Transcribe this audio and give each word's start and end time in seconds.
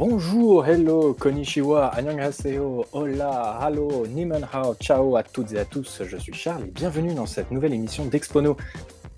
Bonjour, 0.00 0.64
hello, 0.64 1.12
konnichiwa, 1.12 1.92
annyeonghaseyo, 1.92 2.86
hola, 2.92 3.58
hallo, 3.60 4.06
nimen 4.06 4.46
hao, 4.50 4.74
ciao 4.80 5.14
à 5.14 5.22
toutes 5.22 5.52
et 5.52 5.58
à 5.58 5.66
tous, 5.66 6.00
je 6.06 6.16
suis 6.16 6.32
Charles 6.32 6.62
et 6.68 6.70
bienvenue 6.70 7.12
dans 7.12 7.26
cette 7.26 7.50
nouvelle 7.50 7.74
émission 7.74 8.06
d'Expono. 8.06 8.56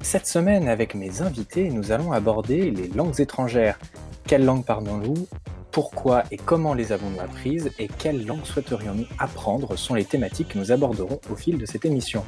Cette 0.00 0.26
semaine, 0.26 0.68
avec 0.68 0.96
mes 0.96 1.22
invités, 1.22 1.70
nous 1.70 1.92
allons 1.92 2.10
aborder 2.10 2.72
les 2.72 2.88
langues 2.88 3.20
étrangères. 3.20 3.78
Quelle 4.26 4.44
langue 4.44 4.64
parlons-nous? 4.64 5.28
Pourquoi 5.70 6.24
et 6.32 6.36
comment 6.36 6.74
les 6.74 6.90
avons-nous 6.90 7.20
apprises? 7.20 7.70
Et 7.78 7.86
quelle 7.86 8.26
langue 8.26 8.44
souhaiterions-nous 8.44 9.06
apprendre? 9.20 9.76
Sont 9.78 9.94
les 9.94 10.04
thématiques 10.04 10.48
que 10.48 10.58
nous 10.58 10.72
aborderons 10.72 11.20
au 11.30 11.36
fil 11.36 11.58
de 11.58 11.64
cette 11.64 11.84
émission. 11.84 12.24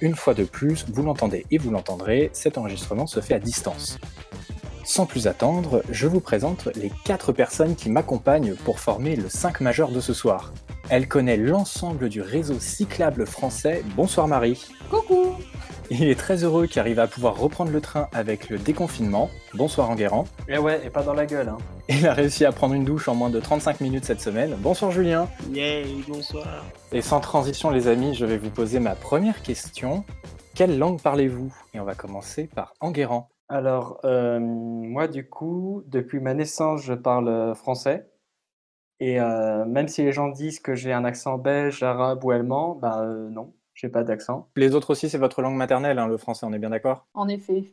Une 0.00 0.16
fois 0.16 0.34
de 0.34 0.42
plus, 0.42 0.84
vous 0.92 1.04
l'entendez 1.04 1.46
et 1.52 1.58
vous 1.58 1.70
l'entendrez, 1.70 2.30
cet 2.32 2.58
enregistrement 2.58 3.06
se 3.06 3.20
fait 3.20 3.34
à 3.34 3.38
distance. 3.38 4.00
Sans 4.86 5.04
plus 5.04 5.26
attendre, 5.26 5.82
je 5.90 6.06
vous 6.06 6.20
présente 6.20 6.68
les 6.76 6.92
quatre 7.04 7.32
personnes 7.32 7.74
qui 7.74 7.90
m'accompagnent 7.90 8.54
pour 8.54 8.78
former 8.78 9.16
le 9.16 9.28
5 9.28 9.60
majeur 9.60 9.90
de 9.90 9.98
ce 9.98 10.14
soir. 10.14 10.52
Elle 10.88 11.08
connaît 11.08 11.36
l'ensemble 11.36 12.08
du 12.08 12.22
réseau 12.22 12.60
cyclable 12.60 13.26
français. 13.26 13.82
Bonsoir 13.96 14.28
Marie. 14.28 14.64
Coucou 14.88 15.34
Il 15.90 16.04
est 16.04 16.14
très 16.14 16.44
heureux 16.44 16.68
qu'il 16.68 16.78
arrive 16.78 17.00
à 17.00 17.08
pouvoir 17.08 17.36
reprendre 17.36 17.72
le 17.72 17.80
train 17.80 18.06
avec 18.12 18.48
le 18.48 18.58
déconfinement. 18.58 19.28
Bonsoir 19.54 19.90
Enguerrand. 19.90 20.26
Et 20.48 20.52
eh 20.54 20.58
ouais, 20.58 20.80
et 20.86 20.90
pas 20.90 21.02
dans 21.02 21.14
la 21.14 21.26
gueule. 21.26 21.48
Hein. 21.48 21.58
Il 21.88 22.06
a 22.06 22.14
réussi 22.14 22.44
à 22.44 22.52
prendre 22.52 22.74
une 22.74 22.84
douche 22.84 23.08
en 23.08 23.16
moins 23.16 23.30
de 23.30 23.40
35 23.40 23.80
minutes 23.80 24.04
cette 24.04 24.20
semaine. 24.20 24.54
Bonsoir 24.60 24.92
Julien. 24.92 25.28
Yay, 25.52 25.84
bonsoir. 26.06 26.64
Et 26.92 27.02
sans 27.02 27.18
transition 27.18 27.70
les 27.70 27.88
amis, 27.88 28.14
je 28.14 28.24
vais 28.24 28.38
vous 28.38 28.50
poser 28.50 28.78
ma 28.78 28.94
première 28.94 29.42
question. 29.42 30.04
Quelle 30.54 30.78
langue 30.78 31.02
parlez-vous? 31.02 31.52
Et 31.74 31.80
on 31.80 31.84
va 31.84 31.96
commencer 31.96 32.48
par 32.54 32.72
Enguerrand. 32.80 33.28
Alors, 33.48 34.00
euh, 34.04 34.40
moi, 34.40 35.08
du 35.08 35.28
coup, 35.28 35.82
depuis 35.86 36.20
ma 36.20 36.34
naissance, 36.34 36.82
je 36.82 36.94
parle 36.94 37.54
français. 37.54 38.10
Et 38.98 39.20
euh, 39.20 39.64
même 39.66 39.88
si 39.88 40.02
les 40.02 40.12
gens 40.12 40.28
disent 40.28 40.58
que 40.58 40.74
j'ai 40.74 40.92
un 40.92 41.04
accent 41.04 41.38
belge, 41.38 41.82
arabe 41.82 42.24
ou 42.24 42.30
allemand, 42.30 42.74
bah 42.74 43.02
euh, 43.02 43.28
non, 43.28 43.54
j'ai 43.74 43.88
pas 43.88 44.04
d'accent. 44.04 44.48
Les 44.56 44.74
autres 44.74 44.90
aussi, 44.90 45.10
c'est 45.10 45.18
votre 45.18 45.42
langue 45.42 45.56
maternelle, 45.56 45.98
hein, 45.98 46.08
le 46.08 46.16
français, 46.16 46.46
on 46.46 46.52
est 46.52 46.58
bien 46.58 46.70
d'accord? 46.70 47.06
En 47.14 47.28
effet. 47.28 47.64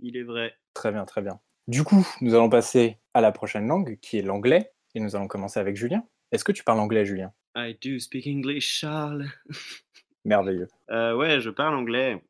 Il 0.00 0.16
est 0.16 0.22
vrai. 0.22 0.54
Très 0.72 0.90
bien, 0.90 1.04
très 1.04 1.20
bien. 1.20 1.38
Du 1.68 1.84
coup, 1.84 2.06
nous 2.22 2.34
allons 2.34 2.48
passer 2.48 2.98
à 3.12 3.20
la 3.20 3.30
prochaine 3.30 3.66
langue, 3.66 3.98
qui 4.00 4.18
est 4.18 4.22
l'anglais. 4.22 4.72
Et 4.94 5.00
nous 5.00 5.14
allons 5.14 5.28
commencer 5.28 5.60
avec 5.60 5.76
Julien. 5.76 6.02
Est-ce 6.32 6.44
que 6.44 6.52
tu 6.52 6.64
parles 6.64 6.80
anglais, 6.80 7.04
Julien? 7.04 7.32
I 7.54 7.76
do 7.80 7.98
speak 7.98 8.26
English, 8.26 8.66
Charles. 8.80 9.26
Merveilleux. 10.24 10.68
Euh, 10.90 11.14
ouais, 11.14 11.40
je 11.40 11.50
parle 11.50 11.74
anglais. 11.74 12.20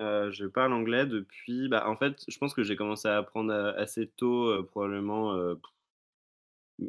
Euh, 0.00 0.30
je 0.32 0.46
parle 0.46 0.72
anglais 0.72 1.06
depuis. 1.06 1.68
Bah, 1.68 1.88
en 1.88 1.96
fait, 1.96 2.24
je 2.28 2.36
pense 2.38 2.54
que 2.54 2.62
j'ai 2.62 2.76
commencé 2.76 3.08
à 3.08 3.18
apprendre 3.18 3.52
a- 3.52 3.70
assez 3.72 4.08
tôt, 4.08 4.46
euh, 4.48 4.62
probablement. 4.66 5.34
euh, 5.34 5.54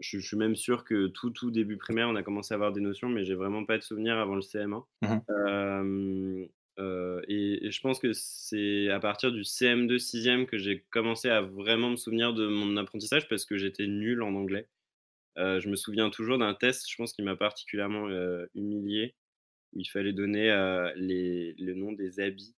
je, 0.02 0.20
je 0.20 0.26
suis 0.28 0.38
même 0.38 0.56
sûr 0.56 0.84
que 0.84 1.08
tout, 1.08 1.30
tout 1.31 1.52
début 1.52 1.78
primaire, 1.78 2.08
on 2.09 2.16
a 2.16 2.24
commencé 2.24 2.54
à 2.54 2.56
avoir 2.56 2.72
des 2.74 2.81
notions, 2.81 3.09
mais 3.09 3.24
j'ai 3.26 3.36
vraiment 3.36 3.66
pas 3.66 3.78
de 3.78 3.84
souvenirs 3.84 4.18
avant 4.18 4.36
le 4.36 4.42
CM1. 4.42 4.86
Mhm. 5.02 5.26
Euh, 5.30 6.48
euh, 6.80 7.22
et, 7.28 7.68
et 7.68 7.72
je 7.72 7.81
pense 7.81 8.00
que 8.00 8.14
c'est 8.14 8.90
à 8.90 9.00
partir 9.00 9.31
du 9.31 9.44
CM2, 9.44 10.00
6e 10.00 10.46
que 10.48 10.58
j'ai 10.58 10.81
commencé 10.90 11.30
à 11.30 11.42
vraiment 11.42 11.90
me 11.92 11.96
souvenir 11.96 12.34
de 12.34 12.48
mon 12.48 12.78
apprentissage 12.78 13.28
parce 13.30 13.46
que 13.46 13.58
j'étais 13.58 13.88
nul 13.88 14.22
en 14.24 14.34
anglais. 14.36 14.70
Euh, 15.40 15.59
je 15.62 15.70
me 15.70 15.76
souviens 15.78 16.09
toujours 16.12 16.38
d'un 16.40 16.54
test, 16.56 16.90
je 16.90 16.96
pense, 16.98 17.14
qui 17.14 17.24
m'a 17.24 17.36
particulièrement 17.38 18.08
euh, 18.09 18.48
humilié, 18.56 19.16
où 19.74 19.80
il 19.81 19.86
fallait 19.90 20.14
donner 20.14 20.52
euh, 20.52 20.94
les, 20.96 21.54
le 21.59 21.76
nom 21.76 21.94
des 21.94 22.20
habits. 22.22 22.56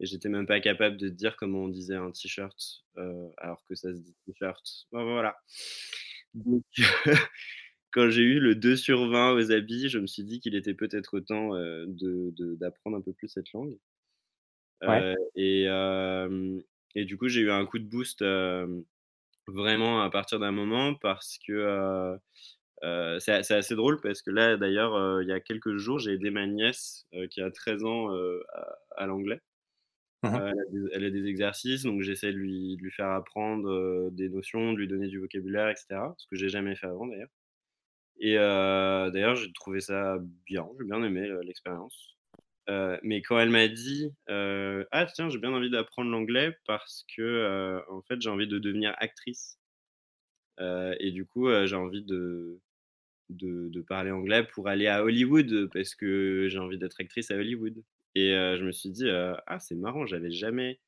Et 0.00 0.06
j'étais 0.06 0.28
même 0.28 0.46
pas 0.46 0.60
capable 0.60 0.96
de 0.98 1.08
dire 1.08 1.36
comment 1.36 1.64
on 1.64 1.68
disait 1.68 1.94
un 1.96 2.10
t-shirt, 2.10 2.84
euh, 2.98 3.28
alors 3.38 3.64
que 3.64 3.74
ça 3.74 3.94
se 3.94 4.00
dit 4.00 4.14
t-shirt. 4.26 4.62
Bon, 4.92 5.04
voilà. 5.04 5.36
Donc, 6.34 6.64
quand 7.92 8.10
j'ai 8.10 8.22
eu 8.22 8.40
le 8.40 8.54
2 8.54 8.76
sur 8.76 9.08
20 9.08 9.32
aux 9.34 9.52
habits, 9.52 9.88
je 9.88 9.98
me 9.98 10.06
suis 10.06 10.24
dit 10.24 10.40
qu'il 10.40 10.54
était 10.54 10.74
peut-être 10.74 11.20
temps 11.20 11.54
euh, 11.54 11.86
de- 11.88 12.30
de- 12.36 12.56
d'apprendre 12.56 12.96
un 12.98 13.00
peu 13.02 13.12
plus 13.14 13.28
cette 13.28 13.52
langue. 13.52 13.76
Ouais. 14.82 15.14
Euh, 15.14 15.14
et, 15.34 15.64
et 16.94 17.04
du 17.04 17.16
coup, 17.16 17.28
j'ai 17.28 17.40
eu 17.40 17.50
un 17.50 17.64
coup 17.66 17.78
de 17.78 17.84
boost 17.88 18.22
vraiment 19.46 20.02
à 20.02 20.10
partir 20.10 20.38
d'un 20.38 20.52
moment 20.52 20.94
parce 20.94 21.38
que 21.46 21.52
euh, 22.84 23.18
c'est 23.20 23.42
c'est 23.42 23.54
assez 23.54 23.74
drôle 23.74 24.00
parce 24.00 24.22
que 24.22 24.30
là, 24.30 24.56
d'ailleurs, 24.56 24.94
euh, 24.94 25.22
il 25.22 25.28
y 25.28 25.32
a 25.32 25.40
quelques 25.40 25.76
jours, 25.76 25.98
j'ai 25.98 26.12
aidé 26.12 26.30
ma 26.30 26.46
nièce 26.46 27.06
euh, 27.14 27.26
qui 27.28 27.40
a 27.40 27.50
13 27.50 27.84
ans 27.84 28.10
à, 28.12 28.78
à 28.96 29.06
l'anglais. 29.06 29.40
Mhm. 30.30 30.40
Euh, 30.40 30.88
elle, 30.92 31.04
a 31.04 31.10
des, 31.10 31.26
exercices, 31.26 31.82
donc 31.82 32.02
j'essaie 32.02 32.32
de 32.32 32.38
lui, 32.38 32.76
de 32.76 32.82
lui 32.82 32.90
faire 32.90 33.10
apprendre 33.10 33.68
euh, 33.70 34.10
des 34.12 34.28
notions, 34.28 34.72
de 34.72 34.78
lui 34.78 34.88
donner 34.88 35.08
du 35.08 35.18
vocabulaire, 35.18 35.68
etc. 35.68 36.00
Ce 36.18 36.26
que 36.26 36.36
j'ai 36.36 36.48
jamais 36.48 36.76
fait 36.76 36.86
avant 36.86 37.06
d'ailleurs. 37.06 37.28
Et 38.18 38.38
euh, 38.38 39.10
d'ailleurs, 39.10 39.36
j'ai 39.36 39.52
trouvé 39.52 39.80
ça 39.80 40.18
bien, 40.46 40.66
j'ai 40.78 40.86
bien 40.86 41.02
aimé 41.02 41.30
l'expérience. 41.42 42.16
Mais 43.02 43.22
quand 43.22 43.38
elle 43.38 43.50
m'a 43.50 43.68
dit 43.68 44.12
Ah, 44.28 45.06
tiens, 45.14 45.28
j'ai 45.28 45.38
bien 45.38 45.52
envie 45.52 45.70
d'apprendre 45.70 46.10
l'anglais 46.10 46.56
parce 46.66 47.04
que, 47.14 47.82
en 47.90 48.02
fait, 48.02 48.20
j'ai 48.20 48.30
envie 48.30 48.48
de 48.48 48.58
devenir 48.58 48.94
actrice. 48.98 49.58
Et 50.60 51.10
du 51.12 51.26
coup, 51.26 51.48
j'ai 51.66 51.76
envie 51.76 52.02
de, 52.04 52.58
de 53.28 53.80
parler 53.82 54.10
anglais 54.10 54.44
pour 54.44 54.68
aller 54.68 54.86
à 54.86 55.04
Hollywood 55.04 55.68
parce 55.72 55.94
que 55.94 56.48
j'ai 56.48 56.58
envie 56.58 56.78
d'être 56.78 56.96
actrice 57.00 57.30
à 57.30 57.36
Hollywood. 57.36 57.82
Et 58.16 58.30
je 58.30 58.64
me 58.64 58.72
suis 58.72 58.90
dit 58.90 59.08
Ah, 59.10 59.58
c'est 59.60 59.74
marrant, 59.74 60.06
j'avais 60.06 60.30
jamais 60.30 60.80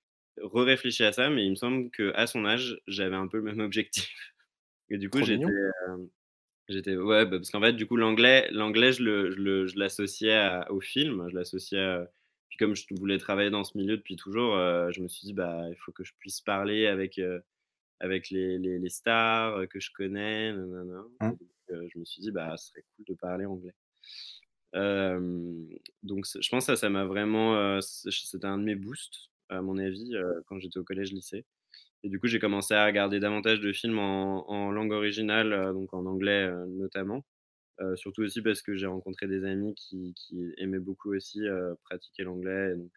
réfléchi 0.43 1.05
à 1.05 1.13
ça, 1.13 1.31
mais 1.31 1.45
il 1.45 1.51
me 1.51 1.57
semble 1.57 1.91
qu'à 1.91 2.27
son 2.27 2.45
âge, 2.45 2.81
j'avais 2.87 3.17
un 3.17 3.29
peu 3.29 3.39
le 3.39 3.45
même 3.45 3.61
objectif. 3.61 4.35
Et 4.91 4.99
du 4.99 5.11
coup, 5.11 5.23
j'étais. 5.23 5.45
J'étais 6.69 6.97
ouais 6.97 7.25
bah, 7.25 7.39
parce 7.39 7.51
qu'en 7.51 7.63
fait 7.63 7.73
du 7.73 7.87
coup 7.87 7.97
l'anglais 7.97 8.47
l'anglais 8.51 8.93
je 8.93 9.03
le 9.03 9.31
je 9.31 9.39
le 9.39 9.67
je 9.67 9.79
l'associais 9.79 10.39
au 10.69 10.81
film 10.81 11.27
je 11.31 11.35
l'associais 11.35 11.81
à- 11.81 12.11
puis 12.51 12.59
comme 12.59 12.77
je 12.77 12.85
voulais 12.91 13.17
travailler 13.17 13.49
dans 13.49 13.65
ce 13.65 13.77
milieu 13.79 13.97
depuis 13.97 14.17
toujours 14.17 14.55
euh, 14.55 14.91
je 14.93 15.01
me 15.01 15.09
suis 15.09 15.25
dit 15.27 15.33
bah 15.33 15.65
il 15.71 15.77
faut 15.77 15.93
que 15.93 16.05
je 16.05 16.13
puisse 16.19 16.43
parler 16.43 16.87
avec 16.87 17.19
euh, 17.19 17.41
avec 18.01 18.31
les, 18.31 18.59
les, 18.59 18.79
les 18.79 18.91
stars 18.91 19.67
que 19.69 19.81
je 19.81 19.91
connais 19.93 20.53
nanana. 20.53 21.05
Mmh. 21.21 21.27
Et 21.27 21.31
donc, 21.31 21.41
euh, 21.71 21.89
je 21.95 21.99
me 21.99 22.05
suis 22.05 22.21
dit 22.21 22.31
bah 22.33 22.57
ce 22.59 22.69
serait 22.69 22.85
cool 22.97 23.07
de 23.07 23.15
parler 23.15 23.47
anglais 23.47 23.75
donc 24.75 26.27
je 26.27 26.49
pense 26.51 26.67
que 26.67 26.75
ça 26.75 26.77
ça 26.77 26.91
m'a 26.91 27.05
vraiment 27.05 27.81
c'était 27.81 28.47
un 28.47 28.59
de 28.59 28.65
mes 28.65 28.75
boosts 28.75 29.31
à 29.49 29.63
mon 29.63 29.79
avis 29.79 30.15
quand 30.47 30.59
j'étais 30.59 30.79
au 30.79 30.85
collège 30.85 31.13
lycée 31.13 31.45
et 32.05 32.09
du 32.09 32.19
coup, 32.21 32.29
j'ai 32.29 32.39
commencé 32.39 32.75
à 32.75 32.87
regarder 32.87 33.19
davantage 33.19 33.61
de 33.61 33.73
films 33.73 33.99
en, 33.99 34.71
langue 34.71 34.93
originale, 34.93 35.73
donc 35.73 35.93
en 35.95 36.07
anglais 36.07 36.51
notamment. 36.69 37.25
Surtout 37.97 38.23
aussi 38.23 38.43
parce 38.43 38.63
que 38.63 38.77
j'ai 38.77 38.87
rencontré 38.87 39.27
des 39.29 39.45
amis 39.45 39.75
qui, 39.75 40.15
aimaient 40.59 40.79
beaucoup 40.79 41.15
aussi 41.15 41.41
pratiquer 41.85 42.25
l'anglais. 42.25 42.75
Donc, 42.77 42.93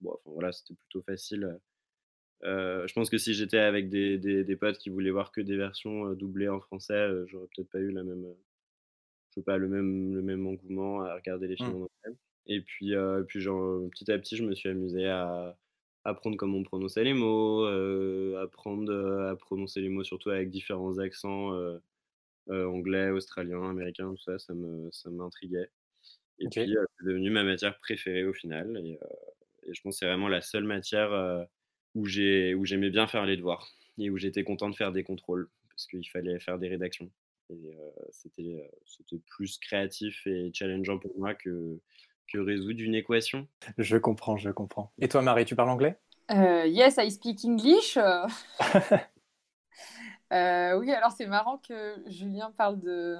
bon, 0.00 0.12
enfin, 0.12 0.30
voilà, 0.34 0.52
c'était 0.52 0.74
plutôt 0.74 1.02
facile. 1.02 1.58
Je 2.42 2.92
pense 2.92 3.10
que 3.10 3.18
si 3.18 3.34
j'étais 3.34 3.58
avec 3.58 3.88
des, 3.88 4.56
potes 4.60 4.78
qui 4.78 4.90
voulaient 4.90 5.10
voir 5.10 5.32
que 5.32 5.40
des 5.40 5.56
versions 5.56 6.12
doublées 6.12 6.48
en 6.48 6.60
français, 6.60 7.10
j'aurais 7.26 7.48
peut-être 7.54 7.70
pas 7.70 7.80
eu 7.80 7.90
la 7.92 8.04
même, 8.04 8.26
je 9.36 9.42
pas, 9.42 9.56
le 9.58 9.68
même, 9.68 10.14
le 10.14 10.22
même 10.22 10.46
engouement 10.46 11.02
à 11.02 11.14
regarder 11.14 11.48
les 11.48 11.56
films 11.56 11.70
Mm. 11.70 11.82
en 11.82 11.88
anglais. 12.06 12.18
Et 12.46 12.60
puis, 12.60 12.94
euh, 12.94 13.22
puis 13.24 13.40
genre, 13.40 13.88
petit 13.90 14.10
à 14.12 14.18
petit, 14.18 14.36
je 14.36 14.44
me 14.44 14.54
suis 14.54 14.68
amusé 14.68 15.06
à 15.06 15.56
apprendre 16.04 16.36
comment 16.36 16.58
on 16.58 16.62
prononçait 16.62 17.04
les 17.04 17.14
mots, 17.14 17.64
euh, 17.66 18.42
apprendre 18.42 18.92
à 19.30 19.36
prononcer 19.36 19.80
les 19.80 19.88
mots 19.88 20.04
surtout 20.04 20.30
avec 20.30 20.50
différents 20.50 20.98
accents 20.98 21.54
euh, 21.54 21.78
anglais, 22.48 23.10
australien, 23.10 23.70
américain, 23.70 24.10
tout 24.10 24.22
ça, 24.22 24.38
ça 24.38 24.54
me, 24.54 24.90
ça 24.92 25.10
m'intriguait. 25.10 25.70
Et 26.38 26.48
puis, 26.48 26.74
c'est 26.98 27.06
devenu 27.06 27.30
ma 27.30 27.44
matière 27.44 27.76
préférée 27.78 28.24
au 28.24 28.32
final. 28.34 28.76
Et, 28.84 28.98
et 29.66 29.74
je 29.74 29.80
pense 29.82 29.94
que 29.94 29.98
c'est 30.00 30.06
vraiment 30.06 30.28
la 30.28 30.42
seule 30.42 30.64
matière 30.64 31.46
où, 31.94 32.06
j'ai, 32.06 32.54
où 32.54 32.64
j'aimais 32.66 32.90
bien 32.90 33.06
faire 33.06 33.24
les 33.24 33.36
devoirs 33.36 33.68
et 33.98 34.10
où 34.10 34.18
j'étais 34.18 34.44
content 34.44 34.68
de 34.68 34.74
faire 34.74 34.92
des 34.92 35.04
contrôles 35.04 35.48
parce 35.70 35.86
qu'il 35.86 36.08
fallait 36.10 36.40
faire 36.40 36.58
des 36.58 36.68
rédactions. 36.68 37.10
Et 37.50 37.74
euh, 37.74 37.90
c'était, 38.10 38.42
euh, 38.62 38.76
c'était 38.86 39.18
plus 39.26 39.58
créatif 39.58 40.26
et 40.26 40.50
challengeant 40.54 40.98
pour 40.98 41.16
moi 41.18 41.34
que, 41.34 41.78
que 42.32 42.38
résoudre 42.38 42.80
une 42.80 42.94
équation. 42.94 43.46
Je 43.78 43.96
comprends, 43.96 44.36
je 44.36 44.50
comprends. 44.50 44.92
Et 44.98 45.08
toi 45.08 45.22
Marie, 45.22 45.44
tu 45.44 45.54
parles 45.54 45.70
anglais? 45.70 45.98
Euh, 46.30 46.66
yes, 46.66 46.96
I 46.98 47.10
speak 47.10 47.44
English. 47.44 47.98
Euh, 50.32 50.78
oui, 50.78 50.90
alors 50.90 51.12
c'est 51.12 51.26
marrant 51.26 51.58
que 51.58 52.02
Julien 52.06 52.52
parle 52.56 52.80
de, 52.80 53.16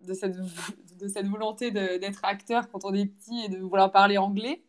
de, 0.00 0.12
cette, 0.14 0.36
de 0.36 1.06
cette 1.06 1.26
volonté 1.26 1.70
de- 1.70 1.98
d'être 1.98 2.24
acteur 2.24 2.68
quand 2.70 2.84
on 2.84 2.94
est 2.94 3.06
petit 3.06 3.44
et 3.44 3.48
de 3.48 3.58
vouloir 3.58 3.92
parler 3.92 4.18
anglais. 4.18 4.64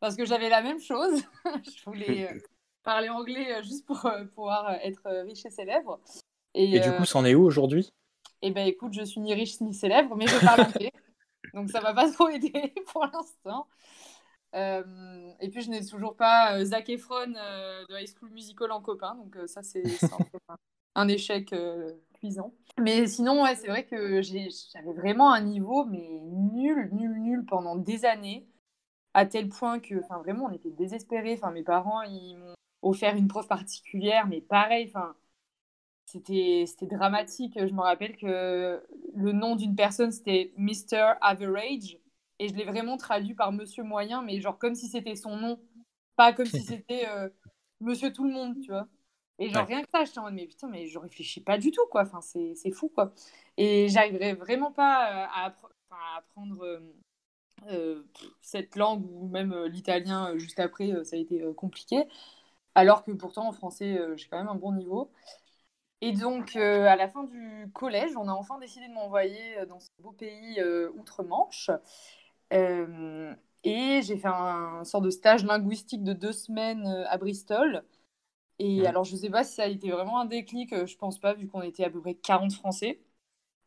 Parce 0.00 0.16
que 0.16 0.24
j'avais 0.24 0.48
la 0.48 0.62
même 0.62 0.80
chose. 0.80 1.22
Je 1.64 1.84
voulais 1.84 2.28
euh, 2.32 2.38
parler 2.82 3.08
anglais 3.08 3.62
juste 3.62 3.84
pour 3.84 4.06
euh, 4.06 4.24
pouvoir 4.24 4.70
être 4.82 5.02
riche 5.26 5.44
et 5.44 5.50
célèbre. 5.50 6.00
Et 6.54 6.78
du 6.80 6.88
euh, 6.88 6.92
coup, 6.92 7.04
c'en 7.04 7.24
est 7.24 7.34
où 7.34 7.42
aujourd'hui? 7.42 7.92
Eh 8.46 8.50
ben 8.50 8.66
écoute, 8.66 8.92
je 8.92 9.02
suis 9.02 9.22
ni 9.22 9.32
riche 9.32 9.58
ni 9.62 9.72
célèbre, 9.72 10.14
mais 10.16 10.26
je 10.26 10.38
parle 10.44 10.60
anglais. 10.60 10.92
Donc 11.54 11.70
ça 11.70 11.80
m'a 11.80 11.94
pas 11.94 12.12
trop 12.12 12.28
aidé 12.28 12.52
pour 12.92 13.06
l'instant. 13.06 13.66
Euh, 14.54 15.32
et 15.40 15.48
puis 15.48 15.62
je 15.62 15.70
n'ai 15.70 15.82
toujours 15.82 16.14
pas 16.14 16.54
euh, 16.54 16.64
Zac 16.66 16.90
Efron 16.90 17.34
euh, 17.36 17.86
de 17.88 17.98
High 17.98 18.06
School 18.06 18.28
Musical 18.32 18.70
en 18.70 18.82
copain, 18.82 19.14
donc 19.14 19.34
euh, 19.36 19.46
ça 19.46 19.62
c'est 19.62 19.82
un, 20.94 21.08
échec 21.08 21.54
épuisant. 21.54 22.52
Mais 22.78 23.06
sinon, 23.06 23.42
ouais, 23.44 23.56
c'est 23.56 23.68
vrai 23.68 23.86
que 23.86 24.20
j'avais 24.20 24.92
vraiment 24.92 25.32
un 25.32 25.40
niveau, 25.40 25.86
mais 25.86 26.06
nul, 26.52 26.90
nul, 26.92 27.18
nul 27.22 27.46
pendant 27.46 27.76
des 27.76 28.04
années, 28.04 28.46
à 29.14 29.24
tel 29.24 29.48
point 29.48 29.80
que, 29.80 29.94
enfin, 30.04 30.18
vraiment, 30.18 30.44
on 30.44 30.52
était 30.52 30.70
désespérés. 30.70 31.32
Enfin, 31.32 31.50
mes 31.50 31.62
parents, 31.62 32.02
ils 32.02 32.36
m'ont 32.36 32.54
offert 32.82 33.16
une 33.16 33.26
prof 33.26 33.48
particulière, 33.48 34.26
mais 34.26 34.42
pareil, 34.42 34.92
enfin, 34.94 35.16
c'était 36.06 36.66
dramatique. 36.82 37.58
Je 37.58 37.72
me 37.72 37.80
rappelle 37.80 38.16
que 38.16 38.82
le 39.14 39.32
nom 39.32 39.56
d'une 39.56 39.74
personne, 39.74 40.12
c'était 40.12 40.52
Mr. 40.56 41.14
Average, 41.20 41.98
et 42.38 42.48
je 42.48 42.54
l'ai 42.54 42.64
vraiment 42.64 42.96
traduit 42.96 43.34
par 43.34 43.52
Monsieur 43.52 43.82
Moyen, 43.82 44.22
mais 44.22 44.40
genre 44.40 44.58
comme 44.58 44.74
si 44.74 44.88
c'était 44.88 45.16
son 45.16 45.36
nom, 45.36 45.60
pas 46.16 46.32
comme 46.32 46.46
si 46.46 46.62
c'était 46.62 47.08
euh, 47.08 47.28
Monsieur 47.80 48.12
Tout 48.12 48.24
le 48.24 48.32
Monde, 48.32 48.60
tu 48.60 48.70
vois. 48.70 48.88
Et 49.38 49.48
genre, 49.50 49.66
rien 49.66 49.82
que 49.82 49.88
ça, 49.92 50.04
j'étais 50.04 50.18
en 50.18 50.24
mode, 50.24 50.34
mais 50.34 50.46
putain, 50.46 50.68
mais 50.68 50.86
je 50.86 50.98
réfléchis 50.98 51.40
pas 51.40 51.58
du 51.58 51.72
tout, 51.72 51.84
quoi. 51.90 52.02
Enfin, 52.02 52.20
c'est 52.20 52.70
fou, 52.70 52.88
quoi. 52.88 53.12
Et 53.56 53.88
j'arriverais 53.88 54.34
vraiment 54.34 54.70
pas 54.72 55.24
euh, 55.24 55.26
à, 55.34 55.54
apprendre 56.16 56.64
euh, 56.64 56.80
euh, 57.70 58.02
cette 58.40 58.76
langue 58.76 59.04
ou 59.10 59.28
même 59.28 59.54
l'italien 59.64 60.36
juste 60.38 60.60
après, 60.60 61.04
ça 61.04 61.16
a 61.16 61.18
été 61.18 61.44
compliqué. 61.56 62.04
Alors 62.74 63.04
que 63.04 63.12
pourtant, 63.12 63.48
en 63.48 63.52
français, 63.52 63.98
j'ai 64.16 64.28
quand 64.28 64.38
même 64.38 64.48
un 64.48 64.54
bon 64.54 64.72
niveau. 64.72 65.10
Et 66.04 66.12
donc, 66.12 66.56
à 66.56 66.96
la 66.96 67.08
fin 67.08 67.24
du 67.24 67.70
collège, 67.72 68.16
on 68.16 68.28
a 68.28 68.32
enfin 68.32 68.58
décidé 68.58 68.88
de 68.88 68.92
m'envoyer 68.92 69.64
dans 69.68 69.80
ce 69.80 69.88
beau 70.00 70.12
pays 70.12 70.62
outre-Manche. 70.94 71.70
et 72.50 74.02
j'ai 74.02 74.16
fait 74.16 74.28
un, 74.28 74.80
un, 74.80 74.84
sort 74.84 75.00
de 75.00 75.10
stage 75.10 75.44
linguistique 75.44 76.04
de 76.04 76.12
deux 76.12 76.32
semaines 76.32 76.86
à 77.08 77.16
Bristol. 77.16 77.84
Et 78.58 78.86
alors, 78.86 79.04
je 79.04 79.14
ne 79.14 79.18
sais 79.18 79.30
pas 79.30 79.44
si 79.44 79.54
ça 79.54 79.64
a 79.64 79.66
été 79.66 79.90
vraiment 79.90 80.20
un 80.20 80.26
déclic, 80.26 80.72
euh, 80.72 80.86
je 80.86 80.96
pense 80.96 81.18
pas, 81.18 81.34
vu 81.34 81.48
qu'on 81.48 81.62
était 81.62 81.84
à 81.84 81.90
peu 81.90 82.00
près 82.00 82.14
40 82.14 82.52
Français 82.52 83.00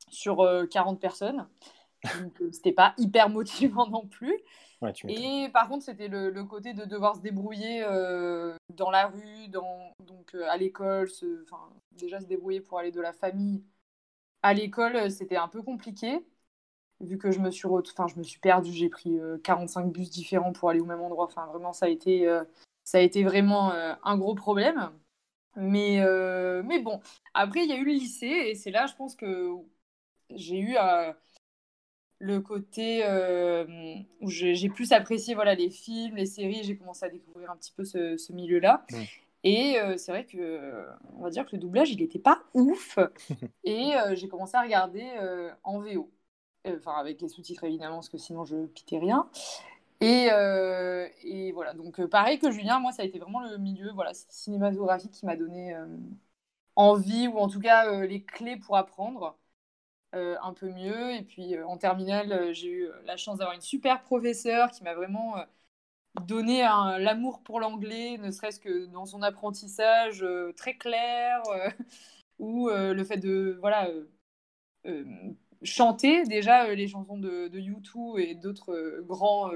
sur 0.09 0.37
40 0.71 0.97
euh, 0.97 0.99
personnes. 0.99 1.47
Donc, 2.21 2.41
euh, 2.41 2.51
c'était 2.51 2.71
pas 2.71 2.93
hyper 2.97 3.29
motivant 3.29 3.87
non 3.89 4.07
plus. 4.07 4.39
Et 5.07 5.49
par 5.49 5.67
contre, 5.67 5.83
c'était 5.83 6.07
le, 6.07 6.43
côté 6.43 6.73
de 6.73 6.85
devoir 6.85 7.15
se 7.15 7.21
débrouiller 7.21 7.81
dans 8.75 8.91
la 8.91 9.07
rue, 9.07 9.47
dans, 9.49 9.91
donc 10.05 10.35
à 10.35 10.57
l'école, 10.57 11.09
enfin, 11.43 11.69
déjà 11.93 12.19
se 12.19 12.25
débrouiller 12.25 12.61
pour 12.61 12.79
aller 12.79 12.91
de 12.91 13.01
la 13.01 13.13
famille 13.13 13.63
à 14.43 14.53
l'école, 14.53 15.09
c'était 15.09 15.37
un 15.37 15.47
peu 15.47 15.61
compliqué. 15.61 16.25
Vu 16.99 17.17
que 17.17 17.31
je 17.31 17.39
me 17.39 17.51
suis, 17.51 17.67
enfin, 17.67 18.07
je 18.07 18.15
me 18.15 18.23
suis 18.23 18.39
perdue, 18.39 18.71
j'ai 18.71 18.89
pris 18.89 19.19
45 19.43 19.91
bus 19.91 20.09
différents 20.09 20.53
pour 20.53 20.69
aller 20.69 20.79
au 20.79 20.85
même 20.85 21.01
endroit. 21.01 21.25
Enfin, 21.25 21.47
vraiment, 21.47 21.73
ça 21.73 21.87
a 21.87 21.89
été 21.89 22.27
ça 22.87 22.99
a 22.99 23.01
été 23.01 23.23
vraiment 23.23 23.73
euh, 23.73 23.93
un 24.03 24.17
gros 24.17 24.33
problème. 24.33 24.91
Mais, 25.57 25.99
euh, 26.01 26.63
mais 26.63 26.79
bon, 26.79 27.01
après, 27.33 27.63
il 27.65 27.69
y 27.69 27.73
a 27.73 27.77
eu 27.77 27.85
le 27.85 27.91
lycée, 27.91 28.27
et 28.27 28.55
c'est 28.55 28.71
là, 28.71 28.87
je 28.87 28.95
pense 28.95 29.15
que 29.15 29.51
j'ai 30.31 30.59
eu 30.59 30.77
euh, 30.77 31.13
le 32.19 32.39
côté 32.39 33.03
où 34.21 34.29
j'ai 34.29 34.69
plus 34.69 34.91
apprécié 34.91 35.35
voilà, 35.35 35.55
les 35.55 35.69
films, 35.69 36.15
les 36.15 36.25
séries, 36.25 36.63
j'ai 36.63 36.77
commencé 36.77 37.05
à 37.05 37.09
découvrir 37.09 37.51
un 37.51 37.55
petit 37.55 37.71
peu 37.71 37.83
ce, 37.83 38.31
milieu-là. 38.31 38.85
Et 39.43 39.77
c'est 39.97 40.11
vrai 40.11 40.25
que, 40.25 40.85
on 41.15 41.23
va 41.23 41.29
dire 41.29 41.45
que 41.45 41.55
le 41.55 41.61
doublage, 41.61 41.91
il 41.91 41.99
n'était 41.99 42.19
pas 42.19 42.43
ouf. 42.53 42.97
et 43.63 43.93
j'ai 44.13 44.27
commencé 44.27 44.55
à 44.55 44.61
regarder 44.61 45.07
en 45.63 45.79
VO. 45.79 46.09
Enfin, 46.65 46.93
avec 46.93 47.21
les 47.21 47.29
sous-titres 47.29 47.63
évidemment, 47.63 47.97
parce 47.97 48.09
que 48.09 48.17
sinon 48.17 48.43
je 48.43 48.65
pitais 48.65 48.97
rien. 48.97 49.29
Et, 49.99 50.29
euh, 50.31 51.07
et, 51.23 51.51
voilà, 51.53 51.73
donc 51.73 51.99
euh, 51.99 52.07
pareil 52.07 52.37
que 52.37 52.51
Julien, 52.51 52.79
moi 52.79 52.91
ça 52.91 53.01
a 53.01 53.05
été 53.05 53.17
vraiment 53.17 53.41
le 53.41 53.57
milieu 53.57 53.91
voilà, 53.93 54.11
cinématographique 54.13 55.11
qui 55.11 55.25
m'a 55.25 55.35
donné 55.35 55.73
euh, 55.73 55.87
envie, 56.75 57.27
ou 57.27 57.37
en 57.39 57.47
tout 57.47 57.59
cas 57.59 58.05
les 58.05 58.23
clés 58.23 58.57
pour 58.57 58.77
apprendre 58.77 59.37
un 60.41 60.53
peu 60.53 60.69
mieux. 60.71 61.13
Et 61.13 61.23
puis 61.23 61.59
en 61.61 61.77
terminale, 61.77 62.53
j'ai 62.53 62.69
eu 62.69 62.87
la 63.05 63.17
chance 63.17 63.37
d'avoir 63.39 63.55
une 63.55 63.61
super 63.61 64.01
professeure 64.03 64.71
qui 64.71 64.83
m'a 64.83 64.93
vraiment 64.95 65.35
donné 66.21 66.61
l'amour 66.61 67.41
pour 67.43 67.59
l'anglais, 67.59 68.17
ne 68.17 68.31
serait-ce 68.31 68.59
que 68.59 68.87
dans 68.87 69.05
son 69.05 69.21
apprentissage 69.21 70.25
très 70.57 70.75
clair, 70.77 71.41
ou 72.39 72.69
le 72.69 73.03
fait 73.03 73.17
de 73.17 73.57
voilà 73.61 73.89
chanter 75.63 76.23
déjà 76.23 76.65
euh, 76.65 76.75
les 76.75 76.87
chansons 76.87 77.17
de, 77.17 77.47
de 77.47 77.59
U2 77.59 78.19
et 78.19 78.35
d'autres 78.35 78.73
euh, 78.73 79.01
grands 79.01 79.51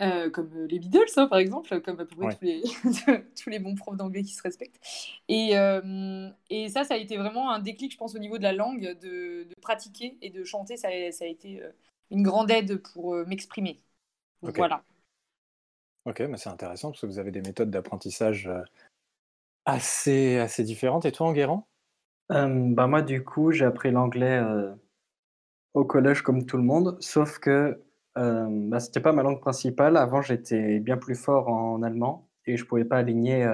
euh, 0.00 0.30
comme 0.30 0.66
les 0.66 0.78
Beatles, 0.78 1.10
hein, 1.16 1.26
par 1.26 1.38
exemple, 1.38 1.80
comme 1.80 2.00
à 2.00 2.04
peu 2.04 2.16
près 2.16 2.34
tous, 2.34 2.44
les, 2.44 2.62
tous 3.42 3.50
les 3.50 3.58
bons 3.58 3.74
profs 3.74 3.96
d'anglais 3.96 4.22
qui 4.22 4.32
se 4.32 4.42
respectent. 4.42 4.80
Et, 5.28 5.52
et, 6.50 6.68
ça, 6.68 6.84
ça 6.84 6.94
a 6.94 6.96
été 6.96 7.16
vraiment 7.16 7.50
un 7.50 7.60
déclic, 7.60 7.92
je 7.92 7.96
pense, 7.96 8.14
au 8.14 8.18
niveau 8.18 8.38
de 8.38 8.42
la 8.42 8.52
langue, 8.52 8.98
de, 9.00 9.44
de 9.44 9.54
pratiquer 9.60 10.16
et 10.20 10.30
de 10.30 10.44
chanter. 10.44 10.76
Ça, 10.76 10.88
ça, 11.12 11.24
a 11.24 11.28
été 11.28 11.62
une 12.10 12.22
grande 12.22 12.50
aide 12.50 12.82
pour 12.82 13.14
m'exprimer. 13.26 13.80
Voilà. 14.42 14.82
Ok, 16.04 16.20
mais 16.20 16.36
c'est 16.36 16.50
intéressant 16.50 16.90
parce 16.90 17.00
que 17.00 17.06
vous 17.06 17.18
avez 17.18 17.30
des 17.30 17.40
méthodes 17.40 17.70
d'apprentissage 17.70 18.50
assez, 19.64 20.38
assez 20.38 20.64
différentes. 20.64 21.06
Et 21.06 21.12
toi, 21.12 21.28
Enguerrand? 21.28 21.68
Bah, 22.28 22.86
moi, 22.86 23.02
du 23.02 23.24
coup, 23.24 23.52
j'ai 23.52 23.64
appris 23.64 23.90
l'anglais, 23.90 24.42
au 25.74 25.84
collège 25.84 26.22
comme 26.22 26.46
tout 26.46 26.56
le 26.56 26.62
monde, 26.62 26.96
sauf 27.00 27.38
que, 27.38 27.82
hem, 28.16 28.70
bah, 28.70 28.80
c'était 28.80 29.00
pas 29.00 29.12
ma 29.12 29.22
langue 29.22 29.40
principale. 29.40 29.96
Avant, 29.96 30.22
j'étais 30.22 30.80
bien 30.80 30.96
plus 30.96 31.14
fort 31.14 31.48
en 31.48 31.82
allemand 31.82 32.28
et 32.46 32.56
je 32.56 32.64
pouvais 32.64 32.84
pas 32.84 32.98
aligner, 32.98 33.44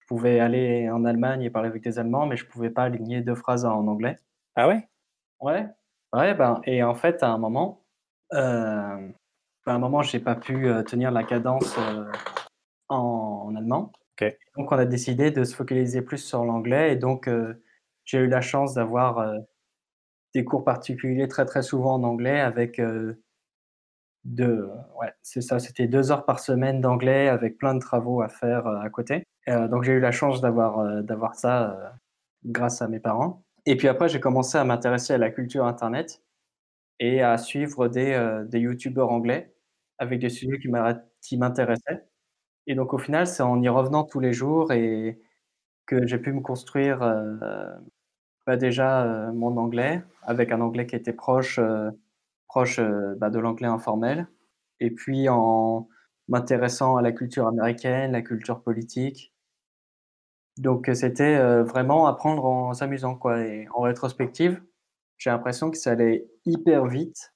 je 0.00 0.06
pouvais 0.06 0.40
aller 0.40 0.90
en 0.90 1.04
Allemagne 1.04 1.42
et 1.42 1.50
parler 1.50 1.68
avec 1.68 1.82
des 1.82 1.98
Allemands, 1.98 2.26
mais 2.26 2.36
je 2.36 2.46
pouvais 2.46 2.70
pas 2.70 2.84
aligner 2.84 3.22
deux 3.22 3.34
phrases 3.34 3.64
en 3.64 3.86
anglais. 3.86 4.16
Ah 4.54 4.68
ouais? 4.68 4.86
Ouais, 5.40 5.66
ouais, 6.12 6.34
ben 6.34 6.60
et 6.64 6.82
en 6.82 6.94
fait, 6.94 7.22
à 7.22 7.30
un 7.30 7.38
moment, 7.38 7.84
bah, 8.30 8.98
à 9.66 9.72
un 9.72 9.78
moment, 9.78 10.02
j'ai 10.02 10.20
pas 10.20 10.34
pu, 10.34 10.68
tenir 10.86 11.10
la 11.10 11.24
cadence, 11.24 11.74
en 12.88 13.54
allemand. 13.56 13.92
Donc 14.56 14.70
on 14.70 14.76
a 14.76 14.84
décidé 14.84 15.30
de 15.30 15.44
se 15.44 15.54
focaliser 15.54 16.02
plus 16.02 16.18
sur 16.18 16.44
l'anglais 16.44 16.92
et 16.92 16.96
donc 16.96 17.28
j'ai 18.04 18.18
eu 18.18 18.28
la 18.28 18.40
chance 18.40 18.74
d'avoir 18.74 19.18
euh, 19.18 19.38
des 20.34 20.44
cours 20.44 20.64
particuliers 20.64 21.28
très 21.28 21.44
très 21.44 21.62
souvent 21.62 21.94
en 21.94 22.02
anglais 22.02 22.40
avec 22.40 22.78
euh, 22.78 23.14
de, 24.24 24.68
ouais, 25.00 25.12
c'est 25.22 25.40
ça, 25.40 25.58
c'était 25.58 25.88
deux 25.88 26.12
heures 26.12 26.24
par 26.24 26.40
semaine 26.40 26.80
d'anglais 26.80 27.28
avec 27.28 27.58
plein 27.58 27.74
de 27.74 27.80
travaux 27.80 28.22
à 28.22 28.28
faire 28.28 28.66
euh, 28.66 28.78
à 28.80 28.90
côté. 28.90 29.24
donc 29.48 29.82
j'ai 29.84 29.92
eu 29.92 30.00
la 30.00 30.12
chance 30.12 30.40
d'avoir 30.40 31.02
d'avoir 31.02 31.34
ça 31.34 31.94
grâce 32.44 32.82
à 32.82 32.88
mes 32.88 33.00
parents. 33.00 33.44
Et 33.66 33.76
puis 33.76 33.88
après, 33.88 34.08
j'ai 34.08 34.20
commencé 34.20 34.58
à 34.58 34.64
m'intéresser 34.64 35.14
à 35.14 35.18
la 35.18 35.30
culture 35.30 35.66
internet 35.66 36.22
et 37.00 37.22
à 37.22 37.38
suivre 37.38 37.88
des, 37.88 38.44
des 38.48 38.60
youtubeurs 38.60 39.10
anglais 39.10 39.54
avec 39.98 40.20
des 40.20 40.30
sujets 40.30 40.58
qui 41.20 41.36
m'intéressaient. 41.38 42.04
Et 42.66 42.74
donc 42.74 42.94
au 42.94 42.98
final, 42.98 43.26
c'est 43.26 43.42
en 43.42 43.60
y 43.62 43.68
revenant 43.68 44.04
tous 44.04 44.20
les 44.20 44.32
jours 44.32 44.72
et 44.72 45.20
que 45.86 46.06
j'ai 46.06 46.18
pu 46.18 46.32
me 46.32 46.40
construire 46.40 47.02
euh, 47.02 47.66
bah 48.46 48.56
déjà 48.56 49.04
euh, 49.04 49.32
mon 49.32 49.56
anglais, 49.56 50.02
avec 50.22 50.52
un 50.52 50.60
anglais 50.60 50.86
qui 50.86 50.96
était 50.96 51.12
proche, 51.12 51.58
euh, 51.58 51.90
proche 52.52 52.80
bah, 53.16 53.30
de 53.30 53.38
l'anglais 53.38 53.66
informel, 53.66 54.26
et 54.78 54.90
puis 54.90 55.30
en 55.30 55.88
m'intéressant 56.28 56.96
à 56.96 57.02
la 57.02 57.12
culture 57.12 57.46
américaine, 57.46 58.12
la 58.12 58.20
culture 58.20 58.62
politique. 58.62 59.32
Donc 60.58 60.90
c'était 60.92 61.38
vraiment 61.62 62.06
apprendre 62.06 62.44
en 62.44 62.74
s'amusant 62.74 63.14
quoi. 63.16 63.40
Et 63.40 63.66
en 63.74 63.80
rétrospective, 63.80 64.62
j'ai 65.16 65.30
l'impression 65.30 65.70
que 65.70 65.78
ça 65.78 65.92
allait 65.92 66.26
hyper 66.44 66.84
vite 66.84 67.32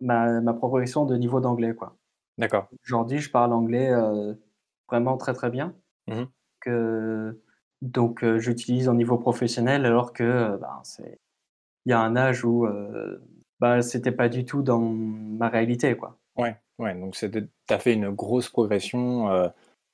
ma, 0.00 0.40
ma 0.40 0.54
progression 0.54 1.04
de 1.04 1.16
niveau 1.16 1.40
d'anglais 1.40 1.74
quoi. 1.74 1.96
D'accord. 2.38 2.68
Aujourd'hui, 2.84 3.18
je 3.18 3.28
parle 3.28 3.52
anglais 3.52 3.90
vraiment 4.88 5.16
très 5.16 5.34
très 5.34 5.50
bien. 5.50 5.74
Mmh 6.06 6.24
que 6.64 7.42
donc 7.80 8.24
j'utilise 8.38 8.88
au 8.88 8.94
niveau 8.94 9.18
professionnel 9.18 9.84
alors 9.84 10.12
que 10.12 10.56
ben, 10.58 10.80
c'est 10.84 11.18
il 11.84 11.90
y 11.90 11.92
a 11.92 12.00
un 12.00 12.14
âge 12.14 12.44
où 12.44 12.68
bah, 13.62 13.80
c'était 13.80 14.12
pas 14.12 14.28
du 14.28 14.44
tout 14.44 14.60
dans 14.62 14.80
ma 14.80 15.48
réalité 15.48 15.96
quoi. 15.96 16.18
Ouais, 16.36 16.56
ouais, 16.78 16.94
donc 16.94 17.14
tu 17.14 17.48
as 17.70 17.78
fait 17.78 17.94
une 17.94 18.10
grosse 18.10 18.48
progression 18.48 19.52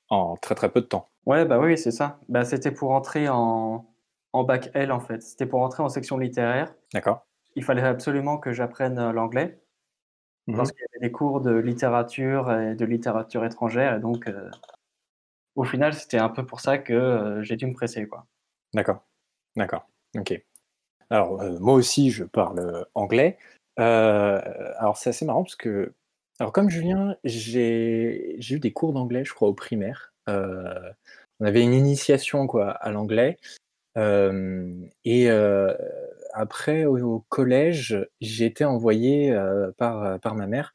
en 0.09 0.37
très 0.37 0.55
très 0.55 0.71
peu 0.71 0.81
de 0.81 0.87
temps. 0.87 1.09
Ouais, 1.27 1.45
bah 1.45 1.59
oui, 1.59 1.79
c'est 1.79 1.91
ça. 1.91 2.19
Bah, 2.29 2.45
c'était 2.45 2.73
pour 2.73 2.93
entrer 2.93 3.29
en, 3.29 3.87
en 4.33 4.45
bac 4.45 4.71
L 4.75 4.91
en 4.91 5.01
fait. 5.01 5.23
C'était 5.23 5.47
pour 5.47 5.61
entrer 5.61 5.83
en 5.83 5.89
section 5.89 6.17
littéraire. 6.19 6.75
D'accord. 6.95 7.27
Il 7.55 7.63
fallait 7.63 7.83
absolument 7.83 8.39
que 8.39 8.53
j'apprenne 8.53 9.11
l'anglais 9.13 9.61
mmh 10.47 10.57
parce 10.57 10.73
qu'il 10.73 10.81
y 10.81 10.97
avait 10.97 11.07
des 11.07 11.13
cours 11.13 11.43
de 11.43 11.55
littérature 11.55 12.51
et 12.51 12.75
de 12.75 12.85
littérature 12.87 13.45
étrangère 13.45 13.97
et 13.97 14.01
donc 14.01 14.27
au 15.59 15.65
final, 15.65 15.93
c'était 15.93 16.19
un 16.19 16.29
peu 16.29 16.47
pour 16.47 16.61
ça 16.61 16.79
que 16.79 16.93
euh, 16.93 17.43
j'ai 17.43 17.57
dû 17.57 17.67
me 17.67 17.75
presser. 17.75 18.07
quoi. 18.07 18.25
D'accord, 18.75 19.03
d'accord, 19.57 19.89
ok. 20.17 20.41
Alors, 21.11 21.43
euh, 21.43 21.59
moi 21.59 21.75
aussi, 21.75 22.13
je 22.13 22.23
parle 22.23 22.87
euh, 23.79 24.41
alors, 24.79 24.97
c'est 24.97 25.11
assez 25.11 25.25
marrant 25.25 25.45
parce 25.45 25.57
que, 25.57 25.93
alors 26.41 26.53
comme 26.53 26.71
Julien, 26.71 27.17
j'ai 27.25 28.39
eu 28.51 28.61
des 28.61 28.73
cours 28.73 28.93
d'anglais, 28.93 29.25
je 29.25 29.35
crois, 29.35 29.49
au 29.49 29.55
primaire. 29.55 30.13
on 30.27 31.45
avait 31.45 31.63
une 31.63 31.75
initiation 31.75 32.47
quoi, 32.47 32.71
à 32.71 32.91
l'anglais. 32.91 33.39
et 33.97 35.31
après, 36.35 36.85
au, 36.85 37.25
collège, 37.29 38.07
j'ai 38.21 38.47
été 38.47 38.65
envoyé 38.65 39.37
par, 39.79 40.21
par 40.21 40.35
ma 40.35 40.47
mère 40.47 40.73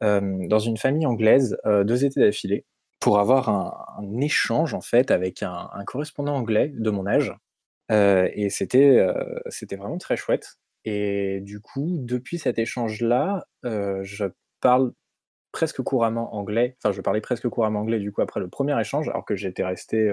dans 0.00 0.58
une 0.58 0.76
famille 0.76 1.06
anglaise 1.06 1.58
deux 1.64 2.04
étés 2.04 2.20
d'affilée 2.20 2.64
pour 3.00 3.18
avoir 3.18 3.48
un, 3.48 4.20
échange 4.20 4.74
en 4.74 4.80
fait 4.80 5.10
avec 5.10 5.42
un, 5.42 5.70
correspondant 5.86 6.36
anglais 6.36 6.72
de 6.74 6.90
mon 6.90 7.06
âge. 7.06 7.34
et 7.90 8.50
c'était 8.50 9.06
c'était 9.48 9.76
vraiment 9.76 9.98
très 9.98 10.16
chouette. 10.16 10.58
Et 10.90 11.40
du 11.42 11.60
coup, 11.60 11.98
depuis 12.00 12.38
cet 12.38 12.58
échange-là, 12.58 13.46
je 13.62 14.24
parle 14.60 14.92
presque 15.52 15.82
couramment 15.82 16.34
anglais. 16.34 16.78
Enfin, 16.78 16.92
je 16.92 17.02
parlais 17.02 17.20
presque 17.20 17.46
couramment 17.50 17.80
anglais 17.80 17.98
du 17.98 18.10
coup 18.10 18.22
après 18.22 18.40
le 18.40 18.48
premier 18.48 18.80
échange, 18.80 19.06
alors 19.10 19.26
que 19.26 19.36
j'étais 19.36 19.64
resté, 19.64 20.10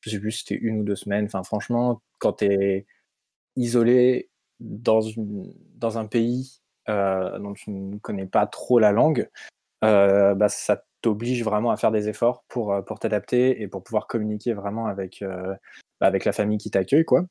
je 0.00 0.10
sais 0.10 0.18
plus, 0.18 0.32
c'était 0.32 0.54
une 0.54 0.80
ou 0.80 0.84
deux 0.84 0.96
semaines. 0.96 1.26
Enfin, 1.26 1.42
franchement, 1.42 2.00
quand 2.18 2.38
tu 2.38 2.46
es 2.46 2.86
isolé 3.56 4.30
dans, 4.58 5.02
un 5.98 6.06
pays 6.06 6.62
dont 6.88 7.52
tu 7.54 7.70
ne 7.70 7.98
connais 7.98 8.26
pas 8.26 8.46
trop 8.46 8.78
la 8.78 8.92
langue, 8.92 9.28
bah, 9.82 10.48
ça 10.48 10.82
t'oblige 11.02 11.44
vraiment 11.44 11.72
à 11.72 11.76
faire 11.76 11.92
des 11.92 12.08
efforts 12.08 12.42
pour, 12.48 12.74
pour 12.86 12.98
t'adapter 13.00 13.60
et 13.60 13.68
pour 13.68 13.84
pouvoir 13.84 14.06
communiquer 14.06 14.54
vraiment 14.54 14.86
avec, 14.86 15.22
bah, 15.22 16.06
avec 16.06 16.24
la 16.24 16.32
famille 16.32 16.56
qui 16.56 16.70
t'accueille, 16.70 17.04
quoi. 17.04 17.26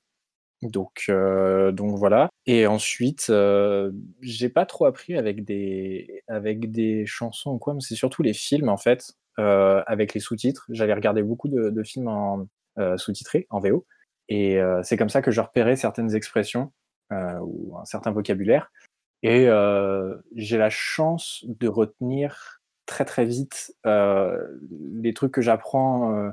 Donc, 0.72 1.06
euh, 1.10 1.72
donc 1.72 1.98
voilà. 1.98 2.30
Et 2.46 2.68
ensuite, 2.68 3.28
euh, 3.30 3.92
j'ai 4.22 4.50
pas 4.50 4.66
trop 4.66 4.86
appris 4.86 5.18
avec 5.18 5.44
des, 5.44 6.24
avec 6.28 6.72
des 6.72 7.06
chansons 7.06 7.52
ou 7.52 7.58
quoi, 7.58 7.74
mais 7.74 7.82
c'est 7.82 7.96
surtout 7.96 8.24
les 8.24 8.34
films 8.34 8.70
en 8.70 8.78
fait, 8.78 9.14
euh, 9.40 9.84
avec 9.88 10.14
les 10.14 10.20
sous-titres. 10.20 10.66
J'allais 10.70 10.94
regarder 10.94 11.24
beaucoup 11.24 11.48
de, 11.50 11.84
films 11.84 12.08
en 12.08 12.48
sous-titrés, 12.98 13.48
en 13.50 13.60
VO. 13.60 13.86
Et 14.28 14.60
c'est 14.84 14.98
comme 14.98 15.10
ça 15.10 15.22
que 15.22 15.32
je 15.32 15.40
repérais 15.40 15.76
certaines 15.76 16.16
expressions 16.16 16.72
ou 17.12 17.78
un 17.78 17.86
certain 17.86 18.12
vocabulaire. 18.12 18.72
Et 19.24 19.48
j'ai 20.36 20.58
la 20.58 20.70
chance 20.70 21.46
de 21.48 21.68
retenir 21.68 22.62
très 22.86 23.06
très 23.06 23.26
vite 23.26 23.74
les 23.86 25.14
trucs 25.14 25.32
que 25.32 25.42
j'apprends 25.42 26.32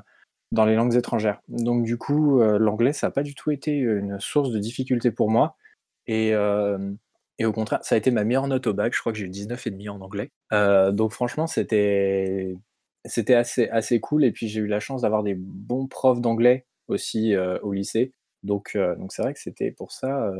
dans 0.53 0.65
les 0.65 0.75
langues 0.75 0.95
étrangères. 0.95 1.41
Donc 1.49 1.83
du 1.83 1.97
coup, 1.97 2.39
euh, 2.39 2.59
l'anglais, 2.59 2.93
ça 2.93 3.07
n'a 3.07 3.11
pas 3.11 3.23
du 3.23 3.33
tout 3.33 3.49
été 3.49 3.71
une 3.75 4.19
source 4.19 4.51
de 4.51 4.59
difficulté 4.59 5.11
pour 5.11 5.29
moi. 5.29 5.57
Et, 6.05 6.33
euh, 6.33 6.91
et, 7.39 7.45
au 7.45 7.51
contraire, 7.51 7.79
ça 7.83 7.95
a 7.95 7.97
été 7.97 8.11
ma 8.11 8.23
meilleure 8.23 8.47
note 8.47 8.67
au 8.67 8.73
bac. 8.73 8.93
Je 8.93 8.99
crois 8.99 9.11
que 9.11 9.17
j'ai 9.17 9.25
eu 9.25 9.29
19,5 9.29 9.89
en 9.89 10.01
anglais. 10.01 10.31
Euh, 10.53 10.91
donc 10.91 11.11
franchement, 11.11 11.47
c'était 11.47 12.55
c'était 13.05 13.33
assez, 13.33 13.67
assez 13.69 13.99
cool. 13.99 14.23
Et 14.23 14.31
puis 14.31 14.47
j'ai 14.47 14.61
eu 14.61 14.67
la 14.67 14.79
chance 14.79 15.01
d'avoir 15.01 15.23
des 15.23 15.33
bons 15.35 15.87
profs 15.87 16.21
d'anglais 16.21 16.65
aussi 16.87 17.35
au 17.63 17.73
lycée. 17.73 18.13
Donc 18.43 18.77
donc 18.77 19.11
c'est 19.11 19.23
vrai 19.23 19.33
que 19.33 19.39
c'était 19.39 19.71
pour 19.71 19.91
ça 19.91 20.31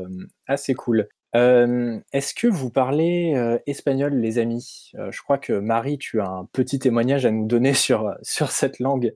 assez 0.46 0.74
cool. 0.74 1.08
Est-ce 1.32 2.34
que 2.34 2.46
vous 2.46 2.70
parlez 2.70 3.58
espagnol, 3.66 4.14
les 4.14 4.38
amis? 4.38 4.92
Je 4.94 5.22
crois 5.22 5.38
que 5.38 5.54
Marie, 5.54 5.98
tu 5.98 6.20
as 6.20 6.28
un 6.28 6.44
petit 6.52 6.78
témoignage 6.78 7.26
à 7.26 7.30
nous 7.32 7.46
donner 7.46 7.74
sur, 7.74 8.14
sur 8.22 8.50
cette 8.50 8.78
langue. 8.78 9.12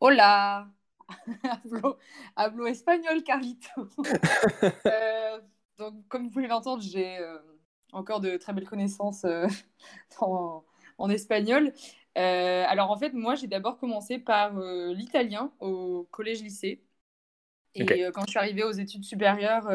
Hola, 0.00 0.70
hablo, 2.36 2.66
espagnol, 2.66 3.22
Carlito. 3.24 3.88
Euh, 4.86 5.40
donc, 5.78 6.06
comme 6.08 6.24
vous 6.24 6.30
pouvez 6.30 6.46
l'entendre, 6.46 6.82
j'ai 6.82 7.18
euh, 7.18 7.38
encore 7.92 8.20
de 8.20 8.36
très 8.36 8.52
belles 8.52 8.68
connaissances 8.68 9.24
euh, 9.24 9.46
en, 10.20 11.10
espagnol. 11.10 11.72
alors, 12.14 12.90
en 12.90 12.96
fait, 12.96 13.12
moi, 13.12 13.34
j'ai 13.34 13.48
d'abord 13.48 13.78
commencé 13.78 14.18
par 14.18 14.58
l'italien 14.58 15.52
au 15.60 16.06
collège-lycée. 16.10 16.84
Et 17.74 17.86
quand 18.12 18.22
je 18.26 18.30
suis 18.30 18.38
arrivée 18.38 18.64
aux 18.64 18.72
études 18.72 19.04
supérieures, 19.04 19.66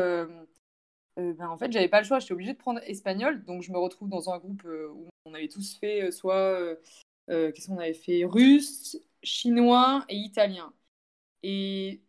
ben, 1.18 1.48
en 1.48 1.58
fait, 1.58 1.72
j'avais 1.72 1.90
pas 1.90 2.00
le 2.00 2.06
choix, 2.06 2.20
j'étais 2.20 2.34
obligée 2.34 2.54
de 2.54 2.58
prendre 2.58 2.82
espagnol. 2.84 3.44
Donc, 3.44 3.62
je 3.62 3.72
me 3.72 3.78
retrouve 3.78 4.10
dans 4.10 4.30
un 4.30 4.40
groupe 4.40 4.64
où 4.66 5.08
on 5.26 5.34
avait 5.34 5.50
tous 5.50 5.78
fait 5.78 6.12
soit. 6.12 6.60
Qu'est-ce 7.28 7.68
qu'on 7.68 7.78
avait 7.78 7.94
fait? 7.94 8.26
Russe, 8.26 8.98
chinois 9.24 10.06
et 10.10 10.18
italien. 10.18 10.74
Et 11.44 12.02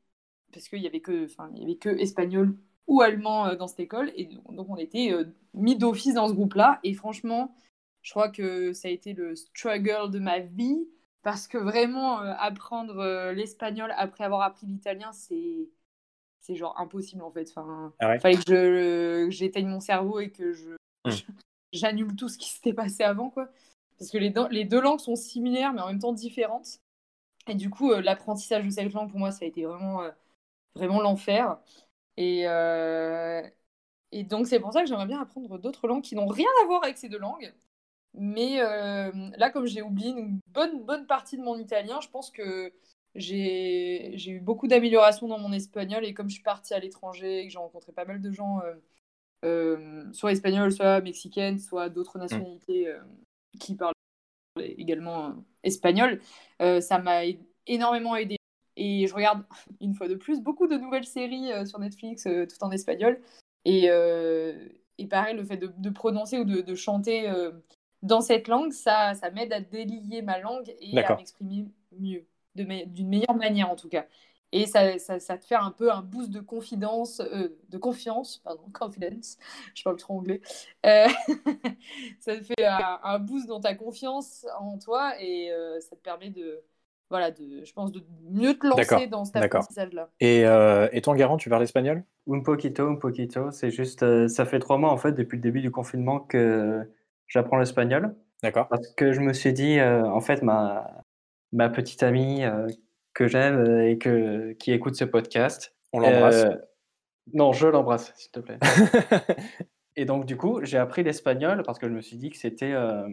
parce 0.53 0.69
qu'il 0.69 0.81
y 0.81 0.87
avait 0.87 1.01
que, 1.01 1.27
y 1.57 1.63
avait 1.63 1.77
que 1.77 1.89
espagnol 1.89 2.57
ou 2.87 3.01
allemand 3.01 3.47
euh, 3.47 3.57
dans 3.57 3.67
cette 3.67 3.81
école, 3.81 4.13
et 4.17 4.29
donc 4.51 4.69
on 4.69 4.77
était 4.77 5.13
euh, 5.13 5.25
mis 5.55 5.77
d'office 5.77 6.15
dans 6.15 6.29
ce 6.29 6.35
groupe-là. 6.35 6.81
Et 6.85 6.95
franchement, 6.95 7.55
je 8.03 8.11
crois 8.11 8.29
que 8.29 8.73
ça 8.73 8.89
a 8.89 8.91
été 8.91 9.15
le 9.15 9.35
struggle 9.35 10.11
de 10.11 10.19
ma 10.19 10.41
vie 10.41 10.87
parce 11.23 11.49
que 11.49 11.57
vraiment 11.57 12.21
euh, 12.21 12.35
apprendre 12.39 13.33
l'espagnol 13.33 13.93
après 13.97 14.25
avoir 14.25 14.43
appris 14.43 14.67
l'italien, 14.67 15.13
c'est 15.13 15.71
c'est 16.41 16.57
genre 16.57 16.79
impossible 16.79 17.23
en 17.23 17.31
fait. 17.31 17.49
Enfin, 17.49 17.95
ah 18.01 18.19
fallait 18.19 18.37
que 18.37 18.43
je 18.47 19.31
j'éteigne 19.31 19.69
mon 19.69 19.81
cerveau 19.81 20.21
et 20.21 20.31
que 20.31 20.53
je 20.53 20.71
hmm. 21.07 21.33
j'annule 21.73 22.15
tout 22.17 22.29
ce 22.29 22.37
qui 22.37 22.51
s'était 22.51 22.75
passé 22.75 23.03
avant 23.03 23.31
quoi. 23.31 23.49
Parce 23.99 24.11
que 24.11 24.19
les, 24.19 24.35
les 24.51 24.65
deux 24.65 24.81
langues 24.81 25.01
sont 25.01 25.17
similaires 25.17 25.73
mais 25.73 25.81
en 25.81 25.87
même 25.87 26.01
temps 26.01 26.13
différentes. 26.13 26.81
Et 27.49 27.55
du 27.55 27.71
coup, 27.71 27.93
euh, 27.93 28.01
l'apprentissage 28.01 28.65
de 28.65 28.71
cette 28.71 28.93
langue, 28.93 29.11
pour 29.11 29.19
moi, 29.19 29.31
ça 29.31 29.45
a 29.45 29.49
été 29.49 29.65
vraiment, 29.65 30.03
euh, 30.03 30.11
vraiment 30.75 31.01
l'enfer. 31.01 31.59
Et, 32.17 32.49
euh, 32.49 33.43
et 34.13 34.25
donc, 34.25 34.47
c'est 34.47 34.61
pour 34.61 34.73
ça 34.73 34.83
que 34.83 34.89
j'aimerais 34.89 35.07
bien 35.07 35.21
apprendre 35.21 35.59
d'autres 35.59 35.87
langues 35.89 36.03
qui 36.03 36.15
n'ont 36.15 36.27
rien 36.27 36.49
à 36.63 36.67
voir 36.67 36.85
avec 36.85 36.97
ces 36.99 37.09
deux 37.09 37.19
langues. 37.19 37.53
Mais 38.15 38.59
là, 39.37 39.51
comme 39.51 39.67
j'ai 39.67 39.83
oublié 39.83 40.11
une 40.11 40.39
bonne, 40.53 40.85
bonne 40.85 41.07
partie 41.07 41.37
de 41.37 41.43
mon 41.43 41.59
italien, 41.59 42.01
je 42.01 42.09
pense 42.09 42.31
que 42.31 42.73
j'ai 43.17 44.15
eu 44.15 44.41
beaucoup 44.41 44.69
d'améliorations 44.69 45.27
dans 45.27 45.39
mon 45.39 45.53
espagnol. 45.53 46.05
Et 46.05 46.15
comme 46.15 46.29
je 46.29 46.35
suis 46.35 46.43
partie 46.45 46.75
à 46.75 46.79
l'étranger 46.79 47.41
et 47.41 47.47
que 47.47 47.53
j'ai 47.53 47.59
rencontré 47.59 47.93
pas 47.93 48.05
mal 48.05 48.21
de 48.21 48.31
gens, 48.31 48.61
soit 50.13 50.33
espagnols, 50.33 50.73
soit 50.73 51.01
mexicaines, 51.01 51.59
soit 51.59 51.89
d'autres 51.89 52.19
mmh. 52.19 52.23
nationalités 52.23 52.95
qui 53.59 53.75
parlent 53.75 53.95
également 54.61 55.27
euh, 55.27 55.33
espagnol, 55.63 56.21
euh, 56.63 56.81
ça 56.81 56.99
m'a 56.99 57.23
énormément 57.67 58.17
aidé. 58.17 58.37
Et 58.77 59.07
je 59.07 59.15
regarde 59.15 59.45
une 59.81 59.95
fois 59.95 60.09
de 60.09 60.15
plus 60.15 60.41
beaucoup 60.41 60.67
de 60.67 60.77
nouvelles 60.77 61.07
séries 61.07 61.53
euh, 61.53 61.65
sur 61.65 61.79
Netflix, 61.79 62.25
tout 62.25 62.65
en 62.65 62.71
espagnol. 62.71 63.21
Et, 63.65 63.85
et 63.87 65.07
pareil, 65.07 65.35
le 65.35 65.43
fait 65.43 65.57
de, 65.57 65.91
prononcer 65.91 66.39
ou 66.39 66.45
de, 66.45 66.75
chanter 66.75 67.33
dans 68.03 68.21
cette 68.21 68.47
langue, 68.47 68.73
ça, 68.73 69.15
ça 69.15 69.31
m'aide 69.31 69.55
à 69.55 69.61
délier 69.61 70.21
ma 70.21 70.39
langue 70.39 70.75
et 70.81 70.99
à 70.99 71.17
m'exprimer 71.17 71.65
mieux, 71.99 72.27
d'une 72.55 73.09
meilleure 73.09 73.37
manière 73.37 73.71
en 73.71 73.77
tout 73.77 73.89
cas. 73.89 74.05
Et 74.55 74.67
ça, 74.67 74.99
ça, 75.01 75.19
ça, 75.19 75.37
te 75.37 75.45
fait 75.45 75.57
un 75.57 75.73
peu 75.73 75.91
un 75.91 76.01
boost 76.01 76.31
de 76.31 76.39
confidence, 76.39 77.21
euh, 77.21 77.49
de 77.71 77.77
confiance, 77.77 78.39
pardon, 78.45 78.63
confidence, 78.73 79.37
je 79.75 79.83
parle 79.83 79.97
trop 79.97 80.15
anglais. 80.15 80.41
Euh, 80.87 81.09
ça 82.21 82.37
te 82.37 82.45
fait 82.45 82.65
un, 82.65 83.19
boost 83.19 83.49
dans 83.49 83.61
ta 83.61 83.75
confiance 83.75 84.47
en 84.61 84.79
toi 84.79 85.21
et 85.21 85.51
euh, 85.51 85.81
ça 85.81 85.97
te 85.97 86.01
permet 86.01 86.31
de, 86.31 86.63
voilà, 87.11 87.33
de, 87.33 87.65
je 87.65 87.73
pense, 87.73 87.91
de 87.91 88.05
mieux 88.31 88.57
te 88.57 88.65
lancer 88.69 89.09
dans 89.09 89.25
cet 89.25 89.37
apprentissage-là. 89.37 90.09
Et, 90.21 90.43
et 90.93 91.01
ton 91.03 91.15
Garant, 91.15 91.37
tu 91.37 91.51
parles 91.51 91.65
espagnol? 91.65 92.05
Un 92.31 92.41
poquito, 92.41 92.87
un 92.89 92.95
poquito. 92.95 93.51
C'est 93.51 93.73
juste, 93.73 94.29
ça 94.29 94.47
fait 94.47 94.61
trois 94.61 94.79
mois 94.79 94.93
en 94.93 94.97
fait 94.97 95.13
depuis 95.13 95.37
le 95.37 95.43
début 95.43 95.63
du 95.63 95.73
confinement 95.73 96.21
que 96.21 96.89
j'apprends 97.27 97.57
l'espagnol. 97.57 98.15
D'accord. 98.41 98.69
Parce 98.69 98.87
que 98.93 99.13
je 99.13 99.21
me 99.21 99.33
suis 99.33 99.53
dit, 99.53 99.81
en 99.83 100.21
fait, 100.21 100.43
ma, 100.43 101.03
ma 101.51 101.69
petite 101.69 102.05
amie 102.05 102.45
que 103.15 103.29
j'aime 103.29 103.59
euh, 103.59 103.89
et 103.89 103.99
que, 103.99 104.53
qui 104.55 104.73
écoute 104.73 104.97
ce 104.97 105.05
podcast. 105.05 105.75
On 105.93 106.01
l'embrasse. 106.01 106.45
Euh, 106.45 106.57
non, 107.33 107.53
je 107.53 107.67
l'embrasse, 107.69 108.13
s'il 108.17 108.31
te 108.33 108.41
plaît. 108.41 108.59
et 109.97 110.05
donc, 110.05 110.27
du 110.27 110.37
coup, 110.37 110.63
j'ai 110.63 110.77
appris 110.77 111.03
l'espagnol 111.03 111.63
parce 111.65 111.79
que 111.79 111.89
je 111.89 111.95
me 111.95 112.03
suis 112.03 112.17
dit 112.17 112.31
que 112.31 112.37
c'était 112.37 112.73
euh, 112.73 113.09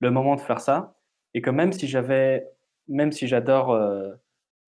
le 0.00 0.10
moment 0.10 0.34
de 0.34 0.40
faire 0.40 0.60
ça. 0.60 0.98
Et 1.32 1.40
que 1.40 1.50
même 1.50 1.72
si 1.72 1.88
j'avais, 1.88 2.46
même 2.86 3.10
si 3.10 3.26
j'adore, 3.26 3.76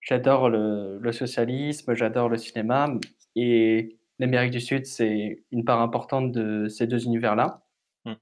j'adore 0.00 0.48
le, 0.48 0.98
le, 0.98 1.12
socialisme, 1.12 1.94
j'adore 1.94 2.28
le 2.28 2.38
cinéma 2.38 2.88
et 3.36 3.98
l'Amérique 4.18 4.50
du 4.50 4.60
Sud, 4.60 4.84
c'est 4.84 5.44
une 5.52 5.64
part 5.64 5.80
importante 5.80 6.32
de 6.32 6.66
ces 6.66 6.88
deux 6.88 7.04
univers-là. 7.04 7.62
Hmm. 8.04 8.14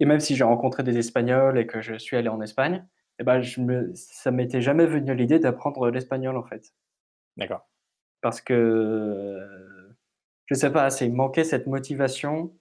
Et 0.00 0.04
même 0.04 0.20
si 0.20 0.36
j'ai 0.36 0.44
rencontré 0.44 0.82
des 0.82 0.98
Espagnols 0.98 1.58
et 1.58 1.66
que 1.66 1.80
je 1.80 1.94
suis 1.94 2.18
allé 2.18 2.28
en 2.28 2.42
Espagne, 2.42 2.84
eh 3.18 3.24
ben, 3.24 3.40
je 3.40 3.60
me, 3.60 3.92
ça 3.94 4.30
m'était 4.30 4.60
jamais 4.60 4.86
venu 4.86 5.14
l'idée 5.14 5.38
d'apprendre 5.38 5.90
l'espagnol 5.90 6.36
en 6.36 6.42
fait. 6.42 6.72
D'accord. 7.36 7.68
Parce 8.20 8.40
que 8.40 9.38
je 10.46 10.54
sais 10.54 10.72
pas, 10.72 10.90
c'est 10.90 11.08
manquait 11.08 11.44
cette 11.44 11.66
motivation 11.66 12.52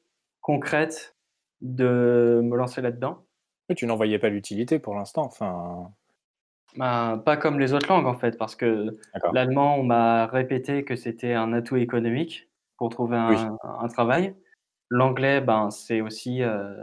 concrète 0.41 1.15
de 1.61 2.41
me 2.43 2.55
lancer 2.55 2.81
là-dedans. 2.81 3.25
Tu 3.75 3.85
n'en 3.85 3.95
voyais 3.95 4.19
pas 4.19 4.29
l'utilité 4.29 4.79
pour 4.79 4.95
l'instant, 4.95 5.23
enfin. 5.23 5.91
Ben, 6.77 7.17
pas 7.17 7.35
comme 7.35 7.59
les 7.59 7.73
autres 7.73 7.89
langues 7.89 8.07
en 8.07 8.15
fait, 8.15 8.37
parce 8.37 8.55
que 8.55 8.97
l'allemand, 9.33 9.75
on 9.75 9.83
m'a 9.83 10.25
répété 10.27 10.85
que 10.85 10.95
c'était 10.95 11.33
un 11.33 11.51
atout 11.51 11.75
économique 11.75 12.49
pour 12.77 12.89
trouver 12.89 13.17
un, 13.17 13.57
un 13.63 13.87
travail. 13.89 14.35
L'anglais, 14.89 15.41
ben, 15.41 15.69
c'est 15.69 16.01
aussi 16.01 16.43
euh, 16.43 16.81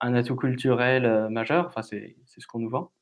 un 0.00 0.14
atout 0.14 0.36
culturel 0.36 1.04
euh, 1.04 1.28
majeur, 1.28 1.66
enfin, 1.66 1.82
c'est 1.82 2.16
ce 2.26 2.46
qu'on 2.46 2.60
nous 2.60 2.70
vend 2.70 2.92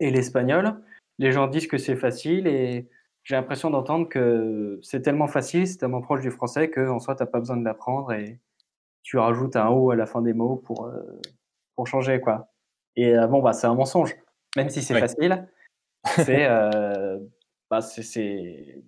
et 0.00 0.10
l'espagnol. 0.10 0.80
Les 1.18 1.32
gens 1.32 1.46
disent 1.46 1.66
que 1.66 1.78
c'est 1.78 1.96
facile 1.96 2.46
et 2.46 2.88
j'ai 3.22 3.36
l'impression 3.36 3.70
d'entendre 3.70 4.08
que 4.08 4.78
c'est 4.82 5.02
tellement 5.02 5.28
facile, 5.28 5.66
c'est 5.66 5.78
tellement 5.78 6.02
proche 6.02 6.20
du 6.20 6.30
français 6.30 6.70
qu'en 6.70 6.98
soi, 6.98 7.14
t'as 7.14 7.26
pas 7.26 7.38
besoin 7.38 7.56
de 7.56 7.64
l'apprendre 7.64 8.12
et 8.12 8.40
tu 9.02 9.18
rajoutes 9.18 9.56
un 9.56 9.68
O 9.68 9.90
à 9.90 9.96
la 9.96 10.06
fin 10.06 10.22
des 10.22 10.32
mots 10.32 10.56
pour, 10.56 10.86
euh, 10.86 11.02
pour 11.76 11.86
changer, 11.86 12.20
quoi. 12.20 12.52
Et 12.96 13.16
euh, 13.16 13.26
bon, 13.26 13.42
bah, 13.42 13.52
c'est 13.52 13.66
un 13.66 13.74
mensonge. 13.74 14.16
Même 14.56 14.70
si 14.70 14.82
c'est 14.82 14.98
facile, 14.98 15.46
c'est, 16.04 16.46
euh, 16.48 17.18
bah, 17.70 17.80
c'est, 17.80 18.02
c'est, 18.02 18.82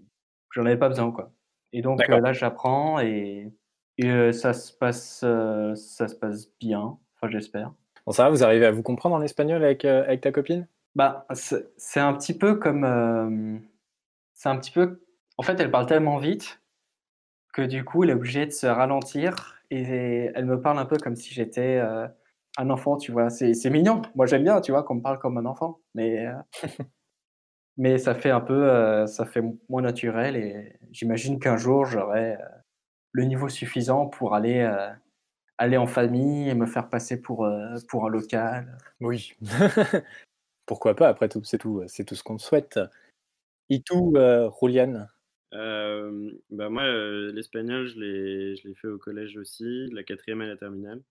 j'en 0.53 0.65
avais 0.67 0.77
pas 0.77 0.89
besoin, 0.89 1.11
quoi. 1.11 1.33
Et 1.73 1.83
donc, 1.83 2.09
euh, 2.09 2.21
là, 2.21 2.33
j'apprends 2.33 3.01
et, 3.01 3.53
et 3.99 4.33
ça 4.33 4.53
se 4.53 4.73
passe, 4.73 5.21
ça 5.21 6.09
se 6.09 6.15
passe 6.15 6.51
bien. 6.61 6.99
Enfin, 7.15 7.31
j'espère. 7.31 7.73
Bon, 8.07 8.13
ça 8.13 8.25
va, 8.25 8.31
vous 8.31 8.45
arrivez 8.45 8.67
à 8.67 8.71
vous 8.71 8.83
comprendre 8.83 9.17
en 9.17 9.23
espagnol 9.23 9.65
avec, 9.65 9.85
avec 9.85 10.21
ta 10.21 10.31
copine? 10.31 10.69
Bah, 10.97 11.27
c'est 11.35 12.01
un 12.01 12.15
petit 12.15 12.37
peu 12.37 12.57
comme. 12.57 12.85
euh, 12.85 13.59
c'est 14.35 14.49
un 14.49 14.57
petit 14.59 14.73
peu. 14.73 15.03
En 15.39 15.43
fait, 15.45 15.61
elle 15.61 15.71
parle 15.71 15.87
tellement 15.87 16.19
vite 16.19 16.61
que 17.55 17.63
du 17.63 17.85
coup, 17.85 18.05
elle 18.05 18.11
est 18.11 18.15
obligée 18.15 18.47
de 18.47 18.53
se 18.53 18.67
ralentir 18.67 19.57
et 19.71 20.31
elle 20.35 20.47
me 20.47 20.61
parle 20.61 20.79
un 20.79 20.87
peu 20.87 20.99
comme 20.99 21.17
si 21.17 21.35
j'étais 21.35 21.79
euh, 21.79 22.09
un 22.59 22.71
enfant, 22.71 22.97
tu 22.99 23.13
vois. 23.13 23.31
C'est 23.31 23.71
mignon. 23.71 24.03
Moi, 24.17 24.27
j'aime 24.27 24.45
bien, 24.45 24.61
tu 24.63 24.73
vois, 24.73 24.85
qu'on 24.85 24.97
me 24.97 25.03
parle 25.03 25.19
comme 25.19 25.39
un 25.39 25.47
enfant. 25.47 25.81
Mais, 25.95 26.27
euh, 26.27 26.35
mais 27.77 27.99
ça 27.99 28.15
fait 28.15 28.31
un 28.31 28.41
peu. 28.41 28.55
euh, 28.71 29.07
ça 29.07 29.27
fait 29.27 29.43
moins 29.69 29.83
naturel 29.83 30.37
et 30.37 30.79
j'imagine 30.93 31.39
qu'un 31.39 31.57
jour, 31.57 31.85
j'aurai 31.87 32.35
euh, 32.35 32.39
le 33.13 33.25
niveau 33.25 33.49
suffisant 33.49 34.07
pour 34.09 34.35
aller, 34.35 34.61
euh, 34.61 34.91
aller 35.59 35.77
en 35.79 35.87
famille 35.87 36.49
et 36.51 36.55
me 36.55 36.67
faire 36.67 36.89
passer 36.91 37.21
pour, 37.21 37.49
pour 37.89 38.07
un 38.07 38.11
local. 38.11 38.79
Oui. 39.01 39.35
Pourquoi 40.67 40.95
pas, 40.95 41.09
après 41.09 41.29
tout, 41.29 41.43
c'est 41.45 41.59
tout, 41.59 41.83
c'est 41.87 42.05
tout 42.05 42.17
ce 42.17 42.25
qu'on 42.25 42.37
te 42.37 42.43
souhaite. 42.43 42.81
Et 43.71 43.83
tout, 43.83 44.13
euh, 44.17 44.51
Julian 44.61 45.07
Euh, 45.55 46.31
bah 46.51 46.69
moi, 46.69 46.83
euh, 46.83 47.33
l'espagnol, 47.33 47.87
je 47.87 48.01
l'ai, 48.01 48.57
je 48.57 48.69
l'ai 48.69 48.75
fait 48.75 48.89
au 48.89 48.99
collège 48.99 49.37
aussi, 49.37 49.65
de 49.65 49.95
la 49.95 50.03
quatrième 50.03 50.41
à 50.41 50.47
la 50.47 50.57
terminale. 50.57 51.03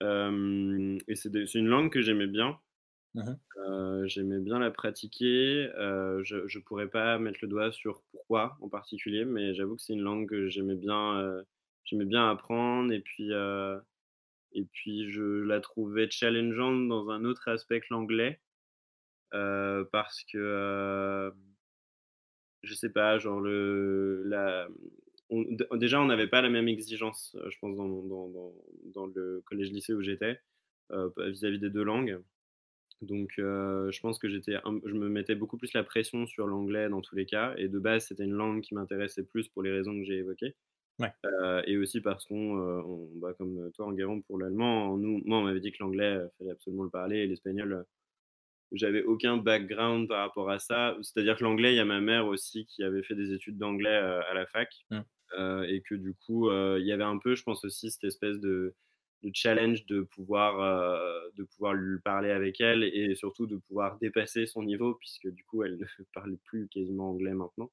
Et 0.00 1.14
c'est, 1.16 1.54
une 1.54 1.68
langue 1.68 1.90
que 1.90 2.02
j'aimais 2.02 2.26
bien. 2.26 2.58
Euh, 3.56 4.06
j'aimais 4.06 4.40
bien 4.40 4.58
la 4.58 4.70
pratiquer. 4.70 5.70
Je 5.76 6.58
ne 6.58 6.62
pourrais 6.62 6.88
pas 6.88 7.18
mettre 7.18 7.38
le 7.40 7.48
doigt 7.48 7.72
sur 7.72 8.02
pourquoi 8.10 8.58
en 8.60 8.68
particulier, 8.68 9.24
mais 9.24 9.54
j'avoue 9.54 9.76
que 9.76 9.82
c'est 9.82 9.94
une 9.94 10.02
langue 10.02 10.28
que 10.28 10.48
j'aimais 10.48 10.74
bien, 10.74 11.42
j'aimais 11.84 12.04
bien 12.04 12.28
apprendre. 12.28 12.92
Et 12.92 13.00
puis, 13.00 13.30
et 14.54 14.64
puis, 14.64 15.10
je 15.10 15.22
la 15.22 15.60
trouvais 15.60 16.08
challengeante 16.10 16.88
dans 16.88 17.10
un 17.10 17.24
autre 17.24 17.48
aspect 17.48 17.80
que 17.80 17.86
l'anglais. 17.90 18.40
euh, 19.34 19.84
parce 19.92 20.22
que 20.24 20.38
euh, 20.38 21.30
je 22.62 22.74
sais 22.74 22.90
pas, 22.90 23.18
genre 23.18 23.40
le, 23.40 24.22
la, 24.26 24.68
déjà 25.74 26.00
on 26.00 26.06
n'avait 26.06 26.28
pas 26.28 26.40
la 26.40 26.50
même 26.50 26.68
exigence, 26.68 27.36
euh, 27.40 27.50
je 27.50 27.58
pense, 27.58 27.76
dans, 27.76 27.88
dans, 27.88 28.54
dans, 28.94 29.06
le 29.06 29.42
collège-lycée 29.46 29.92
où 29.92 30.02
j'étais, 30.02 30.40
euh, 30.92 31.10
vis-à-vis 31.18 31.58
des 31.58 31.70
deux 31.70 31.82
langues. 31.84 32.20
Donc 33.02 33.32
je 33.36 34.00
pense 34.00 34.18
que 34.18 34.28
j'étais, 34.28 34.56
je 34.86 34.94
me 34.94 35.08
mettais 35.08 35.34
beaucoup 35.34 35.58
plus 35.58 35.72
la 35.74 35.84
pression 35.84 36.26
sur 36.26 36.46
l'anglais 36.46 36.88
dans 36.88 37.02
tous 37.02 37.16
les 37.16 37.26
cas, 37.26 37.54
et 37.58 37.68
de 37.68 37.78
base 37.78 38.06
c'était 38.06 38.24
une 38.24 38.32
langue 38.34 38.62
qui 38.62 38.74
m'intéressait 38.74 39.24
plus 39.24 39.48
pour 39.48 39.62
les 39.62 39.72
raisons 39.72 39.98
que 39.98 40.04
j'ai 40.04 40.18
évoquées. 40.18 40.56
Ouais. 40.98 41.12
Euh, 41.26 41.62
et 41.66 41.76
aussi 41.78 42.00
parce 42.00 42.26
qu'on, 42.26 42.58
euh, 42.58 42.82
on- 42.82 43.10
bah, 43.18 43.34
comme 43.34 43.70
toi 43.72 43.86
en 43.86 43.92
Guéron 43.92 44.20
pour 44.22 44.38
l'allemand, 44.38 44.96
nous, 44.98 45.22
moi 45.24 45.38
on 45.38 45.42
m'avait 45.44 45.60
dit 45.60 45.72
que 45.72 45.78
l'anglais, 45.80 46.18
il 46.22 46.30
fallait 46.38 46.50
absolument 46.52 46.84
le 46.84 46.90
parler, 46.90 47.18
et 47.20 47.26
l'espagnol, 47.26 47.72
euh, 47.72 47.82
j'avais 48.72 49.02
aucun 49.04 49.36
background 49.36 50.08
par 50.08 50.20
rapport 50.20 50.50
à 50.50 50.58
ça. 50.58 50.96
C'est-à-dire 51.02 51.36
que 51.36 51.44
l'anglais, 51.44 51.72
il 51.74 51.76
y 51.76 51.80
a 51.80 51.84
ma 51.84 52.00
mère 52.00 52.26
aussi 52.26 52.66
qui 52.66 52.82
avait 52.82 53.02
fait 53.02 53.14
des 53.14 53.32
études 53.32 53.58
d'anglais 53.58 53.90
euh, 53.90 54.20
à 54.30 54.34
la 54.34 54.46
fac. 54.46 54.70
Mm. 54.90 55.00
Euh, 55.38 55.62
et 55.64 55.82
que 55.82 55.94
du 55.96 56.14
coup, 56.14 56.48
euh, 56.50 56.78
il 56.80 56.86
y 56.86 56.92
avait 56.92 57.04
un 57.04 57.18
peu, 57.18 57.34
je 57.34 57.42
pense 57.42 57.64
aussi, 57.64 57.90
cette 57.90 58.04
espèce 58.04 58.38
de, 58.40 58.74
de 59.22 59.30
challenge 59.34 59.86
de 59.86 60.02
pouvoir, 60.02 60.60
euh, 60.60 61.28
de 61.36 61.44
pouvoir 61.44 61.74
lui 61.74 62.00
parler 62.00 62.30
avec 62.30 62.60
elle 62.60 62.84
et 62.84 63.14
surtout 63.16 63.46
de 63.46 63.56
pouvoir 63.56 63.98
dépasser 63.98 64.46
son 64.46 64.62
niveau, 64.62 64.94
puisque 64.94 65.28
du 65.28 65.44
coup, 65.44 65.64
elle 65.64 65.78
ne 66.00 66.04
parlait 66.14 66.38
plus 66.44 66.68
quasiment 66.68 67.10
anglais 67.10 67.34
maintenant. 67.34 67.70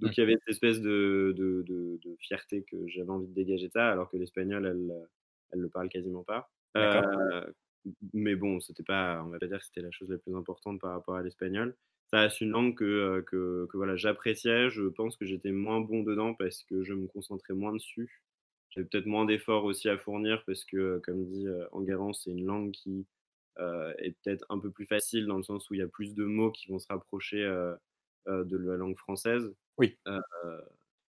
Donc 0.00 0.10
Mm. 0.10 0.18
il 0.18 0.20
y 0.20 0.22
avait 0.24 0.34
cette 0.34 0.48
espèce 0.50 0.80
de, 0.80 1.34
de, 1.36 1.62
de, 1.66 1.98
de 2.02 2.16
fierté 2.20 2.64
que 2.64 2.86
j'avais 2.88 3.10
envie 3.10 3.28
de 3.28 3.34
dégager 3.34 3.68
de 3.68 3.72
ça, 3.72 3.90
alors 3.90 4.10
que 4.10 4.16
l'espagnol, 4.16 4.66
elle, 4.66 5.08
elle 5.52 5.60
le 5.60 5.68
parle 5.68 5.88
quasiment 5.88 6.24
pas. 6.24 6.50
Euh, 6.76 7.44
mais 8.12 8.36
bon, 8.36 8.60
c'était 8.60 8.82
pas, 8.82 9.22
on 9.24 9.28
va 9.30 9.38
pas 9.38 9.46
dire 9.46 9.58
que 9.58 9.64
c'était 9.64 9.80
la 9.82 9.90
chose 9.90 10.10
la 10.10 10.18
plus 10.18 10.34
importante 10.34 10.80
par 10.80 10.92
rapport 10.92 11.16
à 11.16 11.22
l'espagnol. 11.22 11.76
Ça 12.12 12.20
reste 12.20 12.40
une 12.40 12.50
langue 12.50 12.74
que, 12.76 12.84
euh, 12.84 13.22
que, 13.22 13.66
que 13.70 13.76
voilà, 13.76 13.96
j'appréciais. 13.96 14.70
Je 14.70 14.84
pense 14.84 15.16
que 15.16 15.26
j'étais 15.26 15.52
moins 15.52 15.80
bon 15.80 16.02
dedans 16.02 16.34
parce 16.34 16.62
que 16.64 16.82
je 16.84 16.94
me 16.94 17.06
concentrais 17.06 17.54
moins 17.54 17.72
dessus. 17.72 18.22
J'avais 18.70 18.86
peut-être 18.86 19.06
moins 19.06 19.24
d'efforts 19.26 19.64
aussi 19.64 19.88
à 19.88 19.98
fournir 19.98 20.42
parce 20.46 20.64
que, 20.64 20.76
euh, 20.76 21.00
comme 21.00 21.24
dit 21.26 21.46
euh, 21.48 21.66
Enguerrand, 21.72 22.12
c'est 22.12 22.30
une 22.30 22.46
langue 22.46 22.72
qui 22.72 23.06
euh, 23.58 23.92
est 23.98 24.12
peut-être 24.22 24.46
un 24.50 24.58
peu 24.58 24.70
plus 24.70 24.86
facile 24.86 25.26
dans 25.26 25.36
le 25.38 25.42
sens 25.42 25.68
où 25.70 25.74
il 25.74 25.78
y 25.80 25.82
a 25.82 25.88
plus 25.88 26.14
de 26.14 26.24
mots 26.24 26.52
qui 26.52 26.68
vont 26.70 26.78
se 26.78 26.86
rapprocher 26.88 27.42
euh, 27.44 27.74
euh, 28.28 28.44
de 28.44 28.56
la 28.56 28.76
langue 28.76 28.96
française. 28.98 29.54
Oui. 29.78 29.96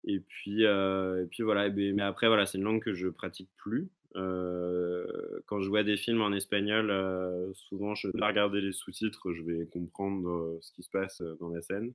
Et 0.06 0.20
puis, 0.20 0.64
et 0.64 1.26
puis 1.30 1.44
voilà. 1.44 1.70
Mais 1.70 2.02
après, 2.02 2.28
voilà, 2.28 2.46
c'est 2.46 2.58
une 2.58 2.64
langue 2.64 2.82
que 2.84 2.94
je 2.94 3.08
pratique 3.08 3.50
plus. 3.58 3.90
Euh, 4.16 5.06
quand 5.46 5.62
je 5.62 5.70
vois 5.70 5.84
des 5.84 5.98
films 5.98 6.22
en 6.22 6.32
espagnol, 6.32 6.90
euh, 6.90 7.54
souvent 7.54 7.94
je 7.94 8.08
vais 8.08 8.14
pas 8.14 8.28
regarder 8.28 8.60
les 8.60 8.72
sous-titres, 8.72 9.34
je 9.34 9.44
vais 9.44 9.68
comprendre 9.68 10.28
euh, 10.30 10.58
ce 10.62 10.72
qui 10.72 10.82
se 10.84 10.90
passe 10.90 11.22
dans 11.40 11.50
la 11.50 11.62
scène. 11.62 11.94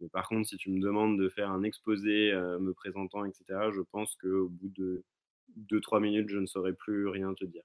Mais 0.00 0.08
par 0.08 0.28
contre, 0.28 0.48
si 0.48 0.56
tu 0.56 0.70
me 0.70 0.80
demandes 0.80 1.18
de 1.18 1.28
faire 1.28 1.50
un 1.50 1.62
exposé 1.62 2.32
me 2.34 2.72
présentant, 2.72 3.24
etc., 3.24 3.70
je 3.72 3.82
pense 3.82 4.16
qu'au 4.16 4.48
bout 4.48 4.70
de 4.70 5.04
2-3 5.56 6.00
minutes, 6.00 6.28
je 6.30 6.38
ne 6.38 6.46
saurais 6.46 6.74
plus 6.74 7.08
rien 7.08 7.34
te 7.34 7.44
dire. 7.46 7.64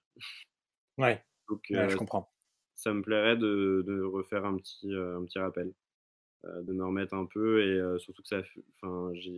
Ouais, 0.98 1.26
Donc, 1.50 1.72
ouais, 1.74 1.90
je 1.90 1.96
comprends. 1.98 2.32
ça 2.76 2.94
me 2.94 3.02
plairait 3.02 3.38
de, 3.38 3.84
de 3.88 4.02
refaire 4.02 4.46
un 4.46 4.58
petit, 4.58 4.94
un 4.94 5.24
petit 5.26 5.40
rappel, 5.40 5.74
de 6.44 6.74
me 6.74 6.84
remettre 6.86 7.14
un 7.14 7.26
peu 7.26 7.62
et 7.62 7.80
euh, 7.80 8.00
surtout 8.00 8.22
que 8.22 8.28
ça, 8.28 8.42
enfin, 8.76 9.12
je 9.14 9.30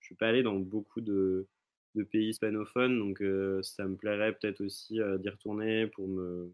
suis 0.00 0.14
pas 0.14 0.28
allé 0.28 0.42
dans 0.42 0.56
beaucoup 0.56 1.00
de, 1.00 1.46
de 1.94 2.02
pays 2.02 2.30
hispanophones, 2.30 2.98
donc 2.98 3.20
euh, 3.20 3.62
ça 3.62 3.84
me 3.84 3.96
plairait 3.96 4.32
peut-être 4.32 4.60
aussi 4.62 5.00
euh, 5.00 5.18
d'y 5.18 5.28
retourner 5.28 5.86
pour 5.88 6.08
me, 6.08 6.52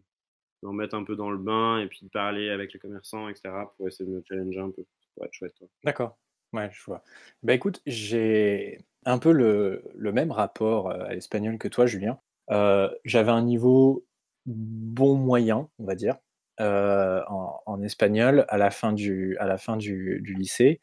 me 0.63 0.69
remettre 0.69 0.95
un 0.95 1.03
peu 1.03 1.15
dans 1.15 1.31
le 1.31 1.37
bain 1.37 1.79
et 1.79 1.87
puis 1.87 1.99
de 2.03 2.09
parler 2.09 2.49
avec 2.49 2.73
les 2.73 2.79
commerçants, 2.79 3.29
etc., 3.29 3.73
pour 3.77 3.87
essayer 3.87 4.09
de 4.09 4.15
me 4.15 4.23
challenger 4.27 4.59
un 4.59 4.71
peu, 4.71 4.85
pour 5.13 5.25
être 5.25 5.33
chouette. 5.33 5.55
D'accord. 5.83 6.17
Ouais, 6.53 6.69
je 6.71 6.83
vois. 6.83 7.03
Bah 7.43 7.53
écoute, 7.53 7.81
j'ai 7.85 8.79
un 9.05 9.19
peu 9.19 9.31
le, 9.31 9.83
le 9.95 10.11
même 10.11 10.31
rapport 10.31 10.89
euh, 10.89 11.03
à 11.05 11.13
l'espagnol 11.13 11.57
que 11.57 11.67
toi, 11.67 11.85
Julien. 11.85 12.19
Euh, 12.51 12.89
j'avais 13.03 13.31
un 13.31 13.41
niveau 13.41 14.05
bon 14.45 15.15
moyen, 15.15 15.69
on 15.79 15.85
va 15.85 15.95
dire, 15.95 16.15
euh, 16.15 16.19
en, 16.59 17.61
en 17.65 17.81
espagnol 17.81 18.45
à 18.49 18.57
la 18.57 18.71
fin 18.71 18.93
du, 18.93 19.37
à 19.39 19.45
la 19.45 19.57
fin 19.57 19.77
du, 19.77 20.21
lycée. 20.37 20.79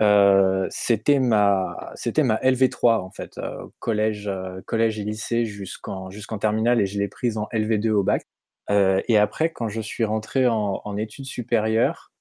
Euh, 0.00 0.68
c'était 0.70 1.18
ma, 1.18 1.92
ma 2.18 2.36
LV3 2.36 3.00
en 3.00 3.10
fait, 3.10 3.36
euh, 3.38 3.66
collège, 3.80 4.28
euh, 4.28 4.60
collège 4.64 5.00
et 5.00 5.04
lycée 5.04 5.44
jusqu'en 5.44 6.08
jusqu'en 6.08 6.38
terminale 6.38 6.80
et 6.80 6.86
je 6.86 7.00
l'ai 7.00 7.08
prise 7.08 7.36
en 7.36 7.48
LV2 7.52 7.90
au 7.90 8.04
bac. 8.04 8.22
Euh, 8.70 9.02
et 9.08 9.18
après, 9.18 9.50
quand 9.52 9.68
je 9.68 9.80
suis 9.80 10.04
rentré 10.04 10.46
en, 10.46 10.96
études 10.96 11.24
supérieures, 11.26 12.12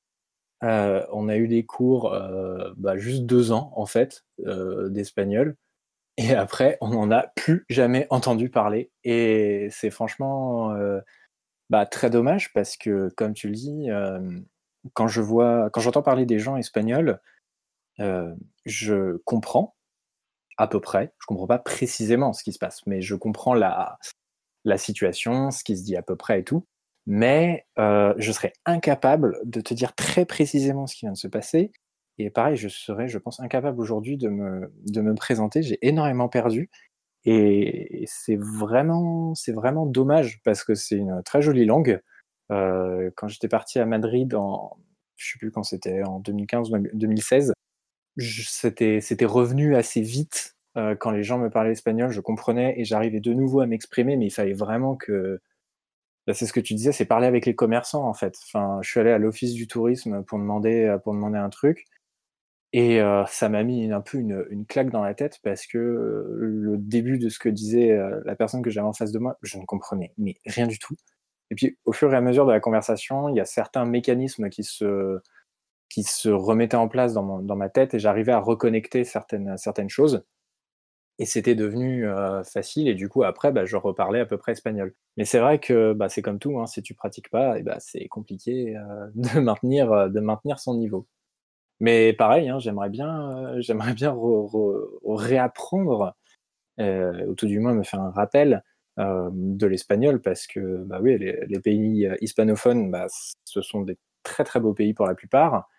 euh, 0.63 1.05
on 1.11 1.29
a 1.29 1.37
eu 1.37 1.47
des 1.47 1.65
cours, 1.65 2.13
euh, 2.13 2.73
bah, 2.77 2.97
juste 2.97 3.25
deux 3.25 3.51
ans 3.51 3.71
en 3.75 3.85
fait, 3.85 4.25
euh, 4.45 4.89
d'espagnol. 4.89 5.55
Et 6.17 6.33
après, 6.33 6.77
on 6.81 6.89
n'en 6.89 7.11
a 7.11 7.27
plus 7.35 7.65
jamais 7.69 8.07
entendu 8.09 8.49
parler. 8.49 8.91
Et 9.03 9.67
c'est 9.71 9.91
franchement 9.91 10.73
euh, 10.73 10.99
bah, 11.69 11.85
très 11.85 12.09
dommage 12.09 12.53
parce 12.53 12.77
que, 12.77 13.09
comme 13.15 13.33
tu 13.33 13.47
le 13.47 13.55
dis, 13.55 13.87
quand 14.93 15.07
je 15.07 15.21
j'entends 15.77 16.01
parler 16.01 16.25
des 16.25 16.39
gens 16.39 16.57
espagnols, 16.57 17.19
je 17.99 19.17
comprends 19.25 19.75
à 20.57 20.67
peu 20.67 20.79
près. 20.79 21.13
Je 21.19 21.25
comprends 21.27 21.47
pas 21.47 21.59
précisément 21.59 22.33
ce 22.33 22.43
qui 22.43 22.53
se 22.53 22.59
passe, 22.59 22.85
mais 22.87 23.01
je 23.01 23.15
comprends 23.15 23.53
la, 23.53 23.99
la 24.65 24.77
situation, 24.77 25.51
ce 25.51 25.63
qui 25.63 25.77
se 25.77 25.83
dit 25.83 25.95
à 25.95 26.01
peu 26.01 26.15
près 26.15 26.41
et 26.41 26.43
tout. 26.43 26.65
Mais 27.05 27.65
je 27.77 28.31
serais 28.31 28.53
incapable 28.65 29.39
de 29.45 29.61
te 29.61 29.73
dire 29.73 29.95
très 29.95 30.25
précisément 30.25 30.87
ce 30.87 30.95
qui 30.95 31.05
vient 31.05 31.13
de 31.13 31.17
se 31.17 31.27
passer. 31.27 31.71
Et 32.19 32.29
pareil, 32.31 32.57
je 32.57 32.67
serais, 32.67 33.07
je 33.07 33.19
pense, 33.19 33.39
incapable 33.39 33.79
aujourd'hui 33.79 34.17
de 34.17 34.27
me, 34.29 34.73
de 34.87 35.01
me 35.01 35.13
présenter. 35.13 35.61
J'ai 35.61 35.77
énormément 35.87 36.29
perdu. 36.29 36.69
Et 37.25 38.05
c'est 38.07 38.37
vraiment, 38.37 39.35
c'est 39.35 39.51
vraiment 39.51 39.85
dommage 39.85 40.41
parce 40.43 40.63
que 40.63 40.75
c'est 40.75 40.95
une 40.97 41.21
très 41.23 41.41
jolie 41.41 41.65
langue. 41.65 41.99
Euh, 42.51 43.11
quand 43.15 43.27
j'étais 43.27 43.49
parti 43.49 43.79
à 43.79 43.85
Madrid 43.85 44.33
en, 44.35 44.77
je 45.17 45.31
sais 45.33 45.37
plus 45.39 45.51
quand 45.51 45.63
c'était, 45.63 46.03
en 46.03 46.19
2015 46.19 46.71
ou 46.71 46.77
2016, 46.93 47.53
je- 48.17 48.43
c'était, 48.49 49.01
c'était 49.01 49.25
revenu 49.25 49.75
assez 49.75 50.01
vite. 50.01 50.55
Euh, 50.77 50.95
quand 50.95 51.11
les 51.11 51.23
gens 51.23 51.37
me 51.39 51.49
parlaient 51.49 51.71
espagnol, 51.73 52.11
je 52.11 52.21
comprenais 52.21 52.79
et 52.79 52.85
j'arrivais 52.85 53.19
de 53.21 53.33
nouveau 53.33 53.61
à 53.61 53.67
m'exprimer, 53.67 54.15
mais 54.17 54.27
il 54.27 54.31
fallait 54.31 54.53
vraiment 54.53 54.95
que, 54.95 55.39
bah, 56.27 56.33
c'est 56.33 56.45
ce 56.45 56.53
que 56.53 56.59
tu 56.59 56.73
disais, 56.75 56.91
c'est 56.91 57.05
parler 57.05 57.27
avec 57.27 57.45
les 57.45 57.55
commerçants 57.55 58.07
en 58.07 58.13
fait. 58.13 58.35
Enfin, 58.47 58.79
je 58.83 58.89
suis 58.89 58.99
allé 58.99 59.11
à 59.11 59.17
l'office 59.19 59.53
du 59.53 59.67
tourisme 59.67 60.23
pour 60.23 60.39
demander, 60.39 60.97
pour 61.03 61.13
demander 61.13 61.37
un 61.37 61.49
truc. 61.49 61.85
Et 62.79 63.01
ça 63.27 63.49
m'a 63.49 63.63
mis 63.63 63.91
un 63.91 64.01
peu 64.01 64.19
une, 64.19 64.65
claque 64.67 64.91
dans 64.91 65.01
la 65.01 65.15
tête 65.15 65.39
parce 65.41 65.65
que 65.65 65.79
le 65.79 66.77
début 66.77 67.17
de 67.17 67.27
ce 67.27 67.39
que 67.39 67.49
disait 67.49 67.97
la 68.23 68.35
personne 68.35 68.61
que 68.61 68.69
j'avais 68.69 68.85
en 68.85 68.93
face 68.93 69.11
de 69.11 69.17
moi, 69.17 69.35
je 69.41 69.57
ne 69.57 69.65
comprenais 69.65 70.13
mais 70.19 70.35
rien 70.45 70.67
du 70.67 70.77
tout. 70.77 70.93
Et 71.49 71.55
puis 71.55 71.79
au 71.85 71.91
fur 71.91 72.13
et 72.13 72.15
à 72.15 72.21
mesure 72.21 72.45
de 72.45 72.51
la 72.51 72.59
conversation, 72.59 73.29
il 73.29 73.35
y 73.35 73.39
a 73.39 73.45
certains 73.45 73.85
mécanismes 73.85 74.49
qui 74.49 74.63
se, 74.63 75.17
qui 75.89 76.03
se 76.03 76.29
remettaient 76.29 76.77
en 76.77 76.87
place 76.87 77.13
dans, 77.13 77.39
dans 77.39 77.55
ma 77.55 77.69
tête 77.69 77.95
et 77.95 77.99
j'arrivais 77.99 78.33
à 78.33 78.39
reconnecter 78.39 79.03
certaines, 79.05 79.57
certaines 79.57 79.89
choses. 79.89 80.23
Et 81.17 81.25
c'était 81.25 81.55
devenu 81.55 82.05
facile 82.45 82.89
et 82.89 82.93
du 82.93 83.09
coup 83.09 83.23
après, 83.23 83.51
bah, 83.51 83.65
je 83.65 83.75
reparlais 83.75 84.19
à 84.19 84.27
peu 84.27 84.37
près 84.37 84.51
espagnol. 84.51 84.93
Mais 85.17 85.25
c'est 85.25 85.39
vrai 85.39 85.57
que 85.57 85.93
bah, 85.93 86.09
c'est 86.09 86.21
comme 86.21 86.37
tout, 86.37 86.59
hein, 86.59 86.67
si 86.67 86.83
tu 86.83 86.93
pratiques 86.93 87.31
pas, 87.31 87.57
et 87.57 87.63
bah, 87.63 87.77
c'est 87.79 88.07
compliqué 88.07 88.75
de, 89.15 89.39
maintenir, 89.39 90.11
de 90.11 90.19
maintenir 90.19 90.59
son 90.59 90.75
niveau. 90.75 91.07
Mais 91.79 92.13
pareil, 92.13 92.49
hein, 92.49 92.59
j'aimerais 92.59 92.89
bien, 92.89 93.37
euh, 93.37 93.61
j'aimerais 93.61 93.93
bien 93.93 94.15
réapprendre, 95.05 96.15
euh, 96.79 97.25
ou 97.27 97.35
tout 97.35 97.47
du 97.47 97.59
moins 97.59 97.73
me 97.73 97.83
faire 97.83 98.01
un 98.01 98.11
rappel 98.11 98.63
euh, 98.99 99.29
de 99.33 99.67
l'espagnol, 99.67 100.21
parce 100.21 100.47
que 100.47 100.83
bah 100.85 100.99
oui, 101.01 101.17
les, 101.19 101.59
pays 101.59 102.09
hispanophones, 102.21 102.91
bah, 102.91 103.07
ce 103.45 103.61
sont 103.61 103.81
des 103.81 103.97
très 104.23 104.43
très 104.43 104.59
beaux 104.59 104.73
pays 104.73 104.93
pour 104.93 105.07
la 105.07 105.15
plupart. 105.15 105.69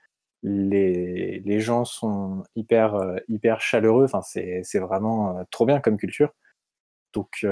Les, 0.43 1.41
les 1.45 1.61
gens 1.61 1.85
sont 1.85 2.45
hyper 2.57 2.97
hyper 3.29 3.61
chaleureux. 3.61 4.05
Enfin, 4.05 4.23
c'est 4.23 4.79
vraiment 4.79 5.45
trop 5.51 5.67
bien 5.67 5.81
comme 5.81 5.99
culture. 5.99 6.33
Donc 7.15 7.45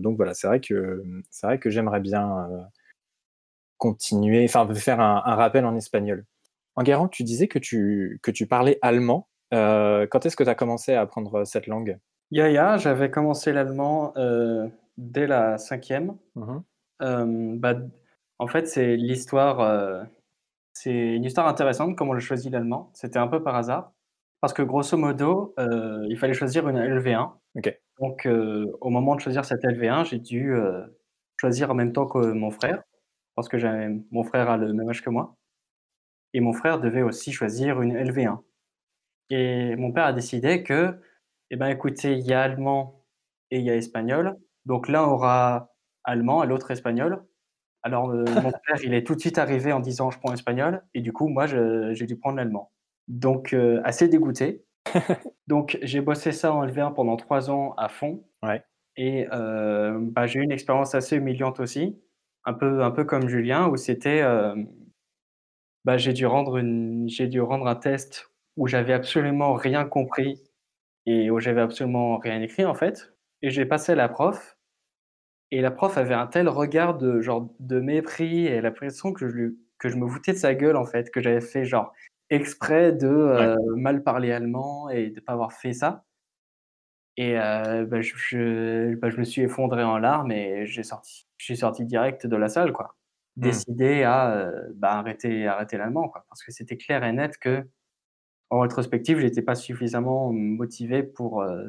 donc 0.00 0.16
voilà, 0.16 0.34
c'est 0.34 0.46
vrai 0.48 0.60
que 0.60 1.04
c'est 1.30 1.46
vrai 1.46 1.58
que 1.58 1.70
j'aimerais 1.70 2.00
bien 2.00 2.48
continuer, 3.78 4.44
enfin 4.44 4.72
faire 4.74 5.00
un 5.00 5.34
rappel 5.36 5.66
en 5.66 5.76
espagnol. 5.76 6.24
Enguerrand, 6.76 7.08
tu 7.08 7.24
disais 7.24 7.48
que 7.48 7.58
tu, 7.58 8.20
que 8.22 8.30
tu 8.30 8.46
parlais 8.46 8.78
allemand. 8.82 9.28
Euh, 9.52 10.06
quand 10.06 10.26
est-ce 10.26 10.36
que 10.36 10.44
tu 10.44 10.50
as 10.50 10.54
commencé 10.54 10.94
à 10.94 11.00
apprendre 11.00 11.44
cette 11.44 11.66
langue? 11.66 11.98
Yaya, 12.30 12.76
j'avais 12.76 13.10
commencé 13.10 13.52
l'allemand 13.52 14.12
euh, 14.16 14.68
dès 14.96 15.26
la 15.26 15.58
cinquième. 15.58 16.16
Mmh 16.36 16.58
euh, 17.02 17.54
bah, 17.56 17.74
en 18.38 18.46
fait, 18.46 18.68
c'est 18.68 18.94
l'histoire. 18.96 20.06
c'est 20.74 21.16
une 21.16 21.24
histoire 21.24 21.46
intéressante 21.46 21.96
comment 21.96 22.14
j'ai 22.14 22.26
choisi 22.26 22.50
l'allemand. 22.50 22.90
C'était 22.94 23.18
un 23.18 23.26
peu 23.26 23.42
par 23.42 23.54
hasard. 23.56 23.92
Parce 24.40 24.52
que 24.54 24.62
grosso 24.62 24.96
modo, 24.96 25.54
il 25.58 26.16
fallait 26.18 26.34
choisir 26.34 26.68
une 26.68 26.78
LV1. 26.78 27.32
Donc, 28.00 28.28
au 28.80 28.90
moment 28.90 29.14
de 29.14 29.20
choisir 29.20 29.44
cette 29.44 29.62
LV1, 29.64 30.06
j'ai 30.06 30.18
dû 30.18 30.54
choisir 31.38 31.70
en 31.70 31.74
même 31.74 31.92
temps 31.92 32.06
que 32.06 32.32
mon 32.32 32.50
frère. 32.50 32.82
Parce 33.34 33.48
que 33.48 33.56
mon 34.10 34.22
frère 34.22 34.50
a 34.50 34.56
le 34.56 34.72
même 34.72 34.88
âge 34.88 35.02
que 35.02 35.10
moi 35.10 35.36
et 36.34 36.40
mon 36.40 36.52
frère 36.52 36.80
devait 36.80 37.02
aussi 37.02 37.32
choisir 37.32 37.82
une 37.82 37.96
LV1. 37.96 38.40
Et 39.30 39.76
mon 39.76 39.92
père 39.92 40.06
a 40.06 40.12
décidé 40.12 40.62
que, 40.62 41.00
eh 41.50 41.56
ben, 41.56 41.68
écoutez, 41.68 42.14
il 42.14 42.26
y 42.26 42.32
a 42.32 42.42
allemand 42.42 43.04
et 43.50 43.58
il 43.58 43.64
y 43.64 43.70
a 43.70 43.76
espagnol. 43.76 44.36
Donc 44.66 44.88
l'un 44.88 45.02
aura 45.04 45.72
allemand 46.04 46.42
et 46.42 46.46
l'autre 46.46 46.70
espagnol. 46.70 47.22
Alors 47.82 48.10
euh, 48.10 48.24
mon 48.42 48.50
père, 48.50 48.82
il 48.82 48.94
est 48.94 49.06
tout 49.06 49.14
de 49.14 49.20
suite 49.20 49.38
arrivé 49.38 49.72
en 49.72 49.80
disant 49.80 50.10
je 50.10 50.18
prends 50.18 50.32
espagnol. 50.32 50.82
Et 50.94 51.00
du 51.00 51.12
coup, 51.12 51.28
moi, 51.28 51.46
j'ai 51.46 52.06
dû 52.06 52.16
prendre 52.16 52.36
l'allemand. 52.36 52.72
Donc 53.08 53.52
euh, 53.52 53.80
assez 53.84 54.08
dégoûté. 54.08 54.64
Donc 55.46 55.78
j'ai 55.82 56.00
bossé 56.00 56.32
ça 56.32 56.52
en 56.52 56.64
LV1 56.66 56.94
pendant 56.94 57.16
trois 57.16 57.50
ans 57.50 57.74
à 57.76 57.88
fond. 57.88 58.24
Ouais. 58.42 58.62
Et 58.96 59.26
euh, 59.32 59.98
bah, 60.00 60.26
j'ai 60.26 60.40
eu 60.40 60.42
une 60.42 60.52
expérience 60.52 60.94
assez 60.94 61.16
humiliante 61.16 61.60
aussi, 61.60 61.98
un 62.44 62.52
peu, 62.52 62.82
un 62.82 62.90
peu 62.90 63.04
comme 63.04 63.28
Julien, 63.28 63.68
où 63.68 63.76
c'était 63.76 64.22
bah, 65.84 65.96
j'ai 65.98 66.12
dû 66.12 66.26
rendre 66.26 66.56
une 66.58 67.08
j'ai 67.08 67.28
dû 67.28 67.40
rendre 67.40 67.66
un 67.66 67.76
test 67.76 68.30
où 68.56 68.66
j'avais 68.66 68.92
absolument 68.92 69.54
rien 69.54 69.84
compris 69.84 70.42
et 71.06 71.30
où 71.30 71.40
j'avais 71.40 71.60
absolument 71.62 72.18
rien 72.18 72.40
écrit, 72.42 72.64
en 72.64 72.74
fait. 72.74 73.12
Et 73.42 73.50
j'ai 73.50 73.66
passé 73.66 73.92
à 73.92 73.94
la 73.96 74.08
prof. 74.08 74.58
Et 75.50 75.60
la 75.60 75.70
prof 75.70 75.96
avait 75.98 76.14
un 76.14 76.26
tel 76.26 76.48
regard 76.48 76.96
de 76.98 77.20
genre 77.20 77.50
de 77.60 77.80
mépris 77.80 78.46
et 78.46 78.60
l'impression 78.60 79.12
que 79.12 79.28
je 79.28 79.54
que 79.78 79.88
je 79.88 79.96
me 79.96 80.06
foutais 80.08 80.32
de 80.32 80.38
sa 80.38 80.54
gueule, 80.54 80.76
en 80.76 80.84
fait, 80.84 81.10
que 81.10 81.20
j'avais 81.22 81.40
fait 81.40 81.64
genre 81.64 81.92
exprès 82.30 82.92
de, 82.92 83.08
euh, 83.08 83.56
mal 83.76 84.02
parler 84.02 84.32
allemand 84.32 84.88
et 84.90 85.10
de 85.10 85.20
pas 85.20 85.32
avoir 85.32 85.52
fait 85.54 85.72
ça. 85.72 86.04
Et 87.16 87.38
euh, 87.38 87.84
bah, 87.86 88.00
je 88.00 88.94
bah, 88.96 89.10
je 89.10 89.16
me 89.18 89.24
suis 89.24 89.42
effondré 89.42 89.82
en 89.82 89.98
larmes 89.98 90.32
et 90.32 90.66
j'ai 90.66 90.82
sorti 90.82 91.26
je 91.36 91.54
sorti 91.54 91.84
direct 91.84 92.26
de 92.26 92.36
la 92.36 92.48
salle, 92.48 92.72
quoi. 92.72 92.96
Mmh. 93.36 93.42
décidé 93.42 94.02
à 94.02 94.32
euh, 94.32 94.68
bah, 94.74 94.92
arrêter, 94.98 95.46
arrêter 95.46 95.78
l'allemand, 95.78 96.08
quoi, 96.08 96.24
parce 96.28 96.42
que 96.42 96.50
c'était 96.52 96.76
clair 96.76 97.04
et 97.04 97.12
net 97.12 97.38
que, 97.38 97.66
en 98.50 98.60
rétrospective, 98.60 99.20
j'étais 99.20 99.42
pas 99.42 99.54
suffisamment 99.54 100.32
motivé 100.32 101.02
pour 101.04 101.42
euh, 101.42 101.68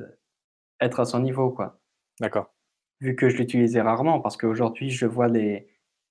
être 0.81 0.99
à 0.99 1.05
son 1.05 1.19
niveau, 1.19 1.51
quoi. 1.51 1.79
D'accord. 2.19 2.53
Vu 2.99 3.15
que 3.15 3.29
je 3.29 3.37
l'utilisais 3.37 3.81
rarement, 3.81 4.19
parce 4.21 4.37
qu'aujourd'hui, 4.37 4.89
je 4.89 5.05
vois 5.05 5.27
les, 5.27 5.67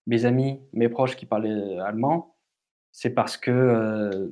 mes 0.07 0.25
amis, 0.25 0.61
mes 0.73 0.89
proches 0.89 1.17
qui 1.17 1.27
parlaient 1.27 1.79
allemand, 1.81 2.37
c'est 2.93 3.11
parce 3.11 3.37
que, 3.37 3.51
euh, 3.51 4.31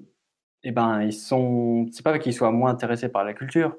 eh 0.65 0.73
ben, 0.73 1.03
ils 1.03 1.13
sont, 1.13 1.89
c'est 1.93 2.05
pas 2.05 2.19
qu'ils 2.19 2.35
soient 2.35 2.53
moins 2.53 2.71
intéressés 2.71 3.09
par 3.09 3.25
la 3.25 3.35
culture, 3.35 3.77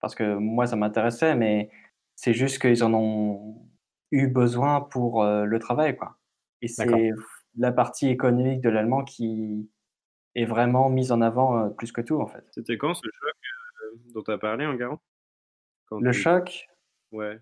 parce 0.00 0.14
que 0.14 0.36
moi, 0.36 0.66
ça 0.66 0.76
m'intéressait, 0.76 1.34
mais 1.36 1.70
c'est 2.16 2.34
juste 2.34 2.60
qu'ils 2.60 2.84
en 2.84 2.94
ont 2.94 3.68
eu 4.12 4.28
besoin 4.28 4.80
pour 4.82 5.24
le 5.24 5.58
travail, 5.58 5.96
quoi. 5.96 6.19
Et 6.62 6.68
c'est 6.68 7.10
la 7.56 7.72
partie 7.72 8.08
économique 8.08 8.60
de 8.60 8.68
l'allemand 8.68 9.04
qui 9.04 9.68
est 10.34 10.44
vraiment 10.44 10.88
mise 10.88 11.12
en 11.12 11.20
avant 11.20 11.58
euh, 11.58 11.68
plus 11.68 11.92
que 11.92 12.00
tout, 12.00 12.20
en 12.20 12.26
fait. 12.26 12.44
C'était 12.52 12.78
quand 12.78 12.94
ce 12.94 13.02
choc 13.02 13.34
euh, 13.82 13.96
dont 14.14 14.22
tu 14.22 14.30
as 14.30 14.38
parlé, 14.38 14.66
en 14.66 14.74
garant? 14.74 15.00
Le 15.98 16.12
choc 16.12 16.68
Ouais. 17.10 17.40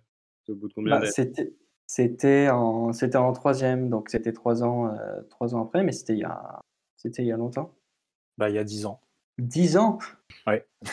Au 0.49 0.55
bout 0.55 0.69
de 0.69 0.75
combien 0.75 0.99
bah, 0.99 1.07
C'était. 1.07 1.53
C'était 1.91 2.51
en, 2.51 2.93
c'était 2.93 3.17
en 3.17 3.33
troisième, 3.33 3.89
donc 3.89 4.11
c'était 4.11 4.35
trois 4.35 4.63
ans, 4.63 4.95
euh, 4.95 5.23
trois 5.31 5.55
ans 5.55 5.65
après, 5.65 5.83
mais 5.85 5.93
c'était 5.93 6.13
il 6.13 6.19
y 6.19 6.25
a, 6.25 6.61
c'était 6.99 7.23
il 7.23 7.29
y 7.29 7.33
a 7.33 7.39
longtemps. 7.39 7.75
Bah, 8.37 8.51
il 8.51 8.57
y 8.57 8.59
a 8.59 8.65
dix 8.65 8.85
ans. 8.85 9.01
Dix 9.39 9.79
ans? 9.79 9.99
Ouais. 10.47 10.69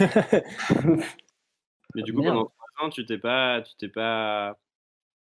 mais 1.95 2.01
du 2.01 2.13
coup, 2.13 2.23
pendant 2.23 2.45
trois 2.45 2.85
ans, 2.85 2.89
tu 2.89 3.05
t'es 3.05 3.17
pas, 3.17 3.61
tu 3.61 3.75
t'es 3.75 3.89
pas 3.89 4.57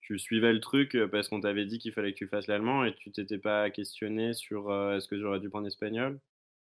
tu 0.06 0.20
suivais 0.20 0.52
le 0.52 0.60
truc 0.60 0.94
euh, 0.94 1.08
parce 1.08 1.28
qu'on 1.28 1.40
t'avait 1.40 1.66
dit 1.66 1.80
qu'il 1.80 1.90
fallait 1.90 2.12
que 2.12 2.18
tu 2.18 2.28
fasses 2.28 2.46
l'allemand 2.46 2.84
et 2.84 2.94
tu 2.94 3.10
t'étais 3.10 3.38
pas 3.38 3.70
questionné 3.70 4.34
sur 4.34 4.70
euh, 4.70 4.96
est-ce 4.96 5.08
que 5.08 5.18
j'aurais 5.18 5.40
dû 5.40 5.50
prendre 5.50 5.66
espagnol 5.66 6.20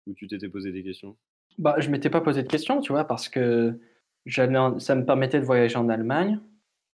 ou 0.06 0.14
tu 0.14 0.26
t'étais 0.26 0.48
posé 0.48 0.72
des 0.72 0.82
questions? 0.82 1.14
Bah, 1.58 1.76
je 1.78 1.90
m'étais 1.90 2.08
pas 2.08 2.22
posé 2.22 2.42
de 2.42 2.48
questions, 2.48 2.80
tu 2.80 2.90
vois, 2.90 3.04
parce 3.04 3.28
que 3.28 3.78
ça 4.26 4.46
me 4.46 5.02
permettait 5.04 5.40
de 5.40 5.44
voyager 5.44 5.76
en 5.76 5.90
Allemagne, 5.90 6.40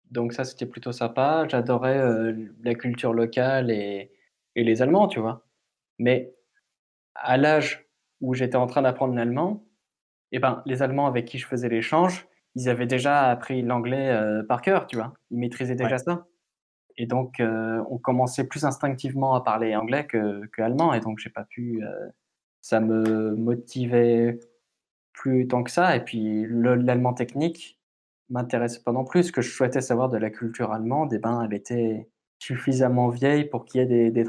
donc 0.10 0.32
ça 0.32 0.46
c'était 0.46 0.66
plutôt 0.66 0.94
sympa. 0.94 1.46
J'adorais 1.50 1.98
euh, 1.98 2.34
la 2.64 2.76
culture 2.76 3.14
locale 3.14 3.70
et, 3.70 4.12
et, 4.56 4.64
les 4.64 4.82
Allemands, 4.82 5.10
tu 5.10 5.20
vois. 5.20 5.46
Mais 6.00 6.32
à 7.16 7.36
l'âge 7.36 7.86
où 8.22 8.34
j'étais 8.34 8.56
en 8.56 8.68
train 8.68 8.84
d'apprendre 8.84 9.16
l'allemand, 9.16 9.68
eh 10.32 10.40
ben, 10.40 10.64
les 10.66 10.82
Allemands 10.82 11.08
avec 11.08 11.26
qui 11.26 11.40
je 11.40 11.48
faisais 11.48 11.68
l'échange, 11.68 12.26
ils 12.56 12.70
avaient 12.70 12.88
déjà 12.88 13.30
appris 13.30 13.62
l'anglais 13.62 14.10
euh, 14.10 14.44
par 14.44 14.62
cœur, 14.62 14.88
tu 14.88 14.98
vois. 14.98 15.14
Ils 15.30 15.40
maîtrisaient 15.40 15.76
déjà 15.76 15.98
ça. 15.98 16.26
Et 16.98 17.06
donc, 17.06 17.40
euh, 17.40 17.82
on 17.90 17.98
commençait 17.98 18.46
plus 18.46 18.66
instinctivement 18.66 19.34
à 19.36 19.42
parler 19.44 19.76
anglais 19.76 20.06
que, 20.06 20.46
que 20.48 20.62
allemand. 20.62 20.94
Et 20.94 21.00
donc, 21.00 21.20
j'ai 21.20 21.30
pas 21.30 21.46
pu. 21.46 21.84
Euh, 21.84 22.10
ça 22.62 22.80
me 22.80 23.36
motivait 23.36 24.40
plus 25.14 25.48
tant 25.48 25.64
que 25.64 25.72
ça. 25.72 25.96
Et 25.96 26.04
puis, 26.04 26.46
l'allemand 26.50 27.14
technique 27.14 27.80
m'intéressait 28.30 28.84
pas 28.84 28.92
non 28.92 29.06
plus. 29.06 29.24
Ce 29.24 29.32
que 29.32 29.42
je 29.42 29.52
souhaitais 29.52 29.82
savoir 29.82 30.10
de 30.10 30.18
la 30.18 30.30
culture 30.30 30.72
allemande, 30.72 31.14
et 31.14 31.18
eh 31.18 31.20
ben, 31.20 31.42
elle 31.44 31.54
était 31.54 32.10
suffisamment 32.40 33.10
vieille 33.10 33.46
pour 33.46 33.66
qu'il 33.66 33.80
y 33.80 33.84
ait 33.84 33.88
des, 33.88 34.12
des, 34.12 34.26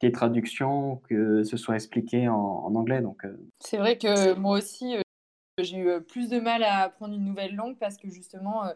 des, 0.00 0.12
traductions, 0.12 1.00
que 1.08 1.44
ce 1.44 1.56
soit 1.56 1.76
expliqué 1.76 2.28
en, 2.28 2.34
en 2.34 2.74
anglais. 2.74 3.00
Donc, 3.00 3.24
C'est 3.60 3.78
vrai 3.78 3.98
que 3.98 4.34
moi 4.34 4.58
aussi, 4.58 4.96
j'ai 5.62 5.78
eu 5.78 5.88
euh, 5.88 6.00
plus 6.00 6.28
de 6.28 6.38
mal 6.40 6.62
à 6.62 6.80
apprendre 6.84 7.14
une 7.14 7.24
nouvelle 7.24 7.54
langue 7.54 7.78
parce 7.78 7.96
que 7.96 8.08
justement, 8.08 8.66
euh, 8.66 8.74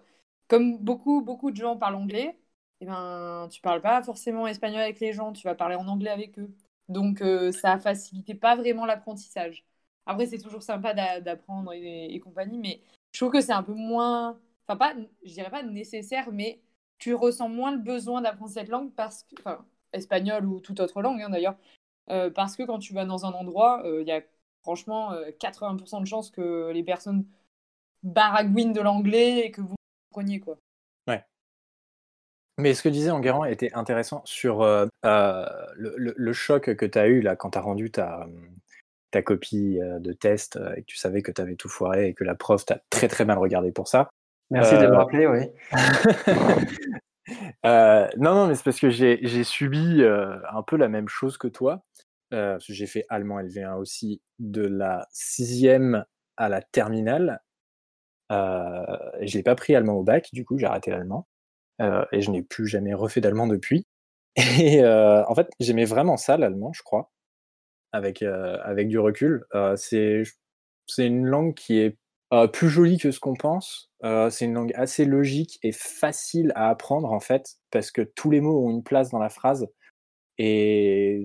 comme 0.49 0.79
beaucoup, 0.79 1.23
beaucoup 1.23 1.51
de 1.51 1.57
gens 1.57 1.77
parlent 1.77 1.97
anglais, 1.97 2.39
eh 2.81 2.87
ben, 2.87 3.49
tu 3.51 3.61
parles 3.61 3.81
pas 3.83 4.03
forcément 4.03 4.47
espagnol 4.47 4.81
avec 4.83 5.01
les 5.01 5.13
gens, 5.13 5.33
tu 5.33 5.45
vas 5.47 5.55
parler 5.55 5.77
en 5.77 5.89
anglais 5.89 6.11
avec 6.11 6.39
eux. 6.39 6.55
Donc 6.89 7.23
euh, 7.23 7.53
ça 7.53 7.79
facilitait 7.79 8.35
pas 8.35 8.57
vraiment 8.57 8.87
l'apprentissage. 8.87 9.65
Après, 10.07 10.27
c'est 10.27 10.39
toujours 10.39 10.63
sympa 10.63 10.95
d'apprendre 11.21 11.73
et, 11.75 12.21
compagnie, 12.21 12.59
mais 12.59 12.81
je 13.13 13.19
trouve 13.21 13.33
que 13.33 13.41
c'est 13.41 13.53
un 13.53 13.63
peu 13.63 13.75
moins, 13.75 14.39
enfin 14.67 14.77
pas, 14.77 14.95
je 15.25 15.33
dirais 15.33 15.51
pas 15.51 15.63
nécessaire, 15.65 16.31
mais 16.33 16.61
tu 16.99 17.15
ressens 17.15 17.49
moins 17.49 17.73
le 17.73 17.79
besoin 17.79 18.23
d'apprendre 18.23 18.51
cette 18.53 18.69
langue 18.69 18.93
parce 18.95 19.25
que, 19.25 19.35
enfin, 19.41 19.65
espagnol 19.93 20.47
ou 20.47 20.61
toute 20.61 20.81
autre 20.81 21.03
langue 21.03 21.23
hein, 21.23 21.31
d'ailleurs, 21.31 21.57
parce 22.35 22.57
que 22.57 22.63
quand 22.63 22.79
tu 22.79 22.95
vas 22.95 23.05
dans 23.05 23.27
un 23.27 23.33
endroit, 23.33 23.83
il 23.85 24.07
y 24.07 24.13
a 24.13 24.23
franchement, 24.67 25.13
80% 25.39 25.99
euh, 25.99 26.01
de 26.01 26.07
chances 26.07 26.33
que 26.33 26.73
les 26.73 26.83
personnes 26.83 27.25
baragouinent 28.03 28.73
de 28.73 28.81
l'anglais 28.81 29.39
et 29.47 29.53
que 29.53 29.61
vous 29.61 29.77
preniez 30.11 30.41
quoi. 30.41 30.59
Ouais. 31.07 31.25
Mais 32.59 32.75
ce 32.75 32.83
que 32.83 32.89
disait 32.89 33.13
Enguerrand 33.13 33.45
était 33.45 33.73
intéressant 33.75 34.23
sur 34.25 34.63
euh, 34.63 34.87
euh, 35.05 35.47
le, 35.77 35.95
le- 35.97 36.15
le 36.17 36.33
choc 36.33 36.75
que 36.75 36.85
tu 36.87 36.99
as 36.99 37.07
eu 37.07 37.21
là 37.21 37.37
quand 37.37 37.51
tu 37.51 37.59
as 37.59 37.61
rendu 37.61 37.93
ta, 37.93 38.27
ta 39.13 39.23
copie 39.23 39.79
euh, 39.81 40.01
de 40.01 40.13
test 40.13 40.57
euh, 40.57 40.75
et 40.75 40.81
que 40.81 40.87
tu 40.87 40.97
savais 40.97 41.23
que 41.23 41.31
tu 41.31 41.41
avais 41.41 41.55
tout 41.55 41.69
foiré 41.69 42.09
et 42.09 42.15
que 42.15 42.25
la 42.25 42.35
prof 42.35 42.65
t'a 42.67 42.81
très 42.91 43.07
très 43.07 43.25
mal 43.25 43.39
regardé 43.39 43.71
pour 43.71 43.87
ça. 43.87 44.11
Merci 44.51 44.75
de 44.79 44.87
me 44.89 44.97
rappeler, 44.97 45.29
oui. 45.29 45.43
Euh, 47.65 48.07
non, 48.19 48.35
non, 48.37 48.47
mais 48.47 48.55
c'est 48.55 48.63
parce 48.63 48.79
que 48.79 48.89
j'ai 48.89 49.43
subi 49.43 50.01
euh, 50.03 50.37
un 50.49 50.63
peu 50.63 50.77
la 50.77 50.89
même 50.89 51.09
chose 51.09 51.37
que 51.39 51.49
toi. 51.49 51.83
Euh, 52.33 52.59
j'ai 52.61 52.87
fait 52.87 53.05
allemand 53.09 53.41
LV1 53.41 53.77
aussi 53.77 54.21
de 54.39 54.63
la 54.63 55.07
sixième 55.13 56.05
à 56.37 56.49
la 56.49 56.63
terminale. 56.63 57.41
Euh, 58.33 58.83
je 59.23 59.37
n'ai 59.37 59.43
pas 59.43 59.55
pris 59.55 59.75
allemand 59.75 59.95
au 59.95 60.03
bac, 60.03 60.29
du 60.33 60.45
coup 60.45 60.59
j'ai 60.59 60.67
arrêté 60.67 60.91
l'allemand. 60.91 61.27
Euh, 61.83 62.05
et 62.13 62.23
je 62.23 62.31
n'ai 62.31 62.43
plus 62.43 62.67
jamais 62.67 62.95
refait 62.95 63.21
d'allemand 63.21 63.47
depuis. 63.47 63.87
Et 64.61 64.83
euh, 64.83 65.25
en 65.27 65.35
fait, 65.35 65.49
j'aimais 65.61 65.85
vraiment 65.85 66.17
ça, 66.17 66.37
l'allemand, 66.37 66.73
je 66.75 66.83
crois, 66.83 67.11
avec, 67.93 68.23
avec 68.23 68.89
du 68.89 68.99
recul. 68.99 69.45
C'est 69.77 70.25
une 70.99 71.27
langue 71.27 71.55
qui 71.55 71.79
est 71.81 71.99
plus 72.53 72.69
jolie 72.69 72.99
que 72.99 73.11
ce 73.11 73.21
qu'on 73.21 73.35
pense. 73.35 73.91
C'est 74.03 74.45
une 74.45 74.55
langue 74.55 74.73
assez 74.75 75.05
logique 75.05 75.59
et 75.63 75.73
facile 75.73 76.53
à 76.55 76.69
apprendre, 76.71 77.13
en 77.13 77.21
fait, 77.21 77.57
parce 77.71 77.91
que 77.91 78.03
tous 78.03 78.31
les 78.31 78.41
mots 78.41 78.67
ont 78.67 78.71
une 78.71 78.83
place 78.83 79.11
dans 79.11 79.19
la 79.19 79.31
phrase. 79.31 79.69
Et 80.39 81.25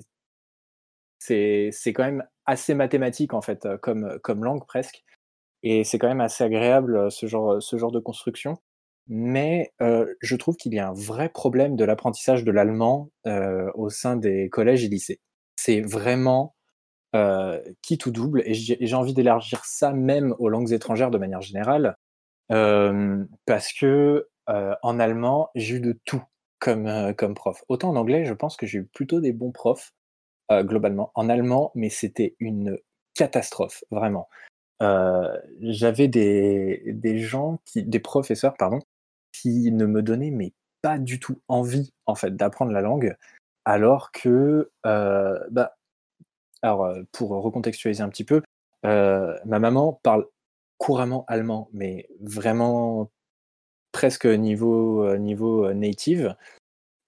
c'est 1.21 1.71
quand 1.93 2.03
même 2.03 2.23
assez 2.45 2.73
mathématique, 2.73 3.33
en 3.33 3.41
fait, 3.41 3.65
euh, 3.65 3.77
comme, 3.77 4.19
comme 4.23 4.43
langue 4.43 4.65
presque. 4.65 5.03
Et 5.63 5.83
c'est 5.83 5.99
quand 5.99 6.07
même 6.09 6.21
assez 6.21 6.43
agréable, 6.43 6.97
euh, 6.97 7.09
ce 7.09 7.27
genre, 7.27 7.61
ce 7.61 7.77
genre 7.77 7.91
de 7.91 7.99
construction. 7.99 8.57
Mais 9.07 9.73
euh, 9.81 10.05
je 10.21 10.35
trouve 10.35 10.55
qu'il 10.57 10.73
y 10.73 10.79
a 10.79 10.89
un 10.89 10.93
vrai 10.93 11.29
problème 11.29 11.75
de 11.75 11.85
l'apprentissage 11.85 12.43
de 12.43 12.51
l'allemand 12.51 13.11
euh, 13.27 13.69
au 13.75 13.89
sein 13.89 14.15
des 14.17 14.49
collèges 14.49 14.85
et 14.85 14.89
lycées. 14.89 15.19
C'est 15.57 15.81
vraiment 15.81 16.55
euh, 17.15 17.61
qui 17.81 17.97
tout 17.97 18.11
double, 18.11 18.41
et 18.45 18.53
j'ai 18.53 18.95
envie 18.95 19.13
d'élargir 19.13 19.65
ça 19.65 19.91
même 19.93 20.35
aux 20.39 20.49
langues 20.49 20.71
étrangères 20.71 21.11
de 21.11 21.17
manière 21.17 21.41
générale, 21.41 21.97
euh, 22.51 23.23
parce 23.45 23.73
que 23.73 24.29
euh, 24.49 24.75
en 24.81 24.99
allemand, 24.99 25.49
j'ai 25.55 25.75
eu 25.75 25.79
de 25.81 25.99
tout 26.05 26.23
comme, 26.59 26.87
euh, 26.87 27.13
comme 27.13 27.35
prof. 27.35 27.63
Autant 27.69 27.89
en 27.89 27.95
anglais, 27.97 28.25
je 28.25 28.33
pense 28.33 28.57
que 28.57 28.65
j'ai 28.65 28.79
eu 28.79 28.85
plutôt 28.85 29.19
des 29.19 29.33
bons 29.33 29.51
profs, 29.51 29.93
euh, 30.51 30.63
globalement. 30.63 31.11
En 31.15 31.29
allemand, 31.29 31.71
mais 31.75 31.89
c'était 31.89 32.35
une 32.39 32.77
catastrophe, 33.13 33.83
vraiment. 33.89 34.29
Euh, 34.81 35.37
J'avais 35.61 36.07
des, 36.07 36.83
des 36.87 37.19
gens, 37.19 37.59
qui, 37.65 37.83
des 37.83 37.99
professeurs, 37.99 38.55
pardon, 38.57 38.79
qui 39.31 39.71
ne 39.71 39.85
me 39.85 40.01
donnaient 40.01 40.31
mais 40.31 40.53
pas 40.81 40.99
du 40.99 41.19
tout 41.19 41.39
envie, 41.47 41.93
en 42.05 42.15
fait, 42.15 42.35
d'apprendre 42.35 42.71
la 42.71 42.81
langue, 42.81 43.15
alors 43.65 44.11
que, 44.11 44.71
euh, 44.85 45.39
bah, 45.51 45.77
alors, 46.63 46.93
pour 47.11 47.29
recontextualiser 47.29 48.03
un 48.03 48.09
petit 48.09 48.25
peu, 48.25 48.41
ma 48.83 49.39
maman 49.45 49.99
parle 50.03 50.25
couramment 50.77 51.25
allemand, 51.27 51.69
mais 51.73 52.09
vraiment 52.19 53.09
presque 53.91 54.25
niveau, 54.25 55.15
niveau 55.17 55.71
native. 55.73 56.35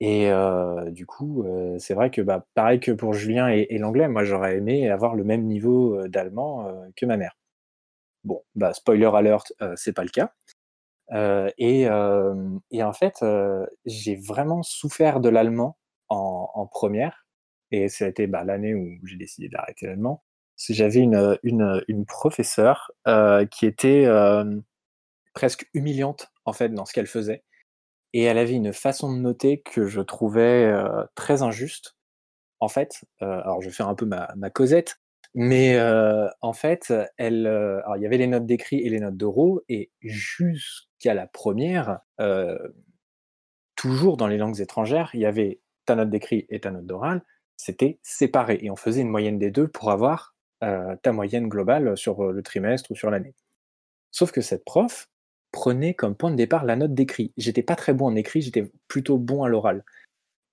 Et 0.06 0.30
euh, 0.30 0.92
du 0.92 1.06
coup, 1.06 1.46
euh, 1.46 1.80
c'est 1.80 1.94
vrai 1.94 2.12
que 2.12 2.22
bah, 2.22 2.46
pareil 2.56 2.82
que 2.82 2.92
pour 2.92 3.14
Julien 3.14 3.48
et, 3.48 3.78
l'anglais, 3.78 4.10
moi 4.10 4.26
j'aurais 4.26 4.58
aimé 4.58 4.90
avoir 4.90 5.16
le 5.16 5.24
même 5.24 5.46
niveau 5.46 5.98
euh, 5.98 6.10
d'allemand 6.10 6.70
que 6.98 7.06
ma 7.06 7.16
mère. 7.16 7.38
Bon, 8.26 8.44
bah, 8.54 8.74
spoiler 8.74 9.06
alert, 9.06 9.54
c'est 9.78 9.94
pas 9.94 10.04
le 10.04 10.10
cas. 10.10 10.34
Et, 11.58 11.84
et 11.84 12.84
en 12.84 12.94
fait, 12.94 13.24
j'ai 13.86 14.16
vraiment 14.18 14.62
souffert 14.62 15.22
de 15.22 15.30
l'allemand 15.30 15.78
en, 16.10 16.68
première. 16.70 17.26
Et 17.72 17.88
ça 17.88 18.04
a 18.04 18.10
été 18.10 18.28
bah, 18.28 18.44
l'année 18.44 18.76
où 18.76 18.86
j'ai 19.06 19.16
décidé 19.16 19.48
d'arrêter 19.48 19.88
l'allemand. 19.88 20.22
J'avais 20.58 21.00
une, 21.00 21.38
une, 21.44 21.82
une 21.88 22.06
professeure 22.06 22.92
qui 23.52 23.66
était 23.66 24.06
presque 25.34 25.70
humiliante 25.74 26.34
en 26.44 26.52
fait 26.52 26.70
dans 26.70 26.84
ce 26.84 26.92
qu'elle 26.92 27.08
faisait. 27.08 27.44
Et 28.14 28.24
elle 28.24 28.38
avait 28.38 28.54
une 28.54 28.74
façon 28.74 29.12
de 29.12 29.20
noter 29.20 29.62
que 29.62 29.88
je 29.88 30.02
trouvais 30.02 30.72
très 31.16 31.42
injuste. 31.42 31.98
En 32.60 32.68
fait, 32.70 33.04
alors 33.20 33.62
je 33.62 33.68
vais 33.68 33.74
faire 33.74 33.90
un 33.90 33.96
peu 33.96 34.06
ma, 34.06 34.50
causette, 34.52 35.00
mais 35.34 35.78
en 36.42 36.54
fait, 36.54 36.94
elle, 37.18 37.50
il 37.98 38.02
y 38.02 38.06
avait 38.06 38.18
les 38.18 38.28
notes 38.28 38.46
d'écrit 38.46 38.80
et 38.80 38.90
les 38.90 39.00
notes 39.00 39.18
d'oraux, 39.18 39.64
et 39.68 39.92
jusqu'à 40.02 41.14
la 41.14 41.28
première, 41.28 42.00
toujours 43.76 44.18
dans 44.18 44.28
les 44.28 44.38
langues 44.38 44.62
étrangères, 44.62 45.10
il 45.14 45.22
y 45.22 45.26
avait 45.26 45.60
ta 45.86 45.96
note 45.96 46.10
d'écrit 46.10 46.46
et 46.50 46.60
ta 46.60 46.72
note 46.72 46.86
d'oral, 46.86 47.24
c'était 47.58 48.00
séparé, 48.04 48.60
et 48.62 48.70
on 48.70 48.76
faisait 48.76 49.02
une 49.02 49.10
moyenne 49.10 49.40
des 49.40 49.52
deux 49.52 49.68
pour 49.68 49.92
avoir 49.92 50.36
ta 50.60 51.12
moyenne 51.12 51.50
globale 51.50 51.98
sur 51.98 52.32
le 52.32 52.42
trimestre 52.44 52.92
ou 52.92 52.96
sur 52.96 53.10
l'année. 53.10 53.36
Sauf 54.12 54.32
que 54.32 54.42
cette 54.42 54.64
prof 54.64 55.10
prenait 55.54 55.94
comme 55.94 56.16
point 56.16 56.32
de 56.32 56.36
départ 56.36 56.66
la 56.66 56.76
note 56.76 56.94
d'écrit. 56.94 57.32
J'étais 57.38 57.64
pas 57.64 57.78
très 57.78 57.94
bon 57.94 58.08
en 58.08 58.16
écrit, 58.16 58.42
j'étais 58.42 58.70
plutôt 58.90 59.18
bon 59.18 59.44
à 59.44 59.50
l'oral. 59.50 59.86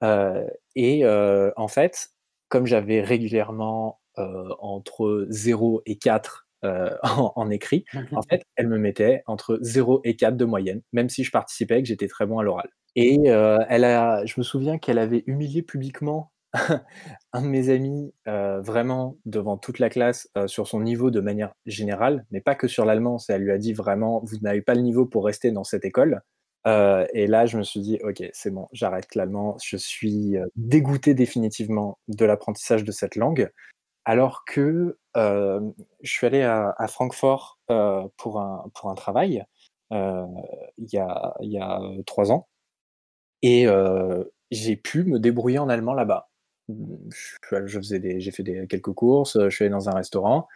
Euh, 0.05 0.47
et 0.77 1.05
euh, 1.05 1.51
en 1.57 1.67
fait, 1.67 2.11
comme 2.49 2.67
j'avais 2.67 3.01
régulièrement 3.01 4.01
euh, 4.19 4.55
entre 4.61 5.27
0 5.31 5.83
et 5.87 5.97
4 5.99 6.47
euh, 6.65 6.91
en, 7.03 7.33
en 7.35 7.51
écrit, 7.51 7.85
en 8.13 8.23
fait, 8.23 8.45
elle 8.57 8.69
me 8.69 8.79
mettait 8.79 9.23
entre 9.27 9.59
0 9.63 10.03
et 10.05 10.15
4 10.17 10.37
de 10.37 10.45
moyenne, 10.45 10.83
même 10.93 11.09
si 11.09 11.25
je 11.25 11.33
participais 11.33 11.81
et 11.81 11.83
que 11.83 11.89
j'étais 11.89 12.09
très 12.09 12.27
bon 12.27 12.39
à 12.39 12.43
l'oral. 12.45 12.69
Et 12.97 13.19
elle 13.27 13.85
a, 13.85 14.27
je 14.27 14.35
me 14.37 14.43
souviens 14.43 14.79
qu'elle 14.79 14.99
avait 14.99 15.23
humilié 15.27 15.63
publiquement 15.63 16.33
un 17.33 17.43
de 17.43 17.47
mes 17.47 17.69
amis 17.69 18.13
vraiment 18.27 19.17
devant 19.25 19.57
toute 19.57 19.79
la 19.79 19.89
classe 19.89 20.29
sur 20.47 20.67
son 20.67 20.81
niveau 20.81 21.11
de 21.11 21.21
manière 21.21 21.55
générale, 21.67 22.27
mais 22.31 22.41
pas 22.41 22.55
que 22.55 22.69
sur 22.69 22.85
l'allemand. 22.85 23.19
Elle 23.29 23.43
lui 23.43 23.53
a 23.53 23.59
dit 23.59 23.73
vraiment, 23.73 24.21
vous 24.25 24.37
n'avez 24.43 24.63
pas 24.63 24.75
le 24.75 24.83
niveau 24.83 25.07
pour 25.07 25.25
rester 25.25 25.53
dans 25.53 25.65
cette 25.65 25.85
école. 25.85 26.23
Et 26.67 27.27
là, 27.27 27.47
je 27.47 27.57
me 27.57 27.63
suis 27.63 27.81
dit, 27.81 27.99
ok, 28.03 28.23
c'est 28.33 28.51
bon, 28.51 28.69
j'arrête 28.73 29.15
l'allemand. 29.15 29.57
Je 29.63 29.77
suis 29.77 30.37
dégoûté 30.57 31.15
définitivement 31.15 31.99
de 32.09 32.25
l'apprentissage 32.25 32.85
de 32.85 32.93
cette 32.93 33.17
langue. 33.17 33.51
Alors 34.05 34.45
que 34.45 34.99
je 35.15 35.71
suis 36.03 36.27
allé 36.27 36.43
à, 36.43 36.87
Francfort 36.89 37.59
pour, 38.17 38.41
un, 38.41 38.95
travail 38.97 39.45
il 39.91 40.89
y, 40.93 40.99
a, 40.99 41.81
trois 42.07 42.33
ans. 42.33 42.49
Et 43.43 43.67
j'ai 44.51 44.77
pu 44.77 45.05
me 45.05 45.19
débrouiller 45.19 45.59
en 45.59 45.69
allemand 45.69 45.95
là-bas. 45.95 46.30
Je, 47.51 47.79
faisais 47.79 47.99
des, 47.99 48.21
j'ai 48.21 48.31
fait 48.31 48.43
des, 48.43 48.67
quelques 48.67 48.93
courses, 48.93 49.39
je 49.41 49.49
suis 49.49 49.65
allé 49.65 49.73
dans 49.73 49.89
un 49.89 49.95
restaurant 49.95 50.49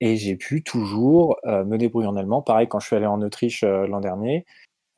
et 0.00 0.16
j'ai 0.16 0.36
pu 0.36 0.62
toujours 0.62 1.38
euh, 1.46 1.64
me 1.64 1.78
débrouiller 1.78 2.08
en 2.08 2.16
allemand. 2.16 2.42
Pareil, 2.42 2.68
quand 2.68 2.80
je 2.80 2.86
suis 2.86 2.96
allé 2.96 3.06
en 3.06 3.22
Autriche 3.22 3.64
euh, 3.64 3.86
l'an 3.86 4.00
dernier, 4.00 4.44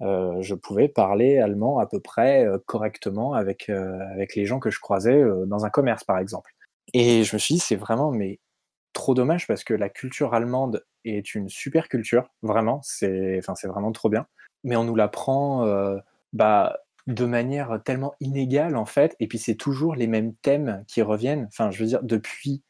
euh, 0.01 0.41
je 0.43 0.55
pouvais 0.55 0.89
parler 0.89 1.39
allemand 1.39 1.79
à 1.79 1.87
peu 1.87 2.01
près 2.01 2.47
euh, 2.47 2.59
correctement 2.67 3.35
avec, 3.35 3.69
euh, 3.69 3.99
avec 4.13 4.37
les 4.37 4.47
gens 4.47 4.61
que 4.61 4.71
je 4.71 4.81
croisais 4.81 5.21
euh, 5.21 5.45
dans 5.47 5.65
un 5.65 5.71
commerce, 5.71 6.05
par 6.05 6.19
exemple. 6.19 6.53
Et 6.95 7.25
je 7.25 7.37
me 7.37 7.39
suis 7.39 7.55
dit, 7.55 7.61
c'est 7.61 7.77
vraiment 7.77 8.11
mais 8.11 8.41
trop 8.93 9.15
dommage 9.15 9.47
parce 9.47 9.65
que 9.65 9.75
la 9.75 9.89
culture 9.89 10.35
allemande 10.35 10.85
est 11.05 11.35
une 11.35 11.49
super 11.49 11.89
culture, 11.89 12.31
vraiment. 12.43 12.81
C'est, 12.83 13.41
vraiment 13.65 13.93
trop 13.93 14.09
bien. 14.09 14.27
Mais 14.65 14.77
on 14.77 14.85
nous 14.85 14.97
l'apprend 14.97 15.67
euh, 15.67 15.99
bah, 16.33 16.79
de 17.09 17.25
manière 17.25 17.81
tellement 17.85 18.15
inégale 18.21 18.77
en 18.77 18.85
fait. 18.85 19.17
Et 19.19 19.27
puis 19.27 19.39
c'est 19.39 19.57
toujours 19.57 19.95
les 19.95 20.07
mêmes 20.07 20.35
thèmes 20.37 20.85
qui 20.87 21.03
reviennent. 21.03 21.47
Enfin, 21.49 21.71
je 21.71 21.81
veux 21.81 21.89
dire, 21.89 22.03
depuis 22.03 22.63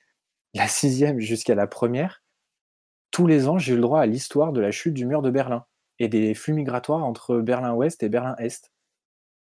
la 0.55 0.69
sixième 0.69 1.21
jusqu'à 1.21 1.55
la 1.55 1.67
première, 1.67 2.23
tous 3.11 3.27
les 3.27 3.49
ans, 3.49 3.59
j'ai 3.59 3.73
eu 3.73 3.77
le 3.77 3.83
droit 3.83 4.01
à 4.01 4.07
l'histoire 4.07 4.53
de 4.53 4.61
la 4.61 4.71
chute 4.71 4.95
du 4.95 5.07
mur 5.07 5.23
de 5.23 5.31
Berlin 5.31 5.67
et 5.99 6.09
des 6.09 6.35
flux 6.35 6.55
migratoires 6.55 7.05
entre 7.05 7.39
Berlin-Ouest 7.39 8.03
et 8.05 8.09
Berlin-Est. 8.09 8.73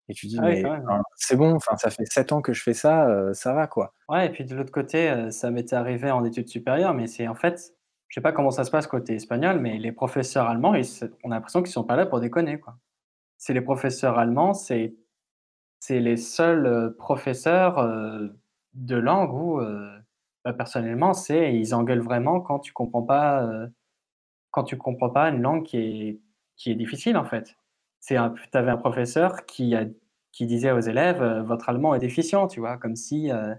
Et 0.08 0.14
tu 0.14 0.26
dis, 0.26 0.36
Ah 0.38 0.42
mais 0.42 0.64
enfin, 0.66 1.00
c'est 1.16 1.36
bon, 1.36 1.54
enfin, 1.54 1.76
ça 1.76 1.88
fait 1.88 2.04
sept 2.04 2.32
ans 2.32 2.42
que 2.42 2.52
je 2.52 2.62
fais 2.62 2.74
ça, 2.74 3.08
euh, 3.08 3.32
ça 3.32 3.54
va 3.54 3.66
quoi. 3.66 3.94
Ouais, 4.10 4.26
et 4.26 4.30
puis 4.30 4.44
de 4.44 4.54
l'autre 4.54 4.72
côté, 4.72 5.08
euh, 5.08 5.30
ça 5.30 5.50
m'était 5.50 5.76
arrivé 5.76 6.10
en 6.10 6.24
études 6.24 6.48
supérieures, 6.48 6.92
mais 6.92 7.06
c'est 7.06 7.28
en 7.28 7.34
fait, 7.34 7.74
je 8.08 8.14
sais 8.14 8.20
pas 8.20 8.32
comment 8.32 8.50
ça 8.50 8.64
se 8.64 8.70
passe 8.70 8.86
côté 8.86 9.14
espagnol, 9.14 9.58
mais 9.60 9.78
les 9.78 9.92
professeurs 9.92 10.48
allemands, 10.48 10.74
ils 10.74 10.84
on 11.24 11.30
a 11.30 11.36
l'impression 11.36 11.62
qu'ils 11.62 11.72
sont 11.72 11.84
pas 11.84 11.96
là 11.96 12.04
pour 12.04 12.20
déconner, 12.20 12.60
quoi. 12.60 12.76
C'est 13.44 13.54
les 13.54 13.60
professeurs 13.60 14.18
allemands, 14.20 14.54
c'est 14.54 14.94
c'est 15.80 16.00
les 16.00 16.16
seuls 16.16 16.66
euh, 16.66 16.90
professeurs 16.96 17.78
euh, 17.78 18.28
de 18.74 18.96
langue 18.96 19.34
où, 19.34 19.60
euh, 19.60 19.98
bah, 20.44 20.52
personnellement, 20.52 21.12
c'est 21.14 21.54
ils 21.56 21.74
engueulent 21.74 22.00
vraiment 22.02 22.40
quand 22.40 22.60
tu 22.60 22.72
comprends 22.72 23.02
pas 23.02 23.42
euh, 23.44 23.66
quand 24.52 24.64
tu 24.64 24.78
comprends 24.78 25.10
pas 25.10 25.28
une 25.30 25.42
langue 25.42 25.64
qui 25.64 25.78
est 25.78 26.20
qui 26.56 26.70
est 26.70 26.76
difficile 26.76 27.16
en 27.16 27.24
fait. 27.24 27.56
C'est 28.00 28.16
un, 28.16 28.30
tu 28.30 28.58
avais 28.58 28.70
un 28.70 28.76
professeur 28.78 29.46
qui 29.46 29.74
a 29.74 29.86
qui 30.32 30.46
disait 30.46 30.72
aux 30.72 30.80
élèves 30.80 31.22
votre 31.46 31.68
allemand 31.68 31.94
est 31.96 32.00
déficient, 32.00 32.46
tu 32.48 32.60
vois, 32.60 32.78
comme 32.78 32.96
si 32.96 33.32
euh, 33.32 33.54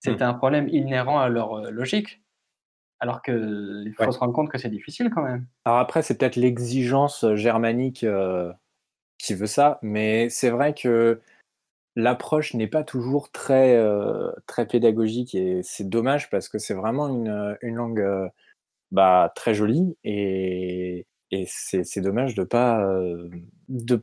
c'était 0.00 0.24
un 0.24 0.34
problème 0.34 0.68
inhérent 0.68 1.20
à 1.20 1.28
leur 1.28 1.70
logique. 1.72 2.22
Alors 3.00 3.22
que 3.22 3.84
il 3.86 3.94
faut 3.94 4.10
Ouais. 4.10 4.12
se 4.12 4.18
rendre 4.18 4.34
compte 4.34 4.50
que 4.50 4.58
c'est 4.58 4.70
difficile 4.70 5.10
quand 5.10 5.22
même. 5.22 5.46
Alors 5.64 5.78
après, 5.80 6.02
c'est 6.02 6.16
peut-être 6.16 6.36
l'exigence 6.36 7.24
germanique 7.34 8.04
qui 9.18 9.34
veut 9.34 9.46
ça, 9.46 9.78
mais 9.82 10.28
c'est 10.30 10.50
vrai 10.50 10.74
que 10.74 11.20
l'approche 11.96 12.54
n'est 12.54 12.66
pas 12.66 12.84
toujours 12.84 13.30
très, 13.32 13.82
très 14.46 14.66
pédagogique 14.66 15.34
et 15.34 15.62
c'est 15.62 15.88
dommage 15.88 16.30
parce 16.30 16.48
que 16.48 16.58
c'est 16.58 16.74
vraiment 16.74 17.08
une, 17.08 17.56
une 17.62 17.76
langue 17.76 18.30
bah, 18.92 19.32
très 19.34 19.54
jolie 19.54 19.96
et, 20.04 21.06
et 21.30 21.46
c'est 21.48 22.00
dommage 22.00 22.34
de 22.34 22.44
pas 22.44 22.86
de 23.68 24.02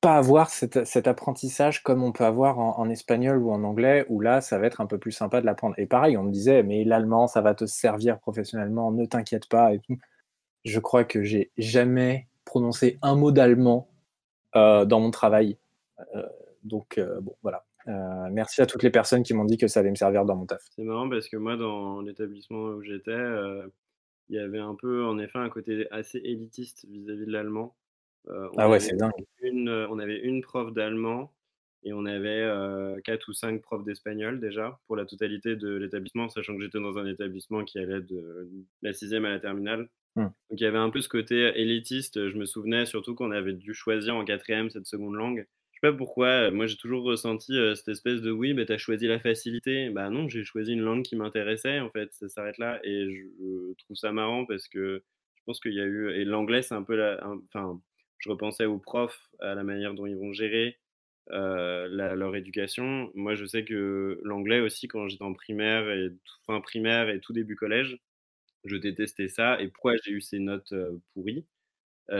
pas 0.00 0.16
avoir 0.16 0.50
cet, 0.50 0.84
cet, 0.86 1.08
apprentissage 1.08 1.82
comme 1.82 2.02
on 2.02 2.12
peut 2.12 2.24
avoir 2.24 2.58
en, 2.58 2.88
espagnol 2.88 3.38
ou 3.38 3.50
en 3.50 3.64
anglais, 3.64 4.06
où 4.08 4.20
là, 4.20 4.40
ça 4.40 4.58
va 4.58 4.66
être 4.66 4.80
un 4.80 4.86
peu 4.86 4.98
plus 4.98 5.12
sympa 5.12 5.40
de 5.40 5.46
l'apprendre. 5.46 5.74
Et 5.78 5.86
pareil, 5.86 6.16
on 6.16 6.22
me 6.22 6.30
disait, 6.30 6.62
mais 6.62 6.84
l'allemand, 6.84 7.26
ça 7.26 7.40
va 7.40 7.54
te 7.54 7.66
servir 7.66 8.18
professionnellement, 8.20 8.92
ne 8.92 9.06
t'inquiète 9.06 9.48
pas. 9.48 9.74
Et 9.74 9.80
tout. 9.80 9.98
Je 10.64 10.78
crois 10.80 11.04
que 11.04 11.24
j'ai 11.24 11.50
jamais 11.58 12.28
prononcé 12.44 12.98
un 13.02 13.16
mot 13.16 13.32
d'allemand 13.32 13.88
euh, 13.88 13.97
dans 14.54 15.00
mon 15.00 15.10
travail. 15.10 15.58
Euh, 16.14 16.22
donc, 16.64 16.98
euh, 16.98 17.20
bon, 17.20 17.34
voilà. 17.42 17.64
Euh, 17.86 18.28
merci 18.30 18.60
à 18.60 18.66
toutes 18.66 18.82
les 18.82 18.90
personnes 18.90 19.22
qui 19.22 19.32
m'ont 19.34 19.44
dit 19.44 19.56
que 19.56 19.66
ça 19.66 19.80
allait 19.80 19.90
me 19.90 19.96
servir 19.96 20.24
dans 20.24 20.36
mon 20.36 20.46
taf. 20.46 20.62
C'est 20.74 20.82
marrant 20.82 21.08
parce 21.08 21.28
que 21.28 21.36
moi, 21.36 21.56
dans 21.56 22.00
l'établissement 22.00 22.64
où 22.64 22.82
j'étais, 22.82 23.10
euh, 23.10 23.66
il 24.28 24.36
y 24.36 24.38
avait 24.38 24.58
un 24.58 24.74
peu, 24.74 25.04
en 25.04 25.18
effet, 25.18 25.38
un 25.38 25.48
côté 25.48 25.86
assez 25.90 26.18
élitiste 26.18 26.84
vis-à-vis 26.88 27.24
de 27.24 27.32
l'allemand. 27.32 27.76
Euh, 28.28 28.48
ah 28.58 28.68
ouais, 28.68 28.80
c'est 28.80 28.96
dingue. 28.96 29.12
Une, 29.40 29.70
on 29.70 29.98
avait 29.98 30.18
une 30.20 30.42
prof 30.42 30.72
d'allemand 30.72 31.32
et 31.82 31.94
on 31.94 32.04
avait 32.04 32.46
quatre 33.04 33.28
ou 33.28 33.32
cinq 33.32 33.62
profs 33.62 33.84
d'espagnol 33.84 34.40
déjà 34.40 34.78
pour 34.86 34.96
la 34.96 35.06
totalité 35.06 35.56
de 35.56 35.76
l'établissement, 35.76 36.28
sachant 36.28 36.56
que 36.56 36.62
j'étais 36.62 36.80
dans 36.80 36.98
un 36.98 37.06
établissement 37.06 37.64
qui 37.64 37.78
allait 37.78 38.02
de 38.02 38.50
la 38.82 38.92
sixième 38.92 39.24
à 39.24 39.30
la 39.30 39.38
terminale. 39.38 39.88
Mmh. 40.18 40.24
Donc 40.50 40.60
il 40.60 40.62
y 40.62 40.66
avait 40.66 40.78
un 40.78 40.90
peu 40.90 41.00
ce 41.00 41.08
côté 41.08 41.52
élitiste. 41.54 42.28
Je 42.28 42.36
me 42.36 42.44
souvenais 42.44 42.86
surtout 42.86 43.14
qu'on 43.14 43.30
avait 43.30 43.52
dû 43.52 43.72
choisir 43.74 44.16
en 44.16 44.24
quatrième 44.24 44.70
cette 44.70 44.86
seconde 44.86 45.14
langue. 45.14 45.46
Je 45.72 45.86
sais 45.86 45.92
pas 45.92 45.96
pourquoi, 45.96 46.50
moi 46.50 46.66
j'ai 46.66 46.76
toujours 46.76 47.04
ressenti 47.04 47.54
cette 47.76 47.88
espèce 47.88 48.20
de 48.20 48.32
oui, 48.32 48.52
bah, 48.52 48.64
tu 48.64 48.72
as 48.72 48.78
choisi 48.78 49.06
la 49.06 49.20
facilité. 49.20 49.90
Bah 49.90 50.10
non, 50.10 50.28
j'ai 50.28 50.42
choisi 50.42 50.72
une 50.72 50.80
langue 50.82 51.04
qui 51.04 51.14
m'intéressait 51.14 51.78
en 51.80 51.90
fait, 51.90 52.12
ça 52.12 52.28
s'arrête 52.28 52.58
là. 52.58 52.80
Et 52.82 53.08
je 53.10 53.74
trouve 53.84 53.96
ça 53.96 54.10
marrant 54.12 54.44
parce 54.44 54.66
que 54.66 55.04
je 55.36 55.42
pense 55.46 55.60
qu'il 55.60 55.74
y 55.74 55.80
a 55.80 55.84
eu. 55.84 56.10
Et 56.10 56.24
l'anglais, 56.24 56.62
c'est 56.62 56.74
un 56.74 56.82
peu 56.82 56.96
la. 56.96 57.24
Enfin, 57.44 57.80
je 58.18 58.28
repensais 58.28 58.64
aux 58.66 58.78
profs, 58.78 59.30
à 59.40 59.54
la 59.54 59.62
manière 59.62 59.94
dont 59.94 60.06
ils 60.06 60.16
vont 60.16 60.32
gérer 60.32 60.78
leur 61.30 62.34
éducation. 62.34 63.12
Moi, 63.14 63.36
je 63.36 63.46
sais 63.46 63.64
que 63.64 64.20
l'anglais 64.24 64.60
aussi, 64.60 64.88
quand 64.88 65.08
j'étais 65.08 65.22
en 65.22 65.32
primaire 65.32 65.88
et 65.90 66.10
fin 66.46 66.60
primaire 66.60 67.08
et 67.08 67.20
tout 67.20 67.32
début 67.32 67.54
collège, 67.54 67.98
je 68.64 68.76
détestais 68.76 69.28
ça. 69.28 69.60
Et 69.60 69.68
pourquoi 69.68 69.94
j'ai 70.04 70.12
eu 70.12 70.20
ces 70.20 70.38
notes 70.38 70.74
pourries 71.14 71.46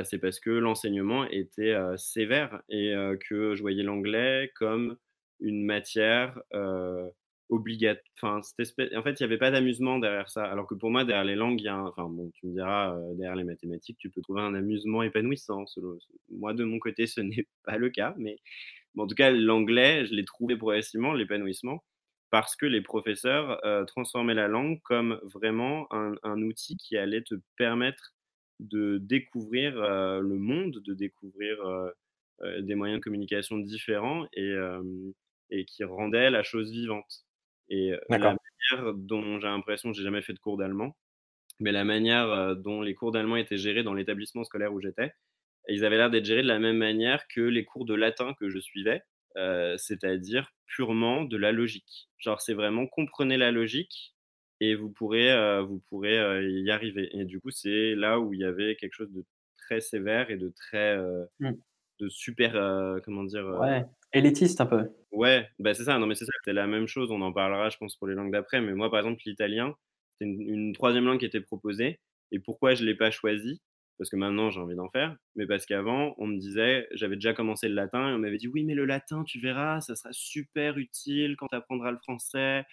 C'est 0.04 0.18
parce 0.18 0.40
que 0.40 0.50
l'enseignement 0.50 1.26
était 1.30 1.76
sévère 1.96 2.62
et 2.68 2.94
que 3.28 3.54
je 3.54 3.60
voyais 3.62 3.82
l'anglais 3.82 4.52
comme 4.56 4.96
une 5.40 5.64
matière 5.64 6.40
obligatoire. 7.48 8.40
En 8.96 9.02
fait, 9.02 9.20
il 9.20 9.22
n'y 9.22 9.24
avait 9.24 9.38
pas 9.38 9.50
d'amusement 9.50 9.98
derrière 9.98 10.28
ça. 10.28 10.44
Alors 10.44 10.66
que 10.66 10.74
pour 10.74 10.90
moi, 10.90 11.04
derrière 11.04 11.24
les 11.24 11.34
langues, 11.36 11.60
y 11.60 11.68
a 11.68 11.78
Enfin, 11.82 12.08
bon, 12.08 12.30
tu 12.34 12.46
me 12.46 12.52
diras, 12.52 12.96
derrière 13.14 13.36
les 13.36 13.44
mathématiques, 13.44 13.98
tu 13.98 14.10
peux 14.10 14.20
trouver 14.22 14.42
un 14.42 14.54
amusement 14.54 15.02
épanouissant. 15.02 15.64
Moi, 16.30 16.54
de 16.54 16.64
mon 16.64 16.78
côté, 16.78 17.06
ce 17.06 17.20
n'est 17.22 17.46
pas 17.64 17.78
le 17.78 17.90
cas. 17.90 18.14
Mais 18.18 18.38
en 18.96 19.06
tout 19.06 19.14
cas, 19.14 19.30
l'anglais, 19.30 20.06
je 20.06 20.14
l'ai 20.14 20.24
trouvé 20.24 20.56
progressivement, 20.56 21.12
l'épanouissement 21.14 21.82
parce 22.30 22.56
que 22.56 22.66
les 22.66 22.82
professeurs 22.82 23.60
transformaient 23.86 24.34
la 24.34 24.48
langue 24.48 24.80
comme 24.82 25.20
vraiment 25.22 25.88
un, 25.92 26.42
outil 26.42 26.76
qui 26.76 26.96
allait 26.96 27.22
te 27.22 27.34
permettre 27.56 28.14
de 28.60 28.98
découvrir 28.98 29.74
le 29.76 30.36
monde, 30.36 30.80
de 30.84 30.94
découvrir 30.94 31.56
des 32.42 32.74
moyens 32.74 33.00
de 33.00 33.04
communication 33.04 33.58
différents 33.58 34.26
et, 34.32 34.54
et 35.50 35.64
qui 35.64 35.84
rendait 35.84 36.30
la 36.30 36.42
chose 36.42 36.70
vivante. 36.70 37.24
Et 37.70 37.92
la 38.08 38.18
manière 38.18 38.94
dont 38.94 39.40
j'ai 39.40 39.46
l'impression, 39.46 39.92
j'ai 39.92 40.02
jamais 40.02 40.22
fait 40.22 40.34
de 40.34 40.38
cours 40.38 40.56
d'allemand, 40.56 40.96
mais 41.60 41.72
la 41.72 41.84
manière 41.84 42.56
dont 42.56 42.82
les 42.82 42.94
cours 42.94 43.12
d'allemand 43.12 43.36
étaient 43.36 43.58
gérés 43.58 43.82
dans 43.82 43.94
l'établissement 43.94 44.44
scolaire 44.44 44.72
où 44.72 44.80
j'étais, 44.80 45.12
ils 45.68 45.84
avaient 45.84 45.96
l'air 45.96 46.10
d'être 46.10 46.24
gérés 46.24 46.42
de 46.42 46.48
la 46.48 46.58
même 46.58 46.78
manière 46.78 47.26
que 47.28 47.40
les 47.40 47.64
cours 47.64 47.84
de 47.84 47.94
latin 47.94 48.34
que 48.38 48.48
je 48.48 48.58
suivais, 48.58 49.02
c'est-à-dire 49.34 50.52
purement 50.66 51.24
de 51.24 51.36
la 51.36 51.52
logique. 51.52 52.08
Genre, 52.18 52.40
c'est 52.40 52.54
vraiment 52.54 52.86
comprenez 52.86 53.36
la 53.36 53.50
logique 53.50 54.14
et 54.60 54.74
vous 54.74 54.90
pourrez, 54.90 55.62
vous 55.62 55.80
pourrez 55.88 56.16
y 56.44 56.70
arriver. 56.70 57.08
Et 57.12 57.24
du 57.24 57.40
coup, 57.40 57.50
c'est 57.50 57.94
là 57.94 58.18
où 58.18 58.34
il 58.34 58.40
y 58.40 58.44
avait 58.44 58.76
quelque 58.76 58.94
chose 58.94 59.12
de 59.12 59.24
très 59.56 59.80
sévère 59.80 60.30
et 60.30 60.36
de 60.36 60.48
très, 60.48 60.98
mmh. 61.40 61.52
de 62.00 62.08
super, 62.08 63.00
comment 63.04 63.24
dire. 63.24 63.46
ouais, 63.60 63.84
élitiste 64.12 64.60
un 64.60 64.66
peu. 64.66 64.90
Ouais, 65.12 65.48
bah 65.58 65.74
c'est 65.74 65.84
ça. 65.84 65.98
Non, 65.98 66.06
mais 66.06 66.14
c'est 66.14 66.24
ça. 66.24 66.32
C'est 66.44 66.52
la 66.52 66.66
même 66.66 66.86
chose. 66.86 67.10
On 67.10 67.20
en 67.22 67.32
parlera, 67.32 67.70
je 67.70 67.76
pense, 67.78 67.96
pour 67.96 68.06
les 68.06 68.14
langues 68.14 68.32
d'après. 68.32 68.60
Mais 68.60 68.74
moi, 68.74 68.90
par 68.90 69.00
exemple, 69.00 69.22
l'italien, 69.26 69.74
c'est 70.18 70.26
une, 70.26 70.40
une, 70.40 70.72
troisième 70.72 71.04
langue 71.04 71.18
qui 71.18 71.26
était 71.26 71.40
proposée. 71.40 72.00
Et 72.30 72.38
pourquoi 72.38 72.74
je 72.74 72.84
l'ai 72.84 72.94
pas 72.94 73.10
choisie? 73.10 73.60
Parce 73.98 74.10
que 74.10 74.16
maintenant 74.16 74.50
j'ai 74.50 74.60
envie 74.60 74.76
d'en 74.76 74.88
faire, 74.88 75.16
mais 75.36 75.46
parce 75.46 75.66
qu'avant 75.66 76.14
on 76.18 76.26
me 76.26 76.38
disait, 76.38 76.86
j'avais 76.92 77.16
déjà 77.16 77.34
commencé 77.34 77.68
le 77.68 77.74
latin 77.74 78.10
et 78.10 78.12
on 78.14 78.18
m'avait 78.18 78.38
dit 78.38 78.48
oui 78.48 78.64
mais 78.64 78.74
le 78.74 78.84
latin 78.84 79.24
tu 79.24 79.40
verras, 79.40 79.80
ça 79.80 79.96
sera 79.96 80.10
super 80.12 80.78
utile 80.78 81.36
quand 81.36 81.48
tu 81.48 81.56
apprendras 81.56 81.90
le 81.90 81.98
français. 81.98 82.64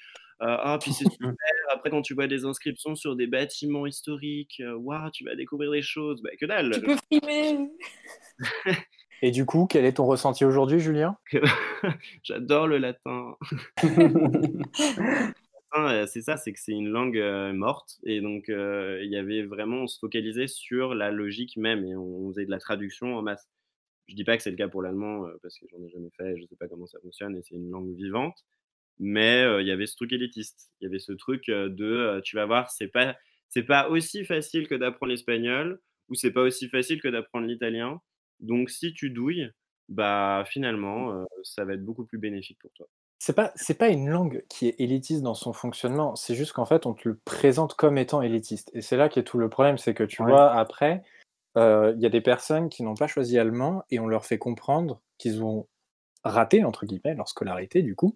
Euh, 0.42 0.58
ah 0.60 0.78
puis 0.82 0.94
c'est 0.94 1.06
super. 1.12 1.34
Après 1.72 1.90
quand 1.90 2.02
tu 2.02 2.14
vois 2.14 2.28
des 2.28 2.46
inscriptions 2.46 2.96
sur 2.96 3.16
des 3.16 3.28
bâtiments 3.28 3.86
historiques, 3.86 4.62
euh, 4.62 4.76
waouh 4.76 5.10
tu 5.12 5.26
vas 5.26 5.36
découvrir 5.36 5.72
des 5.72 5.82
choses. 5.82 6.22
Bah, 6.22 6.30
que 6.40 6.46
dalle. 6.46 6.72
Tu 6.72 6.82
peux 6.82 6.98
frimer. 7.12 7.70
et 9.22 9.32
du 9.32 9.46
coup 9.46 9.66
quel 9.68 9.86
est 9.86 9.94
ton 9.94 10.06
ressenti 10.06 10.46
aujourd'hui 10.46 10.80
Julien? 10.80 11.18
J'adore 12.24 12.68
le 12.68 12.78
latin. 12.78 13.36
C'est 16.08 16.22
ça, 16.22 16.38
c'est 16.38 16.54
que 16.54 16.60
c'est 16.60 16.72
une 16.72 16.90
langue 16.90 17.22
morte. 17.54 18.00
Et 18.04 18.22
donc, 18.22 18.46
il 18.50 19.10
y 19.10 19.18
avait 19.18 19.44
vraiment, 19.44 19.84
on 19.84 19.88
se 19.88 20.00
focalisait 20.00 20.48
sur 20.48 20.96
la 20.96 21.12
logique 21.12 21.58
même 21.58 21.86
et 21.86 21.96
on, 21.96 22.30
faisait 22.30 22.46
de 22.46 22.52
la 22.52 22.60
traduction 22.60 23.16
en 23.16 23.22
masse. 23.22 23.50
Je 24.08 24.16
dis 24.16 24.24
pas 24.24 24.38
que 24.38 24.44
c'est 24.44 24.52
le 24.52 24.58
cas 24.58 24.68
pour 24.68 24.82
l'allemand 24.82 25.28
parce 25.42 25.58
que 25.60 25.66
j'en 25.72 25.84
ai 25.84 25.90
jamais 25.90 26.12
fait, 26.16 26.38
je 26.38 26.46
sais 26.46 26.56
pas 26.56 26.68
comment 26.68 26.86
ça 26.88 27.00
fonctionne 27.02 27.36
et 27.38 27.42
c'est 27.44 27.56
une 27.56 27.72
langue 27.72 27.96
vivante. 27.96 28.46
Mais 29.00 29.44
il 29.62 29.68
y 29.68 29.72
avait 29.72 29.88
ce 29.88 29.96
truc 29.96 30.14
élitiste. 30.14 30.72
Il 30.82 30.86
y 30.86 30.88
avait 30.88 31.00
ce 31.00 31.14
truc 31.14 31.48
de, 31.48 32.22
tu 32.24 32.36
vas 32.36 32.46
voir, 32.46 32.72
c'est 32.72 32.88
pas, 32.88 33.18
c'est 33.50 33.64
pas 33.64 33.90
aussi 33.90 34.26
facile 34.26 34.68
que 34.68 34.76
d'apprendre 34.76 35.12
l'espagnol 35.12 35.82
ou 36.10 36.16
c'est 36.16 36.32
pas 36.32 36.44
aussi 36.44 36.70
facile 36.70 37.02
que 37.02 37.08
d'apprendre 37.08 37.48
l'italien. 37.48 38.02
Donc, 38.40 38.70
si 38.70 38.94
tu 38.94 39.10
douilles, 39.10 39.52
bah 39.90 40.46
finalement, 40.48 41.26
ça 41.44 41.66
va 41.66 41.74
être 41.74 41.86
beaucoup 41.86 42.06
plus 42.06 42.18
bénéfique 42.20 42.60
pour 42.60 42.72
toi. 42.74 42.88
C'est 43.26 43.34
pas, 43.34 43.52
c'est 43.56 43.74
pas 43.74 43.88
une 43.88 44.08
langue 44.08 44.46
qui 44.50 44.68
est 44.68 44.76
élitiste 44.78 45.24
dans 45.24 45.34
son 45.34 45.52
fonctionnement, 45.52 46.16
c'est 46.16 46.36
juste 46.36 46.54
qu'en 46.54 46.66
fait, 46.68 46.86
on 46.86 46.94
te 46.94 47.10
le 47.10 47.16
présente 47.26 47.74
comme 47.74 47.98
étant 47.98 48.22
élitiste. 48.22 48.70
Et 48.76 48.82
c'est 48.84 48.98
là 48.98 49.10
qu'est 49.10 49.24
tout 49.24 49.40
le 49.40 49.50
problème, 49.50 49.80
c'est 49.80 49.96
que 49.96 50.04
tu 50.04 50.22
vois, 50.22 50.52
après, 50.52 51.02
euh, 51.58 51.92
il 51.96 52.04
y 52.04 52.06
a 52.06 52.10
des 52.10 52.22
personnes 52.22 52.70
qui 52.70 52.84
n'ont 52.84 52.94
pas 52.94 53.08
choisi 53.08 53.40
allemand 53.40 53.82
et 53.90 53.98
on 53.98 54.06
leur 54.06 54.28
fait 54.28 54.38
comprendre 54.38 55.02
qu'ils 55.18 55.44
ont 55.44 55.68
raté, 56.24 56.64
entre 56.64 56.86
guillemets, 56.86 57.16
leur 57.16 57.28
scolarité, 57.28 57.82
du 57.82 57.96
coup. 57.96 58.16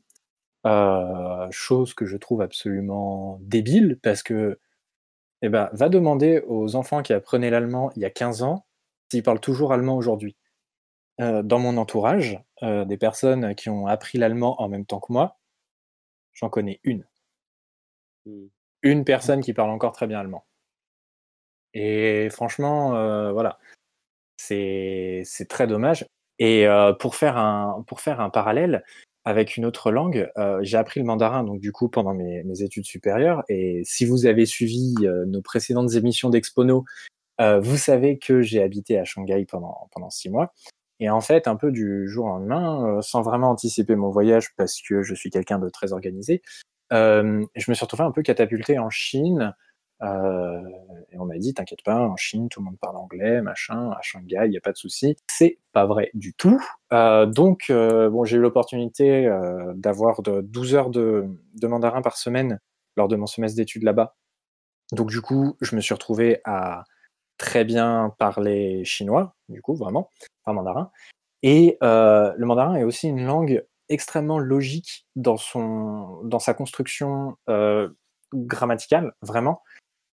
Euh, 0.67 1.47
chose 1.49 1.95
que 1.95 2.05
je 2.05 2.15
trouve 2.15 2.43
absolument 2.43 3.39
débile, 3.41 3.97
parce 4.03 4.21
que, 4.21 4.59
eh 5.41 5.49
ben, 5.49 5.71
va 5.73 5.89
demander 5.89 6.43
aux 6.45 6.75
enfants 6.75 7.01
qui 7.01 7.13
apprenaient 7.13 7.49
l'allemand 7.49 7.89
il 7.95 8.03
y 8.03 8.05
a 8.05 8.11
15 8.11 8.43
ans 8.43 8.67
s'ils 9.09 9.23
parlent 9.23 9.39
toujours 9.39 9.73
allemand 9.73 9.97
aujourd'hui. 9.97 10.37
Euh, 11.19 11.41
dans 11.41 11.57
mon 11.57 11.77
entourage, 11.77 12.39
euh, 12.63 12.85
des 12.85 12.97
personnes 12.97 13.55
qui 13.55 13.69
ont 13.69 13.87
appris 13.87 14.17
l'allemand 14.17 14.61
en 14.61 14.69
même 14.69 14.85
temps 14.85 14.99
que 14.99 15.13
moi, 15.13 15.37
j'en 16.33 16.49
connais 16.49 16.79
une. 16.83 17.05
Mmh. 18.25 18.47
Une 18.83 19.05
personne 19.05 19.41
qui 19.41 19.53
parle 19.53 19.69
encore 19.69 19.93
très 19.93 20.07
bien 20.07 20.19
allemand. 20.19 20.45
Et 21.73 22.29
franchement, 22.31 22.95
euh, 22.95 23.31
voilà, 23.31 23.59
c'est 24.37 25.23
très 25.49 25.67
dommage. 25.67 26.05
Et 26.39 26.65
pour, 26.99 27.15
faire 27.15 27.37
un, 27.37 27.83
pour 27.85 27.99
faire 27.99 28.21
un 28.21 28.29
parallèle 28.29 28.85
avec 29.25 29.57
une 29.57 29.65
autre 29.65 29.91
langue, 29.91 30.31
j'ai 30.61 30.77
appris 30.77 31.01
le 31.01 31.05
mandarin 31.05 31.43
donc 31.43 31.59
du 31.59 31.73
coup 31.73 31.89
pendant 31.89 32.13
mes, 32.13 32.43
mes, 32.43 32.63
études 32.63 32.85
supérieures. 32.85 33.43
Et 33.49 33.81
si 33.83 34.05
vous 34.05 34.25
avez 34.25 34.45
suivi 34.45 34.95
nos 35.27 35.41
précédentes 35.41 35.95
émissions 35.95 36.29
d'Expono, 36.29 36.85
vous 37.39 37.77
savez 37.77 38.17
que 38.17 38.41
j'ai 38.41 38.63
habité 38.63 38.97
à 38.97 39.03
Shanghai 39.03 39.45
pendant, 39.45 39.89
pendant 39.91 40.09
six 40.09 40.29
mois. 40.29 40.53
Et 40.99 41.09
en 41.09 41.21
fait, 41.21 41.47
un 41.47 41.55
peu 41.55 41.71
du 41.71 42.07
jour 42.07 42.25
au 42.25 42.29
lendemain, 42.29 42.97
euh, 42.97 43.01
sans 43.01 43.21
vraiment 43.21 43.49
anticiper 43.49 43.95
mon 43.95 44.09
voyage 44.09 44.53
parce 44.55 44.81
que 44.81 45.01
je 45.01 45.15
suis 45.15 45.29
quelqu'un 45.29 45.59
de 45.59 45.69
très 45.69 45.93
organisé, 45.93 46.41
euh, 46.91 47.45
je 47.55 47.71
me 47.71 47.75
suis 47.75 47.83
retrouvé 47.85 48.03
un 48.03 48.11
peu 48.11 48.21
catapulté 48.21 48.79
en 48.79 48.89
Chine. 48.89 49.53
Euh, 50.01 50.61
et 51.11 51.19
on 51.19 51.25
m'a 51.25 51.37
dit, 51.37 51.53
t'inquiète 51.53 51.83
pas, 51.83 51.99
en 51.99 52.15
Chine, 52.15 52.49
tout 52.49 52.61
le 52.61 52.65
monde 52.65 52.79
parle 52.79 52.97
anglais, 52.97 53.41
machin, 53.41 53.91
à 53.91 53.99
Shanghai, 54.01 54.43
il 54.45 54.51
n'y 54.51 54.57
a 54.57 54.61
pas 54.61 54.71
de 54.71 54.77
souci. 54.77 55.15
C'est 55.29 55.59
pas 55.73 55.85
vrai 55.85 56.09
du 56.13 56.33
tout. 56.33 56.61
Donc, 56.91 57.65
bon, 57.69 58.23
j'ai 58.23 58.37
eu 58.37 58.39
l'opportunité 58.39 59.29
d'avoir 59.75 60.21
de 60.21 60.41
12 60.41 60.75
heures 60.75 60.89
de, 60.89 61.25
de, 61.55 61.67
mandarin 61.67 62.01
par 62.01 62.15
semaine 62.17 62.59
lors 62.95 63.09
de 63.09 63.17
mon 63.17 63.25
semestre 63.25 63.57
d'études 63.57 63.83
là-bas. 63.83 64.15
Donc, 64.93 65.09
du 65.09 65.21
coup, 65.21 65.57
je 65.61 65.75
me 65.75 65.81
suis 65.81 65.93
retrouvé 65.93 66.39
à 66.45 66.85
très 67.39 67.65
bien 67.65 68.13
parler 68.19 68.85
chinois, 68.85 69.33
du 69.47 69.63
coup, 69.63 69.73
vraiment, 69.73 70.11
par 70.45 70.53
mandarin. 70.53 70.91
Et 71.41 71.77
le 71.81 72.45
mandarin 72.45 72.75
est 72.75 72.83
aussi 72.83 73.07
une 73.07 73.25
langue 73.25 73.65
extrêmement 73.87 74.37
logique 74.37 75.07
dans, 75.15 75.37
son, 75.37 76.21
dans 76.23 76.37
sa 76.37 76.53
construction 76.53 77.37
grammaticale, 78.33 79.13
vraiment. 79.23 79.63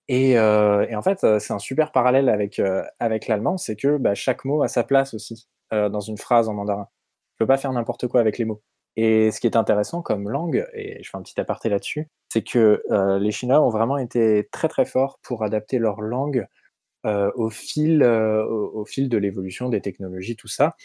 Et, 0.09 0.33
et 0.33 0.95
en 0.95 1.03
fait, 1.03 1.27
c'est 1.41 1.53
un 1.53 1.59
super 1.59 1.91
parallèle 1.91 2.29
avec, 2.29 2.61
avec 3.01 3.27
l'allemand, 3.27 3.57
c'est 3.57 3.75
que 3.75 3.97
bah, 3.97 4.14
chaque 4.14 4.45
mot 4.45 4.62
a 4.62 4.68
sa 4.68 4.85
place 4.85 5.14
aussi 5.14 5.49
dans 5.72 6.01
une 6.01 6.18
phrase 6.18 6.49
en 6.49 6.55
mandarin. 6.55 6.89
Je 7.33 7.39
peux 7.39 7.49
pas 7.49 7.59
faire 7.59 7.72
n'importe 7.72 8.07
quoi 8.07 8.20
avec 8.20 8.39
les 8.39 8.45
mots. 8.45 8.62
Et 8.97 9.33
ce 9.33 9.41
qui 9.41 9.49
est 9.49 9.57
intéressant 9.57 10.03
comme 10.03 10.29
langue, 10.29 10.68
et 10.72 11.03
je 11.03 11.11
fais 11.11 11.16
un 11.16 11.22
petit 11.22 11.41
aparté 11.41 11.68
là-dessus, 11.68 12.09
c'est 12.33 12.43
que 12.43 12.83
les 13.18 13.31
Chinois 13.33 13.61
ont 13.61 13.70
vraiment 13.70 13.97
été 13.97 14.49
très 14.53 14.68
très 14.68 14.85
forts 14.85 15.18
pour 15.22 15.43
adapter 15.43 15.79
leur 15.79 16.01
langue 16.03 16.47
au, 17.05 17.51
fil, 17.51 18.03
au, 18.05 18.85
fil 18.85 19.09
de 19.09 19.19
l'évolution 19.19 19.69
des 19.69 19.81
technologies, 19.81 20.37
tout 20.37 20.49
ça. 20.49 20.77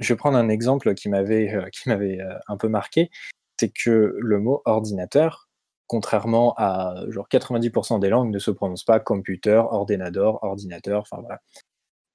Je 0.00 0.12
vais 0.12 0.16
prendre 0.16 0.38
un 0.38 0.48
exemple 0.48 0.94
qui 0.94 1.08
m'avait 1.08 1.70
qui 1.72 1.88
m'avait 1.88 2.18
un 2.48 2.56
peu 2.56 2.68
marqué, 2.68 3.10
c'est 3.58 3.70
que 3.70 4.16
le 4.18 4.38
mot 4.40 4.62
ordinateur, 4.64 5.48
contrairement 5.86 6.54
à 6.56 7.04
genre 7.08 7.28
90% 7.28 8.00
des 8.00 8.08
langues, 8.08 8.30
ne 8.30 8.38
se 8.38 8.50
prononce 8.50 8.84
pas 8.84 9.00
computer, 9.00 9.62
ordinateur, 9.70 10.42
ordinateur, 10.42 11.02
enfin 11.02 11.18
voilà. 11.20 11.40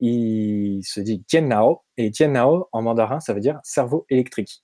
Il 0.02 0.84
se 0.84 1.02
dit 1.02 1.24
tiannao, 1.24 1.82
et 1.98 2.12
tiannao 2.12 2.70
en 2.72 2.82
mandarin, 2.82 3.20
ça 3.20 3.34
veut 3.34 3.42
dire 3.42 3.60
cerveau 3.64 4.06
électrique. 4.10 4.64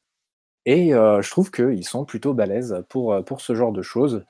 Et 0.65 0.89
je 0.91 1.29
trouve 1.29 1.51
qu'ils 1.51 1.85
sont 1.85 2.05
plutôt 2.05 2.33
balèzes 2.33 2.83
pour, 2.89 3.23
pour 3.25 3.41
ce 3.41 3.53
genre 3.55 3.71
de 3.71 3.81
choses. 3.81 4.25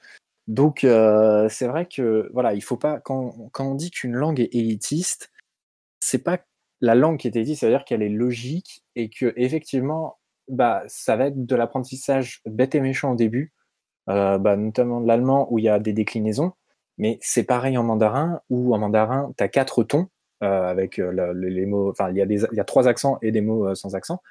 Donc 0.47 0.79
c'est 0.81 1.67
vrai 1.67 1.87
que 1.87 2.29
voilà, 2.33 2.53
il 2.53 2.61
faut 2.61 2.77
pas 2.77 2.99
quand, 2.99 3.49
quand 3.51 3.65
on 3.65 3.75
dit 3.75 3.91
qu'une 3.91 4.13
langue 4.13 4.39
est 4.39 4.53
élitiste, 4.53 5.31
c'est 5.99 6.23
pas 6.23 6.39
la 6.81 6.95
langue 6.95 7.17
qui 7.17 7.27
est 7.27 7.35
élitiste, 7.35 7.61
c'est-à-dire 7.61 7.85
qu'elle 7.85 8.03
est 8.03 8.09
logique 8.09 8.83
et 8.95 9.09
que 9.09 9.33
effectivement, 9.37 10.19
bah 10.47 10.83
ça 10.87 11.15
va 11.15 11.27
être 11.27 11.45
de 11.45 11.55
l'apprentissage 11.55 12.41
bête 12.45 12.75
et 12.75 12.81
méchant 12.81 13.13
au 13.13 13.15
début, 13.15 13.53
euh, 14.09 14.37
bah, 14.37 14.55
notamment 14.55 15.01
de 15.01 15.07
l'allemand 15.07 15.47
où 15.51 15.59
il 15.59 15.65
y 15.65 15.69
a 15.69 15.79
des 15.79 15.93
déclinaisons, 15.93 16.53
mais 16.97 17.17
c'est 17.21 17.43
pareil 17.43 17.77
en 17.77 17.83
mandarin 17.83 18.41
où 18.49 18.75
en 18.75 18.79
mandarin 18.79 19.31
tu 19.37 19.43
as 19.43 19.47
quatre 19.49 19.83
tons 19.83 20.09
euh, 20.43 20.69
avec 20.69 20.99
euh, 20.99 21.33
les 21.33 21.65
mots, 21.65 21.89
enfin 21.89 22.11
il 22.11 22.17
y 22.17 22.21
a 22.21 22.25
il 22.25 22.55
y 22.55 22.59
a 22.59 22.65
trois 22.65 22.87
accents 22.87 23.17
et 23.21 23.31
des 23.31 23.41
mots 23.41 23.73
sans 23.75 23.95
accent 23.95 24.21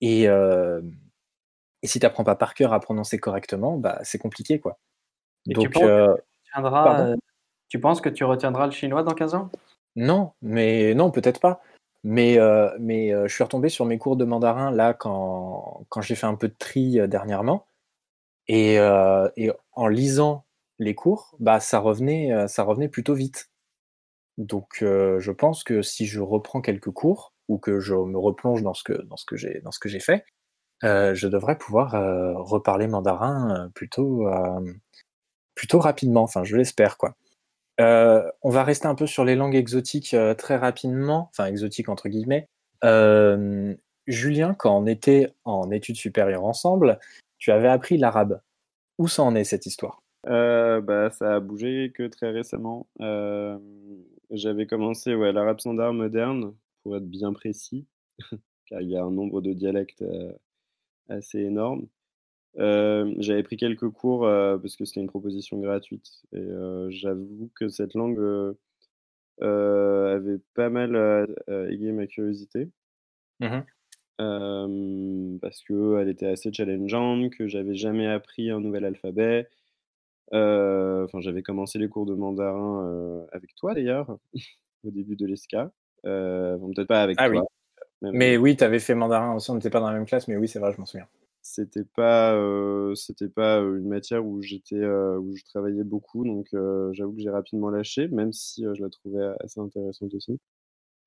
et 0.00 0.26
et 1.82 1.86
si 1.86 2.00
tu 2.00 2.06
n'apprends 2.06 2.24
pas 2.24 2.34
par 2.34 2.54
cœur 2.54 2.72
à 2.72 2.80
prononcer 2.80 3.18
correctement, 3.18 3.78
bah, 3.78 4.00
c'est 4.02 4.18
compliqué. 4.18 4.58
Quoi. 4.58 4.78
Donc, 5.54 5.64
tu, 5.64 5.70
penses 5.70 5.82
euh... 5.84 6.14
tu, 6.44 6.60
euh, 6.64 7.16
tu, 7.68 7.80
penses 7.80 8.00
que 8.00 8.08
tu 8.08 8.24
retiendras 8.24 8.66
le 8.66 8.72
chinois 8.72 9.02
dans 9.02 9.14
15 9.14 9.34
ans? 9.34 9.50
Non, 9.96 10.32
mais 10.42 10.94
non, 10.94 11.10
peut-être 11.10 11.40
pas. 11.40 11.60
Mais, 12.04 12.38
euh, 12.38 12.70
mais 12.78 13.10
je 13.10 13.34
suis 13.34 13.42
retombé 13.42 13.68
sur 13.68 13.84
mes 13.84 13.98
cours 13.98 14.16
de 14.16 14.24
mandarin 14.24 14.70
là 14.70 14.94
quand, 14.94 15.84
quand 15.88 16.00
j'ai 16.00 16.14
fait 16.14 16.26
un 16.26 16.36
peu 16.36 16.48
de 16.48 16.54
tri 16.56 16.98
dernièrement. 17.08 17.66
Et, 18.46 18.74
et, 18.74 19.52
en 19.72 19.88
lisant 19.88 20.46
les 20.78 20.94
cours, 20.94 21.34
bah, 21.40 21.60
ça, 21.60 21.80
revenait, 21.80 22.46
ça 22.46 22.62
revenait 22.62 22.88
plutôt 22.88 23.14
vite. 23.14 23.50
Donc 24.38 24.78
je 24.80 25.30
pense 25.32 25.64
que 25.64 25.82
si 25.82 26.06
je 26.06 26.20
reprends 26.20 26.60
quelques 26.60 26.92
cours 26.92 27.34
ou 27.48 27.58
que 27.58 27.80
je 27.80 27.94
me 27.94 28.18
replonge 28.18 28.62
dans 28.62 28.74
ce 28.74 28.84
que, 28.84 28.92
dans 29.02 29.16
ce 29.16 29.24
que 29.80 29.88
j'ai 29.88 30.00
fait, 30.00 30.24
euh, 30.84 31.14
je 31.14 31.26
devrais 31.26 31.58
pouvoir 31.58 31.94
euh, 31.94 32.34
reparler 32.36 32.86
mandarin 32.86 33.64
euh, 33.64 33.68
plutôt, 33.70 34.28
plutôt 35.58 35.80
rapidement, 35.80 36.22
enfin 36.22 36.44
je 36.44 36.56
l'espère 36.56 36.96
quoi. 36.96 37.16
on 37.78 38.50
va 38.50 38.62
rester 38.62 38.86
un 38.86 38.94
peu 38.94 39.06
sur 39.08 39.24
les 39.24 39.34
langues 39.34 39.56
exotiques 39.56 40.14
très 40.38 40.56
rapidement, 40.56 41.30
enfin 41.32 41.46
exotiques 41.46 41.88
entre 41.88 42.08
guillemets. 42.08 42.48
Julien, 44.06 44.54
quand 44.54 44.78
on 44.78 44.86
était 44.86 45.34
en 45.44 45.70
études 45.72 45.96
supérieures 45.96 46.44
ensemble, 46.44 47.00
tu 47.38 47.50
avais 47.50 47.68
appris 47.68 47.98
l'arabe. 47.98 48.40
Où 48.98 49.08
ça 49.08 49.24
en 49.24 49.34
est 49.34 49.44
cette 49.44 49.66
histoire? 49.66 50.00
Bah, 50.24 51.10
Ça 51.10 51.34
a 51.34 51.40
bougé 51.40 51.92
que 51.92 52.06
très 52.06 52.30
récemment. 52.30 52.86
J'avais 54.30 54.66
commencé 54.66 55.16
ouais, 55.16 55.32
l'arabe 55.32 55.58
standard 55.58 55.92
moderne, 55.92 56.54
pour 56.84 56.96
être 56.96 57.08
bien 57.08 57.32
précis, 57.32 57.84
car 58.66 58.80
il 58.80 58.90
y 58.90 58.96
a 58.96 59.02
un 59.02 59.10
nombre 59.10 59.40
de 59.40 59.52
dialectes 59.52 60.04
assez 61.08 61.40
énorme. 61.40 61.88
J'avais 62.56 63.42
pris 63.42 63.56
quelques 63.56 63.88
cours 63.90 64.22
parce 64.22 64.76
que 64.76 64.84
c'était 64.84 65.00
une 65.00 65.08
proposition 65.08 65.58
gratuite 65.58 66.22
et 66.32 66.46
j'avoue 66.88 67.50
que 67.54 67.68
cette 67.68 67.94
langue 67.94 68.56
avait 69.40 70.38
pas 70.54 70.70
mal 70.70 71.28
égayé 71.70 71.92
ma 71.92 72.06
curiosité. 72.06 72.68
Mmh 73.40 73.60
parce 75.40 75.62
qu'elle 75.62 76.08
était 76.08 76.26
assez 76.26 76.52
challengeante, 76.52 77.30
que 77.30 77.46
j'avais 77.46 77.76
jamais 77.76 78.08
appris 78.08 78.50
un 78.50 78.58
nouvel 78.60 78.84
alphabet. 78.84 79.48
Enfin, 80.32 81.20
j'avais 81.20 81.42
commencé 81.42 81.78
les 81.78 81.88
cours 81.88 82.04
de 82.04 82.14
mandarin 82.14 83.26
avec 83.32 83.54
toi 83.54 83.74
d'ailleurs, 83.74 84.18
au 84.84 84.90
début 84.90 85.16
de 85.16 85.26
l'ESCA. 85.26 85.70
peut-être 86.02 86.88
pas 86.88 87.02
avec 87.02 87.16
ah 87.20 87.30
toi. 87.30 87.46
Mais 88.02 88.36
oui, 88.36 88.56
tu 88.56 88.64
avais 88.64 88.78
fait 88.78 88.94
mandarin 88.94 89.34
aussi, 89.34 89.50
on 89.50 89.54
n'était 89.54 89.70
pas 89.70 89.80
dans 89.80 89.88
la 89.88 89.94
même 89.94 90.06
classe, 90.06 90.28
mais 90.28 90.36
oui, 90.36 90.48
c'est 90.48 90.58
vrai, 90.58 90.72
je 90.72 90.78
m'en 90.78 90.86
souviens. 90.86 91.08
C'était 91.50 91.84
pas, 91.84 92.34
euh, 92.34 92.94
c'était 92.94 93.30
pas 93.30 93.56
une 93.60 93.88
matière 93.88 94.24
où 94.26 94.42
j'étais, 94.42 94.76
euh, 94.76 95.18
où 95.18 95.34
je 95.34 95.42
travaillais 95.44 95.82
beaucoup, 95.82 96.22
donc 96.22 96.46
j'avoue 96.92 97.14
que 97.14 97.22
j'ai 97.22 97.30
rapidement 97.30 97.70
lâché, 97.70 98.06
même 98.08 98.34
si 98.34 98.64
je 98.64 98.82
la 98.82 98.90
trouvais 98.90 99.24
assez 99.40 99.58
intéressante 99.58 100.12
aussi. 100.12 100.38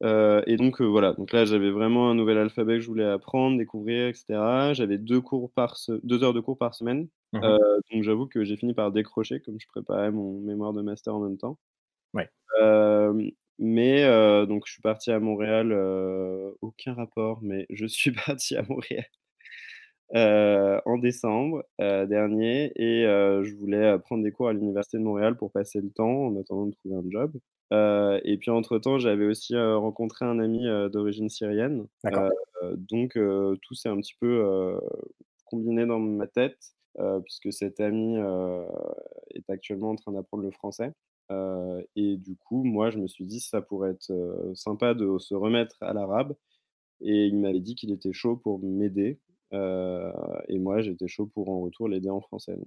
et 0.03 0.57
donc 0.57 0.81
voilà, 0.81 1.13
donc 1.13 1.31
là 1.31 1.45
j'avais 1.45 1.69
vraiment 1.69 2.09
un 2.09 2.15
nouvel 2.15 2.39
alphabet 2.39 2.77
que 2.77 2.79
je 2.81 2.87
voulais 2.87 3.05
apprendre, 3.05 3.59
découvrir, 3.59 4.07
etc. 4.07 4.73
J'avais 4.73 4.97
deux 4.97 5.21
cours 5.21 5.51
par 5.51 5.77
deux 6.01 6.23
heures 6.23 6.33
de 6.33 6.39
cours 6.39 6.57
par 6.57 6.73
semaine, 6.73 7.07
mmh 7.33 7.57
donc 7.91 8.03
j'avoue 8.03 8.25
que 8.25 8.43
j'ai 8.43 8.57
fini 8.57 8.73
par 8.73 8.91
décrocher 8.91 9.41
comme 9.41 9.59
je 9.59 9.67
préparais 9.67 10.11
mon 10.11 10.39
mémoire 10.39 10.73
de 10.73 10.81
master 10.81 11.15
en 11.15 11.19
même 11.19 11.37
temps. 11.37 11.59
Ouais. 12.15 12.29
Mais 13.59 14.07
donc 14.47 14.63
je 14.65 14.71
suis 14.73 14.81
parti 14.81 15.11
à 15.11 15.19
Montréal, 15.19 15.71
aucun 16.61 16.95
rapport, 16.95 17.43
mais 17.43 17.67
je 17.69 17.85
suis 17.85 18.11
parti 18.25 18.55
à 18.55 18.63
Montréal 18.63 19.05
en 20.13 20.97
décembre 20.97 21.63
dernier 21.79 22.71
et 22.75 23.03
je 23.03 23.55
voulais 23.55 23.97
prendre 23.99 24.23
des 24.23 24.31
cours 24.31 24.49
à 24.49 24.53
l'université 24.53 24.97
de 24.97 25.03
Montréal 25.03 25.37
pour 25.37 25.51
passer 25.51 25.79
le 25.81 25.89
temps 25.89 26.25
en 26.27 26.39
attendant 26.39 26.65
de 26.67 26.73
trouver 26.73 26.95
un 26.95 27.09
job. 27.09 27.33
et 28.25 28.37
puis 28.37 28.51
entre-temps, 28.51 28.99
j'avais 28.99 29.25
aussi 29.25 29.55
rencontré 29.57 30.25
un 30.25 30.39
ami 30.39 30.65
d'origine 30.91 31.29
syrienne. 31.29 31.87
donc 32.75 33.13
tout 33.13 33.73
s'est 33.73 33.89
un 33.89 33.97
petit 33.97 34.15
peu 34.19 34.79
combiné 35.45 35.85
dans 35.85 35.99
ma 35.99 36.27
tête 36.27 36.59
puisque 37.23 37.53
cet 37.53 37.79
ami 37.79 38.17
est 39.33 39.49
actuellement 39.49 39.91
en 39.91 39.95
train 39.95 40.11
d'apprendre 40.11 40.43
le 40.43 40.51
français 40.51 40.91
et 41.95 42.17
du 42.17 42.35
coup, 42.35 42.63
moi, 42.63 42.89
je 42.89 42.97
me 42.97 43.07
suis 43.07 43.25
dit, 43.25 43.39
ça 43.39 43.61
pourrait 43.61 43.91
être 43.91 44.11
sympa 44.55 44.93
de 44.93 45.17
se 45.17 45.33
remettre 45.33 45.77
à 45.81 45.93
l'arabe. 45.93 46.35
Et 47.01 47.25
il 47.25 47.37
m'avait 47.37 47.59
dit 47.59 47.75
qu'il 47.75 47.91
était 47.91 48.13
chaud 48.13 48.35
pour 48.37 48.59
m'aider. 48.59 49.19
Et 49.51 50.59
moi, 50.59 50.81
j'étais 50.81 51.07
chaud 51.07 51.27
pour 51.27 51.49
en 51.49 51.61
retour 51.61 51.87
l'aider 51.87 52.09
en 52.09 52.21
français. 52.21 52.57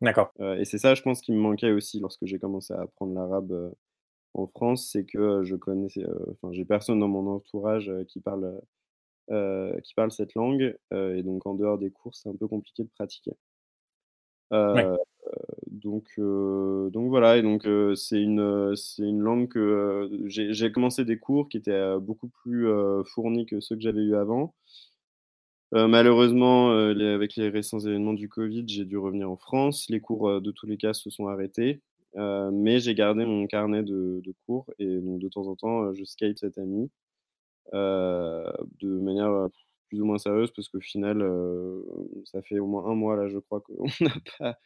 D'accord. 0.00 0.32
et 0.40 0.64
c'est 0.64 0.78
ça, 0.78 0.94
je 0.94 1.02
pense, 1.02 1.20
qui 1.20 1.32
me 1.32 1.38
manquait 1.38 1.72
aussi 1.72 2.00
lorsque 2.00 2.24
j'ai 2.24 2.38
commencé 2.38 2.72
à 2.74 2.82
apprendre 2.82 3.14
l'arabe 3.14 3.74
en 4.34 4.46
France, 4.46 4.88
c'est 4.92 5.04
que 5.04 5.42
je 5.42 5.56
connaissais, 5.56 6.04
enfin, 6.30 6.52
j'ai 6.52 6.64
personne 6.64 7.00
dans 7.00 7.08
mon 7.08 7.26
entourage 7.26 7.90
qui 8.08 8.20
parle, 8.20 8.60
qui 9.28 9.94
parle 9.94 10.12
cette 10.12 10.34
langue. 10.34 10.76
et 10.92 11.22
donc, 11.22 11.46
en 11.46 11.54
dehors 11.54 11.78
des 11.78 11.90
cours, 11.90 12.14
c'est 12.14 12.28
un 12.28 12.36
peu 12.36 12.48
compliqué 12.48 12.84
de 12.84 12.90
pratiquer. 12.90 13.32
Donc, 15.70 16.08
donc 16.18 17.08
voilà, 17.08 17.36
et 17.36 17.42
donc 17.42 17.66
c'est 17.96 18.20
une, 18.20 18.74
c'est 18.76 19.02
une 19.02 19.20
langue 19.20 19.48
que 19.48 20.10
j'ai 20.26 20.72
commencé 20.72 21.04
des 21.04 21.18
cours 21.18 21.48
qui 21.48 21.56
étaient 21.56 21.98
beaucoup 22.00 22.28
plus 22.28 22.68
fournis 23.06 23.46
que 23.46 23.60
ceux 23.60 23.76
que 23.76 23.82
j'avais 23.82 24.02
eu 24.02 24.14
avant. 24.14 24.54
Malheureusement, 25.72 26.70
avec 26.70 27.36
les 27.36 27.48
récents 27.48 27.80
événements 27.80 28.14
du 28.14 28.28
Covid, 28.28 28.64
j'ai 28.66 28.84
dû 28.84 28.96
revenir 28.98 29.30
en 29.30 29.36
France. 29.36 29.86
Les 29.88 30.00
cours, 30.00 30.40
de 30.40 30.50
tous 30.50 30.66
les 30.66 30.76
cas, 30.76 30.92
se 30.92 31.10
sont 31.10 31.26
arrêtés. 31.28 31.80
mais 32.16 32.80
j'ai 32.80 32.94
gardé 32.94 33.24
mon 33.24 33.46
carnet 33.46 33.82
de, 33.82 34.20
de, 34.24 34.34
cours 34.46 34.66
et 34.78 34.98
donc 35.00 35.20
de 35.20 35.28
temps 35.28 35.46
en 35.46 35.56
temps, 35.56 35.92
je 35.94 36.04
skate 36.04 36.38
cet 36.38 36.58
ami 36.58 36.90
de 37.72 38.88
manière 38.98 39.48
plus 39.88 40.00
ou 40.00 40.04
moins 40.04 40.18
sérieuse 40.18 40.52
parce 40.52 40.68
qu'au 40.68 40.80
final, 40.80 41.24
ça 42.24 42.42
fait 42.42 42.58
au 42.58 42.66
moins 42.66 42.86
un 42.86 42.94
mois 42.94 43.16
là, 43.16 43.28
je 43.28 43.38
crois 43.38 43.60
qu'on 43.60 43.84
n'a 44.00 44.14
pas 44.38 44.58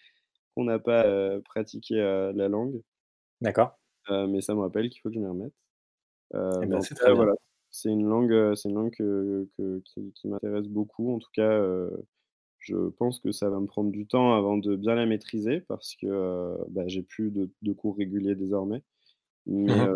on 0.57 0.65
n'a 0.65 0.79
pas 0.79 1.41
pratiqué 1.41 1.97
la 2.35 2.49
langue. 2.49 2.81
D'accord. 3.41 3.79
mais 4.11 4.41
ça 4.41 4.55
me 4.55 4.61
rappelle 4.61 4.89
qu'il 4.89 5.01
faut 5.01 5.09
que 5.09 5.15
je 5.15 5.21
m'y 5.21 5.27
remette. 5.27 5.53
Eh 6.33 6.67
ben, 6.67 6.81
c'est 6.81 6.99
voilà. 7.13 7.35
C'est 7.77 7.89
une 7.89 8.07
langue, 8.07 8.55
c'est 8.55 8.69
une 8.69 8.77
langue 8.77 8.93
que, 8.93 9.49
qui, 9.85 10.29
m'intéresse 10.29 10.69
beaucoup. 10.69 11.13
En 11.13 11.19
tout 11.19 11.31
cas, 11.35 11.61
je 12.61 12.77
pense 12.91 13.19
que 13.19 13.33
ça 13.33 13.51
va 13.51 13.59
me 13.59 13.67
prendre 13.67 13.91
du 13.91 14.07
temps 14.07 14.35
avant 14.35 14.57
de 14.57 14.77
bien 14.77 14.95
la 14.95 15.07
maîtriser 15.07 15.61
parce 15.61 15.97
que 16.01 16.57
bah, 16.71 16.85
j'ai 16.87 17.03
plus 17.03 17.33
de, 17.33 17.73
cours 17.73 17.97
réguliers 17.97 18.37
désormais. 18.37 18.83
Mais, 19.47 19.75
mmh 19.75 19.95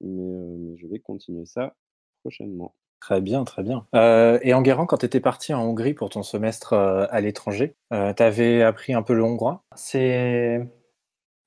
mais, 0.00 0.76
je 0.78 0.86
vais 0.86 0.98
continuer 0.98 1.44
ça 1.44 1.74
prochainement. 2.22 2.74
Très 3.00 3.20
bien, 3.20 3.44
très 3.44 3.62
bien. 3.62 3.86
Euh, 3.94 4.38
et 4.42 4.52
Enguerrand, 4.52 4.86
quand 4.86 4.98
tu 4.98 5.06
étais 5.06 5.20
parti 5.20 5.54
en 5.54 5.62
Hongrie 5.62 5.94
pour 5.94 6.10
ton 6.10 6.22
semestre 6.22 6.74
euh, 6.74 7.06
à 7.10 7.20
l'étranger, 7.22 7.74
euh, 7.92 8.12
tu 8.12 8.22
avais 8.22 8.62
appris 8.62 8.92
un 8.92 9.02
peu 9.02 9.14
le 9.14 9.24
hongrois? 9.24 9.64
C'est. 9.74 10.68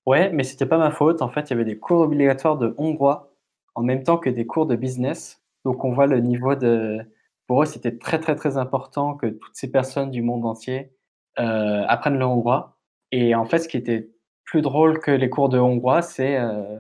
Ouais, 0.08 0.32
mais 0.32 0.44
c'était 0.44 0.66
pas 0.66 0.80
ma 0.80 0.92
faute. 0.92 1.22
En 1.22 1.30
fait, 1.30 1.42
il 1.42 1.50
y 1.52 1.54
avait 1.54 1.64
des 1.64 1.78
cours 1.78 2.02
obligatoires 2.02 2.58
de 2.58 2.74
hongrois 2.78 3.33
en 3.76 3.84
même 3.84 4.04
temps 4.04 4.18
que 4.18 4.30
des 4.30 4.46
cours 4.46 4.66
de 4.66 4.76
business. 4.76 5.42
Donc, 5.66 5.84
on 5.86 5.94
voit 5.94 6.08
le 6.08 6.20
niveau 6.20 6.56
de. 6.56 7.00
Pour 7.48 7.64
eux, 7.64 7.66
c'était 7.66 7.98
très, 7.98 8.20
très, 8.20 8.36
très 8.36 8.58
important 8.58 9.16
que 9.16 9.28
toutes 9.28 9.56
ces 9.56 9.72
personnes 9.72 10.12
du 10.12 10.22
monde 10.22 10.46
entier 10.46 10.94
euh, 11.40 11.84
apprennent 11.88 12.18
le 12.18 12.26
hongrois. 12.26 12.78
Et 13.12 13.36
en 13.36 13.46
fait, 13.46 13.60
ce 13.60 13.68
qui 13.68 13.78
était 13.78 14.10
plus 14.46 14.62
drôle 14.62 15.00
que 15.00 15.12
les 15.12 15.30
cours 15.30 15.50
de 15.50 15.60
hongrois, 15.60 16.02
c'est 16.02 16.38
euh, 16.38 16.80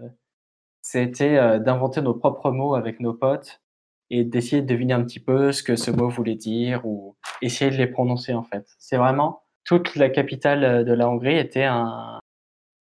c'était 0.83 1.37
euh, 1.37 1.59
d'inventer 1.59 2.01
nos 2.01 2.13
propres 2.13 2.51
mots 2.51 2.75
avec 2.75 2.99
nos 2.99 3.13
potes 3.13 3.61
et 4.09 4.23
d'essayer 4.23 4.61
de 4.61 4.67
deviner 4.67 4.93
un 4.93 5.03
petit 5.03 5.19
peu 5.19 5.51
ce 5.51 5.63
que 5.63 5.75
ce 5.75 5.89
mot 5.89 6.09
voulait 6.09 6.35
dire 6.35 6.85
ou 6.85 7.15
essayer 7.41 7.71
de 7.71 7.77
les 7.77 7.87
prononcer 7.87 8.33
en 8.33 8.43
fait. 8.43 8.67
C'est 8.79 8.97
vraiment 8.97 9.43
toute 9.63 9.95
la 9.95 10.09
capitale 10.09 10.63
euh, 10.63 10.83
de 10.83 10.93
la 10.93 11.09
Hongrie 11.09 11.37
était 11.37 11.63
un 11.63 12.19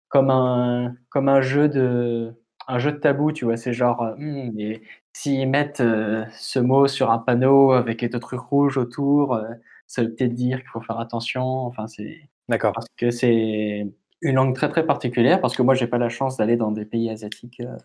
comme 0.09 0.31
un 0.31 0.95
comme 1.11 1.29
un 1.29 1.41
jeu 1.41 1.69
de 1.69 2.35
un 2.69 2.79
jeu 2.79 2.93
de 2.93 2.99
tabou, 2.99 3.33
tu 3.33 3.45
vois. 3.45 3.57
C'est 3.57 3.73
genre 3.73 4.03
euh, 4.03 4.15
hmm, 4.17 4.59
et 4.59 4.83
s'ils 5.13 5.49
mettent 5.49 5.81
euh, 5.81 6.25
ce 6.33 6.59
mot 6.59 6.87
sur 6.87 7.11
un 7.11 7.19
panneau 7.19 7.73
avec 7.73 8.05
des 8.05 8.21
trucs 8.21 8.41
rouges 8.41 8.77
autour, 8.77 9.35
euh, 9.35 9.49
ça 9.87 10.03
veut 10.03 10.15
peut-être 10.15 10.35
dire 10.35 10.61
qu'il 10.61 10.69
faut 10.69 10.81
faire 10.81 10.99
attention. 10.99 11.43
Enfin, 11.43 11.87
c'est 11.87 12.29
D'accord. 12.49 12.73
parce 12.73 12.87
que 12.97 13.11
c'est 13.11 13.87
une 14.21 14.35
langue 14.35 14.55
très 14.55 14.69
très 14.69 14.87
particulière 14.87 15.41
parce 15.41 15.57
que 15.57 15.63
moi 15.63 15.75
j'ai 15.75 15.87
pas 15.87 15.99
la 15.99 16.09
chance 16.09 16.37
d'aller 16.37 16.57
dans 16.57 16.71
des 16.71 16.85
pays 16.85 17.11
asiatiques 17.11 17.61
euh, 17.61 17.77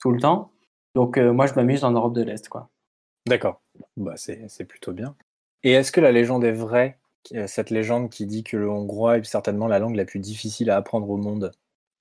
tout 0.00 0.12
le 0.12 0.20
temps. 0.20 0.52
Donc 0.94 1.16
moi 1.16 1.46
je 1.46 1.54
m'amuse 1.54 1.84
en 1.84 1.92
Europe 1.92 2.12
de 2.12 2.22
l'Est 2.22 2.48
quoi. 2.48 2.68
D'accord. 3.26 3.62
Bah, 3.96 4.14
c'est 4.16 4.64
plutôt 4.66 4.92
bien. 4.92 5.16
Et 5.62 5.72
est-ce 5.72 5.90
que 5.90 6.02
la 6.02 6.12
légende 6.12 6.44
est 6.44 6.52
vraie? 6.52 6.98
Cette 7.46 7.70
légende 7.70 8.10
qui 8.10 8.26
dit 8.26 8.44
que 8.44 8.58
le 8.58 8.68
hongrois 8.68 9.16
est 9.16 9.24
certainement 9.24 9.68
la 9.68 9.78
langue 9.78 9.96
la 9.96 10.04
plus 10.04 10.18
difficile 10.18 10.70
à 10.70 10.76
apprendre 10.76 11.08
au 11.08 11.16
monde? 11.16 11.52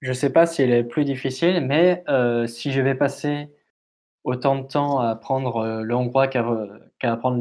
Je 0.01 0.13
sais 0.13 0.31
pas 0.31 0.45
si 0.45 0.61
elle 0.63 0.71
est 0.71 0.83
plus 0.83 1.05
difficile, 1.05 1.65
mais 1.65 2.03
euh, 2.09 2.47
si 2.47 2.71
je 2.71 2.81
vais 2.81 2.95
passer 2.95 3.49
autant 4.23 4.55
de 4.55 4.67
temps 4.67 4.99
à 4.99 5.09
apprendre 5.09 5.57
euh, 5.57 5.81
le 5.83 5.95
hongrois 5.95 6.27
qu'à 6.27 6.43
apprendre 7.03 7.39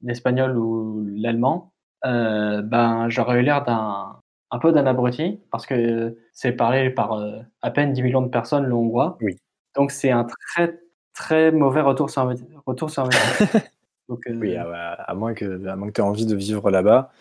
l'espagnol 0.00 0.56
ou 0.56 1.04
l'allemand, 1.16 1.72
euh, 2.04 2.62
ben 2.62 3.08
j'aurais 3.08 3.40
eu 3.40 3.42
l'air 3.42 3.64
d'un 3.64 4.18
un 4.50 4.58
peu 4.58 4.70
d'un 4.70 4.86
abruti 4.86 5.40
parce 5.50 5.64
que 5.66 6.16
c'est 6.32 6.52
parlé 6.52 6.90
par 6.90 7.14
euh, 7.14 7.40
à 7.62 7.70
peine 7.70 7.92
10 7.92 8.02
millions 8.02 8.22
de 8.22 8.28
personnes 8.28 8.64
le 8.64 8.74
hongrois. 8.74 9.16
Oui. 9.20 9.36
Donc 9.74 9.90
c'est 9.90 10.10
un 10.10 10.24
très 10.24 10.78
très 11.14 11.50
mauvais 11.52 11.80
retour 11.80 12.10
sur 12.10 12.30
retour 12.66 12.90
sur. 12.90 13.08
Donc 14.08 14.24
Oui, 14.28 14.56
à, 14.56 14.92
à 14.94 15.14
moins 15.14 15.32
que, 15.32 15.66
à 15.66 15.76
moins 15.76 15.88
que 15.88 15.92
tu 15.92 16.00
aies 16.00 16.04
envie 16.04 16.26
de 16.26 16.34
vivre 16.34 16.70
là-bas, 16.70 17.12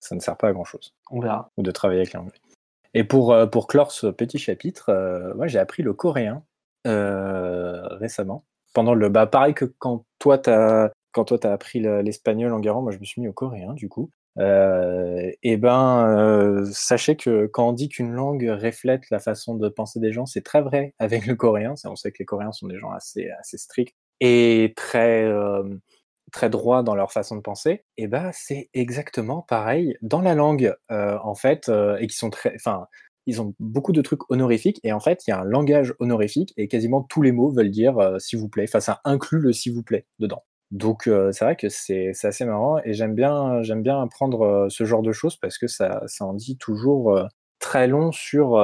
ça 0.00 0.14
ne 0.14 0.20
sert 0.20 0.36
pas 0.36 0.48
à 0.48 0.52
grand-chose. 0.52 0.92
on 1.10 1.20
verra. 1.20 1.50
Ou 1.56 1.62
de 1.62 1.70
travailler 1.70 2.00
avec 2.00 2.12
l'anglais. 2.12 2.38
Et 2.94 3.04
pour, 3.04 3.32
euh, 3.32 3.46
pour 3.46 3.66
clore 3.66 3.92
ce 3.92 4.06
petit 4.06 4.38
chapitre, 4.38 4.90
euh, 4.90 5.34
moi 5.34 5.46
j'ai 5.46 5.58
appris 5.58 5.82
le 5.82 5.92
coréen 5.94 6.44
euh, 6.86 7.82
récemment. 7.96 8.44
Pendant 8.72 8.94
le, 8.94 9.08
bah, 9.08 9.26
pareil 9.26 9.54
que 9.54 9.64
quand 9.64 10.04
toi 10.18 10.38
t'as 10.38 10.90
quand 11.12 11.24
toi 11.24 11.38
t'as 11.38 11.52
appris 11.52 11.80
le- 11.80 12.02
l'espagnol 12.02 12.52
en 12.52 12.60
Guérant, 12.60 12.82
moi 12.82 12.92
je 12.92 12.98
me 12.98 13.04
suis 13.04 13.20
mis 13.20 13.28
au 13.28 13.32
coréen 13.32 13.72
du 13.74 13.88
coup. 13.88 14.10
Et 15.42 15.56
ben, 15.56 16.64
sachez 16.72 17.16
que 17.16 17.46
quand 17.46 17.68
on 17.68 17.72
dit 17.72 17.88
qu'une 17.88 18.12
langue 18.12 18.48
reflète 18.48 19.08
la 19.10 19.20
façon 19.20 19.54
de 19.54 19.68
penser 19.68 20.00
des 20.00 20.12
gens, 20.12 20.26
c'est 20.26 20.42
très 20.42 20.60
vrai 20.60 20.92
avec 20.98 21.26
le 21.26 21.36
coréen. 21.36 21.74
On 21.84 21.94
sait 21.96 22.10
que 22.10 22.18
les 22.18 22.24
Coréens 22.24 22.50
sont 22.52 22.66
des 22.66 22.78
gens 22.78 22.90
assez 22.90 23.30
assez 23.38 23.58
stricts 23.58 23.94
et 24.20 24.72
très 24.76 25.32
très 26.32 26.50
droits 26.50 26.82
dans 26.82 26.94
leur 26.94 27.12
façon 27.12 27.36
de 27.36 27.40
penser. 27.42 27.84
Et 27.96 28.08
ben, 28.08 28.30
c'est 28.32 28.70
exactement 28.74 29.42
pareil 29.42 29.96
dans 30.02 30.20
la 30.20 30.34
langue 30.34 30.74
euh, 30.90 31.18
en 31.22 31.34
fait, 31.34 31.68
euh, 31.68 31.96
et 31.98 32.06
qui 32.06 32.16
sont 32.16 32.30
très, 32.30 32.54
enfin, 32.56 32.86
ils 33.26 33.40
ont 33.40 33.54
beaucoup 33.58 33.92
de 33.92 34.02
trucs 34.02 34.30
honorifiques 34.30 34.80
et 34.84 34.92
en 34.92 35.00
fait, 35.00 35.26
il 35.26 35.30
y 35.30 35.32
a 35.32 35.40
un 35.40 35.44
langage 35.44 35.94
honorifique 35.98 36.52
et 36.56 36.68
quasiment 36.68 37.02
tous 37.02 37.22
les 37.22 37.32
mots 37.32 37.50
veulent 37.50 37.70
dire 37.70 37.98
euh, 37.98 38.18
s'il 38.18 38.38
vous 38.38 38.48
plaît. 38.48 38.64
Enfin, 38.68 38.80
ça 38.80 39.00
inclut 39.04 39.40
le 39.40 39.52
s'il 39.52 39.74
vous 39.74 39.82
plaît 39.82 40.06
dedans. 40.18 40.44
Donc 40.70 41.06
euh, 41.06 41.30
c'est 41.32 41.44
vrai 41.44 41.56
que 41.56 41.68
c'est 41.68 42.10
c'est 42.14 42.26
assez 42.28 42.44
marrant 42.44 42.78
et 42.84 42.94
j'aime 42.94 43.14
bien 43.14 43.62
j'aime 43.62 43.82
bien 43.82 44.02
apprendre 44.02 44.42
euh, 44.42 44.68
ce 44.70 44.84
genre 44.84 45.02
de 45.02 45.12
choses 45.12 45.36
parce 45.36 45.58
que 45.58 45.68
ça 45.68 46.02
ça 46.06 46.24
en 46.24 46.34
dit 46.34 46.56
toujours 46.58 47.28
très 47.60 47.86
long 47.86 48.12
sur 48.12 48.58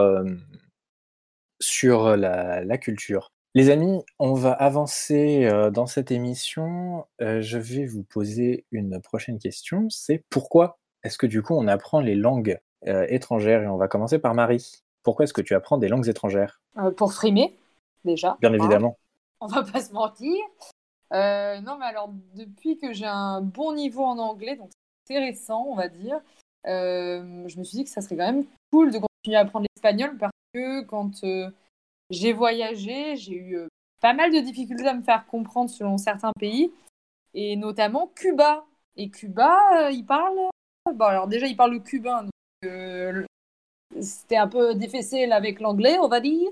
sur 1.61 2.17
la, 2.17 2.65
la 2.65 2.79
culture. 2.79 3.33
Les 3.57 3.69
amis, 3.69 4.05
on 4.21 4.35
va 4.35 4.53
avancer 4.53 5.45
euh, 5.45 5.73
dans 5.73 5.87
cette 5.87 6.13
émission. 6.13 7.07
Euh, 7.21 7.43
je 7.43 7.59
vais 7.59 7.85
vous 7.85 8.05
poser 8.05 8.65
une 8.71 9.01
prochaine 9.01 9.41
question. 9.41 9.91
C'est 9.91 10.23
pourquoi 10.31 10.79
est-ce 11.03 11.19
que 11.19 11.27
du 11.27 11.43
coup 11.43 11.55
on 11.55 11.67
apprend 11.67 11.99
les 11.99 12.15
langues 12.15 12.61
euh, 12.87 13.07
étrangères? 13.09 13.63
Et 13.63 13.67
on 13.67 13.77
va 13.77 13.89
commencer 13.89 14.21
par 14.21 14.35
Marie. 14.35 14.83
Pourquoi 15.03 15.25
est-ce 15.25 15.33
que 15.33 15.41
tu 15.41 15.57
apprends 15.57 15.79
des 15.79 15.89
langues 15.89 16.09
étrangères? 16.09 16.61
Pour 16.97 17.13
frimer, 17.13 17.59
déjà. 18.05 18.37
Bien 18.41 18.53
hein? 18.53 18.57
évidemment. 18.57 18.97
on 19.41 19.49
va 19.49 19.65
pas 19.65 19.81
se 19.81 19.93
mentir. 19.93 20.37
Non, 21.13 21.77
mais 21.77 21.87
alors, 21.87 22.11
depuis 22.37 22.79
que 22.79 22.93
j'ai 22.93 23.07
un 23.07 23.41
bon 23.41 23.75
niveau 23.75 24.05
en 24.05 24.19
anglais, 24.19 24.55
donc 24.55 24.71
c'est 25.09 25.19
récent, 25.19 25.67
on 25.69 25.75
va 25.75 25.89
dire, 25.89 26.21
je 26.67 27.59
me 27.59 27.65
suis 27.65 27.79
dit 27.79 27.85
que 27.85 27.91
ça 27.91 28.01
serait 28.01 28.17
quand 28.17 28.33
même 28.33 28.45
cool 28.71 28.93
de 28.93 28.99
continuer 28.99 29.37
à 29.37 29.41
apprendre 29.41 29.67
l'espagnol 29.75 30.17
parce 30.19 30.33
que 30.55 30.83
quand 30.83 31.25
j'ai 32.11 32.33
voyagé, 32.33 33.17
j'ai 33.17 33.35
eu 33.35 33.57
euh, 33.57 33.69
pas 34.01 34.13
mal 34.13 34.33
de 34.33 34.41
difficultés 34.41 34.87
à 34.87 34.95
me 34.95 35.03
faire 35.03 35.27
comprendre 35.27 35.71
selon 35.71 35.97
certains 35.99 36.33
pays, 36.39 36.73
et 37.35 37.57
notamment 37.57 38.09
Cuba. 38.15 38.67
Et 38.97 39.11
Cuba, 39.11 39.87
euh, 39.87 39.91
ils 39.91 40.05
parlent. 40.05 40.39
Bon, 40.93 41.05
alors 41.05 41.29
déjà, 41.29 41.47
ils 41.47 41.57
parlent 41.57 41.75
le 41.75 41.81
cubain, 41.81 42.25
donc 42.25 42.33
euh, 42.65 43.25
c'était 44.01 44.37
un 44.37 44.49
peu 44.49 44.75
difficile 44.75 45.33
avec 45.33 45.61
l'anglais, 45.61 45.99
on 45.99 46.09
va 46.09 46.21
dire. 46.21 46.51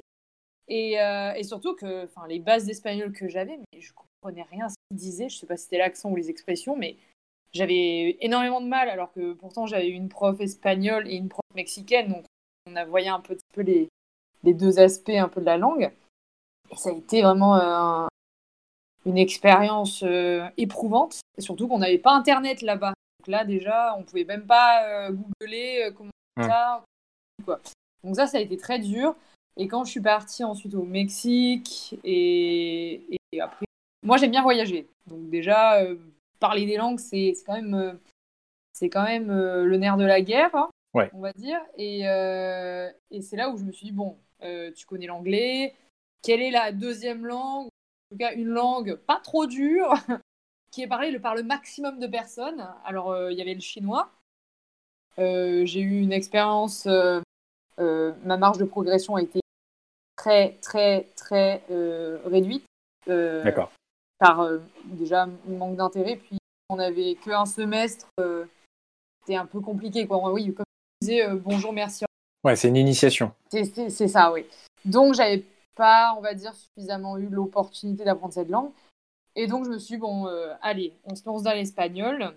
Et, 0.69 1.01
euh, 1.01 1.43
surtout 1.43 1.75
que 1.75 2.09
les 2.29 2.39
bases 2.39 2.67
d'espagnol 2.67 3.13
que 3.13 3.29
j'avais, 3.29 3.57
mais 3.57 3.81
je 3.81 3.93
comprenais 3.93 4.47
rien 4.51 4.67
à 4.67 4.69
ce 4.69 4.75
qu'ils 4.91 4.99
disaient. 4.99 5.29
Je 5.29 5.39
sais 5.39 5.47
pas 5.47 5.57
si 5.57 5.65
c'était 5.65 5.79
l'accent 5.79 6.11
ou 6.11 6.17
les 6.17 6.31
expressions, 6.31 6.77
mais 6.77 6.97
j'avais 7.53 8.19
énormément 8.21 8.61
de 8.61 8.67
mal, 8.67 8.89
alors 8.91 9.13
que 9.13 9.33
pourtant 9.33 9.67
j'avais 9.67 9.89
une 9.89 10.09
prof 10.09 10.39
espagnole 10.41 11.09
et 11.09 11.17
une 11.17 11.29
prof 11.29 11.45
mexicaine, 11.55 12.09
donc 12.09 12.25
on 12.67 12.77
a 12.77 12.85
voyé 12.85 13.09
un 13.09 13.21
petit 13.21 13.41
peu 13.55 13.63
les, 13.63 13.89
les 14.45 14.55
deux 14.55 14.79
aspects 14.79 15.11
un 15.11 15.29
peu 15.29 15.41
de 15.41 15.47
la 15.47 15.59
langue. 15.59 15.91
Et 16.71 16.77
ça 16.77 16.91
a 16.91 16.93
été 16.93 17.23
vraiment 17.23 17.57
euh, 17.57 17.61
un- 17.63 18.09
une 19.07 19.19
expérience 19.19 20.03
euh, 20.03 20.47
éprouvante, 20.57 21.21
et 21.37 21.41
surtout 21.41 21.67
qu'on 21.69 21.79
n'avait 21.79 21.99
pas 21.99 22.13
Internet 22.13 22.63
là-bas. 22.63 22.93
Donc 23.21 23.29
là 23.29 23.45
déjà, 23.45 23.95
on 23.97 24.03
pouvait 24.03 24.25
même 24.25 24.47
pas 24.47 24.85
euh, 24.85 25.13
googler 25.13 25.91
comment 25.97 26.11
ça, 26.41 26.85
quoi. 27.45 27.61
Donc 28.05 28.17
ça, 28.17 28.27
ça 28.27 28.39
a 28.39 28.41
été 28.41 28.57
très 28.57 28.79
dur. 28.79 29.15
Et 29.57 29.67
quand 29.67 29.85
je 29.85 29.91
suis 29.91 30.01
partie 30.01 30.45
ensuite 30.45 30.75
au 30.75 30.85
Mexique 30.85 31.99
et, 32.05 33.03
et 33.33 33.41
après, 33.41 33.67
moi 34.05 34.17
j'aime 34.19 34.31
bien 34.31 34.43
voyager. 34.43 34.87
Donc 35.07 35.31
déjà, 35.31 35.81
euh, 35.83 35.97
parler 36.39 36.65
des 36.67 36.77
langues, 36.77 37.01
c'est 37.01 37.35
quand 37.45 37.55
même, 37.55 37.99
c'est 38.73 38.89
quand 38.89 39.03
même 39.05 39.33
le 39.33 39.77
nerf 39.79 39.97
de 39.97 40.05
la 40.05 40.21
guerre, 40.21 40.55
hein, 40.55 40.69
Ouais. 40.95 41.11
on 41.13 41.21
va 41.21 41.33
dire. 41.33 41.61
Et, 41.77 42.09
euh, 42.09 42.91
et 43.11 43.21
c'est 43.21 43.37
là 43.37 43.51
où 43.51 43.57
je 43.59 43.65
me 43.65 43.73
suis 43.73 43.87
dit, 43.87 43.93
bon, 43.93 44.17
euh, 44.43 44.71
tu 44.73 44.87
connais 44.87 45.07
l'anglais, 45.07 45.75
quelle 46.23 46.41
est 46.43 46.51
la 46.51 46.73
deuxième 46.73 47.27
langue, 47.27 47.67
en 47.67 48.11
tout 48.13 48.19
cas 48.19 48.33
une 48.35 48.49
langue 48.49 48.97
pas 48.97 49.21
trop 49.21 49.47
dure, 49.47 49.93
qui 50.71 50.83
est 50.83 50.89
parlée 50.89 51.19
par 51.19 51.35
le 51.35 51.43
maximum 51.43 51.99
de 51.99 52.07
personnes. 52.07 52.67
Alors 52.85 53.11
euh, 53.11 53.31
il 53.33 53.39
y 53.39 53.43
avait 53.43 53.55
le 53.55 53.61
chinois. 53.61 54.11
J'ai 55.19 55.81
eu 55.81 56.01
une 56.01 56.13
expérience 56.13 56.87
ma 56.87 58.37
marge 58.37 58.59
de 58.59 58.65
progression 58.65 59.17
a 59.17 59.23
été 59.23 59.41
très, 60.17 60.53
très, 60.63 61.09
très 61.17 61.63
réduite. 62.25 62.65
D'accord. 63.07 63.73
Par 64.19 64.41
euh, 64.41 64.59
déjà 64.85 65.27
manque 65.47 65.77
d'intérêt. 65.77 66.17
Puis 66.17 66.39
on 66.69 66.77
n'avait 66.77 67.15
qu'un 67.15 67.47
semestre. 67.47 68.07
euh, 68.21 68.47
C'était 69.21 69.37
un 69.37 69.47
peu 69.47 69.61
compliqué. 69.61 70.07
Quoi. 70.07 70.33
Oui, 70.33 70.53
comme 70.53 70.65
euh, 71.17 71.37
bonjour, 71.37 71.73
merci. 71.73 72.05
Ouais, 72.45 72.57
c'est 72.57 72.69
une 72.69 72.77
initiation. 72.77 73.33
C'est- 73.51 74.09
ça, 74.09 74.33
oui. 74.33 74.45
Donc 74.85 75.15
j'avais 75.15 75.45
pas, 75.75 76.15
on 76.17 76.21
va 76.21 76.35
dire, 76.35 76.55
suffisamment 76.55 77.17
eu 77.19 77.29
l'opportunité 77.29 78.05
d'apprendre 78.05 78.33
cette 78.33 78.49
langue. 78.49 78.71
Et 79.37 79.47
donc 79.47 79.65
je 79.65 79.71
me 79.71 79.79
suis 79.79 79.95
dit, 79.95 80.01
bon, 80.01 80.27
euh, 80.27 80.55
allez, 80.63 80.95
on 81.05 81.15
se 81.15 81.25
lance 81.27 81.43
dans 81.43 81.53
l'espagnol. 81.53 82.35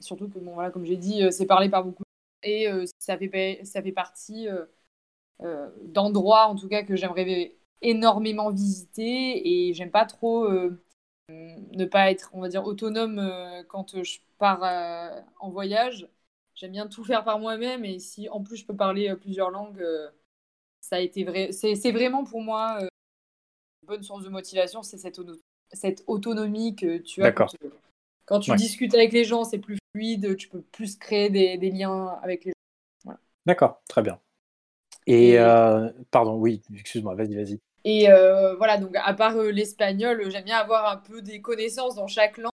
Surtout 0.00 0.28
que, 0.28 0.38
bon, 0.38 0.54
voilà, 0.54 0.70
comme 0.70 0.84
j'ai 0.84 0.96
dit, 0.96 1.24
euh, 1.24 1.30
c'est 1.30 1.46
parlé 1.46 1.68
par 1.68 1.84
beaucoup. 1.84 2.04
Et 2.42 2.68
euh, 2.68 2.84
ça, 2.98 3.18
fait, 3.18 3.60
ça 3.64 3.82
fait 3.82 3.92
partie 3.92 4.46
d'endroits, 5.84 6.46
en 6.46 6.56
tout 6.56 6.68
cas, 6.68 6.82
que 6.82 6.96
j'aimerais 6.96 7.54
énormément 7.82 8.50
visiter. 8.50 9.68
Et 9.68 9.74
j'aime 9.74 9.90
pas 9.90 10.06
trop 10.06 10.48
ne 11.28 11.84
pas 11.84 12.10
être, 12.10 12.30
on 12.32 12.40
va 12.40 12.48
dire, 12.48 12.64
autonome 12.64 13.20
quand 13.68 14.02
je 14.02 14.18
pars 14.38 14.62
en 15.40 15.50
voyage. 15.50 16.06
J'aime 16.58 16.72
bien 16.72 16.88
tout 16.88 17.04
faire 17.04 17.24
par 17.24 17.40
moi-même. 17.40 17.86
Et 17.86 18.00
si 18.00 18.28
en 18.30 18.42
plus 18.42 18.58
je 18.58 18.66
peux 18.66 18.76
parler 18.76 19.10
euh, 19.10 19.16
plusieurs 19.16 19.50
langues, 19.50 19.80
euh, 19.82 20.10
ça 20.80 20.96
a 20.96 21.00
été 21.00 21.24
vrai. 21.24 21.52
C'est 21.52 21.92
vraiment 21.92 22.24
pour 22.24 22.42
moi 22.42 22.78
euh, 22.82 22.88
une 23.82 23.88
bonne 23.88 24.02
source 24.02 24.24
de 24.24 24.28
motivation, 24.30 24.82
c'est 24.82 24.98
cette 24.98 25.18
auto- 25.18 25.40
cette 25.72 26.04
autonomie 26.06 26.76
que 26.76 26.98
tu 26.98 27.24
as. 27.24 27.30
D'accord. 27.30 27.32
Quand, 27.32 27.48
quand 28.26 28.40
tu 28.40 28.52
Ouais. 28.52 28.56
discutes 28.56 28.94
avec 28.94 29.12
les 29.12 29.24
gens, 29.24 29.44
c'est 29.44 29.58
plus 29.58 29.78
fluide, 29.94 30.36
tu 30.36 30.48
peux 30.48 30.62
plus 30.62 30.96
créer 30.98 31.30
des, 31.30 31.58
des 31.58 31.70
liens 31.70 32.18
avec 32.22 32.44
les 32.44 32.52
gens. 33.06 33.12
D'accord, 33.46 33.82
très 33.88 34.02
bien. 34.02 34.20
Et, 35.06 35.38
Et- 35.38 35.38
euh, 35.38 35.90
pardon, 36.10 36.36
oui, 36.36 36.62
excuse-moi, 36.74 37.14
vas-y, 37.16 37.36
vas-y. 37.36 37.60
Et 37.84 38.10
euh, 38.10 38.54
voilà, 38.56 38.76
donc 38.78 38.94
à 38.96 39.14
part 39.14 39.36
euh, 39.36 39.50
l'espagnol, 39.50 40.30
j'aime 40.30 40.44
bien 40.44 40.58
avoir 40.58 40.90
un 40.90 40.96
peu 40.96 41.22
des 41.22 41.40
connaissances 41.40 41.94
dans 41.94 42.06
chaque 42.06 42.36
langue, 42.38 42.52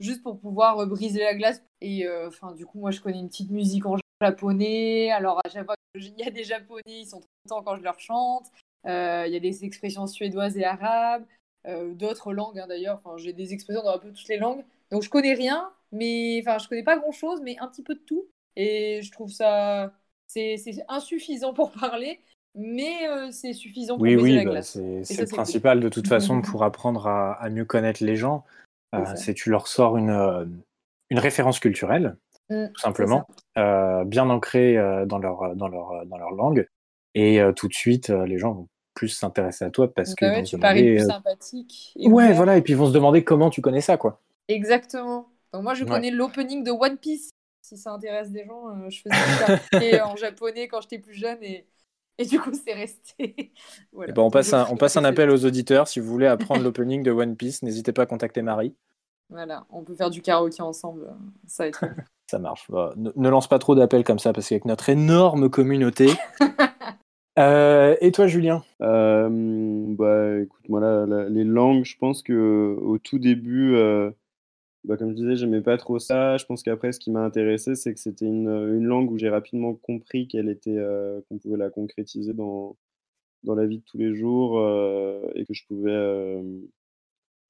juste 0.00 0.22
pour 0.22 0.38
pouvoir 0.38 0.78
euh, 0.78 0.86
briser 0.86 1.20
la 1.20 1.34
glace. 1.34 1.62
Et 1.80 2.06
euh, 2.06 2.28
enfin, 2.28 2.52
du 2.52 2.66
coup, 2.66 2.78
moi, 2.78 2.90
je 2.90 3.00
connais 3.00 3.18
une 3.18 3.28
petite 3.28 3.50
musique 3.50 3.86
en 3.86 3.96
japonais. 4.20 5.10
Alors, 5.10 5.40
à 5.44 5.48
chaque 5.48 5.64
fois 5.64 5.74
qu'il 5.94 6.14
y 6.18 6.22
a 6.24 6.30
des 6.30 6.44
japonais, 6.44 6.82
ils 6.86 7.06
sont 7.06 7.20
trop 7.20 7.28
contents 7.48 7.62
quand 7.62 7.76
je 7.76 7.82
leur 7.82 8.00
chante. 8.00 8.46
Euh, 8.86 9.24
Il 9.26 9.32
y 9.32 9.36
a 9.36 9.40
des 9.40 9.64
expressions 9.64 10.06
suédoises 10.06 10.56
et 10.56 10.64
arabes, 10.64 11.24
d'autres 11.94 12.32
langues 12.32 12.58
hein, 12.58 12.66
d'ailleurs. 12.66 13.00
Enfin, 13.04 13.16
j'ai 13.16 13.32
des 13.32 13.52
expressions 13.52 13.82
dans 13.82 13.94
un 13.94 13.98
peu 13.98 14.12
toutes 14.12 14.28
les 14.28 14.38
langues. 14.38 14.64
Donc, 14.90 15.02
je 15.02 15.10
connais 15.10 15.34
rien, 15.34 15.70
mais 15.92 16.40
enfin, 16.40 16.58
je 16.58 16.68
connais 16.68 16.82
pas 16.82 16.98
grand-chose, 16.98 17.40
mais 17.42 17.56
un 17.60 17.68
petit 17.68 17.82
peu 17.82 17.94
de 17.94 18.00
tout. 18.00 18.26
Et 18.56 19.00
je 19.02 19.10
trouve 19.12 19.30
ça, 19.30 19.92
c'est 20.26 20.56
insuffisant 20.88 21.54
pour 21.54 21.72
parler, 21.72 22.20
mais 22.54 23.08
euh, 23.08 23.30
c'est 23.30 23.52
suffisant 23.52 23.94
pour 23.94 24.02
Oui, 24.02 24.16
oui, 24.16 24.44
la 24.44 24.44
bah, 24.44 24.62
c'est 24.62 24.80
le 24.82 25.26
principal 25.26 25.80
de 25.80 25.88
toute 25.88 26.08
façon 26.08 26.42
pour 26.42 26.64
apprendre 26.64 27.06
à, 27.06 27.32
à 27.34 27.48
mieux 27.50 27.64
connaître 27.64 28.04
les 28.04 28.16
gens. 28.16 28.44
C'est 28.92 29.00
Euh, 29.00 29.04
ça. 29.06 29.16
c'est 29.16 29.34
tu 29.34 29.50
leur 29.50 29.68
sors 29.68 29.96
une, 29.96 30.10
euh, 30.10 30.44
une 31.10 31.18
référence 31.18 31.60
culturelle, 31.60 32.16
Mm, 32.50 32.66
tout 32.74 32.80
simplement, 32.80 33.26
euh, 33.56 34.04
bien 34.04 34.28
ancrée 34.28 34.76
dans, 35.06 35.18
leur, 35.18 35.54
dans, 35.56 35.68
leur, 35.68 36.04
dans 36.06 36.18
leur 36.18 36.30
langue. 36.32 36.68
Et 37.14 37.40
tout 37.56 37.68
de 37.68 37.74
suite, 37.74 38.08
les 38.08 38.38
gens 38.38 38.52
vont 38.52 38.68
plus 38.94 39.08
s'intéresser 39.08 39.64
à 39.64 39.70
toi 39.70 39.92
parce 39.92 40.10
Bah 40.10 40.14
qu'ils 40.16 40.28
ouais, 40.28 40.36
vont 40.38 40.42
tu 40.44 40.56
demander, 40.56 40.96
plus 40.96 41.06
sympathique. 41.06 41.92
et 41.96 42.08
Ouais, 42.08 42.32
voilà, 42.32 42.56
et 42.56 42.62
puis 42.62 42.72
ils 42.72 42.76
vont 42.76 42.86
se 42.88 42.92
demander 42.92 43.22
comment 43.24 43.50
tu 43.50 43.60
connais 43.60 43.80
ça, 43.80 43.96
quoi. 43.96 44.20
Exactement. 44.48 45.28
Donc 45.52 45.62
moi, 45.62 45.74
je 45.74 45.84
Ouais. 45.84 45.90
connais 45.90 46.10
l'opening 46.10 46.64
de 46.64 46.70
One 46.70 46.96
Piece. 46.98 47.30
Si 47.62 47.76
ça 47.76 47.92
intéresse 47.92 48.30
des 48.30 48.44
gens, 48.44 48.88
je 48.90 49.00
faisais 49.02 49.10
karaoké 49.38 50.00
en 50.00 50.16
japonais 50.16 50.68
quand 50.68 50.80
j'étais 50.80 50.98
plus 50.98 51.14
jeune 51.14 51.42
et, 51.42 51.66
et 52.18 52.24
du 52.24 52.40
coup, 52.40 52.52
c'est 52.52 52.74
resté. 52.74 53.52
Voilà. 53.92 54.10
Et 54.10 54.14
ben, 54.14 54.22
on 54.22 54.30
passe, 54.30 54.52
un, 54.52 54.66
on 54.70 54.76
passe 54.76 54.96
un 54.96 55.04
appel 55.04 55.30
aux 55.30 55.44
auditeurs. 55.44 55.88
Si 55.88 56.00
vous 56.00 56.06
voulez 56.10 56.26
apprendre 56.26 56.62
l'opening 56.62 57.02
de 57.02 57.10
One 57.10 57.36
Piece, 57.36 57.62
n'hésitez 57.62 57.92
pas 57.92 58.02
à 58.02 58.06
contacter 58.06 58.42
Marie. 58.42 58.74
Voilà, 59.28 59.66
on 59.70 59.82
peut 59.82 59.94
faire 59.94 60.10
du 60.10 60.22
karaoké 60.22 60.62
ensemble. 60.62 61.14
Ça 61.46 61.64
va 61.64 61.68
être 61.68 61.78
cool. 61.78 61.94
Ça 62.30 62.38
marche. 62.38 62.70
Bah, 62.70 62.94
ne, 62.96 63.10
ne 63.14 63.28
lance 63.28 63.48
pas 63.48 63.58
trop 63.58 63.74
d'appels 63.74 64.04
comme 64.04 64.18
ça 64.18 64.32
parce 64.32 64.48
qu'avec 64.48 64.64
notre 64.64 64.88
énorme 64.88 65.50
communauté. 65.50 66.10
Euh, 67.38 67.96
et 68.00 68.12
toi, 68.12 68.26
Julien? 68.26 68.62
Euh, 68.82 69.28
bah, 69.30 70.40
écoute, 70.40 70.68
moi, 70.68 70.80
là, 70.80 71.28
les 71.28 71.44
langues, 71.44 71.84
je 71.84 71.96
pense 71.96 72.22
que 72.22 72.76
au 72.80 72.98
tout 72.98 73.18
début, 73.18 73.74
euh, 73.74 74.10
bah, 74.84 74.96
comme 74.96 75.10
je 75.10 75.16
disais, 75.16 75.36
j'aimais 75.36 75.62
pas 75.62 75.76
trop 75.78 75.98
ça. 75.98 76.36
Je 76.38 76.44
pense 76.46 76.62
qu'après, 76.62 76.92
ce 76.92 76.98
qui 77.00 77.10
m'a 77.10 77.24
intéressé, 77.24 77.74
c'est 77.76 77.94
que 77.94 78.00
c'était 78.00 78.26
une, 78.26 78.48
une 78.48 78.84
langue 78.84 79.10
où 79.10 79.18
j'ai 79.18 79.28
rapidement 79.30 79.74
compris 79.74 80.26
qu'elle 80.28 80.48
était, 80.48 80.76
euh, 80.76 81.20
qu'on 81.28 81.38
pouvait 81.38 81.56
la 81.58 81.70
concrétiser 81.70 82.34
dans, 82.34 82.76
dans 83.44 83.54
la 83.56 83.66
vie 83.66 83.78
de 83.78 83.84
tous 83.84 83.98
les 83.98 84.14
jours 84.14 84.58
euh, 84.60 85.22
et 85.36 85.46
que 85.46 85.54
je 85.54 85.66
pouvais, 85.66 85.92
euh, 85.92 86.42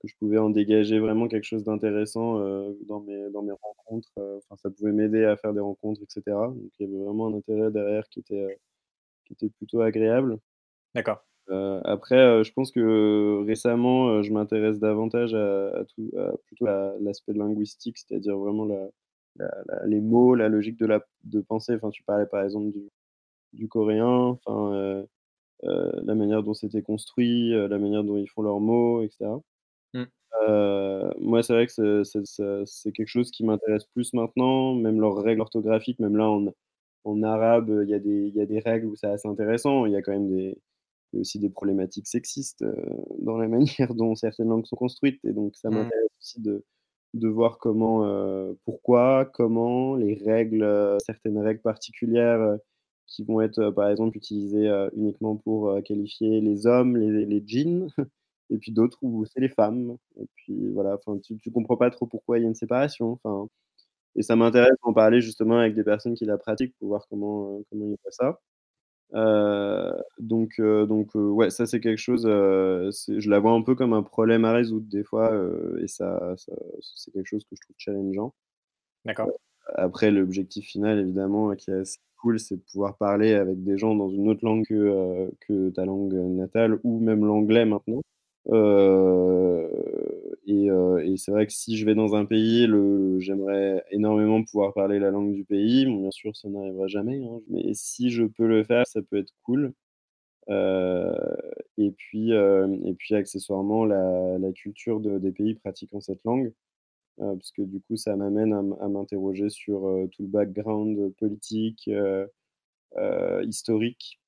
que 0.00 0.08
je 0.08 0.16
pouvais 0.16 0.38
en 0.38 0.50
dégager 0.50 0.98
vraiment 0.98 1.28
quelque 1.28 1.44
chose 1.44 1.64
d'intéressant 1.64 2.38
euh, 2.40 2.72
dans 2.88 3.00
mes, 3.00 3.30
dans 3.30 3.42
mes 3.42 3.52
rencontres. 3.52 4.10
euh, 4.18 4.38
Enfin, 4.44 4.56
ça 4.56 4.70
pouvait 4.70 4.92
m'aider 4.92 5.24
à 5.24 5.36
faire 5.36 5.54
des 5.54 5.60
rencontres, 5.60 6.02
etc. 6.02 6.48
Donc, 6.48 6.70
il 6.80 6.88
y 6.88 6.90
avait 6.94 7.04
vraiment 7.04 7.28
un 7.28 7.34
intérêt 7.38 7.70
derrière 7.70 8.08
qui 8.08 8.20
était, 8.20 8.40
euh, 8.42 8.54
qui 9.26 9.34
était 9.34 9.50
plutôt 9.50 9.80
agréable. 9.82 10.38
D'accord. 10.94 11.24
Euh, 11.52 11.80
après, 11.84 12.16
euh, 12.18 12.44
je 12.44 12.52
pense 12.52 12.72
que 12.72 13.44
récemment, 13.46 14.08
euh, 14.10 14.22
je 14.22 14.32
m'intéresse 14.32 14.80
davantage 14.80 15.34
à, 15.34 15.68
à 15.80 15.84
tout, 15.86 16.10
à 16.18 16.32
plutôt 16.46 16.66
à 16.66 16.94
l'aspect 17.00 17.34
linguistique, 17.34 17.98
c'est-à-dire 17.98 18.38
vraiment 18.38 18.64
la, 18.66 18.88
la- 19.36 19.62
la- 19.68 19.86
les 19.86 20.00
mots, 20.00 20.34
la 20.34 20.48
logique 20.48 20.78
de 20.78 20.86
la 20.86 21.02
de 21.24 21.40
pensée. 21.42 21.74
Enfin, 21.76 21.90
tu 21.90 22.02
parlais 22.04 22.26
par 22.26 22.42
exemple 22.44 22.70
du, 22.72 22.88
du 23.54 23.68
coréen, 23.68 24.06
enfin, 24.46 24.74
euh, 24.74 25.04
euh, 25.64 25.92
la 26.04 26.14
manière 26.14 26.42
dont 26.42 26.54
c'était 26.54 26.82
construit, 26.82 27.54
euh, 27.54 27.68
la 27.68 27.78
manière 27.78 28.04
dont 28.04 28.16
ils 28.18 28.28
font 28.28 28.42
leurs 28.42 28.60
mots, 28.60 29.02
etc. 29.02 29.40
Mm. 29.94 30.04
Euh, 30.48 31.12
moi, 31.20 31.42
c'est 31.42 31.52
vrai 31.54 31.66
que 31.68 32.04
c'est 32.66 32.92
quelque 32.92 33.08
chose 33.08 33.30
qui 33.30 33.44
m'intéresse 33.44 33.84
plus 33.94 34.12
maintenant, 34.14 34.74
même 34.74 35.00
leurs 35.00 35.16
règles 35.16 35.42
orthographiques, 35.42 35.98
même 36.00 36.16
là 36.16 36.28
en, 36.30 36.46
en 37.04 37.22
arabe, 37.22 37.70
il 37.84 37.90
y, 37.90 37.94
a 37.94 37.98
des- 38.00 38.28
il 38.28 38.34
y 38.36 38.40
a 38.40 38.46
des 38.46 38.60
règles 38.60 38.86
où 38.88 38.96
c'est 38.96 39.08
assez 39.08 39.28
intéressant. 39.28 39.86
Il 39.86 39.92
y 39.92 39.96
a 39.96 40.02
quand 40.02 40.12
même 40.12 40.28
des, 40.30 40.58
il 41.12 41.16
y 41.16 41.18
a 41.18 41.20
aussi 41.22 41.38
des 41.38 41.50
problématiques 41.50 42.06
sexistes 42.08 42.62
euh, 42.62 42.74
dans 43.20 43.36
la 43.38 43.48
manière 43.88 43.94
dont 43.94 44.14
certaines 44.14 44.48
langues 44.48 44.66
sont 44.66 44.76
construites. 44.76 45.24
Et 45.24 45.32
donc, 45.32 45.56
ça 45.56 45.70
Mm. 45.70 45.74
m'intéresse 45.74 46.08
aussi 46.20 46.40
de, 46.40 46.64
de 47.14 47.28
voir 47.28 47.58
comment, 47.58 48.04
euh, 48.06 48.54
pourquoi, 48.64 49.26
comment 49.34 49.96
les 49.96 50.14
règles, 50.14 50.62
euh, 50.62 50.98
certaines 51.00 51.38
règles 51.38 51.60
particulières 51.62 52.40
euh, 52.40 52.56
qui 53.06 53.24
vont 53.24 53.40
être, 53.42 53.70
par 53.70 53.88
exemple, 53.90 54.16
utilisées 54.16 54.68
uniquement 54.96 55.36
pour 55.36 55.76
qualifier 55.84 56.40
les 56.40 56.66
hommes, 56.66 56.96
les, 56.96 57.26
les 57.26 57.42
djinns, 57.46 57.88
et 58.50 58.56
puis 58.58 58.72
d'autres 58.72 58.98
où 59.02 59.24
c'est 59.26 59.40
les 59.40 59.50
femmes. 59.50 59.96
Et 60.18 60.26
puis 60.34 60.70
voilà, 60.70 60.96
tu, 61.22 61.36
tu 61.38 61.50
comprends 61.50 61.76
pas 61.76 61.90
trop 61.90 62.06
pourquoi 62.06 62.38
il 62.38 62.42
y 62.42 62.44
a 62.46 62.48
une 62.48 62.54
séparation. 62.54 63.20
Et 64.16 64.22
ça 64.22 64.36
m'intéresse 64.36 64.72
d'en 64.84 64.92
parler 64.94 65.20
justement 65.20 65.58
avec 65.58 65.74
des 65.74 65.84
personnes 65.84 66.14
qui 66.14 66.24
la 66.24 66.38
pratiquent 66.38 66.74
pour 66.78 66.88
voir 66.88 67.06
comment, 67.08 67.62
comment 67.70 67.86
ils 67.86 67.96
voient 68.02 68.10
ça. 68.12 68.40
Euh, 69.14 69.92
donc, 70.18 70.54
euh, 70.58 70.86
donc 70.86 71.14
euh, 71.16 71.28
ouais, 71.28 71.50
ça 71.50 71.66
c'est 71.66 71.80
quelque 71.80 71.98
chose, 71.98 72.22
je 72.26 73.30
la 73.30 73.38
vois 73.40 73.52
un 73.52 73.62
peu 73.62 73.74
comme 73.74 73.92
un 73.92 74.02
problème 74.02 74.44
à 74.44 74.52
résoudre 74.52 74.86
des 74.88 75.04
fois, 75.04 75.32
et 75.80 75.88
ça, 75.88 76.34
ça- 76.36 76.52
c'est 76.80 77.10
quelque 77.12 77.26
chose 77.26 77.44
que 77.44 77.56
je 77.56 77.60
trouve 77.60 77.76
challengeant. 77.78 78.34
D'accord. 79.04 79.30
Après, 79.74 80.10
l'objectif 80.10 80.66
final, 80.66 80.98
évidemment, 80.98 81.54
qui 81.56 81.70
est 81.70 81.74
assez 81.74 81.98
cool, 82.20 82.40
c'est 82.40 82.56
de 82.56 82.62
pouvoir 82.72 82.96
parler 82.96 83.34
avec 83.34 83.62
des 83.64 83.78
gens 83.78 83.94
dans 83.94 84.08
une 84.10 84.28
autre 84.28 84.44
langue 84.44 84.64
que, 84.66 85.30
que 85.40 85.70
ta 85.70 85.84
langue 85.84 86.14
natale, 86.14 86.78
ou 86.84 87.00
même 87.00 87.24
l'anglais 87.24 87.64
maintenant. 87.66 88.02
Euh, 88.48 89.68
et 90.46 90.68
euh, 90.70 90.98
et 91.04 91.16
c'est 91.16 91.30
vrai 91.30 91.46
que 91.46 91.52
si 91.52 91.76
je 91.76 91.86
vais 91.86 91.94
dans 91.94 92.14
un 92.16 92.24
pays, 92.24 92.66
j'aimerais 93.20 93.84
énormément 93.90 94.42
pouvoir 94.44 94.74
parler 94.74 94.98
la 94.98 95.10
langue 95.10 95.32
du 95.32 95.44
pays. 95.44 95.86
Bien 95.86 96.10
sûr, 96.10 96.36
ça 96.36 96.48
n'arrivera 96.48 96.86
jamais, 96.88 97.22
hein, 97.24 97.40
mais 97.48 97.72
si 97.74 98.10
je 98.10 98.24
peux 98.24 98.46
le 98.46 98.64
faire, 98.64 98.86
ça 98.86 99.00
peut 99.02 99.18
être 99.18 99.32
cool. 99.44 99.72
Euh, 100.50 101.12
et 101.78 101.92
puis, 101.92 102.32
et 102.32 102.94
puis 102.98 103.14
accessoirement, 103.16 103.84
la, 103.86 104.38
culture 104.54 105.00
de- 105.00 105.18
des 105.18 105.32
pays 105.32 105.54
pratiquant 105.56 106.00
cette 106.00 106.24
langue, 106.24 106.52
parce 107.18 107.52
que 107.52 107.62
du 107.62 107.80
coup, 107.82 107.96
ça 107.96 108.16
m'amène 108.16 108.52
à, 108.54 108.84
à 108.84 108.88
m'interroger 108.88 109.50
sur 109.50 109.82
tout 110.12 110.22
le 110.22 110.28
background 110.28 111.14
politique, 111.18 111.90
historique, 113.46 114.20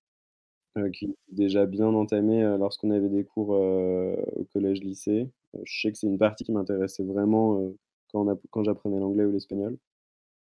euh, 0.76 0.90
qui 0.90 1.06
est 1.06 1.16
déjà 1.28 1.66
bien 1.66 1.86
entamé 1.86 2.42
euh, 2.42 2.58
lorsqu'on 2.58 2.90
avait 2.90 3.08
des 3.08 3.24
cours 3.24 3.54
euh, 3.54 4.16
au 4.36 4.44
collège-lycée. 4.52 5.28
Euh, 5.54 5.60
je 5.64 5.80
sais 5.80 5.92
que 5.92 5.98
c'est 5.98 6.08
une 6.08 6.18
partie 6.18 6.42
qui 6.44 6.50
m'intéressait 6.52 7.04
vraiment 7.04 7.72
quand, 8.12 8.64
j'apprenais 8.64 8.98
l'anglais 8.98 9.24
ou 9.24 9.32
l'espagnol. 9.32 9.76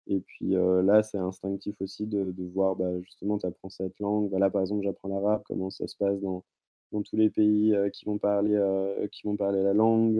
Et 0.07 0.19
puis 0.19 0.55
là, 0.83 1.01
c'est 1.03 1.17
instinctif 1.17 1.75
aussi 1.81 2.05
de, 2.05 2.33
voir, 2.53 2.75
bah, 2.75 2.99
justement, 3.01 3.37
tu 3.37 3.45
apprends 3.47 3.69
cette 3.69 3.99
langue. 3.99 4.29
Bah, 4.31 4.39
là, 4.39 4.49
par 4.49 4.61
exemple, 4.61 4.83
j'apprends 4.83 5.09
l'arabe, 5.09 5.43
comment 5.45 5.69
ça 5.69 5.87
se 5.87 5.95
passe 5.97 6.19
dans, 6.19 6.43
tous 6.91 7.15
les 7.15 7.29
pays 7.29 7.75
qui, 7.93 8.05
vont 8.05 8.17
parler, 8.17 8.59
qui 9.11 9.23
vont 9.25 9.35
parler 9.35 9.63
la 9.63 9.73
langue, 9.73 10.19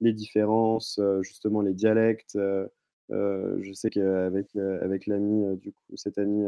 les 0.00 0.12
différences, 0.12 1.00
justement 1.22 1.60
les 1.60 1.74
dialectes. 1.74 2.38
je 3.10 3.72
sais 3.74 3.90
qu'avec 3.90 4.56
avec 4.56 5.06
l'ami, 5.06 5.56
du 5.58 5.72
coup, 5.72 5.96
cet 5.96 6.18
ami 6.18 6.44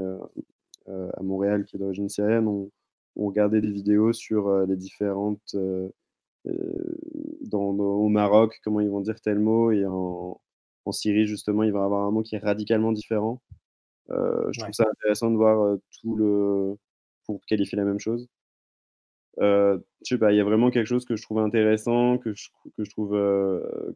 à 0.89 1.23
Montréal 1.23 1.65
qui 1.65 1.77
est 1.77 1.79
d'origine 1.79 2.09
syrienne, 2.09 2.69
on 3.17 3.27
regardait 3.29 3.61
des 3.61 3.71
vidéos 3.71 4.13
sur 4.13 4.49
euh, 4.49 4.67
les 4.67 4.77
différentes. 4.77 5.55
euh, 5.55 5.89
euh, 6.47 6.97
dans, 7.43 7.69
au 7.71 8.09
Maroc, 8.09 8.61
comment 8.65 8.81
ils 8.81 8.89
vont 8.91 9.01
dire 9.01 9.21
tel 9.21 9.39
mot, 9.39 9.71
et 9.71 9.85
en, 9.87 10.41
en 10.87 10.93
Syrie, 10.93 11.27
justement, 11.27 11.63
il 11.63 11.73
va 11.73 11.85
avoir 11.85 12.05
un 12.07 12.11
mot 12.11 12.23
qui 12.23 12.35
est 12.35 12.39
radicalement 12.39 12.91
différent. 12.93 13.41
Euh, 14.11 14.49
je 14.53 14.61
Ouais. 14.61 14.65
trouve 14.65 14.73
ça 14.75 14.87
intéressant 14.91 15.31
de 15.31 15.37
voir 15.37 15.61
euh, 15.63 15.81
tout 16.01 16.17
le. 16.17 16.77
pour 17.27 17.41
qualifier 17.47 17.77
la 17.79 17.85
même 17.85 18.01
chose. 18.01 18.27
Euh, 19.41 19.79
je 20.05 20.15
sais 20.15 20.19
pas, 20.19 20.33
il 20.33 20.37
y 20.37 20.41
a 20.41 20.45
vraiment 20.45 20.71
quelque 20.71 20.87
chose 20.87 21.05
que 21.07 21.17
je 21.17 21.23
trouve 21.23 21.39
intéressant, 21.39 22.19
que 22.19 22.35
je, 22.35 22.49
que 22.77 22.85
je 22.85 22.91
trouve 22.91 23.13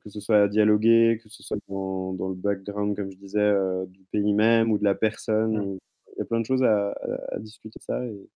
que 0.03 0.09
ce 0.09 0.21
soit 0.21 0.39
à 0.43 0.49
dialoguer, 0.49 1.19
que 1.23 1.29
ce 1.29 1.43
soit 1.43 1.59
dans, 1.69 2.13
dans 2.15 2.29
le 2.29 2.35
background, 2.37 2.97
comme 2.97 3.11
je 3.11 3.17
disais, 3.19 3.55
du 3.89 4.05
pays 4.13 4.33
même 4.33 4.71
ou 4.73 4.79
de 4.79 4.85
la 4.85 4.95
personne. 4.95 5.57
Mm. 5.59 5.61
ou- 5.67 5.79
Il 6.17 6.21
y 6.21 6.23
a 6.23 6.25
plein 6.25 6.41
de 6.41 6.47
choses 6.47 6.63
à, 6.63 6.93
à- 6.93 7.35
à 7.35 7.39
discuter 7.39 7.79
de 7.79 7.83
ça. 7.85 8.03
Et, 8.07 8.29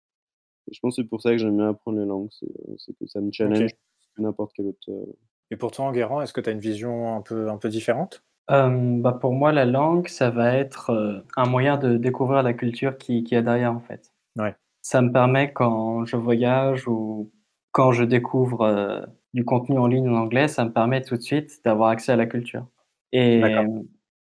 et 0.68 0.74
je 0.74 0.80
pense 0.80 0.96
que 0.96 1.02
c'est 1.02 1.08
pour 1.08 1.22
ça 1.22 1.30
que 1.30 1.38
j'aime 1.38 1.56
bien 1.56 1.70
apprendre 1.70 1.98
les 1.98 2.06
langues, 2.06 2.28
c'est 2.30 2.46
euh, 2.46 2.94
que 2.98 3.06
ça 3.06 3.20
me 3.20 3.30
challenge 3.32 3.62
Ok. 3.62 3.68
plus 3.68 4.08
que 4.16 4.22
n'importe 4.22 4.52
quel 4.54 4.66
autre. 4.66 4.78
euh, 4.88 5.04
Et 5.50 5.56
pour 5.56 5.70
toi, 5.70 5.86
Enguerrand, 5.86 6.20
est-ce 6.22 6.32
que 6.32 6.40
tu 6.40 6.48
as 6.50 6.52
une 6.52 6.60
vision 6.60 7.14
un 7.16 7.22
peu, 7.22 7.48
un 7.48 7.56
peu 7.56 7.68
différente? 7.68 8.22
Euh, 8.50 9.00
bah 9.00 9.12
pour 9.12 9.32
moi, 9.32 9.52
la 9.52 9.64
langue, 9.64 10.08
ça 10.08 10.30
va 10.30 10.56
être 10.56 10.90
euh, 10.90 11.20
un 11.36 11.46
moyen 11.46 11.76
de 11.76 11.96
découvrir 11.96 12.42
la 12.42 12.52
culture 12.52 12.98
qui, 12.98 13.22
qui 13.22 13.36
est 13.36 13.42
derrière, 13.42 13.72
en 13.72 13.80
fait. 13.80 14.12
Ouais. 14.36 14.56
Ça 14.82 15.02
me 15.02 15.12
permet, 15.12 15.52
quand 15.52 16.04
je 16.04 16.16
voyage 16.16 16.88
ou 16.88 17.30
quand 17.70 17.92
je 17.92 18.02
découvre 18.02 18.62
euh, 18.62 19.00
du 19.34 19.44
contenu 19.44 19.78
en 19.78 19.86
ligne 19.86 20.08
en 20.08 20.16
anglais, 20.16 20.48
ça 20.48 20.64
me 20.64 20.72
permet 20.72 21.02
tout 21.02 21.16
de 21.16 21.22
suite 21.22 21.60
d'avoir 21.64 21.90
accès 21.90 22.10
à 22.10 22.16
la 22.16 22.26
culture. 22.26 22.66
Et, 23.12 23.40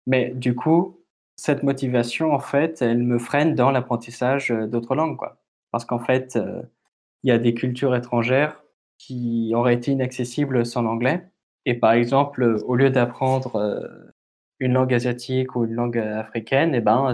mais 0.05 0.31
du 0.31 0.55
coup, 0.55 0.99
cette 1.35 1.63
motivation, 1.63 2.33
en 2.33 2.39
fait, 2.39 2.81
elle 2.83 3.01
me 3.03 3.17
freine 3.17 3.55
dans 3.55 3.71
l'apprentissage 3.71 4.49
d'autres 4.49 4.93
langues, 4.93 5.17
quoi. 5.17 5.40
Parce 5.71 5.85
qu'en 5.85 5.99
fait, 5.99 6.37
il 7.23 7.29
y 7.29 7.31
a 7.31 7.37
des 7.37 7.53
cultures 7.53 7.95
étrangères 7.95 8.61
qui 8.97 9.51
auraient 9.55 9.73
été 9.73 9.91
inaccessibles 9.91 10.65
sans 10.65 10.81
l'anglais. 10.81 11.25
Et 11.65 11.75
par 11.75 11.93
exemple, 11.93 12.57
au 12.65 12.75
lieu 12.75 12.89
d'apprendre 12.89 13.89
une 14.59 14.73
langue 14.73 14.93
asiatique 14.93 15.55
ou 15.55 15.65
une 15.65 15.73
langue 15.73 15.97
africaine, 15.97 16.75
eh 16.75 16.81
ben, 16.81 17.13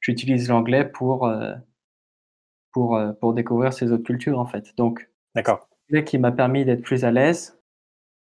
j'utilise 0.00 0.48
l'anglais 0.48 0.84
pour, 0.84 1.30
pour, 2.72 3.00
pour 3.20 3.34
découvrir 3.34 3.72
ces 3.72 3.92
autres 3.92 4.04
cultures, 4.04 4.38
en 4.38 4.46
fait. 4.46 4.76
Donc, 4.76 5.08
D'accord. 5.34 5.68
qui 6.06 6.18
m'a 6.18 6.32
permis 6.32 6.64
d'être 6.64 6.82
plus 6.82 7.04
à 7.04 7.10
l'aise, 7.10 7.58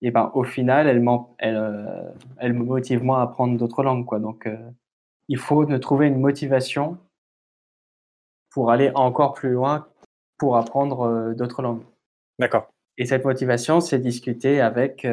et 0.03 0.07
eh 0.07 0.11
ben, 0.11 0.31
au 0.33 0.43
final, 0.43 0.87
elle, 0.87 1.07
elle, 1.37 2.13
elle 2.37 2.53
me 2.53 2.63
motive 2.63 3.03
moi 3.03 3.19
à 3.19 3.23
apprendre 3.23 3.55
d'autres 3.57 3.83
langues. 3.83 4.05
Quoi. 4.05 4.19
Donc, 4.19 4.49
il 5.27 5.37
faut 5.37 5.63
trouver 5.77 6.07
une 6.07 6.19
motivation 6.19 6.97
pour 8.51 8.71
aller 8.71 8.91
encore 8.95 9.33
plus 9.33 9.51
loin 9.51 9.87
pour 10.37 10.57
apprendre 10.57 11.33
d'autres 11.35 11.61
langues. 11.61 11.83
D'accord. 12.39 12.67
Et 12.97 13.05
cette 13.05 13.25
motivation, 13.25 13.79
c'est 13.79 13.99
discuter 13.99 14.61
avec, 14.61 15.07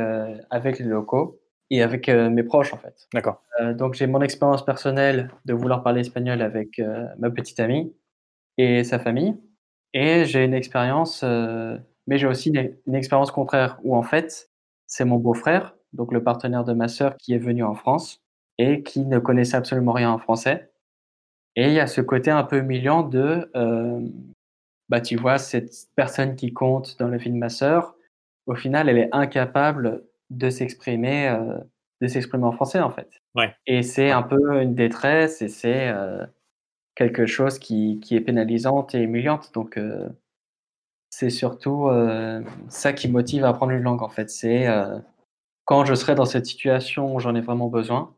avec 0.51 0.79
les 0.79 0.87
locaux 0.87 1.41
et 1.71 1.83
avec 1.83 2.09
mes 2.09 2.43
proches, 2.43 2.73
en 2.73 2.79
fait. 2.79 3.07
D'accord. 3.13 3.43
donc, 3.75 3.95
j'ai 3.95 4.07
mon 4.07 4.21
expérience 4.23 4.65
personnelle 4.65 5.31
de 5.45 5.53
vouloir 5.53 5.83
parler 5.83 6.01
espagnol 6.01 6.41
avec 6.43 6.81
ma 7.19 7.31
petite 7.31 7.61
amie 7.61 7.95
et 8.57 8.85
sa 8.85 8.99
famille. 8.99 9.37
Et 9.95 10.25
j'ai 10.25 10.45
une 10.45 10.55
expérience, 10.55 11.23
mais 12.07 12.19
j'ai 12.19 12.27
aussi 12.27 12.51
une, 12.51 12.95
expérience 12.95 13.31
contraire 13.31 13.79
où, 13.85 13.97
en 13.97 14.03
fait, 14.03 14.51
c'est 14.87 15.05
mon 15.05 15.17
beau-frère, 15.17 15.77
donc 15.93 16.13
le 16.13 16.23
partenaire 16.25 16.65
de 16.65 16.73
ma 16.73 16.89
sœur, 16.89 17.17
qui 17.17 17.35
est 17.35 17.39
venu 17.39 17.63
en 17.63 17.75
France 17.75 18.23
et 18.59 18.83
qui 18.83 19.05
ne 19.05 19.19
connaissait 19.19 19.57
absolument 19.57 19.93
rien 19.93 20.11
en 20.11 20.19
français. 20.19 20.71
Et 21.59 21.65
il 21.65 21.73
y 21.73 21.81
a 21.81 21.89
ce 21.89 22.01
côté 22.01 22.31
un 22.31 22.45
peu 22.45 22.59
humiliant 22.59 23.03
de, 23.03 23.51
bah, 24.89 25.01
tu 25.01 25.17
vois, 25.17 25.39
cette 25.39 25.73
personne 25.97 26.37
qui 26.37 26.53
compte 26.53 26.99
dans 26.99 27.09
vie 27.09 27.31
de 27.31 27.37
ma 27.37 27.49
sœur, 27.49 27.95
au 28.47 28.55
final, 28.55 28.89
elle 28.89 28.99
est 28.99 29.11
incapable 29.13 30.05
de 30.31 30.51
s'exprimer, 30.51 31.29
euh, 31.29 31.59
de 32.01 32.09
s'exprimer 32.09 32.45
en 32.45 32.53
français, 32.53 32.81
en 32.81 32.91
fait. 32.91 33.11
Ouais. 33.35 33.55
Et 33.67 33.83
c'est 33.83 34.11
un 34.11 34.23
peu 34.23 34.63
une 34.63 34.75
détresse 34.75 35.43
et 35.43 35.49
c'est 35.49 35.89
euh, 35.89 36.25
quelque 36.95 37.27
chose 37.27 37.59
qui, 37.59 38.01
qui, 38.01 38.17
est 38.17 38.21
pénalisante 38.21 38.95
et 38.95 39.01
humiliante. 39.01 39.53
Donc, 39.53 39.77
euh, 39.77 40.09
c'est 41.11 41.31
surtout 41.31 41.89
ça 42.69 42.93
qui 42.93 43.09
motive 43.09 43.45
à 43.45 43.49
apprendre 43.49 43.73
une 43.73 43.83
langue, 43.83 44.03
en 44.03 44.11
fait. 44.11 44.29
C'est 44.31 44.67
quand 45.65 45.85
je 45.87 45.95
serai 45.95 46.15
dans 46.15 46.27
cette 46.27 46.47
situation 46.47 47.15
où 47.15 47.19
j'en 47.19 47.35
ai 47.35 47.41
vraiment 47.41 47.69
besoin, 47.69 48.15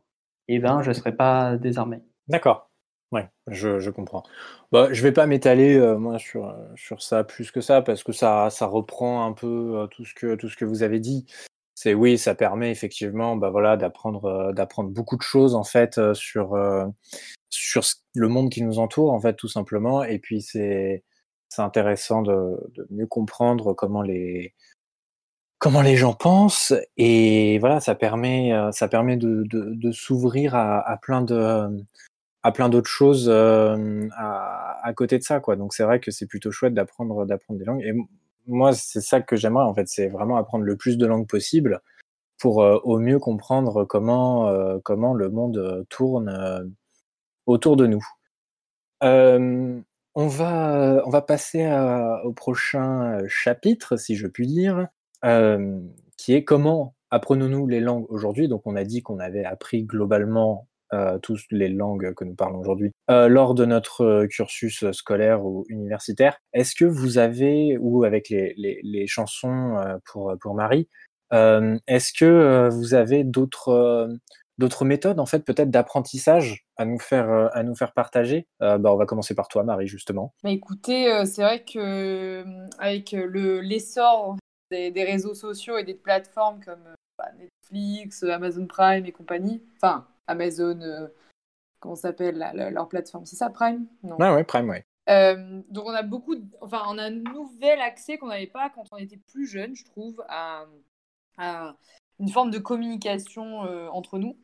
et 0.49 0.55
eh 0.55 0.59
ben, 0.59 0.81
je 0.81 0.89
ne 0.89 0.93
serai 0.93 1.15
pas 1.15 1.55
désarmé. 1.55 2.01
D'accord. 2.27 2.69
Ouais, 3.11 3.27
je, 3.47 3.79
je 3.79 3.89
comprends. 3.89 4.23
Bah, 4.71 4.87
je 4.93 5.03
vais 5.03 5.11
pas 5.11 5.25
m'étaler 5.25 5.75
euh, 5.75 5.97
moi 5.97 6.17
sur, 6.17 6.47
euh, 6.47 6.53
sur 6.75 7.01
ça 7.01 7.25
plus 7.25 7.51
que 7.51 7.59
ça 7.59 7.81
parce 7.81 8.03
que 8.03 8.13
ça, 8.13 8.49
ça 8.49 8.65
reprend 8.67 9.25
un 9.25 9.33
peu 9.33 9.79
euh, 9.81 9.87
tout 9.87 10.05
ce 10.05 10.13
que 10.13 10.35
tout 10.35 10.47
ce 10.47 10.55
que 10.55 10.63
vous 10.63 10.81
avez 10.81 11.01
dit. 11.01 11.25
C'est 11.75 11.93
oui, 11.93 12.17
ça 12.17 12.35
permet 12.35 12.71
effectivement, 12.71 13.35
bah 13.35 13.49
voilà, 13.49 13.75
d'apprendre 13.75 14.53
d'apprendre 14.53 14.91
beaucoup 14.91 15.17
de 15.17 15.21
choses 15.23 15.55
en 15.55 15.63
fait 15.63 15.99
sur 16.13 16.57
sur 17.49 17.83
le 18.15 18.27
monde 18.27 18.49
qui 18.49 18.63
nous 18.63 18.79
entoure 18.79 19.11
en 19.11 19.19
fait 19.19 19.35
tout 19.35 19.47
simplement. 19.49 20.03
Et 20.03 20.19
puis 20.19 20.41
c'est 20.41 21.03
c'est 21.49 21.61
intéressant 21.63 22.21
de, 22.21 22.33
de 22.75 22.87
mieux 22.91 23.07
comprendre 23.07 23.73
comment 23.73 24.01
les 24.03 24.53
comment 25.59 25.81
les 25.81 25.95
gens 25.97 26.13
pensent 26.13 26.73
et 26.97 27.59
voilà 27.59 27.79
ça 27.79 27.95
permet 27.95 28.51
ça 28.71 28.87
permet 28.87 29.17
de, 29.17 29.43
de, 29.45 29.73
de 29.75 29.91
s'ouvrir 29.91 30.55
à, 30.55 30.79
à 30.81 30.97
plein 30.97 31.21
de 31.21 31.67
à 32.43 32.51
plein 32.51 32.69
d'autres 32.69 32.89
choses 32.89 33.29
euh, 33.29 34.07
à, 34.17 34.93
côté 34.95 35.17
de 35.17 35.23
ça, 35.23 35.39
quoi. 35.39 35.55
Donc 35.55 35.73
c'est 35.73 35.83
vrai 35.83 35.99
que 35.99 36.11
c'est 36.11 36.25
plutôt 36.25 36.51
chouette 36.51 36.73
d'apprendre 36.73 37.25
d'apprendre 37.25 37.59
des 37.59 37.65
langues. 37.65 37.81
Et 37.83 37.93
moi, 38.47 38.73
c'est 38.73 39.01
ça 39.01 39.21
que 39.21 39.35
j'aimerais 39.35 39.63
en 39.63 39.73
fait, 39.73 39.87
c'est 39.87 40.07
vraiment 40.07 40.37
apprendre 40.37 40.65
le 40.65 40.75
plus 40.75 40.97
de 40.97 41.05
langues 41.05 41.27
possible 41.27 41.81
pour 42.39 42.63
euh, 42.63 42.79
au 42.83 42.99
mieux 42.99 43.19
comprendre 43.19 43.85
comment 43.85 44.47
euh, 44.49 44.79
comment 44.83 45.13
le 45.13 45.29
monde 45.29 45.85
tourne 45.89 46.73
autour 47.45 47.77
de 47.77 47.87
nous. 47.87 48.05
on 49.01 49.83
va 50.27 51.03
on 51.05 51.09
va 51.09 51.21
passer 51.21 51.65
au 52.23 52.33
prochain 52.33 53.21
chapitre, 53.27 53.97
si 53.97 54.15
je 54.15 54.27
puis 54.27 54.47
dire, 54.47 54.87
qui 56.17 56.33
est 56.33 56.43
comment 56.43 56.95
apprenons-nous 57.11 57.67
les 57.67 57.81
langues 57.81 58.05
aujourd'hui. 58.09 58.47
Donc 58.47 58.63
on 58.65 58.75
a 58.75 58.83
dit 58.83 59.03
qu'on 59.03 59.19
avait 59.19 59.45
appris 59.45 59.83
globalement 59.83 60.67
euh, 60.93 61.19
tous 61.19 61.45
les 61.51 61.69
langues 61.69 62.13
que 62.15 62.25
nous 62.25 62.35
parlons 62.35 62.59
aujourd'hui, 62.59 62.91
euh, 63.09 63.29
lors 63.29 63.55
de 63.55 63.63
notre 63.63 64.01
euh, 64.03 64.27
cursus 64.27 64.91
scolaire 64.91 65.45
ou 65.45 65.63
universitaire. 65.69 66.37
Est-ce 66.51 66.75
que 66.75 66.83
vous 66.83 67.17
avez, 67.17 67.77
ou 67.79 68.03
avec 68.03 68.27
les, 68.27 68.53
les, 68.57 69.07
chansons 69.07 69.77
pour, 70.05 70.35
pour 70.41 70.53
Marie, 70.53 70.89
est-ce 71.31 72.11
que 72.11 72.69
vous 72.69 72.93
avez 72.93 73.23
d'autres 73.23 74.09
d'autres 74.57 74.85
méthodes 74.85 75.19
en 75.19 75.25
fait 75.25 75.39
peut-être 75.39 75.71
d'apprentissage 75.71 76.65
à 76.77 76.85
nous 76.85 76.99
faire 76.99 77.49
à 77.53 77.63
nous 77.63 77.75
faire 77.75 77.93
partager? 77.93 78.47
Bah, 78.59 78.79
on 78.83 78.97
va 78.97 79.05
commencer 79.05 79.33
par 79.33 79.47
toi 79.47 79.63
Marie 79.63 79.87
justement 79.87 80.33
mais 80.43 80.53
écoutez 80.53 81.25
c'est 81.25 81.41
vrai 81.41 81.63
que 81.63 82.43
avec 82.79 83.13
le 83.13 83.61
l'essor 83.61 84.37
des, 84.69 84.91
des, 84.91 85.03
réseaux 85.03 85.33
sociaux 85.33 85.77
et 85.77 85.83
des 85.83 85.95
plateformes 85.95 86.59
comme 86.63 86.83
bah, 87.17 87.29
Netflix 87.39 88.23
Amazon 88.23 88.67
Prime 88.67 89.05
et 89.05 89.11
compagnie 89.11 89.63
enfin 89.77 90.05
Amazon, 90.31 90.81
euh, 90.81 91.07
comment 91.79 91.95
s'appelle 91.95 92.37
leur 92.53 92.87
plateforme 92.87 93.25
C'est 93.25 93.35
ça, 93.35 93.49
Prime? 93.49 93.85
Non. 94.03 94.17
Ouais, 94.17 94.33
ouais, 94.33 94.43
Prime, 94.43 94.69
ouais. 94.69 94.85
Euh, 95.09 95.61
donc 95.69 95.85
on 95.87 95.93
a 95.93 96.03
beaucoup, 96.03 96.35
enfin 96.61 96.83
on 96.87 96.97
a 96.97 97.05
un 97.05 97.09
nouvel 97.09 97.81
accès 97.81 98.17
qu'on 98.17 98.27
n'avait 98.27 98.47
pas 98.47 98.69
quand 98.69 98.85
on 98.91 98.97
était 98.97 99.17
plus 99.17 99.47
jeune, 99.47 99.75
je 99.75 99.83
trouve, 99.83 100.23
à, 100.29 100.65
une 102.19 102.29
forme 102.29 102.51
de 102.51 102.59
communication 102.59 103.65
euh, 103.65 103.87
entre 103.89 104.19
nous. 104.19 104.37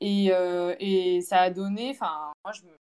Et, 0.00 0.30
et, 0.80 1.20
ça 1.22 1.40
a 1.40 1.50
donné, 1.50 1.90
enfin 1.90 2.32
moi 2.44 2.52
je 2.52 2.62
me, 2.62 2.76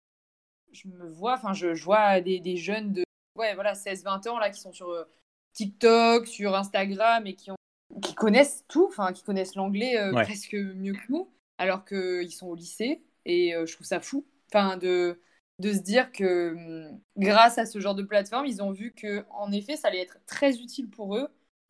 je 0.72 0.88
me 0.88 1.10
vois, 1.10 1.34
enfin 1.34 1.54
je, 1.54 1.68
vois 1.84 2.22
des, 2.22 2.40
des, 2.40 2.56
jeunes 2.56 2.94
de 2.94 3.04
ouais 3.36 3.54
voilà 3.56 3.74
16-20 3.74 4.30
ans 4.30 4.40
là 4.40 4.50
qui 4.50 4.60
sont 4.60 4.72
sur 4.72 5.06
TikTok, 5.54 6.28
sur 6.28 6.56
Instagram 6.56 7.28
et 7.28 7.36
qui 7.36 7.52
ont 7.52 7.56
qui 8.02 8.16
connaissent 8.16 8.64
tout, 8.68 8.86
enfin 8.88 9.12
qui 9.12 9.24
connaissent 9.24 9.56
l'anglais 9.56 9.98
presque 10.14 10.54
mieux 10.54 10.94
que 10.94 11.12
nous 11.12 11.28
alors 11.62 11.86
qu'ils 11.86 12.32
sont 12.34 12.48
au 12.48 12.56
lycée. 12.56 13.04
Et 13.26 13.56
euh, 13.56 13.66
je 13.66 13.74
trouve 13.76 13.86
ça 13.86 14.02
fou 14.02 14.26
enfin, 14.50 14.78
de, 14.78 15.20
se 15.64 15.80
dire 15.80 16.12
que 16.12 16.52
hum, 16.54 17.00
grâce 17.18 17.58
à 17.58 17.66
ce 17.66 17.80
genre 17.80 17.96
de 17.96 18.04
plateforme, 18.04 18.46
ils 18.46 18.62
ont 18.64 18.72
vu 18.72 18.94
que 18.94 19.26
en 19.32 19.52
effet, 19.52 19.78
ça 19.78 19.90
allait 19.90 20.02
être 20.02 20.18
très 20.26 20.60
utile 20.60 20.90
pour 20.90 21.16
eux, 21.16 21.28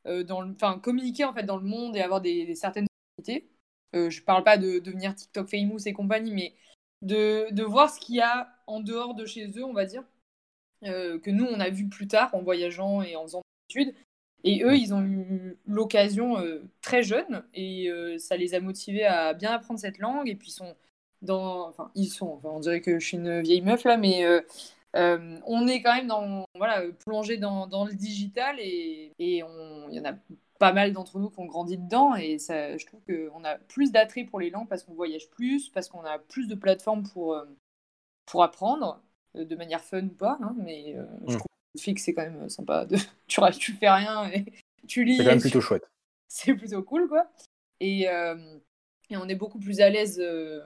euh, 0.08 0.24
dans 0.24 0.56
communiquer 0.80 1.26
dans 1.46 1.58
le 1.58 1.64
monde 1.66 1.96
et 1.98 2.02
avoir 2.02 2.22
des, 2.22 2.56
certaines 2.56 2.88
opportunités. 3.18 3.50
Euh, 3.96 4.10
je 4.10 4.24
parle 4.24 4.44
pas 4.44 4.58
de 4.58 4.80
devenir 4.80 5.16
TikTok 5.16 5.50
famous 5.50 5.80
et 5.86 5.94
compagnie, 5.94 6.34
mais 6.34 6.56
de, 7.02 7.48
de 7.52 7.64
voir 7.64 7.90
ce 7.90 8.00
qu'il 8.00 8.16
y 8.16 8.22
a 8.22 8.50
en 8.68 8.80
dehors 8.80 9.16
de 9.16 9.26
chez 9.26 9.48
eux, 9.58 9.66
on 9.66 9.74
va 9.74 9.86
dire, 9.86 10.04
euh, 10.86 11.20
que 11.20 11.30
nous, 11.30 11.46
on 11.46 11.60
a 11.60 11.70
vu 11.70 11.88
plus 11.90 12.08
tard 12.08 12.34
en 12.34 12.42
voyageant 12.42 13.02
et 13.02 13.16
en 13.16 13.24
faisant 13.24 13.42
des 13.70 13.82
études. 13.82 13.96
Et 14.44 14.64
eux, 14.64 14.76
ils 14.76 14.94
ont 14.94 15.04
eu 15.04 15.58
l'occasion 15.68 16.40
euh, 16.40 16.64
très 16.82 17.04
jeune 17.04 17.44
et 17.54 17.90
euh, 17.90 18.18
ça 18.18 18.38
les 18.38 18.56
a 18.56 18.60
motivés 18.60 19.06
à 19.06 19.34
bien 19.34 19.52
apprendre 19.52 19.80
cette 19.80 20.00
langue. 20.00 20.28
Et 20.28 20.36
puis 20.36 20.50
ils 20.50 20.54
sont 20.54 20.76
dans, 21.22 21.68
enfin 21.68 21.92
ils 21.96 22.08
sont, 22.08 22.34
enfin, 22.34 22.50
on 22.50 22.60
dirait 22.60 22.82
que 22.82 23.00
je 23.00 23.06
suis 23.06 23.18
une 23.18 23.42
vieille 23.42 23.62
meuf 23.62 23.84
là, 23.84 23.98
mais 23.98 24.26
euh, 24.26 24.42
on 25.46 25.68
est 25.68 25.82
quand 25.84 25.94
même 25.96 26.08
dans, 26.08 26.46
voilà, 26.56 26.84
plongé 27.06 27.38
dans, 27.38 27.68
dans 27.68 27.86
le 27.86 27.94
digital 27.94 28.58
et, 28.60 29.14
et 29.20 29.38
il 29.38 29.96
y 29.96 30.00
en 30.00 30.06
a 30.06 30.16
pas 30.58 30.74
mal 30.74 30.94
d'entre 30.94 31.20
nous 31.20 31.30
qui 31.30 31.40
ont 31.40 31.46
grandi 31.46 31.78
dedans 31.78 32.16
et 32.16 32.40
ça, 32.40 32.78
je 32.78 32.86
trouve 32.86 33.02
qu'on 33.06 33.44
a 33.44 33.56
plus 33.56 33.92
d'attrait 33.92 34.24
pour 34.24 34.40
les 34.40 34.50
langues 34.50 34.68
parce 34.68 34.84
qu'on 34.84 34.94
voyage 34.94 35.30
plus, 35.30 35.70
parce 35.70 35.88
qu'on 35.88 36.04
a 36.04 36.18
plus 36.18 36.48
de 36.48 36.56
plateformes 36.56 37.04
pour, 37.04 37.40
pour 38.26 38.44
apprendre 38.44 39.02
de 39.36 39.56
manière 39.56 39.84
fun 39.84 40.04
ou 40.04 40.16
pas, 40.16 40.38
hein, 40.42 40.56
mais 40.58 40.96
je 41.28 41.34
mm. 41.34 41.38
trouve 41.38 41.51
fixe, 41.78 42.04
c'est 42.04 42.14
quand 42.14 42.24
même 42.24 42.50
sympa. 42.50 42.86
De... 42.86 42.98
tu, 43.28 43.42
tu 43.60 43.74
fais 43.74 43.90
rien 43.90 44.30
et 44.30 44.46
tu 44.88 45.04
lis. 45.04 45.18
C'est 45.18 45.24
quand 45.24 45.32
même 45.32 45.42
plutôt 45.42 45.62
chouette. 45.62 45.88
C'est 46.28 46.54
plutôt 46.54 46.82
cool, 46.82 47.10
quoi. 47.10 47.30
Et, 47.82 48.08
euh, 48.08 48.58
et 49.10 49.18
on 49.18 49.28
est 49.28 49.36
beaucoup 49.36 49.60
plus 49.60 49.82
à 49.82 49.90
l'aise 49.90 50.18
euh, 50.18 50.64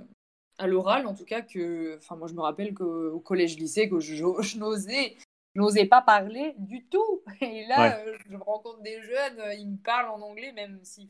à 0.60 0.68
l'oral, 0.68 1.08
en 1.08 1.16
tout 1.16 1.26
cas, 1.26 1.42
que. 1.42 1.98
Enfin, 1.98 2.16
moi, 2.16 2.28
je 2.28 2.34
me 2.34 2.42
rappelle 2.42 2.76
qu'au 2.76 3.20
collège-lycée, 3.20 3.90
que 3.90 4.00
je, 4.00 4.16
je 4.16 4.58
n'osais. 4.60 5.18
n'osais 5.56 5.86
pas 5.86 6.02
parler 6.02 6.54
du 6.60 6.86
tout. 6.86 7.24
Et 7.42 7.66
là, 7.66 7.98
euh, 8.00 8.16
je 8.30 8.38
rencontre 8.38 8.82
des 8.82 9.02
jeunes, 9.02 9.42
ils 9.58 9.72
me 9.72 9.78
parlent 9.78 10.10
en 10.10 10.22
anglais, 10.22 10.52
même 10.52 10.80
si 10.84 11.10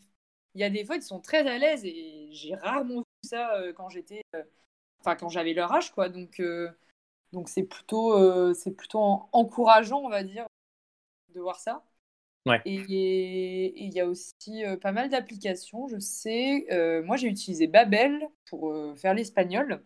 il 0.54 0.62
y 0.62 0.64
a 0.64 0.70
des 0.70 0.86
fois, 0.86 0.96
ils 0.96 1.02
sont 1.02 1.20
très 1.20 1.46
à 1.46 1.58
l'aise. 1.58 1.84
Et 1.84 2.30
j'ai 2.32 2.56
rarement 2.56 3.00
vu 3.00 3.30
ça 3.30 3.62
quand 3.76 3.90
j'étais, 3.90 4.22
enfin, 5.02 5.18
quand 5.18 5.28
j'avais 5.28 5.54
leur 5.54 5.74
âge, 5.74 5.92
quoi. 5.92 6.08
Donc, 6.08 6.42
donc 7.36 7.50
c'est 7.50 7.64
plutôt, 7.64 8.14
euh, 8.14 8.54
c'est 8.54 8.72
plutôt 8.72 9.28
encourageant, 9.34 10.00
on 10.00 10.10
va 10.10 10.24
dire, 10.24 10.48
de 11.34 11.42
voir 11.42 11.60
ça. 11.60 11.84
Ouais. 12.46 12.62
Et 12.66 13.74
il 13.84 13.94
y 13.94 14.00
a 14.00 14.06
aussi 14.06 14.64
euh, 14.64 14.78
pas 14.78 14.94
mal 14.94 15.10
d'applications, 15.10 15.90
je 15.90 16.00
sais. 16.00 16.66
Euh, 16.72 17.04
moi, 17.04 17.18
j'ai 17.18 17.28
utilisé 17.28 17.68
Babel 17.68 18.30
pour 18.50 18.74
faire 18.98 19.14
l'espagnol, 19.14 19.84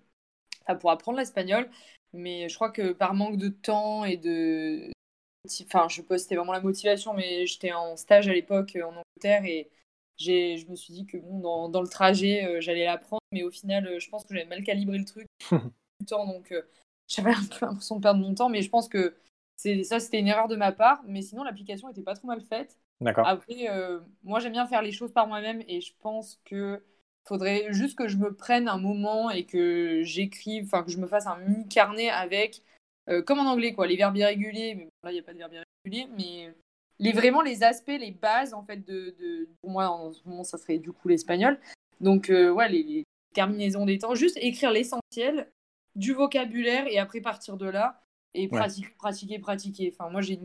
enfin 0.62 0.76
pour 0.76 0.92
apprendre 0.92 1.18
l'espagnol. 1.18 1.70
Mais 2.14 2.50
je 2.50 2.56
crois 2.56 2.70
que 2.70 2.92
par 2.92 3.16
manque 3.16 3.38
de 3.38 3.50
temps 3.50 4.06
et 4.06 4.18
de. 4.18 4.92
Enfin, 5.64 5.88
je 5.90 6.04
postais 6.04 6.36
vraiment 6.36 6.54
la 6.54 6.62
motivation, 6.62 7.14
mais 7.14 7.48
j'étais 7.48 7.72
en 7.72 7.98
stage 7.98 8.28
à 8.28 8.34
l'époque 8.34 8.78
en 8.84 8.90
Angleterre 8.90 9.46
et 9.46 9.72
j'ai, 10.18 10.58
je 10.58 10.68
me 10.68 10.76
suis 10.76 10.94
dit 10.94 11.08
que 11.08 11.18
bon, 11.18 11.40
dans, 11.40 11.70
dans 11.70 11.82
le 11.82 11.88
trajet, 11.88 12.62
j'allais 12.62 12.86
l'apprendre, 12.86 13.22
mais 13.32 13.42
au 13.42 13.50
final, 13.50 14.00
je 14.00 14.10
pense 14.10 14.24
que 14.26 14.36
j'avais 14.36 14.46
mal 14.46 14.64
calibré 14.64 15.00
le 15.00 15.06
truc 15.06 15.28
du 16.00 16.06
temps, 16.06 16.28
donc 16.28 16.54
j'avais 17.10 17.32
un 17.32 17.46
peu 17.60 17.66
l'impression 17.66 17.98
de 17.98 18.02
perdre 18.02 18.22
mon 18.22 18.34
temps, 18.34 18.50
mais 18.50 18.62
je 18.62 18.70
pense 18.70 18.88
que 18.88 19.16
ça, 19.58 20.00
c'était 20.00 20.20
une 20.20 20.28
erreur 20.28 20.48
de 20.48 20.56
ma 20.56 20.72
part, 20.72 21.02
mais 21.06 21.22
sinon 21.22 21.44
l'application 21.44 21.90
était 21.90 22.02
pas 22.02 22.16
trop 22.16 22.28
mal 22.28 22.40
faite. 22.40 22.78
D'accord. 23.02 23.28
Après, 23.28 23.70
euh, 23.70 24.00
moi 24.24 24.40
j'aime 24.40 24.54
bien 24.54 24.68
faire 24.68 24.82
les 24.82 24.92
choses 24.92 25.12
par 25.12 25.28
moi-même 25.28 25.62
et 25.68 25.82
je 25.82 25.94
pense 26.00 26.40
que 26.46 26.82
faudrait 27.26 27.68
juste 27.72 27.98
que 27.98 28.08
je 28.08 28.18
me 28.18 28.34
prenne 28.34 28.68
un 28.68 28.78
moment 28.78 29.30
et 29.30 29.46
que 29.46 30.02
j'écrive, 30.04 30.66
enfin 30.66 30.84
que 30.84 30.92
je 30.92 30.98
me 30.98 31.08
fasse 31.08 31.28
un 31.28 31.38
mini 31.38 31.68
carnet 31.68 32.10
avec, 32.10 32.62
euh, 33.10 33.22
comme 33.22 33.40
en 33.40 33.50
anglais 33.52 33.74
quoi, 33.74 33.88
les 33.88 33.98
verbes 33.98 34.18
irréguliers. 34.18 34.76
Mais 34.76 34.88
là 35.04 35.12
il 35.12 35.14
n'y 35.14 35.20
a 35.20 35.24
pas 35.24 35.34
de 35.34 35.38
verbes 35.38 35.54
irréguliers, 35.86 36.10
mais 36.18 36.54
les 37.00 37.12
vraiment 37.12 37.42
les 37.42 37.64
aspects, 37.64 37.88
les 37.88 38.12
bases 38.12 38.54
en 38.54 38.64
fait 38.64 38.86
de, 38.86 39.16
de 39.20 39.50
pour 39.62 39.72
moi 39.72 39.90
en 39.90 40.12
ce 40.12 40.22
moment 40.26 40.44
ça 40.44 40.58
serait 40.58 40.78
du 40.78 40.92
coup 40.92 41.08
l'espagnol. 41.08 41.60
Donc 42.02 42.30
euh, 42.30 42.50
ouais 42.50 42.70
les, 42.70 42.84
les 42.84 43.04
terminaisons 43.34 43.86
des 43.86 44.00
temps, 44.00 44.16
juste 44.16 44.38
écrire 44.42 44.72
l'essentiel 44.72 45.50
du 46.00 46.14
vocabulaire 46.14 46.88
et 46.88 46.98
après 46.98 47.22
partir 47.22 47.58
de 47.58 47.68
là 47.68 48.02
et 48.34 48.48
pratiquer, 48.48 48.90
pratiquer, 48.98 49.40
pratiquer. 49.40 49.94
Enfin, 49.94 50.10
moi, 50.10 50.22
j'ai 50.22 50.40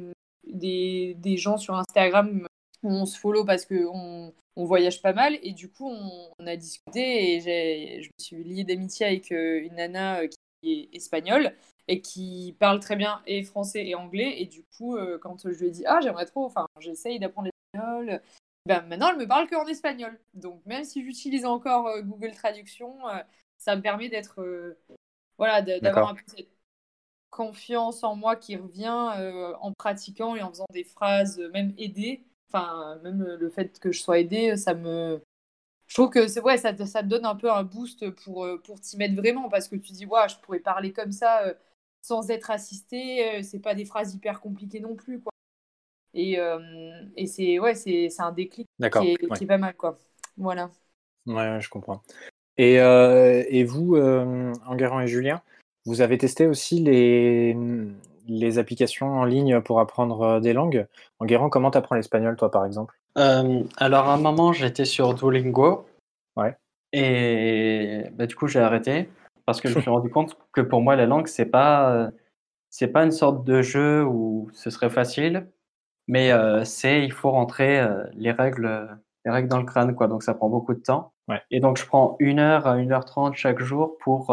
des, 0.47 1.15
des, 1.19 1.37
gens 1.37 1.57
sur 1.57 1.75
Instagram 1.75 2.47
où 2.83 2.91
on 2.91 3.07
se 3.07 3.19
follow 3.19 3.45
parce 3.45 3.65
qu'on 3.65 4.33
on 4.57 4.65
voyage 4.65 5.01
pas 5.01 5.13
mal 5.13 5.39
et 5.43 5.53
du 5.53 5.71
coup, 5.71 5.89
on, 5.89 6.47
a 6.47 6.57
discuté 6.57 7.35
et 7.35 8.03
je 8.03 8.09
me 8.09 8.23
suis 8.23 8.45
liée 8.45 8.65
d'amitié 8.65 9.07
avec 9.07 9.33
euh, 9.33 9.63
une 9.63 9.77
nana 9.77 10.21
euh, 10.21 10.29
qui 10.63 10.91
est 10.93 10.97
espagnole 10.97 11.55
et 11.89 12.01
qui 12.01 12.57
parle 12.59 12.81
très 12.81 12.97
bien 12.97 13.23
et 13.27 13.43
français 13.45 13.87
et 13.87 13.95
anglais. 13.95 14.43
Et 14.43 14.47
du 14.47 14.65
coup, 14.77 14.97
euh, 14.97 15.19
quand 15.19 15.49
je 15.51 15.59
lui 15.59 15.67
ai 15.69 15.71
dit 15.71 15.85
Ah, 15.87 16.01
j'aimerais 16.03 16.27
trop, 16.27 16.45
enfin, 16.45 16.67
j'essaye 16.81 17.19
d'apprendre 17.19 17.49
l'espagnol, 17.49 18.21
ben, 18.67 18.83
maintenant, 18.83 19.11
elle 19.11 19.19
me 19.19 19.27
parle 19.27 19.49
qu'en 19.49 19.67
espagnol. 19.67 20.19
Donc, 20.35 20.65
même 20.67 20.85
si 20.85 21.05
j'utilise 21.05 21.45
encore 21.45 21.89
Google 22.03 22.33
Traduction, 22.33 22.99
ça 23.59 23.77
me 23.77 23.83
permet 23.83 24.09
d'être. 24.09 24.43
Voilà, 25.39 25.63
d'avoir 25.63 26.11
un 26.11 26.15
peu 26.15 26.23
cette 26.27 26.49
confiance 27.35 28.05
en 28.05 28.15
moi 28.15 28.37
qui 28.37 28.55
revient 28.57 29.13
euh, 29.19 29.55
en 29.61 29.73
pratiquant 29.73 30.37
et 30.37 30.43
en 30.43 30.51
faisant 30.51 30.67
des 30.71 30.85
phrases, 30.85 31.41
euh, 31.41 31.51
même 31.51 31.75
aidées. 31.79 32.23
Enfin, 32.49 33.01
même 33.03 33.25
le 33.25 33.51
fait 33.51 33.81
que 33.81 33.91
je 33.91 34.01
sois 34.01 34.21
aidée, 34.21 34.57
ça 34.57 34.75
me. 34.75 35.21
Je 35.89 35.95
trouve 35.95 36.11
que 36.11 36.29
c'est 36.29 36.41
ouais, 36.41 36.57
ça, 36.57 36.75
ça 36.87 37.03
te 37.03 37.09
donne 37.09 37.27
un 37.27 37.35
peu 37.35 37.51
un 37.51 37.65
boost 37.65 38.09
pour, 38.11 38.45
euh, 38.45 38.63
pour 38.65 38.81
t'y 38.81 38.97
mettre 38.97 39.17
vraiment 39.17 39.49
parce 39.49 39.67
que 39.67 39.75
tu 39.75 39.93
dis, 39.93 40.07
ouais, 40.07 40.29
je 40.29 40.37
pourrais 40.39 40.61
parler 40.61 40.93
comme 40.93 41.11
ça 41.11 41.43
sans 42.01 42.31
être 42.31 42.51
assistée. 42.51 43.43
c'est 43.43 43.59
pas 43.59 43.75
des 43.75 43.85
phrases 43.85 44.15
hyper 44.15 44.41
compliquées 44.41 44.81
non 44.81 44.95
plus, 44.95 45.21
quoi. 45.21 45.33
Et, 46.15 46.39
et 47.17 47.27
c'est 47.27 47.59
ouais, 47.59 47.75
c'est 47.75 48.09
un 48.21 48.31
déclic 48.31 48.69
qui 48.79 48.85
est, 48.85 49.17
qui 49.17 49.45
est, 49.45 49.47
pas 49.47 49.59
mal, 49.59 49.75
quoi. 49.75 49.99
Voilà. 50.37 50.71
Ouais, 51.27 51.61
je 51.61 51.69
comprends. 51.69 52.03
Et, 52.57 52.77
et 52.77 53.65
vous, 53.65 53.97
Enguerrand 54.67 55.01
et 55.01 55.07
Julien, 55.07 55.43
vous 55.87 56.01
avez 56.01 56.17
testé 56.19 56.47
aussi 56.47 56.81
les, 56.81 57.57
les 58.27 58.59
applications 58.59 59.07
en 59.07 59.25
ligne 59.25 59.61
pour 59.61 59.81
apprendre 59.81 60.23
euh, 60.23 60.41
des 60.41 60.53
langues. 60.53 60.87
En 61.19 61.27
Guérant, 61.27 61.51
comment 61.51 61.71
tu 61.71 61.79
apprends 61.79 61.95
l'espagnol, 61.95 62.37
toi, 62.37 62.51
par 62.51 62.65
exemple? 62.65 62.99
Euh, 63.19 63.63
Alors, 63.77 64.09
à 64.09 64.15
un 64.15 64.19
moment, 64.19 64.53
j'étais 64.53 64.85
sur 64.85 65.15
Duolingo. 65.15 65.87
Ouais. 66.37 66.57
Et 66.93 68.05
bah, 68.13 68.27
du 68.27 68.35
coup, 68.35 68.47
j'ai 68.47 68.61
arrêté 68.61 69.09
parce 69.47 69.61
que 69.61 69.69
je 69.69 69.77
me 69.77 69.81
suis 69.83 69.91
rendu 69.91 70.09
compte 70.09 70.39
que 70.53 70.63
pour 70.63 70.81
moi, 70.81 70.97
la 70.97 71.07
langue, 71.07 71.27
c'est 71.27 71.47
pas, 71.47 72.11
c'est 72.71 72.89
pas 72.89 73.05
une 73.05 73.13
sorte 73.13 73.45
de 73.45 73.61
jeu 73.61 74.05
où 74.05 74.49
ce 74.55 74.71
serait 74.71 74.91
facile, 74.91 75.49
mais 76.09 76.33
euh, 76.33 76.65
c'est 76.65 77.05
il 77.05 77.13
faut 77.13 77.31
rentrer 77.31 77.87
les 78.15 78.31
règles, 78.31 78.89
les 79.25 79.31
règles 79.31 79.49
dans 79.49 79.59
le 79.59 79.67
crâne, 79.67 79.95
quoi. 79.95 80.09
Donc, 80.09 80.23
ça 80.23 80.35
prend 80.35 80.49
beaucoup 80.49 80.73
de 80.73 80.81
temps. 80.81 81.13
Ouais. 81.29 81.41
Et 81.51 81.61
donc, 81.61 81.79
je 81.79 81.87
prends 81.87 82.17
une 82.21 82.39
heure 82.39 82.67
à 82.67 82.77
une 82.79 82.93
heure 82.93 83.05
trente 83.05 83.35
chaque 83.35 83.61
jour 83.61 83.97
pour 83.99 84.31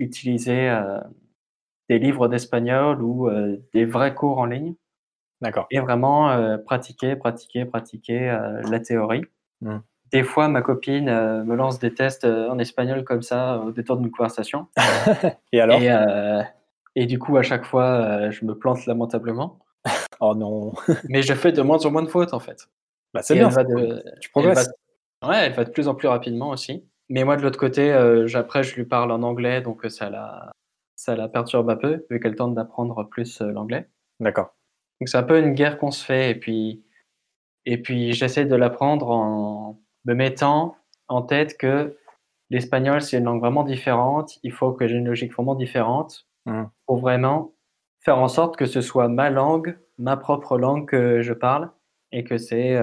utiliser 0.00 0.68
euh, 0.68 0.98
des 1.88 1.98
livres 1.98 2.26
d'espagnol 2.26 3.02
ou 3.02 3.28
euh, 3.28 3.56
des 3.72 3.84
vrais 3.84 4.14
cours 4.14 4.38
en 4.38 4.46
ligne. 4.46 4.74
D'accord. 5.40 5.66
Et 5.70 5.78
vraiment 5.78 6.30
euh, 6.30 6.58
pratiquer, 6.58 7.16
pratiquer, 7.16 7.64
pratiquer 7.64 8.36
la 8.68 8.80
théorie. 8.80 9.22
Mmh. 9.60 9.78
Des 10.12 10.24
fois, 10.24 10.48
ma 10.48 10.60
copine 10.60 11.06
me 11.44 11.54
lance 11.54 11.78
des 11.78 11.94
tests 11.94 12.24
en 12.24 12.58
espagnol 12.58 13.04
comme 13.04 13.22
ça 13.22 13.58
au 13.58 13.70
détour 13.70 13.96
d'une 13.96 14.10
conversation. 14.10 14.66
et 15.52 15.60
alors? 15.60 15.80
Et, 16.96 17.06
du 17.06 17.20
coup, 17.20 17.36
à 17.36 17.42
chaque 17.42 17.64
fois, 17.64 18.30
je 18.30 18.44
me 18.44 18.56
plante 18.56 18.84
lamentablement. 18.86 19.60
oh 20.20 20.34
non. 20.34 20.72
Mais 21.08 21.22
je 21.22 21.32
fais 21.34 21.52
de 21.52 21.62
moins 21.62 21.78
en 21.86 21.92
moins 21.92 22.02
de 22.02 22.08
fautes 22.08 22.34
en 22.34 22.40
fait. 22.40 22.68
Bah, 23.14 23.22
c'est 23.22 23.34
bien. 23.34 23.48
tu 24.20 24.30
progresses. 24.30 24.68
Ouais, 25.26 25.46
elle 25.46 25.52
va 25.52 25.64
de 25.64 25.70
plus 25.70 25.88
en 25.88 25.94
plus 25.94 26.08
rapidement 26.08 26.50
aussi. 26.50 26.84
Mais 27.08 27.24
moi, 27.24 27.36
de 27.36 27.42
l'autre 27.42 27.58
côté, 27.58 27.92
euh, 27.92 28.28
après, 28.34 28.62
je 28.62 28.76
lui 28.76 28.84
parle 28.84 29.10
en 29.10 29.22
anglais, 29.22 29.60
donc 29.60 29.84
euh, 29.84 29.88
ça 29.88 30.10
la, 30.10 30.52
ça 30.94 31.16
la 31.16 31.28
perturbe 31.28 31.68
un 31.68 31.76
peu, 31.76 32.06
vu 32.08 32.20
qu'elle 32.20 32.36
tente 32.36 32.54
d'apprendre 32.54 33.02
plus 33.04 33.40
euh, 33.40 33.50
l'anglais. 33.50 33.88
D'accord. 34.20 34.54
Donc 35.00 35.08
c'est 35.08 35.16
un 35.16 35.24
peu 35.24 35.40
une 35.40 35.54
guerre 35.54 35.78
qu'on 35.78 35.90
se 35.90 36.04
fait, 36.04 36.30
et 36.30 36.34
puis, 36.36 36.84
et 37.66 37.82
puis 37.82 38.12
j'essaie 38.12 38.44
de 38.44 38.54
l'apprendre 38.54 39.10
en 39.10 39.80
me 40.04 40.14
mettant 40.14 40.76
en 41.08 41.22
tête 41.22 41.58
que 41.58 41.96
l'espagnol, 42.50 43.00
c'est 43.00 43.18
une 43.18 43.24
langue 43.24 43.40
vraiment 43.40 43.64
différente, 43.64 44.38
il 44.44 44.52
faut 44.52 44.72
que 44.72 44.86
j'ai 44.86 44.96
une 44.96 45.06
logique 45.06 45.32
vraiment 45.32 45.54
différente 45.54 46.28
mmh. 46.46 46.64
pour 46.86 46.98
vraiment 46.98 47.54
faire 48.00 48.18
en 48.18 48.28
sorte 48.28 48.56
que 48.56 48.66
ce 48.66 48.80
soit 48.80 49.08
ma 49.08 49.30
langue, 49.30 49.78
ma 49.98 50.16
propre 50.16 50.58
langue 50.58 50.86
que 50.88 51.22
je 51.22 51.32
parle, 51.32 51.70
et 52.12 52.24
que 52.24 52.38
c'est 52.38 52.78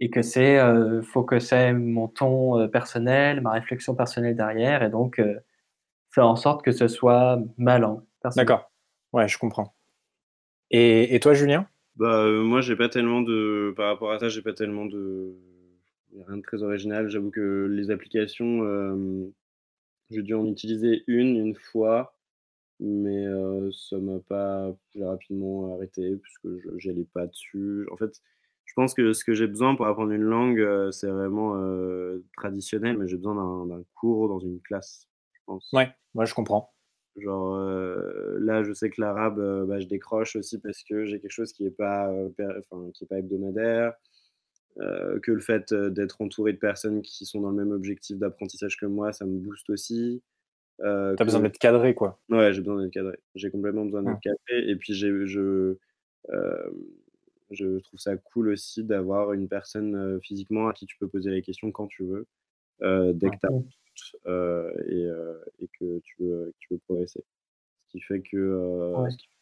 et 0.00 0.10
que 0.10 0.22
c'est 0.22 0.58
euh, 0.58 1.02
faut 1.02 1.24
que 1.24 1.38
c'est 1.38 1.72
mon 1.72 2.08
ton 2.08 2.58
euh, 2.58 2.68
personnel, 2.68 3.40
ma 3.40 3.52
réflexion 3.52 3.94
personnelle 3.94 4.36
derrière, 4.36 4.82
et 4.82 4.90
donc 4.90 5.18
euh, 5.18 5.38
faire 6.10 6.26
en 6.26 6.36
sorte 6.36 6.64
que 6.64 6.72
ce 6.72 6.88
soit 6.88 7.40
ma 7.56 7.78
langue. 7.78 8.02
D'accord. 8.36 8.70
Ouais, 9.12 9.28
je 9.28 9.38
comprends. 9.38 9.74
Et, 10.70 11.14
et 11.14 11.20
toi, 11.20 11.34
Julien? 11.34 11.66
Bah 11.96 12.28
moi, 12.28 12.60
j'ai 12.60 12.76
pas 12.76 12.88
tellement 12.88 13.22
de 13.22 13.72
par 13.76 13.88
rapport 13.88 14.12
à 14.12 14.18
ça, 14.18 14.28
j'ai 14.28 14.42
pas 14.42 14.52
tellement 14.52 14.86
de 14.86 15.34
rien 16.26 16.36
de 16.36 16.42
très 16.42 16.62
original. 16.62 17.08
J'avoue 17.08 17.30
que 17.30 17.66
les 17.70 17.90
applications, 17.90 19.32
j'ai 20.10 20.22
dû 20.22 20.34
en 20.34 20.46
utiliser 20.46 21.02
une 21.08 21.36
une 21.36 21.54
fois, 21.54 22.16
mais 22.78 23.26
ça 23.72 23.96
m'a 23.98 24.20
pas, 24.28 24.72
j'ai 24.94 25.04
rapidement 25.04 25.74
arrêté 25.74 26.16
puisque 26.16 26.48
je 26.76 26.88
n'allais 26.88 27.06
pas 27.12 27.26
dessus. 27.26 27.88
En 27.90 27.96
fait 27.96 28.20
je 28.68 28.74
pense 28.74 28.92
que 28.92 29.14
ce 29.14 29.24
que 29.24 29.32
j'ai 29.32 29.46
besoin 29.46 29.74
pour 29.74 29.86
apprendre 29.86 30.12
une 30.12 30.22
langue, 30.22 30.60
euh, 30.60 30.92
c'est 30.92 31.08
vraiment 31.08 31.56
euh, 31.56 32.22
traditionnel, 32.36 32.98
mais 32.98 33.08
j'ai 33.08 33.16
besoin 33.16 33.66
d'un 33.66 33.82
cours 33.94 34.28
dans 34.28 34.38
une 34.38 34.60
classe, 34.60 35.08
je 35.32 35.40
pense. 35.46 35.70
Ouais, 35.72 35.88
moi 36.14 36.26
je 36.26 36.34
comprends. 36.34 36.70
Genre 37.16 37.54
euh, 37.54 38.36
là, 38.40 38.62
je 38.62 38.74
sais 38.74 38.90
que 38.90 39.00
l'arabe, 39.00 39.40
bah, 39.66 39.80
je 39.80 39.86
décroche 39.86 40.36
aussi 40.36 40.60
parce 40.60 40.82
que 40.84 41.06
j'ai 41.06 41.18
quelque 41.18 41.32
chose 41.32 41.54
qui 41.54 41.64
n'est 41.64 41.70
pas, 41.70 42.12
qui 42.94 43.04
est 43.04 43.06
pas 43.06 43.18
hebdomadaire. 43.18 43.94
que 44.76 45.32
le 45.32 45.40
fait 45.40 45.72
d'être 45.72 46.20
entouré 46.20 46.52
de 46.52 46.58
personnes 46.58 47.00
qui 47.00 47.24
sont 47.24 47.40
dans 47.40 47.50
le 47.50 47.56
même 47.56 47.72
objectif 47.72 48.18
d'apprentissage 48.18 48.76
que 48.76 48.86
moi, 48.86 49.14
ça 49.14 49.24
me 49.24 49.38
booste 49.38 49.70
aussi. 49.70 50.22
T'as 50.78 51.14
besoin 51.24 51.40
d'être 51.40 51.58
cadré, 51.58 51.94
quoi. 51.94 52.20
Ouais, 52.28 52.52
j'ai 52.52 52.60
besoin 52.60 52.82
d'être 52.82 52.92
cadré. 52.92 53.18
J'ai 53.34 53.50
complètement 53.50 53.86
besoin 53.86 54.02
d'être 54.02 54.18
mmh. 54.18 54.20
cadré. 54.20 54.70
Et 54.70 54.76
puis, 54.76 54.92
j'ai, 54.92 55.10
je, 55.26 55.74
je 57.50 57.78
trouve 57.78 58.00
ça 58.00 58.16
cool 58.16 58.48
aussi 58.48 58.84
d'avoir 58.84 59.32
une 59.32 59.48
personne 59.48 60.20
physiquement 60.22 60.68
à 60.68 60.72
qui 60.72 60.86
tu 60.86 60.96
peux 60.98 61.08
poser 61.08 61.30
les 61.30 61.42
questions 61.42 61.72
quand 61.72 61.86
tu 61.86 62.04
veux, 62.04 62.26
dès 62.80 63.30
que 63.30 63.36
tu 63.36 63.46
as 63.46 64.72
et, 64.86 65.08
et, 65.60 65.68
que 65.78 65.98
tu 66.00 66.14
veux, 66.20 66.54
tu 66.58 66.74
veux 66.74 66.78
progresser. 66.78 67.24
Ce 67.86 67.92
qui 67.92 68.00
fait 68.00 68.20
que 68.20 68.94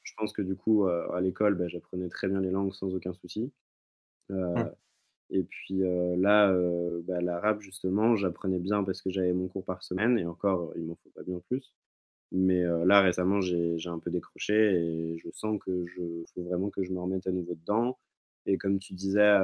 je 0.03 0.13
pense 0.17 0.33
que 0.33 0.43
du 0.43 0.57
coup, 0.57 0.87
à 0.87 1.21
l'école, 1.21 1.55
bah, 1.55 1.69
j'apprenais 1.69 2.09
très 2.09 2.29
bien 2.29 2.41
les 2.41 2.51
langues 2.51 2.73
sans 2.73 2.95
aucun 2.95 3.13
souci. 3.13 3.53
Mmh. 4.29 4.65
Et 5.31 5.43
puis 5.43 5.81
là, 6.17 6.53
bah, 7.05 7.21
l'arabe, 7.21 7.61
justement, 7.61 8.17
j'apprenais 8.17 8.59
bien 8.59 8.85
parce 8.85 9.03
que 9.03 9.11
j'avais 9.11 9.33
mon 9.33 9.49
cours 9.49 9.65
par 9.65 9.83
semaine, 9.83 10.19
et 10.19 10.27
encore, 10.27 10.73
il 10.77 10.85
m'en 10.85 10.97
faut 10.97 11.11
pas 11.11 11.23
bien 11.23 11.41
plus. 11.49 11.75
Mais 12.33 12.63
là, 12.85 13.03
récemment, 13.03 13.41
j'ai 13.41 13.79
un 13.87 13.99
peu 13.99 14.11
décroché 14.11 14.55
et 14.55 15.19
je 15.19 15.29
sens 15.33 15.59
que 15.65 15.87
je 15.87 16.03
faut 16.35 16.43
vraiment 16.43 16.71
que 16.71 16.83
je 16.83 16.93
me 16.93 17.01
remette 17.01 17.27
à 17.27 17.33
nouveau 17.33 17.55
dedans. 17.55 17.99
Et 18.47 18.59
comme 18.59 18.79
tu 18.79 18.95
disais, 18.95 19.39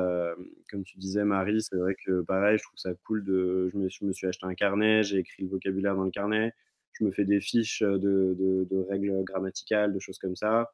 comme 0.70 0.85
tu 0.85 0.99
disais 0.99 1.24
Marie, 1.24 1.62
c'est 1.62 1.76
vrai 1.76 1.95
que 2.05 2.22
pareil, 2.22 2.59
je 2.59 2.64
trouve 2.64 2.78
ça 2.78 2.93
cool 3.07 3.24
de. 3.24 3.70
Je 3.72 3.78
me, 3.78 3.89
je 3.89 4.05
me 4.05 4.12
suis 4.12 4.26
acheté 4.26 4.47
un 4.47 4.55
carnet, 4.55 5.03
j'ai 5.03 5.18
écrit 5.18 5.43
le 5.45 5.49
vocabulaire 5.49 5.97
dans 5.97 6.05
le 6.05 6.11
carnet, 6.11 6.53
je 6.93 7.05
me 7.05 7.11
fais 7.12 7.24
des 7.24 7.41
fiches 7.41 7.83
de, 7.83 8.37
de, 8.39 8.87
règles 8.91 9.22
grammaticales, 9.24 9.93
de 9.93 9.99
choses 10.01 10.18
comme 10.18 10.37
ça. 10.37 10.70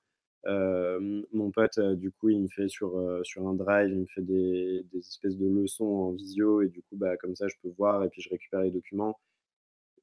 mon 0.47 1.51
pote, 1.53 1.79
du 1.97 2.11
coup, 2.13 2.31
il 2.31 2.43
me 2.43 2.49
fait 2.49 2.69
sur, 2.69 3.21
sur 3.25 3.47
un 3.49 3.55
drive, 3.55 3.91
il 3.91 4.01
me 4.01 4.07
fait 4.07 4.23
des, 4.23 4.85
des, 4.93 4.99
espèces 5.01 5.37
de 5.37 5.47
leçons 5.49 5.85
en 5.85 6.13
visio 6.13 6.63
et 6.63 6.69
du 6.69 6.83
coup, 6.83 6.97
bah, 6.97 7.17
comme 7.19 7.35
ça, 7.37 7.49
je 7.49 7.55
peux 7.63 7.71
voir 7.79 8.05
et 8.05 8.09
puis 8.11 8.23
je 8.23 8.31
récupère 8.31 8.61
les 8.63 8.71
documents 8.71 9.19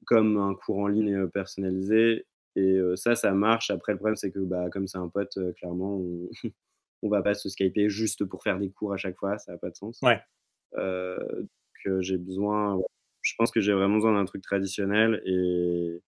comme 0.06 0.36
un 0.36 0.54
cours 0.54 0.78
en 0.78 0.88
ligne 0.88 1.28
personnalisé. 1.28 2.26
Et 2.56 2.78
ça, 2.94 3.14
ça 3.14 3.32
marche. 3.32 3.70
Après, 3.70 3.92
le 3.92 3.98
problème, 3.98 4.16
c'est 4.16 4.30
que 4.30 4.38
bah, 4.38 4.70
comme 4.70 4.86
c'est 4.86 4.98
un 4.98 5.08
pote, 5.08 5.38
clairement, 5.58 5.96
on, 5.96 6.28
on 7.02 7.08
va 7.08 7.22
pas 7.22 7.34
se 7.34 7.48
skyper 7.48 7.88
juste 7.88 8.24
pour 8.24 8.42
faire 8.42 8.58
des 8.58 8.70
cours 8.70 8.92
à 8.92 8.96
chaque 8.96 9.16
fois, 9.16 9.38
ça 9.38 9.52
n'a 9.52 9.58
pas 9.58 9.70
de 9.70 9.76
sens. 9.76 10.00
Ouais. 10.02 10.20
donc 10.74 12.00
j'ai 12.00 12.16
besoin, 12.16 12.80
je 13.22 13.34
pense 13.38 13.50
que 13.50 13.60
j'ai 13.60 13.72
vraiment 13.72 13.96
besoin 13.96 14.14
d'un 14.14 14.24
truc 14.24 14.42
traditionnel 14.42 15.22
et, 15.24 16.00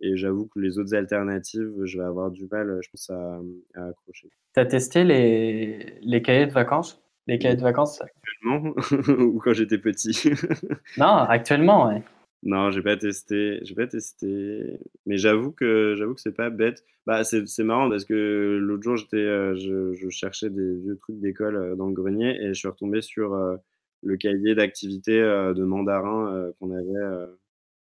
et 0.00 0.16
j'avoue 0.16 0.46
que 0.46 0.58
les 0.58 0.78
autres 0.78 0.94
alternatives, 0.94 1.72
je 1.84 1.98
vais 1.98 2.04
avoir 2.04 2.30
du 2.30 2.46
mal, 2.50 2.78
je 2.82 2.88
pense, 2.90 3.10
à, 3.10 3.40
à 3.74 3.86
accrocher. 3.86 4.30
Tu 4.54 4.60
as 4.60 4.66
testé 4.66 5.04
les, 5.04 5.98
les 6.02 6.22
cahiers 6.22 6.46
de 6.46 6.52
vacances? 6.52 7.02
Les 7.26 7.38
cahiers 7.38 7.56
de 7.56 7.62
vacances 7.62 8.00
Actuellement 8.00 8.74
ou 9.22 9.38
quand 9.38 9.52
j'étais 9.52 9.78
petit 9.78 10.30
Non, 10.98 11.16
actuellement, 11.16 11.88
ouais. 11.88 12.02
Non, 12.46 12.70
j'ai 12.70 12.80
pas 12.80 12.96
testé, 12.96 13.58
j'ai 13.62 13.74
pas 13.74 13.88
testé, 13.88 14.78
mais 15.04 15.18
j'avoue 15.18 15.50
que 15.50 15.96
j'avoue 15.98 16.14
que 16.14 16.20
c'est 16.20 16.30
pas 16.36 16.48
bête. 16.48 16.84
Bah 17.04 17.24
c'est 17.24 17.64
marrant 17.64 17.90
parce 17.90 18.04
que 18.04 18.58
l'autre 18.62 18.84
jour 18.84 18.96
j'étais, 18.96 19.16
euh, 19.16 19.56
je, 19.56 19.94
je, 19.94 20.08
cherchais 20.10 20.48
des 20.48 20.76
vieux 20.76 20.96
trucs 20.96 21.18
d'école 21.18 21.56
euh, 21.56 21.74
dans 21.74 21.88
le 21.88 21.92
grenier 21.92 22.40
et 22.40 22.48
je 22.48 22.52
suis 22.54 22.68
retombé 22.68 23.02
sur 23.02 23.34
euh, 23.34 23.56
le 24.04 24.16
cahier 24.16 24.54
d'activité 24.54 25.18
de 25.20 25.64
mandarin 25.64 26.52
qu'on 26.60 26.70
avait 26.70 27.26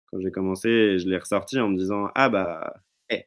quand 0.07 0.19
j'ai 0.19 0.31
commencé 0.31 0.69
et 0.69 0.99
je 0.99 1.09
l'ai 1.09 1.17
ressorti 1.17 1.59
en 1.59 1.69
me 1.69 1.77
disant 1.77 2.09
ah 2.13 2.29
bah 2.29 2.75
hey, 3.09 3.25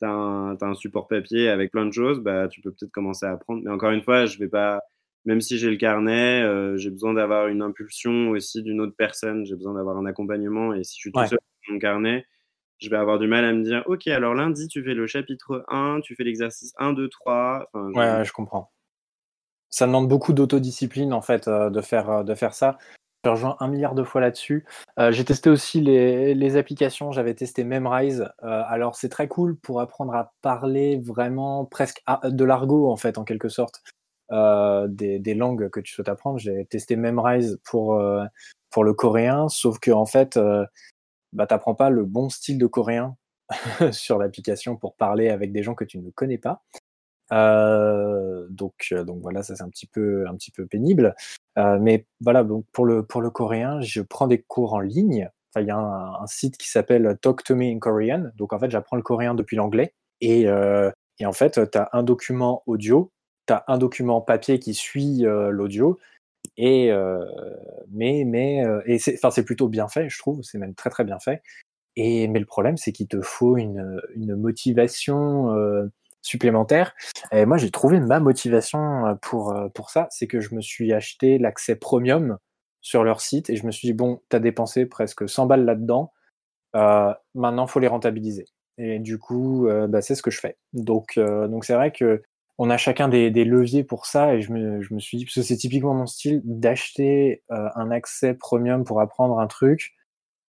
t'as 0.00 0.10
un, 0.10 0.56
un 0.60 0.74
support 0.74 1.08
papier 1.08 1.48
avec 1.48 1.72
plein 1.72 1.86
de 1.86 1.92
choses, 1.92 2.20
bah 2.20 2.48
tu 2.48 2.60
peux 2.62 2.72
peut-être 2.72 2.92
commencer 2.92 3.26
à 3.26 3.32
apprendre. 3.32 3.62
Mais 3.64 3.70
encore 3.70 3.90
une 3.92 4.02
fois, 4.02 4.26
je 4.26 4.38
vais 4.38 4.48
pas 4.48 4.80
même 5.24 5.40
si 5.40 5.58
j'ai 5.58 5.70
le 5.70 5.76
carnet, 5.76 6.42
euh, 6.42 6.76
j'ai 6.76 6.90
besoin 6.90 7.14
d'avoir 7.14 7.48
une 7.48 7.62
impulsion 7.62 8.30
aussi 8.30 8.62
d'une 8.62 8.80
autre 8.80 8.94
personne, 8.96 9.46
j'ai 9.46 9.54
besoin 9.54 9.74
d'avoir 9.74 9.96
un 9.96 10.06
accompagnement. 10.06 10.74
Et 10.74 10.84
si 10.84 10.96
je 10.96 11.00
suis 11.00 11.12
tout 11.12 11.20
seul 11.20 11.38
sur 11.62 11.72
mon 11.72 11.78
carnet, 11.78 12.26
je 12.78 12.90
vais 12.90 12.96
avoir 12.96 13.18
du 13.18 13.26
mal 13.26 13.44
à 13.44 13.52
me 13.52 13.62
dire, 13.62 13.82
OK, 13.86 14.06
alors 14.08 14.34
lundi, 14.34 14.68
tu 14.68 14.84
fais 14.84 14.94
le 14.94 15.06
chapitre 15.06 15.64
1, 15.68 16.00
tu 16.02 16.14
fais 16.14 16.24
l'exercice 16.24 16.74
1, 16.78 16.92
2, 16.92 17.08
3. 17.08 17.64
Enfin, 17.66 17.90
je... 17.94 17.98
Ouais, 17.98 18.24
je 18.24 18.32
comprends. 18.32 18.70
Ça 19.70 19.86
demande 19.86 20.08
beaucoup 20.08 20.32
d'autodiscipline, 20.34 21.12
en 21.12 21.22
fait, 21.22 21.48
euh, 21.48 21.70
de, 21.70 21.80
faire, 21.80 22.10
euh, 22.10 22.22
de 22.22 22.34
faire 22.34 22.54
ça. 22.54 22.78
Je 23.24 23.30
rejoins 23.30 23.56
un 23.60 23.68
milliard 23.68 23.94
de 23.94 24.04
fois 24.04 24.20
là-dessus. 24.20 24.66
j'ai 24.98 25.24
testé 25.24 25.48
aussi 25.48 25.80
les, 25.80 26.34
les 26.34 26.56
applications. 26.58 27.10
J'avais 27.10 27.32
testé 27.32 27.64
Memrise. 27.64 28.28
alors, 28.42 28.96
c'est 28.96 29.08
très 29.08 29.28
cool 29.28 29.56
pour 29.56 29.80
apprendre 29.80 30.14
à 30.14 30.34
parler 30.42 31.00
vraiment 31.02 31.64
presque 31.64 32.02
de 32.22 32.44
l'argot, 32.44 32.90
en 32.90 32.96
fait, 32.96 33.16
en 33.16 33.24
quelque 33.24 33.48
sorte. 33.48 33.82
Euh, 34.34 34.88
des, 34.88 35.34
langues 35.34 35.68
que 35.70 35.78
tu 35.78 35.94
souhaites 35.94 36.08
apprendre. 36.08 36.38
J'ai 36.38 36.64
testé 36.66 36.96
Memrise 36.96 37.60
pour, 37.64 37.94
euh, 37.94 38.24
pour 38.70 38.82
le 38.82 38.92
coréen, 38.92 39.48
sauf 39.48 39.78
que 39.78 39.92
en 39.92 40.06
fait, 40.06 40.36
euh, 40.36 40.66
bah, 41.32 41.46
tu 41.46 41.54
n'apprends 41.54 41.76
pas 41.76 41.88
le 41.88 42.04
bon 42.04 42.28
style 42.28 42.58
de 42.58 42.66
coréen 42.66 43.16
sur 43.92 44.18
l'application 44.18 44.76
pour 44.76 44.96
parler 44.96 45.28
avec 45.28 45.52
des 45.52 45.62
gens 45.62 45.74
que 45.74 45.84
tu 45.84 45.98
ne 45.98 46.10
connais 46.10 46.38
pas. 46.38 46.62
donc, 48.50 48.92
donc 49.06 49.20
voilà, 49.22 49.44
ça 49.44 49.54
c'est 49.54 49.62
un 49.62 49.68
petit 49.68 49.86
peu, 49.86 50.26
un 50.28 50.34
petit 50.34 50.50
peu 50.50 50.66
pénible. 50.66 51.14
mais 51.56 52.06
voilà, 52.20 52.42
donc 52.42 52.66
pour 52.72 52.86
le, 52.86 53.04
pour 53.06 53.22
le 53.22 53.30
coréen, 53.30 53.80
je 53.82 54.02
prends 54.02 54.26
des 54.26 54.42
cours 54.42 54.74
en 54.74 54.80
ligne. 54.80 55.28
Il 55.56 55.66
y 55.66 55.70
a 55.70 55.76
un, 55.76 56.22
un, 56.22 56.26
site 56.26 56.56
qui 56.56 56.68
s'appelle 56.68 57.16
Talk 57.22 57.44
to 57.44 57.54
Me 57.54 57.66
in 57.66 57.78
Korean. 57.78 58.32
Donc 58.34 58.52
en 58.52 58.58
fait, 58.58 58.70
j'apprends 58.70 58.96
le 58.96 59.02
coréen 59.02 59.34
depuis 59.34 59.54
l'anglais. 59.56 59.94
Et, 60.20 60.46
et 61.20 61.26
en 61.26 61.32
fait, 61.32 61.70
tu 61.70 61.78
as 61.78 61.88
un 61.92 62.02
document 62.02 62.64
audio 62.66 63.12
tu 63.46 63.52
as 63.52 63.64
un 63.68 63.78
document 63.78 64.20
papier 64.20 64.58
qui 64.58 64.74
suit 64.74 65.22
l'audio. 65.22 65.98
Et 66.56 66.90
mais 67.90 68.24
mais 68.26 68.62
et 68.86 68.98
c'est 68.98 69.14
enfin 69.14 69.30
c'est 69.30 69.44
plutôt 69.44 69.68
bien 69.68 69.88
fait, 69.88 70.08
je 70.08 70.18
trouve. 70.18 70.42
C'est 70.42 70.58
même 70.58 70.74
très 70.74 70.90
très 70.90 71.04
bien 71.04 71.18
fait. 71.18 71.42
Et 71.96 72.28
mais 72.28 72.40
le 72.40 72.46
problème, 72.46 72.76
c'est 72.76 72.92
qu'il 72.92 73.08
te 73.08 73.20
faut 73.20 73.56
une, 73.56 74.00
une 74.14 74.36
motivation 74.36 75.54
supplémentaire. 76.22 76.94
Et 77.32 77.46
moi, 77.46 77.56
j'ai 77.56 77.70
trouvé 77.70 78.00
ma 78.00 78.20
motivation 78.20 79.18
pour 79.22 79.54
pour 79.74 79.90
ça, 79.90 80.08
c'est 80.10 80.26
que 80.26 80.40
je 80.40 80.54
me 80.54 80.60
suis 80.60 80.92
acheté 80.92 81.38
l'accès 81.38 81.76
premium 81.76 82.38
sur 82.80 83.04
leur 83.04 83.20
site 83.20 83.50
et 83.50 83.56
je 83.56 83.66
me 83.66 83.72
suis 83.72 83.88
dit 83.88 83.94
bon, 83.94 84.20
tu 84.30 84.36
as 84.36 84.40
dépensé 84.40 84.86
presque 84.86 85.28
100 85.28 85.46
balles 85.46 85.64
là-dedans. 85.64 86.12
Euh, 86.76 87.14
maintenant, 87.34 87.66
faut 87.66 87.80
les 87.80 87.88
rentabiliser. 87.88 88.46
Et 88.78 88.98
du 88.98 89.18
coup, 89.18 89.68
bah, 89.88 90.02
c'est 90.02 90.14
ce 90.16 90.22
que 90.22 90.30
je 90.30 90.40
fais. 90.40 90.56
Donc, 90.72 91.18
donc 91.18 91.64
c'est 91.64 91.74
vrai 91.74 91.92
que 91.92 92.22
on 92.58 92.70
a 92.70 92.76
chacun 92.76 93.08
des, 93.08 93.30
leviers 93.44 93.84
pour 93.84 94.06
ça 94.06 94.34
et 94.34 94.40
je 94.40 94.52
me, 94.52 94.80
je 94.80 94.94
me, 94.94 95.00
suis 95.00 95.18
dit, 95.18 95.24
parce 95.24 95.34
que 95.34 95.42
c'est 95.42 95.56
typiquement 95.56 95.94
mon 95.94 96.06
style, 96.06 96.40
d'acheter 96.44 97.42
euh, 97.50 97.68
un 97.74 97.90
accès 97.90 98.34
premium 98.34 98.84
pour 98.84 99.00
apprendre 99.00 99.38
un 99.38 99.46
truc 99.46 99.94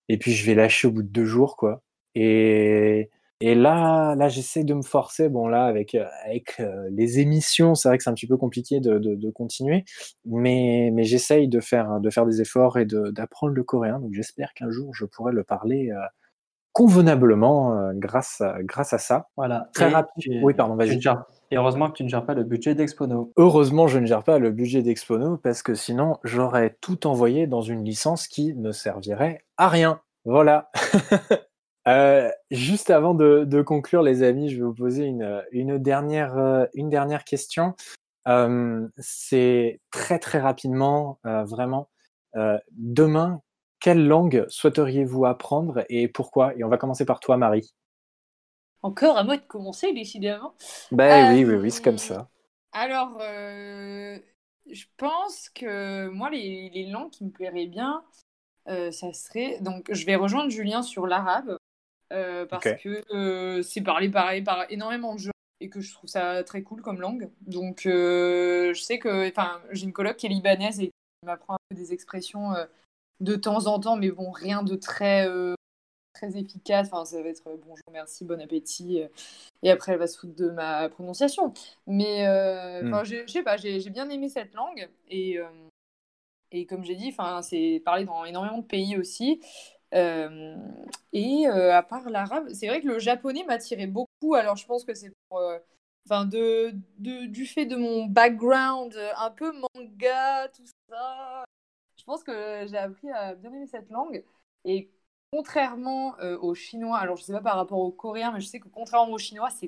et 0.07 0.17
puis 0.17 0.31
je 0.33 0.45
vais 0.45 0.53
lâcher 0.53 0.87
au 0.87 0.91
bout 0.91 1.03
de 1.03 1.07
deux 1.07 1.25
jours, 1.25 1.57
quoi. 1.57 1.81
Et, 2.13 3.09
et 3.41 3.55
là, 3.55 4.15
là 4.15 4.29
j'essaie 4.29 4.63
de 4.63 4.73
me 4.75 4.83
forcer. 4.83 5.29
Bon, 5.29 5.47
là, 5.47 5.65
avec, 5.65 5.95
euh, 5.95 6.05
avec 6.25 6.59
euh, 6.59 6.87
les 6.91 7.19
émissions, 7.19 7.73
c'est 7.73 7.87
vrai 7.87 7.97
que 7.97 8.03
c'est 8.03 8.09
un 8.11 8.13
petit 8.13 8.27
peu 8.27 8.37
compliqué 8.37 8.79
de, 8.79 8.99
de, 8.99 9.15
de 9.15 9.31
continuer, 9.31 9.83
mais, 10.25 10.91
mais 10.93 11.03
j'essaye 11.03 11.47
de 11.47 11.59
faire, 11.59 11.99
de 11.99 12.09
faire 12.11 12.27
des 12.27 12.39
efforts 12.39 12.77
et 12.77 12.85
d'apprendre 12.85 13.53
le 13.53 13.63
coréen. 13.63 13.99
Donc 13.99 14.13
j'espère 14.13 14.53
qu'un 14.53 14.69
jour 14.69 14.93
je 14.93 15.05
pourrai 15.05 15.33
le 15.33 15.43
parler 15.43 15.89
convenablement 16.71 17.93
grâce, 17.93 18.41
à, 18.41 18.61
grâce 18.61 18.93
à 18.93 18.99
ça. 18.99 19.29
Voilà. 19.37 19.69
Très 19.73 19.89
rapide. 19.89 20.39
Oui, 20.43 20.53
pardon, 20.53 20.75
vas-y. 20.75 20.99
Et 21.51 21.57
heureusement 21.57 21.89
que 21.89 21.97
tu 21.97 22.03
ne 22.03 22.09
gères 22.09 22.25
pas 22.25 22.33
le 22.33 22.43
budget 22.43 22.75
d'Expono. 22.75 23.31
Heureusement, 23.37 23.87
je 23.87 23.99
ne 23.99 24.05
gère 24.05 24.23
pas 24.23 24.39
le 24.39 24.51
budget 24.51 24.81
d'Expono 24.81 25.37
parce 25.37 25.61
que 25.61 25.75
sinon, 25.75 26.17
j'aurais 26.23 26.77
tout 26.81 27.07
envoyé 27.07 27.47
dans 27.47 27.61
une 27.61 27.83
licence 27.83 28.27
qui 28.27 28.55
ne 28.55 28.71
servirait 28.71 29.45
à 29.57 29.69
rien. 29.69 30.01
Voilà. 30.25 30.71
euh, 31.87 32.31
juste 32.49 32.89
avant 32.89 33.13
de, 33.13 33.61
conclure, 33.61 34.01
les 34.01 34.23
amis, 34.23 34.49
je 34.49 34.57
vais 34.57 34.63
vous 34.63 34.73
poser 34.73 35.05
une, 35.05 35.21
euh, 35.23 35.77
dernière 35.77 37.23
question. 37.25 37.75
Euh, 38.27 38.87
C'est 38.97 39.79
très 39.91 40.17
très 40.17 40.39
rapidement, 40.39 41.19
vraiment. 41.23 41.89
Demain, 42.71 43.41
quelle 43.79 44.07
langue 44.07 44.45
souhaiteriez-vous 44.49 45.25
apprendre 45.25 45.85
et 45.89 46.07
pourquoi? 46.07 46.55
Et 46.57 46.63
on 46.63 46.69
va 46.69 46.77
commencer 46.77 47.05
par 47.05 47.19
toi, 47.19 47.37
Marie. 47.37 47.71
Encore 48.85 49.17
à 49.17 49.23
moi 49.23 49.35
de 49.35 49.41
commencer, 49.41 49.93
décidément. 49.93 50.53
Ben 50.91 51.33
oui, 51.33 51.43
oui, 51.43 51.55
oui, 51.55 51.71
c'est 51.71 51.81
comme 51.81 51.97
ça. 51.97 52.29
Alors, 52.71 53.17
euh, 53.19 54.19
je 54.69 54.85
pense 54.97 55.49
que 55.49 56.07
moi, 56.09 56.29
les, 56.29 56.69
les, 56.69 56.85
langues 56.85 57.09
qui 57.09 57.25
me 57.25 57.31
plairaient 57.31 57.65
bien, 57.65 58.03
euh, 58.67 58.91
ça 58.91 59.11
serait. 59.11 59.57
Donc, 59.61 59.91
je 59.91 60.05
vais 60.05 60.15
rejoindre 60.15 60.51
Julien 60.51 60.83
sur 60.83 61.07
l'arabe, 61.07 61.57
euh, 62.13 62.45
parce 62.45 62.63
que 62.83 63.61
c'est 63.63 63.81
parlé 63.81 64.07
pareil 64.09 64.43
par 64.43 64.69
énormément 64.69 65.15
de 65.15 65.19
gens 65.19 65.31
et 65.61 65.69
que 65.69 65.81
je 65.81 65.91
trouve 65.91 66.07
ça 66.07 66.43
très 66.43 66.61
cool 66.61 66.83
comme 66.83 67.01
langue. 67.01 67.31
Donc, 67.41 67.81
je 67.85 68.79
sais 68.79 68.99
que. 68.99 69.27
Enfin, 69.27 69.61
j'ai 69.71 69.85
une 69.85 69.93
coloc 69.93 70.15
qui 70.17 70.27
est 70.27 70.29
libanaise 70.29 70.79
et 70.79 70.89
qui 70.89 71.25
m'apprend 71.25 71.55
un 71.55 71.59
peu 71.69 71.75
des 71.75 71.91
expressions 71.91 72.53
de 73.19 73.35
temps 73.35 73.65
en 73.65 73.79
temps, 73.79 73.95
mais 73.95 74.11
bon, 74.11 74.29
rien 74.29 74.61
de 74.61 74.75
très 74.75 75.27
très 76.15 76.37
efficace. 76.37 76.87
Enfin, 76.91 77.05
ça 77.05 77.21
va 77.21 77.29
être 77.29 77.47
euh, 77.47 77.57
bonjour, 77.65 77.85
merci, 77.91 78.25
bon 78.25 78.41
appétit. 78.41 79.01
Euh, 79.01 79.07
et 79.61 79.69
après, 79.69 79.91
elle 79.91 79.99
va 79.99 80.07
se 80.07 80.17
foutre 80.17 80.35
de 80.35 80.49
ma 80.49 80.89
prononciation. 80.89 81.53
Mais 81.85 82.27
euh, 82.27 82.81
hmm. 82.83 83.05
je 83.05 83.27
sais 83.27 83.43
pas, 83.43 83.57
j'ai 83.57 83.89
bien 83.89 84.09
aimé 84.09 84.29
cette 84.29 84.53
langue. 84.53 84.89
Et, 85.09 85.39
et 86.51 86.65
comme 86.65 86.83
j'ai 86.83 86.95
dit, 86.95 87.13
c'est 87.41 87.81
parlé 87.83 88.05
dans 88.05 88.25
énormément 88.25 88.59
de 88.59 88.65
pays 88.65 88.97
aussi. 88.97 89.41
et 89.91 91.47
à 91.47 91.83
part 91.83 92.09
l'arabe, 92.09 92.49
c'est 92.53 92.67
vrai 92.67 92.81
que 92.81 92.87
le 92.87 92.99
japonais 92.99 93.43
m'attirait 93.45 93.87
beaucoup. 93.87 94.35
Alors, 94.35 94.55
je 94.55 94.65
pense 94.65 94.83
que 94.83 94.93
c'est 94.93 95.11
pour. 95.29 95.41
Enfin, 96.07 96.25
de, 96.25 96.71
de, 96.99 97.25
du 97.25 97.47
fait 97.47 97.65
de 97.65 97.75
mon 97.75 98.05
background 98.05 98.95
un 99.17 99.31
peu 99.31 99.51
manga, 99.51 100.47
tout 100.49 100.65
ça, 100.87 101.43
je 101.97 102.03
pense 102.03 102.23
que 102.23 102.67
j'ai 102.67 102.77
appris 102.77 103.09
à 103.09 103.33
bien 103.33 103.51
aimer 103.51 103.65
cette 103.65 103.89
langue. 103.89 104.23
Et 104.65 104.91
contrairement 105.31 106.17
euh, 106.19 106.37
aux 106.39 106.55
Chinois, 106.55 106.97
alors 106.97 107.17
je 107.17 107.23
sais 107.23 107.33
pas 107.33 107.41
par 107.41 107.55
rapport 107.57 107.79
aux 107.79 107.91
Coréens, 107.91 108.31
mais 108.31 108.41
je 108.41 108.47
sais 108.47 108.59
que 108.59 108.67
contrairement 108.67 109.13
aux 109.13 109.17
Chinois, 109.17 109.49
c'est, 109.49 109.67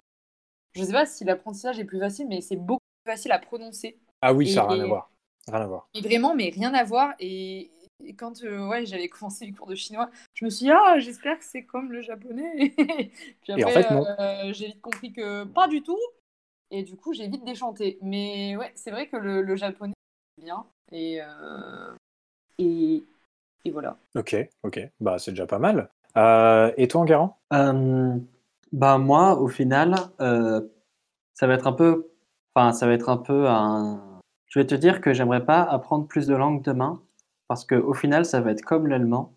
je 0.73 0.83
sais 0.83 0.93
pas 0.93 1.05
si 1.05 1.23
l'apprentissage 1.23 1.79
est 1.79 1.85
plus 1.85 1.99
facile, 1.99 2.27
mais 2.27 2.41
c'est 2.41 2.55
beaucoup 2.55 2.81
plus 3.03 3.11
facile 3.11 3.31
à 3.31 3.39
prononcer. 3.39 3.99
Ah 4.21 4.33
oui, 4.33 4.51
ça 4.51 4.63
n'a 4.63 4.69
rien 4.69 4.83
à 4.83 4.87
voir. 4.87 5.11
Rien 5.47 5.61
à 5.61 5.67
voir. 5.67 5.87
Et 5.93 6.01
vraiment, 6.01 6.35
mais 6.35 6.49
rien 6.49 6.73
à 6.73 6.83
voir. 6.83 7.13
Et, 7.19 7.71
quand 8.17 8.43
euh, 8.43 8.67
ouais, 8.67 8.85
j'avais 8.85 9.07
commencé 9.09 9.45
les 9.45 9.53
cours 9.53 9.67
de 9.67 9.75
chinois, 9.75 10.09
je 10.33 10.45
me 10.45 10.49
suis 10.49 10.65
dit, 10.65 10.71
ah, 10.71 10.99
j'espère 10.99 11.37
que 11.37 11.45
c'est 11.45 11.63
comme 11.63 11.91
le 11.91 12.01
japonais. 12.01 12.73
Puis 13.41 13.53
après, 13.53 13.63
en 13.63 13.69
fait, 13.69 13.91
euh, 13.91 14.53
j'ai 14.53 14.67
vite 14.67 14.81
compris 14.81 15.13
que 15.13 15.43
pas 15.43 15.67
du 15.67 15.81
tout. 15.81 15.99
Et 16.69 16.83
du 16.83 16.97
coup, 16.97 17.13
j'ai 17.13 17.27
vite 17.27 17.45
déchanté. 17.45 17.97
Mais 18.01 18.57
ouais, 18.57 18.71
c'est 18.75 18.91
vrai 18.91 19.07
que 19.07 19.15
le, 19.15 19.41
le 19.41 19.55
japonais, 19.55 19.93
c'est 20.37 20.43
bien. 20.43 20.65
Et, 20.91 21.19
et, 22.59 23.03
et 23.65 23.71
voilà. 23.71 23.97
Ok, 24.15 24.35
ok. 24.63 24.79
Bah, 24.99 25.19
c'est 25.19 25.31
déjà 25.31 25.45
pas 25.45 25.59
mal. 25.59 25.89
Euh, 26.17 26.71
et 26.77 26.87
toi, 26.87 27.01
Enguerrand? 27.01 27.37
Euh, 27.53 28.15
bah, 28.71 28.97
Moi, 28.97 29.39
au 29.39 29.47
final, 29.47 29.95
euh, 30.21 30.61
ça 31.33 31.47
va 31.47 31.53
être 31.53 31.67
un 31.67 31.73
peu, 31.73 32.09
enfin, 32.55 32.71
ça 32.73 32.87
va 32.87 32.93
être 32.93 33.09
un 33.09 33.17
peu 33.17 33.47
un. 33.47 34.19
Je 34.47 34.59
vais 34.59 34.65
te 34.65 34.75
dire 34.75 35.01
que 35.01 35.13
j'aimerais 35.13 35.45
pas 35.45 35.61
apprendre 35.61 36.07
plus 36.07 36.25
de 36.27 36.35
langues 36.35 36.63
demain 36.63 37.01
parce 37.47 37.65
qu'au 37.65 37.93
final, 37.93 38.25
ça 38.25 38.41
va 38.41 38.51
être 38.51 38.61
comme 38.63 38.87
l'allemand. 38.87 39.33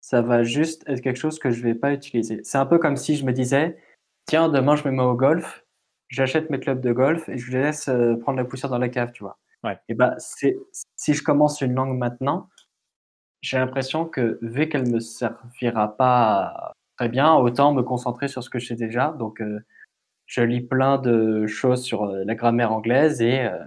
Ça 0.00 0.22
va 0.22 0.42
juste 0.42 0.84
être 0.88 1.00
quelque 1.00 1.18
chose 1.18 1.38
que 1.38 1.50
je 1.50 1.62
vais 1.62 1.74
pas 1.74 1.92
utiliser. 1.92 2.40
C'est 2.44 2.58
un 2.58 2.66
peu 2.66 2.78
comme 2.78 2.96
si 2.96 3.16
je 3.16 3.24
me 3.24 3.32
disais, 3.32 3.78
tiens, 4.26 4.48
demain 4.48 4.76
je 4.76 4.86
me 4.86 4.92
mets 4.92 5.02
au 5.02 5.14
golf, 5.14 5.64
j'achète 6.08 6.50
mes 6.50 6.60
clubs 6.60 6.80
de 6.80 6.92
golf 6.92 7.28
et 7.28 7.38
je 7.38 7.50
les 7.52 7.62
laisse 7.62 7.90
prendre 8.20 8.36
la 8.38 8.44
poussière 8.44 8.70
dans 8.70 8.78
la 8.78 8.88
cave, 8.90 9.12
tu 9.12 9.22
vois. 9.22 9.38
Ouais. 9.64 9.78
Et 9.88 9.94
bah, 9.94 10.14
c'est 10.18 10.58
si 10.96 11.14
je 11.14 11.22
commence 11.22 11.62
une 11.62 11.74
langue 11.74 11.96
maintenant, 11.96 12.48
j'ai 13.44 13.58
l'impression 13.58 14.06
que 14.06 14.38
vu 14.40 14.70
qu'elle 14.70 14.88
me 14.90 15.00
servira 15.00 15.96
pas 15.98 16.72
très 16.96 17.10
bien, 17.10 17.34
autant 17.34 17.74
me 17.74 17.82
concentrer 17.82 18.26
sur 18.26 18.42
ce 18.42 18.48
que 18.48 18.58
je 18.58 18.68
sais 18.68 18.74
déjà. 18.74 19.14
Donc, 19.18 19.42
euh, 19.42 19.60
je 20.24 20.40
lis 20.40 20.62
plein 20.62 20.96
de 20.96 21.46
choses 21.46 21.82
sur 21.82 22.04
euh, 22.04 22.24
la 22.24 22.34
grammaire 22.34 22.72
anglaise 22.72 23.20
et 23.20 23.40
euh, 23.40 23.58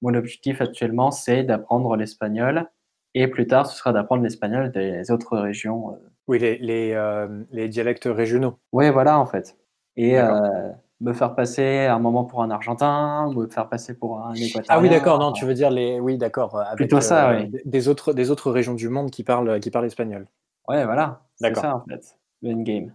mon 0.00 0.14
objectif 0.14 0.60
actuellement, 0.60 1.10
c'est 1.10 1.42
d'apprendre 1.42 1.96
l'espagnol. 1.96 2.66
Et 3.14 3.26
plus 3.26 3.48
tard, 3.48 3.66
ce 3.66 3.76
sera 3.76 3.92
d'apprendre 3.92 4.22
l'espagnol 4.22 4.70
des 4.70 5.10
autres 5.10 5.36
régions. 5.36 5.98
Oui, 6.28 6.38
les, 6.38 6.58
les, 6.58 7.26
les 7.50 7.66
dialectes 7.68 8.04
régionaux. 8.04 8.58
Ouais, 8.72 8.90
voilà, 8.90 9.18
en 9.18 9.26
fait. 9.26 9.56
Et 9.96 10.20
euh, 10.20 10.70
me 11.00 11.12
faire 11.12 11.34
passer 11.34 11.86
un 11.86 11.98
moment 11.98 12.24
pour 12.24 12.42
un 12.42 12.50
Argentin, 12.50 13.30
me 13.34 13.46
faire 13.48 13.68
passer 13.68 13.96
pour 13.96 14.20
un 14.20 14.34
Équatorien. 14.34 14.64
Ah 14.68 14.80
oui, 14.80 14.88
d'accord, 14.88 15.18
non, 15.18 15.32
tu 15.32 15.44
veux 15.44 15.54
dire 15.54 15.70
les. 15.70 16.00
Oui, 16.00 16.16
d'accord. 16.18 16.56
euh, 16.56 16.74
Plutôt 16.76 17.00
ça, 17.00 17.30
euh, 17.30 17.36
oui. 17.42 17.48
des- 17.48 17.62
Des 17.64 17.88
autres, 17.88 18.12
des 18.12 18.30
autres 18.30 18.50
régions 18.50 18.74
du 18.74 18.88
monde 18.88 19.10
qui 19.10 19.22
parlent, 19.24 19.60
qui 19.60 19.70
parlent 19.70 19.86
espagnol. 19.86 20.26
Ouais, 20.68 20.84
voilà. 20.84 21.26
C'est 21.36 21.48
D'accord. 21.48 21.62
ça, 21.62 21.76
en 21.76 21.84
fait. 21.84 22.16
Le 22.42 22.52
endgame. 22.52 22.92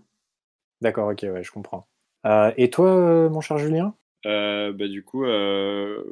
D'accord, 0.81 1.09
ok, 1.11 1.21
ouais, 1.31 1.43
je 1.43 1.51
comprends. 1.51 1.87
Euh, 2.25 2.51
et 2.57 2.69
toi, 2.69 2.87
euh, 2.87 3.29
mon 3.29 3.41
cher 3.41 3.57
Julien? 3.57 3.95
Euh, 4.25 4.71
bah, 4.73 4.87
du 4.87 5.03
coup, 5.03 5.25
euh, 5.25 6.03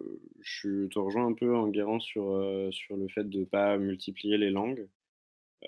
je 0.41 0.87
te 0.87 0.97
rejoins 0.99 1.27
un 1.27 1.33
peu 1.33 1.55
en 1.55 1.67
guérant 1.67 1.99
sur, 1.99 2.31
euh, 2.31 2.69
sur 2.71 2.97
le 2.97 3.07
fait 3.07 3.27
de 3.27 3.39
ne 3.39 3.45
pas 3.45 3.77
multiplier 3.77 4.37
les 4.37 4.49
langues. 4.49 4.87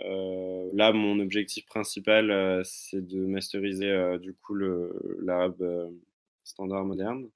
Euh, 0.06 0.70
là, 0.74 0.94
mon 0.94 1.20
objectif 1.20 1.66
principal, 1.66 2.32
euh, 2.32 2.62
c'est 2.64 3.06
de 3.06 3.26
masteriser 3.26 3.90
euh, 3.92 4.18
du 4.18 4.34
coup 4.34 4.56
l'arabe 4.56 5.62
euh, 5.62 5.90
standard 6.44 6.86
moderne. 6.86 7.30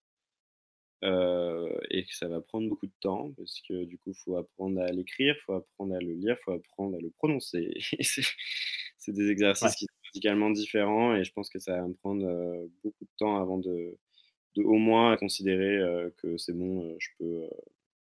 Euh, 1.03 1.78
et 1.91 2.06
que 2.06 2.16
ça 2.16 2.28
va 2.28 2.41
prendre 2.41 2.68
beaucoup 2.70 2.88
de 2.88 2.93
temps 3.01 3.32
parce 3.38 3.62
que 3.68 3.84
du 3.84 3.97
coup, 3.99 4.12
il 4.12 4.16
faut 4.16 4.38
apprendre 4.38 4.82
à 4.82 4.88
l'écrire, 4.91 5.36
il 5.38 5.41
faut 5.43 5.53
apprendre 5.53 5.93
à 5.95 5.99
le 5.99 6.14
lire, 6.14 6.36
il 6.39 6.43
faut 6.43 6.51
apprendre 6.53 6.95
à 6.97 6.99
le 7.01 7.12
prononcer. 7.12 7.74
C'est 8.97 9.12
des 9.12 9.30
exercices 9.30 9.72
Ouais. 9.72 9.76
qui 9.76 9.86
sont 9.86 9.93
radicalement 10.14 10.49
différents 10.51 11.16
et 11.16 11.24
je 11.24 11.32
pense 11.34 11.49
que 11.49 11.60
ça 11.60 11.74
va 11.78 11.88
me 11.88 11.93
prendre 11.93 12.26
euh, 12.26 12.68
beaucoup 12.84 13.03
de 13.06 13.10
temps 13.18 13.38
avant 13.39 13.58
de, 13.60 13.97
de 14.56 14.64
au 14.64 14.76
moins 14.76 15.18
considérer 15.18 15.78
euh, 15.80 16.10
que 16.18 16.38
c'est 16.38 16.53
bon, 16.53 16.95
je 16.99 17.10
peux, 17.20 17.49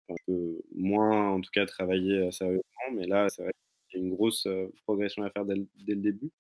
enfin, 0.10 0.16
je 0.28 0.34
peux 0.34 0.62
moins 0.76 1.32
en 1.32 1.42
tout 1.42 1.52
cas 1.54 1.66
travailler 1.68 2.32
sérieusement, 2.32 2.64
mais 2.94 3.08
là, 3.08 3.30
c'est 3.30 3.44
vrai 3.44 3.54
qu'il 3.90 4.02
y 4.02 4.04
a 4.04 4.08
une 4.08 4.16
grosse 4.16 4.48
progression 4.86 5.24
à 5.24 5.32
faire 5.32 5.46
dès, 5.46 5.56
le- 5.56 5.68
dès 5.76 5.96
le 5.96 6.02
début. 6.02 6.32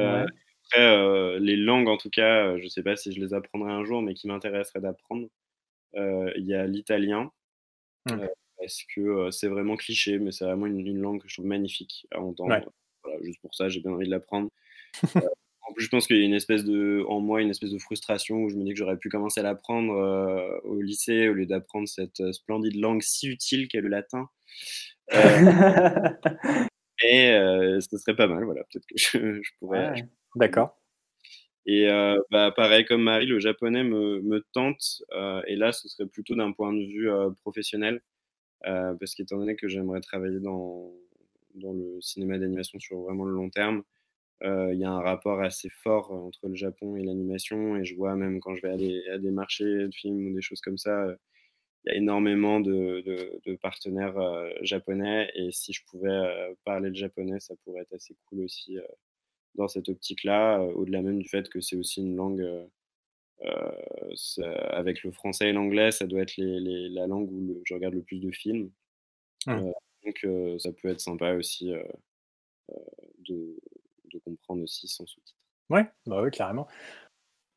Ouais. 0.00 0.26
Après, 0.70 0.80
euh, 0.82 1.38
les 1.38 1.56
langues, 1.56 1.88
en 1.88 1.96
tout 1.96 2.10
cas, 2.10 2.46
euh, 2.46 2.58
je 2.58 2.64
ne 2.64 2.68
sais 2.68 2.82
pas 2.82 2.96
si 2.96 3.12
je 3.12 3.20
les 3.20 3.34
apprendrai 3.34 3.70
un 3.72 3.84
jour, 3.84 4.02
mais 4.02 4.14
qui 4.14 4.26
m'intéresserait 4.28 4.80
d'apprendre. 4.80 5.28
Euh, 5.96 6.32
Il 6.36 6.46
y 6.46 6.54
a 6.54 6.66
l'italien, 6.66 7.30
Mm. 8.10 8.20
euh, 8.20 8.28
parce 8.58 8.84
que 8.94 9.30
c'est 9.30 9.48
vraiment 9.48 9.76
cliché, 9.76 10.18
mais 10.18 10.32
c'est 10.32 10.44
vraiment 10.44 10.66
une, 10.66 10.80
une 10.86 10.98
langue 11.00 11.22
que 11.22 11.28
je 11.28 11.34
trouve 11.36 11.46
magnifique 11.46 12.06
à 12.12 12.20
entendre. 12.20 12.50
Ouais. 12.52 12.64
Voilà, 13.04 13.18
juste 13.22 13.40
pour 13.42 13.54
ça, 13.54 13.68
j'ai 13.68 13.80
bien 13.80 13.92
envie 13.92 14.06
de 14.06 14.10
l'apprendre. 14.10 14.50
En 15.68 15.72
plus, 15.74 15.84
je 15.84 15.90
pense 15.90 16.06
qu'il 16.06 16.18
y 16.18 16.22
a 16.22 16.24
une 16.24 16.34
espèce 16.34 16.64
de, 16.64 17.04
en 17.08 17.20
moi, 17.20 17.40
une 17.42 17.50
espèce 17.50 17.70
de 17.72 17.78
frustration 17.78 18.36
où 18.38 18.48
je 18.50 18.56
me 18.56 18.64
dis 18.64 18.70
que 18.72 18.76
j'aurais 18.76 18.98
pu 18.98 19.08
commencer 19.08 19.40
à 19.40 19.42
l'apprendre 19.42 19.94
euh, 19.94 20.58
au 20.64 20.80
lycée 20.80 21.28
au 21.28 21.34
lieu 21.34 21.46
d'apprendre 21.46 21.88
cette 21.88 22.20
euh, 22.20 22.32
splendide 22.32 22.76
langue 22.76 23.02
si 23.02 23.28
utile 23.28 23.68
qu'est 23.68 23.80
le 23.80 23.88
latin. 23.88 24.28
Euh, 25.14 26.10
et 27.10 27.30
euh, 27.32 27.80
ce 27.80 27.96
serait 27.98 28.16
pas 28.16 28.26
mal, 28.28 28.44
voilà. 28.44 28.64
Peut-être 28.64 28.86
que 28.86 28.94
je, 28.98 29.42
je 29.42 29.50
pourrais, 29.58 29.90
Ouais. 29.90 30.08
D'accord. 30.36 30.78
et 31.66 31.88
euh, 31.88 32.18
bah, 32.30 32.52
pareil 32.54 32.84
comme 32.84 33.02
Marie, 33.02 33.26
le 33.26 33.38
japonais 33.40 33.84
me, 33.84 34.20
me 34.20 34.40
tente. 34.52 35.02
euh, 35.12 35.42
et 35.46 35.56
là, 35.56 35.72
ce 35.72 35.88
serait 35.88 36.06
plutôt 36.06 36.34
d'un 36.34 36.52
point 36.52 36.72
de 36.72 36.80
vue 36.84 37.08
professionnel. 37.40 38.02
parce 38.64 39.14
qu'étant 39.16 39.38
donné 39.38 39.56
que 39.56 39.68
j'aimerais 39.68 40.00
travailler 40.00 40.40
dans, 40.40 40.92
dans 41.56 41.72
le 41.74 42.00
cinéma 42.02 42.38
d'animation 42.38 42.78
sur 42.80 43.00
vraiment 43.02 43.24
le 43.26 43.34
long 43.34 43.50
terme, 43.50 43.84
il 44.42 44.76
y 44.78 44.84
a 44.84 44.90
un 44.92 45.00
rapport 45.02 45.40
assez 45.42 45.70
fort 45.70 46.12
entre 46.12 46.48
le 46.48 46.56
Japon 46.56 46.96
et 46.96 47.04
l'animation. 47.04 47.76
Et 47.78 47.84
je 47.86 47.96
vois 47.96 48.16
même 48.16 48.40
quand 48.40 48.54
je 48.56 48.62
vais 48.62 48.70
à 48.72 48.76
des, 48.78 49.02
à 49.10 49.18
des 49.18 49.30
marchés 49.32 49.64
de 49.88 49.92
films 49.94 50.28
ou 50.28 50.34
des 50.34 50.42
choses 50.42 50.60
comme 50.62 50.78
ça, 50.78 51.08
il 51.84 51.92
y 51.92 51.94
a 51.94 51.96
énormément 51.98 52.60
de, 52.60 53.02
de, 53.02 53.40
de 53.44 53.56
partenaires 53.56 54.18
euh, 54.18 54.50
japonais. 54.62 55.30
Et 55.34 55.50
si 55.52 55.72
je 55.72 55.82
pouvais 55.84 56.08
euh, 56.10 56.54
parler 56.64 56.88
le 56.88 56.94
japonais, 56.94 57.40
ça 57.40 57.54
pourrait 57.64 57.82
être 57.82 57.94
assez 57.94 58.16
cool 58.26 58.40
aussi. 58.42 58.78
euh, 58.78 58.82
dans 59.54 59.68
cette 59.68 59.88
optique-là, 59.88 60.60
au-delà 60.60 61.02
même 61.02 61.20
du 61.20 61.28
fait 61.28 61.48
que 61.48 61.60
c'est 61.60 61.76
aussi 61.76 62.00
une 62.00 62.16
langue, 62.16 62.44
ça- 64.14 64.50
avec 64.70 65.02
le 65.04 65.10
français 65.12 65.50
et 65.50 65.52
l'anglais, 65.52 65.92
ça 65.92 66.06
doit 66.06 66.22
être 66.22 66.36
les, 66.36 66.60
les- 66.60 66.88
la 66.88 67.06
langue 67.06 67.30
où 67.30 67.40
le- 67.40 67.62
je 67.64 67.74
regarde 67.74 67.94
le 67.94 68.02
plus 68.02 68.18
de 68.18 68.30
films. 68.30 68.70
Mm. 69.46 69.52
Euh, 69.52 69.72
donc 70.04 70.26
ça 70.60 70.72
peut 70.72 70.88
être 70.88 71.00
sympa 71.00 71.34
aussi 71.34 71.72
de, 73.28 73.56
de 74.12 74.18
comprendre 74.18 74.62
aussi 74.62 74.88
sans 74.88 75.06
sous-titres. 75.06 75.38
Ouais, 75.70 75.86
bah 76.06 76.22
oui, 76.22 76.30
carrément. 76.30 76.66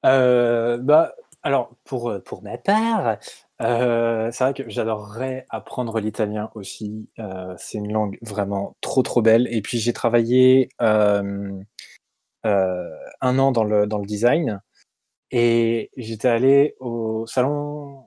Bah, 0.03 1.15
alors, 1.43 1.75
pour, 1.83 2.13
pour 2.23 2.41
ma 2.41 2.57
part, 2.57 3.17
euh, 3.61 4.29
c'est 4.31 4.43
vrai 4.43 4.53
que 4.53 4.69
j'adorerais 4.69 5.45
apprendre 5.49 5.99
l'italien 5.99 6.51
aussi. 6.55 7.09
Euh, 7.19 7.55
c'est 7.57 7.79
une 7.79 7.91
langue 7.91 8.17
vraiment 8.21 8.75
trop, 8.81 9.01
trop 9.03 9.21
belle. 9.21 9.47
Et 9.51 9.61
puis, 9.61 9.79
j'ai 9.79 9.93
travaillé 9.93 10.69
euh, 10.81 11.59
un 12.43 13.39
an 13.39 13.51
dans 13.51 13.63
le, 13.63 13.87
dans 13.87 13.97
le 13.97 14.05
design 14.05 14.61
et 15.31 15.91
j'étais 15.97 16.29
allé 16.29 16.75
au 16.79 17.25
salon, 17.27 18.05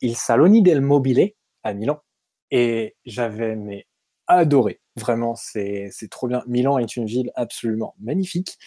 Il 0.00 0.16
Saloni 0.16 0.62
del 0.62 0.80
Mobile 0.80 1.32
à 1.62 1.72
Milan 1.72 2.02
et 2.50 2.96
j'avais 3.06 3.56
mais 3.56 3.86
adoré. 4.26 4.80
Vraiment, 4.96 5.34
c'est 5.36 5.90
trop 6.10 6.28
bien. 6.28 6.42
Milan 6.46 6.78
est 6.78 6.96
une 6.96 7.06
ville 7.06 7.30
absolument 7.36 7.94
magnifique. 8.00 8.58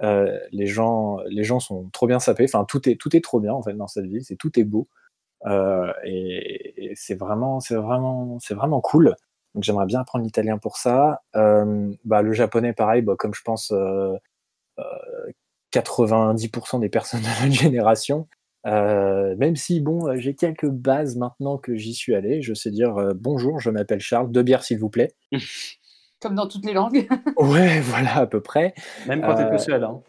Les 0.00 0.66
gens, 0.66 1.18
les 1.28 1.44
gens 1.44 1.60
sont 1.60 1.88
trop 1.90 2.06
bien 2.06 2.18
sapés. 2.18 2.44
Enfin, 2.44 2.64
tout 2.64 2.88
est, 2.88 2.96
tout 2.96 3.16
est 3.16 3.22
trop 3.22 3.40
bien 3.40 3.52
en 3.52 3.62
fait 3.62 3.74
dans 3.74 3.86
cette 3.86 4.06
ville. 4.06 4.24
C'est 4.24 4.36
tout 4.36 4.58
est 4.58 4.64
beau 4.64 4.88
Euh, 5.44 5.92
et, 6.04 6.90
et 6.90 6.92
c'est 6.94 7.14
vraiment, 7.14 7.60
c'est 7.60 7.76
vraiment, 7.76 8.38
c'est 8.40 8.54
vraiment 8.54 8.80
cool. 8.80 9.14
Donc 9.54 9.62
j'aimerais 9.62 9.86
bien 9.86 10.00
apprendre 10.00 10.24
l'italien 10.24 10.58
pour 10.58 10.76
ça. 10.76 11.22
Euh, 11.36 11.92
bah, 12.04 12.22
le 12.22 12.32
japonais, 12.32 12.72
pareil. 12.72 13.02
Bah, 13.02 13.14
comme 13.18 13.34
je 13.34 13.42
pense 13.42 13.70
euh, 13.72 14.14
euh, 14.78 14.82
90% 15.72 16.80
des 16.80 16.88
personnes 16.88 17.20
de 17.20 17.26
notre 17.26 17.52
génération. 17.62 18.28
Euh, 18.66 19.36
même 19.36 19.54
si 19.54 19.80
bon, 19.80 20.16
j'ai 20.16 20.34
quelques 20.34 20.68
bases 20.68 21.16
maintenant 21.16 21.56
que 21.56 21.76
j'y 21.76 21.94
suis 21.94 22.14
allé. 22.14 22.42
Je 22.42 22.52
sais 22.52 22.70
dire 22.70 22.96
euh, 22.96 23.12
bonjour, 23.14 23.60
je 23.60 23.70
m'appelle 23.70 24.00
Charles, 24.00 24.30
deux 24.30 24.42
bières 24.42 24.64
s'il 24.64 24.78
vous 24.78 24.90
plaît. 24.90 25.12
Comme 26.20 26.34
dans 26.34 26.48
toutes 26.48 26.64
les 26.64 26.72
langues. 26.72 27.06
Ouais, 27.36 27.80
voilà 27.80 28.16
à 28.16 28.26
peu 28.26 28.40
près. 28.40 28.74
Même 29.06 29.20
quand 29.20 29.34
t'es 29.34 29.48
tout 29.50 29.58
seul. 29.58 29.84
Hein. 29.84 30.00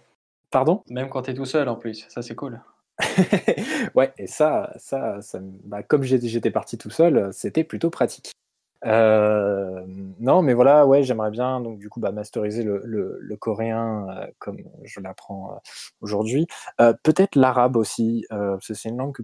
Pardon? 0.52 0.82
Même 0.90 1.10
quand 1.10 1.22
t'es 1.24 1.34
tout 1.34 1.46
seul 1.46 1.68
en 1.68 1.76
plus. 1.76 2.06
Ça, 2.10 2.22
c'est 2.22 2.36
cool. 2.36 2.62
ouais, 3.96 4.12
et 4.18 4.28
ça, 4.28 4.74
ça, 4.78 5.22
ça 5.22 5.40
bah, 5.42 5.84
comme 5.84 6.04
j'étais 6.04 6.52
parti 6.52 6.78
tout 6.78 6.90
seul, 6.90 7.30
c'était 7.32 7.64
plutôt 7.64 7.90
pratique. 7.90 8.32
Euh, 8.86 9.84
non, 10.20 10.42
mais 10.42 10.54
voilà, 10.54 10.86
ouais, 10.86 11.04
j'aimerais 11.04 11.32
bien 11.32 11.60
donc 11.62 11.80
du 11.80 11.90
coup 11.90 12.00
bah, 12.00 12.12
masteriser 12.12 12.64
le, 12.64 12.82
le, 12.84 13.36
coréen 13.38 14.08
euh, 14.10 14.28
comme 14.40 14.60
je 14.84 15.00
l'apprends 15.00 15.54
euh, 15.54 15.58
aujourd'hui. 16.02 16.48
Peut-être 17.04 17.36
l'arabe 17.36 17.76
aussi, 17.76 18.26
parce 18.30 18.68
que 18.68 18.74
c'est 18.74 18.90
une 18.90 18.98
langue 18.98 19.14
que 19.16 19.24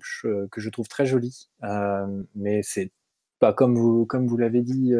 je, 0.61 0.69
trouve 0.69 0.87
très 0.87 1.05
jolie, 1.05 1.49
mais 2.35 2.61
c'est 2.63 2.91
pas 3.39 3.53
comme 3.53 3.75
vous 3.75 4.05
comme 4.05 4.27
vous 4.27 4.37
l'avez 4.37 4.61
dit 4.61 4.93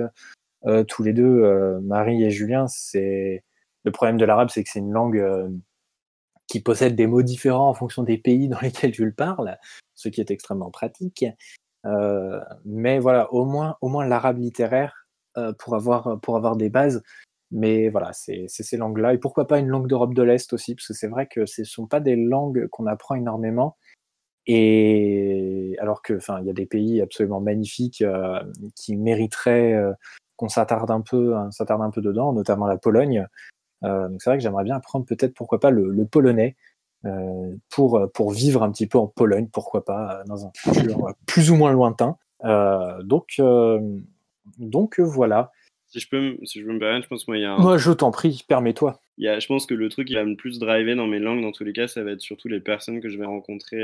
tous 0.88 1.04
les 1.04 1.14
deux, 1.14 1.80
Marie 1.82 2.24
et 2.24 2.32
Julien, 2.32 2.68
c'est 2.68 3.44
le 3.84 3.92
problème 3.92 4.18
de 4.18 4.26
l'arabe, 4.26 4.50
c'est 4.50 4.64
que 4.64 4.70
c'est 4.70 4.80
une 4.80 4.94
langue 4.94 5.22
qui 6.54 6.60
possède 6.60 6.96
des 6.96 7.08
mots 7.08 7.24
différents 7.24 7.68
en 7.68 7.74
fonction 7.74 8.04
des 8.04 8.20
pays 8.20 8.48
dans 8.48 8.60
lesquels 8.62 8.92
tu 8.92 9.06
le 9.06 9.12
parles, 9.12 9.58
ce 9.96 10.08
qui 10.08 10.22
est 10.22 10.30
extrêmement 10.30 10.70
pratique. 10.70 11.26
Euh, 11.88 12.40
mais 12.64 13.00
voilà, 13.00 13.34
au 13.34 13.44
moins, 13.44 13.76
au 13.82 13.90
moins 13.90 14.06
l'arabe 14.06 14.38
littéraire 14.38 15.08
euh, 15.36 15.52
pour 15.58 15.74
avoir 15.74 16.20
pour 16.22 16.38
avoir 16.38 16.56
des 16.56 16.70
bases. 16.70 17.02
Mais 17.50 17.90
voilà, 17.90 18.14
c'est 18.14 18.46
ces 18.48 18.78
langues-là 18.78 19.16
et 19.16 19.18
pourquoi 19.18 19.48
pas 19.48 19.58
une 19.58 19.68
langue 19.68 19.88
d'Europe 19.88 20.14
de 20.14 20.22
l'Est 20.22 20.54
aussi, 20.54 20.76
parce 20.76 20.88
que 20.88 20.94
c'est 20.94 21.08
vrai 21.08 21.26
que 21.26 21.48
ce 21.48 21.64
sont 21.64 21.88
pas 21.88 22.00
des 22.00 22.16
langues 22.16 22.68
qu'on 22.68 22.86
apprend 22.86 23.16
énormément. 23.16 23.76
Et 24.46 25.76
alors 25.80 26.04
que, 26.04 26.14
enfin, 26.14 26.40
il 26.40 26.46
y 26.46 26.52
a 26.52 26.54
des 26.54 26.68
pays 26.68 27.02
absolument 27.02 27.42
magnifiques 27.42 28.04
euh, 28.04 28.44
qui 28.76 28.96
mériteraient 28.96 29.76
qu'on 30.36 30.50
s'attarde 30.50 30.92
un 30.92 31.02
peu, 31.02 31.36
hein, 31.36 31.50
s'attarde 31.50 31.82
un 31.82 31.90
peu 31.90 32.02
dedans, 32.02 32.32
notamment 32.32 32.68
la 32.68 32.78
Pologne. 32.78 33.28
Euh, 33.84 34.08
donc 34.10 34.22
c'est 34.22 34.30
vrai 34.30 34.38
que 34.38 34.44
j'aimerais 34.44 34.64
bien 34.64 34.76
apprendre 34.76 35.06
peut-être 35.06 35.34
pourquoi 35.34 35.60
pas 35.60 35.72
le, 35.72 35.90
le 35.90 36.06
polonais, 36.06 36.56
euh, 37.06 37.56
pour, 37.70 38.02
pour 38.14 38.32
vivre 38.32 38.64
un 38.64 38.72
petit 38.72 38.88
peu 38.88 38.98
en 38.98 39.08
Pologne, 39.08 39.48
pourquoi 39.52 39.84
pas, 39.84 40.24
dans 40.26 40.46
un 40.46 40.52
futur 40.56 41.14
plus 41.26 41.52
ou 41.52 41.56
moins 41.56 41.72
lointain. 41.72 42.18
donc, 43.04 43.42
donc 44.58 45.00
voilà. 45.00 45.52
Si 45.88 46.00
je 46.00 46.10
peux, 46.10 46.20
me, 46.20 46.46
si 46.46 46.60
je 46.60 46.66
peux 46.66 46.74
me 46.74 46.80
permettre, 46.80 47.04
je 47.04 47.10
pense 47.10 47.28
moi 47.28 47.38
il 47.38 47.42
y 47.42 47.46
a. 47.46 47.56
Moi, 47.58 47.78
je 47.78 47.92
t'en 47.92 48.10
prie, 48.10 48.44
permets-toi. 48.48 49.00
Il 49.20 49.26
y 49.26 49.28
a, 49.28 49.40
je 49.40 49.46
pense 49.46 49.68
que 49.68 49.76
le 49.76 49.90
truc 49.90 50.08
qui 50.08 50.16
va 50.16 50.24
me 50.24 50.36
plus 50.36 50.58
driver 50.58 50.96
dans 50.96 51.06
mes 51.06 51.20
langues, 51.20 51.42
dans 51.42 51.52
tous 51.52 51.64
les 51.64 51.74
cas, 51.74 51.88
ça 51.88 52.04
va 52.04 52.12
être 52.12 52.22
surtout 52.22 52.48
les 52.48 52.60
personnes 52.60 53.00
que 53.00 53.10
je 53.10 53.18
vais 53.18 53.26
rencontrer. 53.26 53.84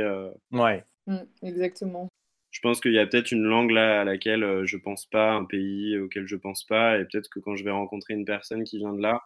Ouais. 0.52 0.84
Mm, 1.06 1.18
exactement 1.44 2.10
je 2.52 2.60
pense 2.62 2.80
qu'il 2.80 2.94
y 2.94 3.00
a 3.00 3.06
peut-être 3.06 3.32
une 3.32 3.44
langue 3.44 3.72
là 3.72 4.02
à 4.02 4.04
laquelle 4.04 4.44
euh, 4.44 4.66
je 4.66 4.78
pense 4.78 5.06
pas, 5.06 5.34
un 5.34 5.46
pays 5.46 5.98
auquel 5.98 6.28
je 6.28 6.36
pense 6.36 6.64
pas, 6.64 6.98
et 6.98 7.06
peut-être 7.06 7.30
que 7.30 7.40
quand 7.40 7.56
je 7.56 7.64
vais 7.64 7.72
rencontrer 7.72 8.14
une 8.14 8.26
personne 8.26 8.64
qui 8.64 8.78
vient 8.78 8.94
de 8.94 9.02
là, 9.02 9.22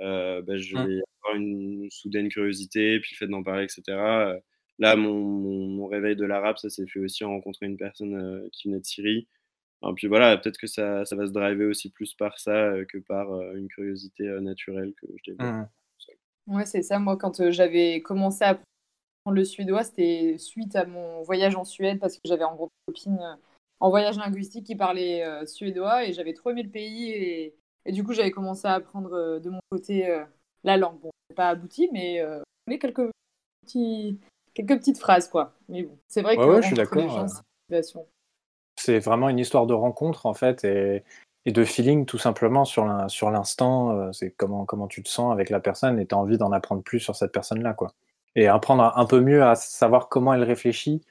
euh, 0.00 0.42
bah, 0.42 0.56
je 0.58 0.76
mmh. 0.76 0.86
vais 0.86 1.00
avoir 1.22 1.36
une 1.36 1.88
soudaine 1.90 2.28
curiosité, 2.28 3.00
puis 3.00 3.14
le 3.14 3.16
fait 3.18 3.30
d'en 3.30 3.42
parler, 3.42 3.64
etc. 3.64 3.82
Là, 4.78 4.96
mon, 4.96 5.20
mon, 5.22 5.86
réveil 5.86 6.16
de 6.16 6.24
l'arabe, 6.24 6.56
ça 6.56 6.70
s'est 6.70 6.86
fait 6.86 6.98
aussi 6.98 7.24
en 7.24 7.30
rencontrant 7.30 7.66
une 7.66 7.76
personne 7.76 8.48
qui 8.52 8.68
venait 8.68 8.80
de 8.80 8.86
Syrie. 8.86 9.28
Et 9.84 9.92
puis 9.94 10.06
voilà, 10.06 10.36
peut-être 10.36 10.58
que 10.58 10.66
ça, 10.66 11.04
ça, 11.04 11.16
va 11.16 11.26
se 11.26 11.32
driver 11.32 11.66
aussi 11.66 11.90
plus 11.90 12.14
par 12.14 12.38
ça 12.38 12.72
que 12.88 12.98
par 12.98 13.28
une 13.54 13.68
curiosité 13.68 14.24
naturelle 14.40 14.92
que 15.00 15.06
je 15.16 15.32
développe. 15.32 15.66
Mmh. 16.46 16.54
Ouais, 16.54 16.66
c'est 16.66 16.82
ça. 16.82 16.98
Moi, 16.98 17.16
quand 17.16 17.50
j'avais 17.50 18.00
commencé 18.00 18.44
à 18.44 18.58
le 19.30 19.44
suédois, 19.44 19.84
c'était 19.84 20.36
suite 20.38 20.74
à 20.74 20.84
mon 20.84 21.22
voyage 21.22 21.54
en 21.54 21.64
Suède 21.64 22.00
parce 22.00 22.16
que 22.16 22.22
j'avais 22.24 22.44
rencontré 22.44 22.74
une 22.88 22.94
copine 22.94 23.38
en 23.78 23.90
voyage 23.90 24.16
linguistique 24.16 24.66
qui 24.66 24.76
parlait 24.76 25.24
euh, 25.24 25.46
suédois 25.46 26.06
et 26.06 26.12
j'avais 26.12 26.34
trop 26.34 26.50
aimé 26.50 26.62
le 26.62 26.70
pays 26.70 27.10
et, 27.10 27.54
du 27.90 28.04
coup 28.04 28.12
j'avais 28.12 28.30
commencé 28.30 28.68
à 28.68 28.74
apprendre 28.74 29.12
euh, 29.14 29.40
de 29.40 29.50
mon 29.50 29.60
côté 29.70 30.08
la 30.64 30.76
langue. 30.76 31.00
Bon, 31.00 31.10
pas 31.34 31.48
abouti, 31.48 31.88
mais 31.92 32.22
quelques, 32.78 33.10
petits, 33.64 34.20
quelques 34.54 34.78
petites 34.78 34.98
phrases 34.98 35.28
quoi. 35.28 35.54
Mais 35.68 35.82
bon, 35.82 35.98
c'est 36.06 36.22
vrai 36.22 36.36
que 36.36 36.62
je 36.62 36.66
suis 36.66 36.76
d'accord. 36.76 37.26
C'est 38.78 38.98
vraiment 38.98 39.28
une 39.28 39.38
histoire 39.38 39.66
de 39.66 39.74
rencontre 39.74 40.26
en 40.26 40.34
fait 40.34 40.64
et, 40.64 41.04
et 41.44 41.52
de 41.52 41.64
feeling 41.64 42.06
tout 42.06 42.18
simplement 42.18 42.64
sur 42.64 42.84
l'instant. 42.86 44.12
C'est 44.12 44.30
comment, 44.30 44.64
comment 44.64 44.88
tu 44.88 45.02
te 45.02 45.08
sens 45.08 45.32
avec 45.32 45.50
la 45.50 45.60
personne 45.60 45.98
et 45.98 46.06
tu 46.06 46.14
as 46.14 46.18
envie 46.18 46.38
d'en 46.38 46.52
apprendre 46.52 46.82
plus 46.82 47.00
sur 47.00 47.16
cette 47.16 47.32
personne 47.32 47.62
là 47.62 47.74
quoi 47.74 47.92
et 48.34 48.48
apprendre 48.48 48.92
un 48.96 49.06
peu 49.06 49.20
mieux 49.20 49.42
à 49.42 49.54
savoir 49.54 50.08
comment 50.08 50.34
elle 50.34 50.44
réfléchit 50.44 51.02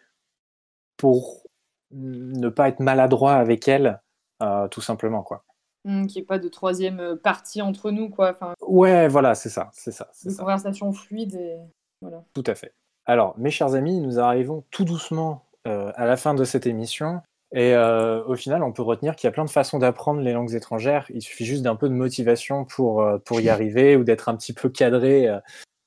pour 0.98 1.44
ne 1.92 2.50
pas 2.50 2.70
être 2.70 2.80
maladroit 2.80 3.34
avec 3.34 3.68
elle, 3.68 4.02
euh, 4.42 4.68
tout 4.68 4.82
simplement, 4.82 5.24
quoi. 5.24 5.44
Mmh, 5.86 6.06
qu'il 6.08 6.20
n'y 6.20 6.24
ait 6.24 6.28
pas 6.28 6.40
de 6.40 6.48
troisième 6.48 7.00
euh, 7.00 7.16
partie 7.16 7.62
entre 7.62 7.92
nous, 7.92 8.10
quoi. 8.10 8.32
Enfin, 8.32 8.54
ouais, 8.62 9.08
voilà, 9.08 9.34
c'est 9.36 9.50
ça, 9.50 9.70
c'est 9.74 9.92
ça. 9.92 10.10
Une 10.26 10.36
conversation 10.36 10.94
fluide 10.94 11.36
et 11.36 11.58
voilà. 12.02 12.24
Tout 12.34 12.44
à 12.46 12.56
fait. 12.56 12.74
Alors, 13.06 13.36
mes 13.38 13.50
chers 13.52 13.74
amis, 13.74 14.00
nous 14.00 14.20
arrivons 14.20 14.64
tout 14.70 14.86
doucement 14.86 15.46
euh, 15.68 15.92
à 15.96 16.06
la 16.06 16.18
fin 16.18 16.34
de 16.34 16.44
cette 16.44 16.68
émission. 16.68 17.22
Et 17.54 17.76
au 17.76 18.36
final, 18.36 18.64
on 18.64 18.72
peut 18.72 18.82
retenir 18.82 19.14
qu'il 19.18 19.28
y 19.28 19.30
a 19.30 19.34
plein 19.34 19.44
de 19.44 19.50
façons 19.50 19.78
d'apprendre 19.78 20.22
les 20.22 20.32
langues 20.32 20.54
étrangères. 20.54 21.06
Il 21.10 21.22
suffit 21.22 21.44
juste 21.44 21.64
d'un 21.64 21.76
peu 21.76 21.90
de 21.90 21.94
motivation 21.94 22.64
pour, 22.64 23.06
pour 23.26 23.42
y 23.42 23.50
arriver 23.50 23.98
ou 23.98 24.06
d'être 24.06 24.30
un 24.30 24.38
petit 24.38 24.54
peu 24.54 24.70
cadré 24.70 25.28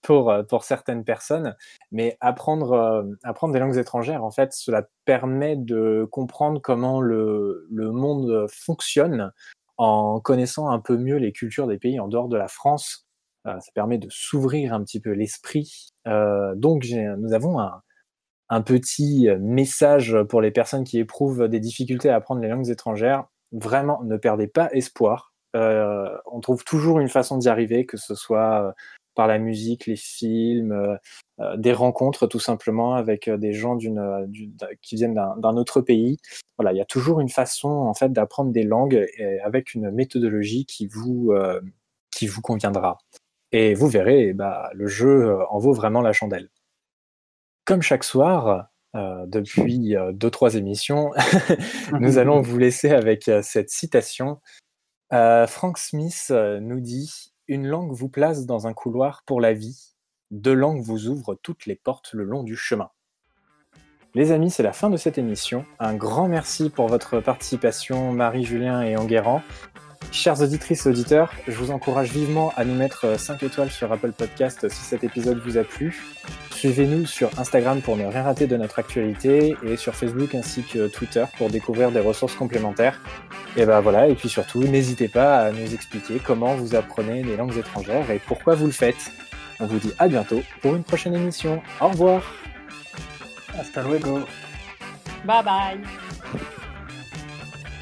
pour, 0.04 0.30
euh, 0.30 0.44
pour 0.44 0.62
certaines 0.62 1.02
personnes. 1.02 1.56
Mais 1.90 2.16
apprendre, 2.20 2.72
euh, 2.72 3.02
apprendre 3.24 3.52
des 3.52 3.58
langues 3.58 3.76
étrangères, 3.76 4.22
en 4.22 4.30
fait, 4.30 4.52
cela 4.52 4.86
permet 5.04 5.56
de 5.56 6.06
comprendre 6.12 6.60
comment 6.60 7.00
le, 7.00 7.66
le 7.70 7.90
monde 7.90 8.46
fonctionne 8.48 9.32
en 9.76 10.20
connaissant 10.20 10.68
un 10.68 10.80
peu 10.80 10.96
mieux 10.96 11.16
les 11.16 11.32
cultures 11.32 11.66
des 11.66 11.78
pays 11.78 12.00
en 12.00 12.08
dehors 12.08 12.28
de 12.28 12.36
la 12.36 12.48
France. 12.48 13.06
Euh, 13.46 13.58
ça 13.60 13.72
permet 13.74 13.98
de 13.98 14.08
s'ouvrir 14.10 14.72
un 14.72 14.82
petit 14.82 15.00
peu 15.00 15.10
l'esprit. 15.10 15.90
donc, 16.06 16.86
nous 17.18 17.32
avons 17.32 17.58
un, 17.58 18.62
petit 18.62 19.28
message 19.40 20.16
pour 20.28 20.40
les 20.40 20.50
personnes 20.50 20.84
qui 20.84 20.98
éprouvent 20.98 21.48
des 21.48 21.60
difficultés 21.60 22.08
à 22.08 22.16
apprendre 22.16 22.40
les 22.40 22.48
langues 22.48 22.70
étrangères. 22.70 23.24
Vraiment, 23.52 24.02
ne 24.04 24.16
perdez 24.16 24.46
pas 24.46 24.68
espoir. 24.72 25.34
Euh, 25.56 26.16
on 26.26 26.40
trouve 26.40 26.64
toujours 26.64 27.00
une 27.00 27.08
façon 27.08 27.38
d'y 27.38 27.48
arriver, 27.48 27.86
que 27.86 27.96
ce 27.96 28.14
soit 28.14 28.74
par 29.14 29.26
la 29.26 29.38
musique, 29.38 29.86
les 29.86 29.96
films, 29.96 30.72
euh, 30.72 30.96
euh, 31.40 31.56
des 31.56 31.72
rencontres 31.72 32.26
tout 32.26 32.40
simplement 32.40 32.94
avec 32.94 33.28
euh, 33.28 33.36
des 33.36 33.52
gens 33.52 33.76
qui 33.76 34.96
viennent 34.96 35.14
d'un 35.14 35.56
autre 35.56 35.80
pays. 35.80 36.18
Voilà, 36.58 36.72
il 36.72 36.76
y 36.76 36.80
a 36.82 36.86
toujours 36.86 37.20
une 37.20 37.28
façon 37.28 37.68
en 37.68 37.94
fait 37.94 38.12
d'apprendre 38.12 38.52
des 38.52 38.62
langues 38.62 39.06
avec 39.42 39.74
une 39.74 39.90
méthodologie 39.90 40.66
qui 40.66 40.86
vous 40.86 41.34
qui 42.12 42.28
vous 42.28 42.40
conviendra. 42.40 42.98
Et 43.50 43.74
vous 43.74 43.88
verrez, 43.88 44.32
bah, 44.32 44.70
le 44.72 44.86
jeu 44.86 45.36
en 45.50 45.58
vaut 45.58 45.72
vraiment 45.72 46.00
la 46.00 46.12
chandelle. 46.12 46.50
Comme 47.64 47.82
chaque 47.82 48.04
soir, 48.04 48.68
depuis 48.94 49.96
deux 50.12 50.30
trois 50.30 50.54
émissions, 50.54 51.10
nous 52.00 52.18
allons 52.18 52.40
vous 52.40 52.58
laisser 52.58 52.90
avec 52.90 53.28
cette 53.42 53.70
citation. 53.70 54.40
Frank 55.10 55.76
Smith 55.78 56.32
nous 56.60 56.78
dit 56.78 57.33
une 57.48 57.66
langue 57.66 57.92
vous 57.92 58.08
place 58.08 58.46
dans 58.46 58.66
un 58.66 58.72
couloir 58.72 59.22
pour 59.24 59.40
la 59.40 59.52
vie, 59.52 59.94
deux 60.30 60.54
langues 60.54 60.82
vous 60.82 61.08
ouvrent 61.08 61.34
toutes 61.34 61.66
les 61.66 61.76
portes 61.76 62.12
le 62.12 62.24
long 62.24 62.42
du 62.42 62.56
chemin. 62.56 62.90
Les 64.14 64.30
amis, 64.30 64.50
c'est 64.50 64.62
la 64.62 64.72
fin 64.72 64.90
de 64.90 64.96
cette 64.96 65.18
émission. 65.18 65.64
Un 65.80 65.94
grand 65.94 66.28
merci 66.28 66.70
pour 66.70 66.86
votre 66.86 67.20
participation, 67.20 68.12
Marie, 68.12 68.44
Julien 68.44 68.82
et 68.82 68.96
Enguerrand. 68.96 69.42
Chères 70.12 70.40
auditrices 70.40 70.86
et 70.86 70.88
auditeurs, 70.88 71.32
je 71.48 71.54
vous 71.56 71.70
encourage 71.70 72.10
vivement 72.10 72.52
à 72.56 72.64
nous 72.64 72.74
mettre 72.74 73.18
5 73.18 73.42
étoiles 73.42 73.70
sur 73.70 73.92
Apple 73.92 74.12
Podcast 74.12 74.68
si 74.68 74.82
cet 74.82 75.04
épisode 75.04 75.40
vous 75.44 75.58
a 75.58 75.64
plu. 75.64 76.02
Suivez-nous 76.52 77.06
sur 77.06 77.38
Instagram 77.38 77.82
pour 77.82 77.96
ne 77.96 78.06
rien 78.06 78.22
rater 78.22 78.46
de 78.46 78.56
notre 78.56 78.78
actualité 78.78 79.56
et 79.64 79.76
sur 79.76 79.94
Facebook 79.94 80.34
ainsi 80.34 80.62
que 80.62 80.86
Twitter 80.86 81.24
pour 81.36 81.50
découvrir 81.50 81.90
des 81.90 82.00
ressources 82.00 82.34
complémentaires. 82.34 83.00
Et 83.56 83.66
ben 83.66 83.80
voilà, 83.80 84.08
et 84.08 84.14
puis 84.14 84.28
surtout, 84.28 84.62
n'hésitez 84.62 85.08
pas 85.08 85.40
à 85.40 85.50
nous 85.52 85.74
expliquer 85.74 86.20
comment 86.24 86.54
vous 86.54 86.74
apprenez 86.74 87.22
les 87.22 87.36
langues 87.36 87.56
étrangères 87.56 88.10
et 88.10 88.18
pourquoi 88.18 88.54
vous 88.54 88.66
le 88.66 88.72
faites. 88.72 89.12
On 89.60 89.66
vous 89.66 89.78
dit 89.78 89.92
à 89.98 90.08
bientôt 90.08 90.42
pour 90.62 90.74
une 90.74 90.84
prochaine 90.84 91.14
émission. 91.14 91.62
Au 91.80 91.88
revoir. 91.88 92.22
Hasta 93.58 93.82
luego. 93.82 94.20
Bye 95.24 95.44
bye. 95.44 95.80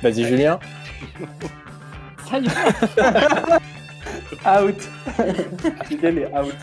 Vas-y 0.02 0.24
Julien. 0.24 0.58
Out. 4.46 4.88
Julien 5.90 6.16
est 6.16 6.34
out. 6.34 6.54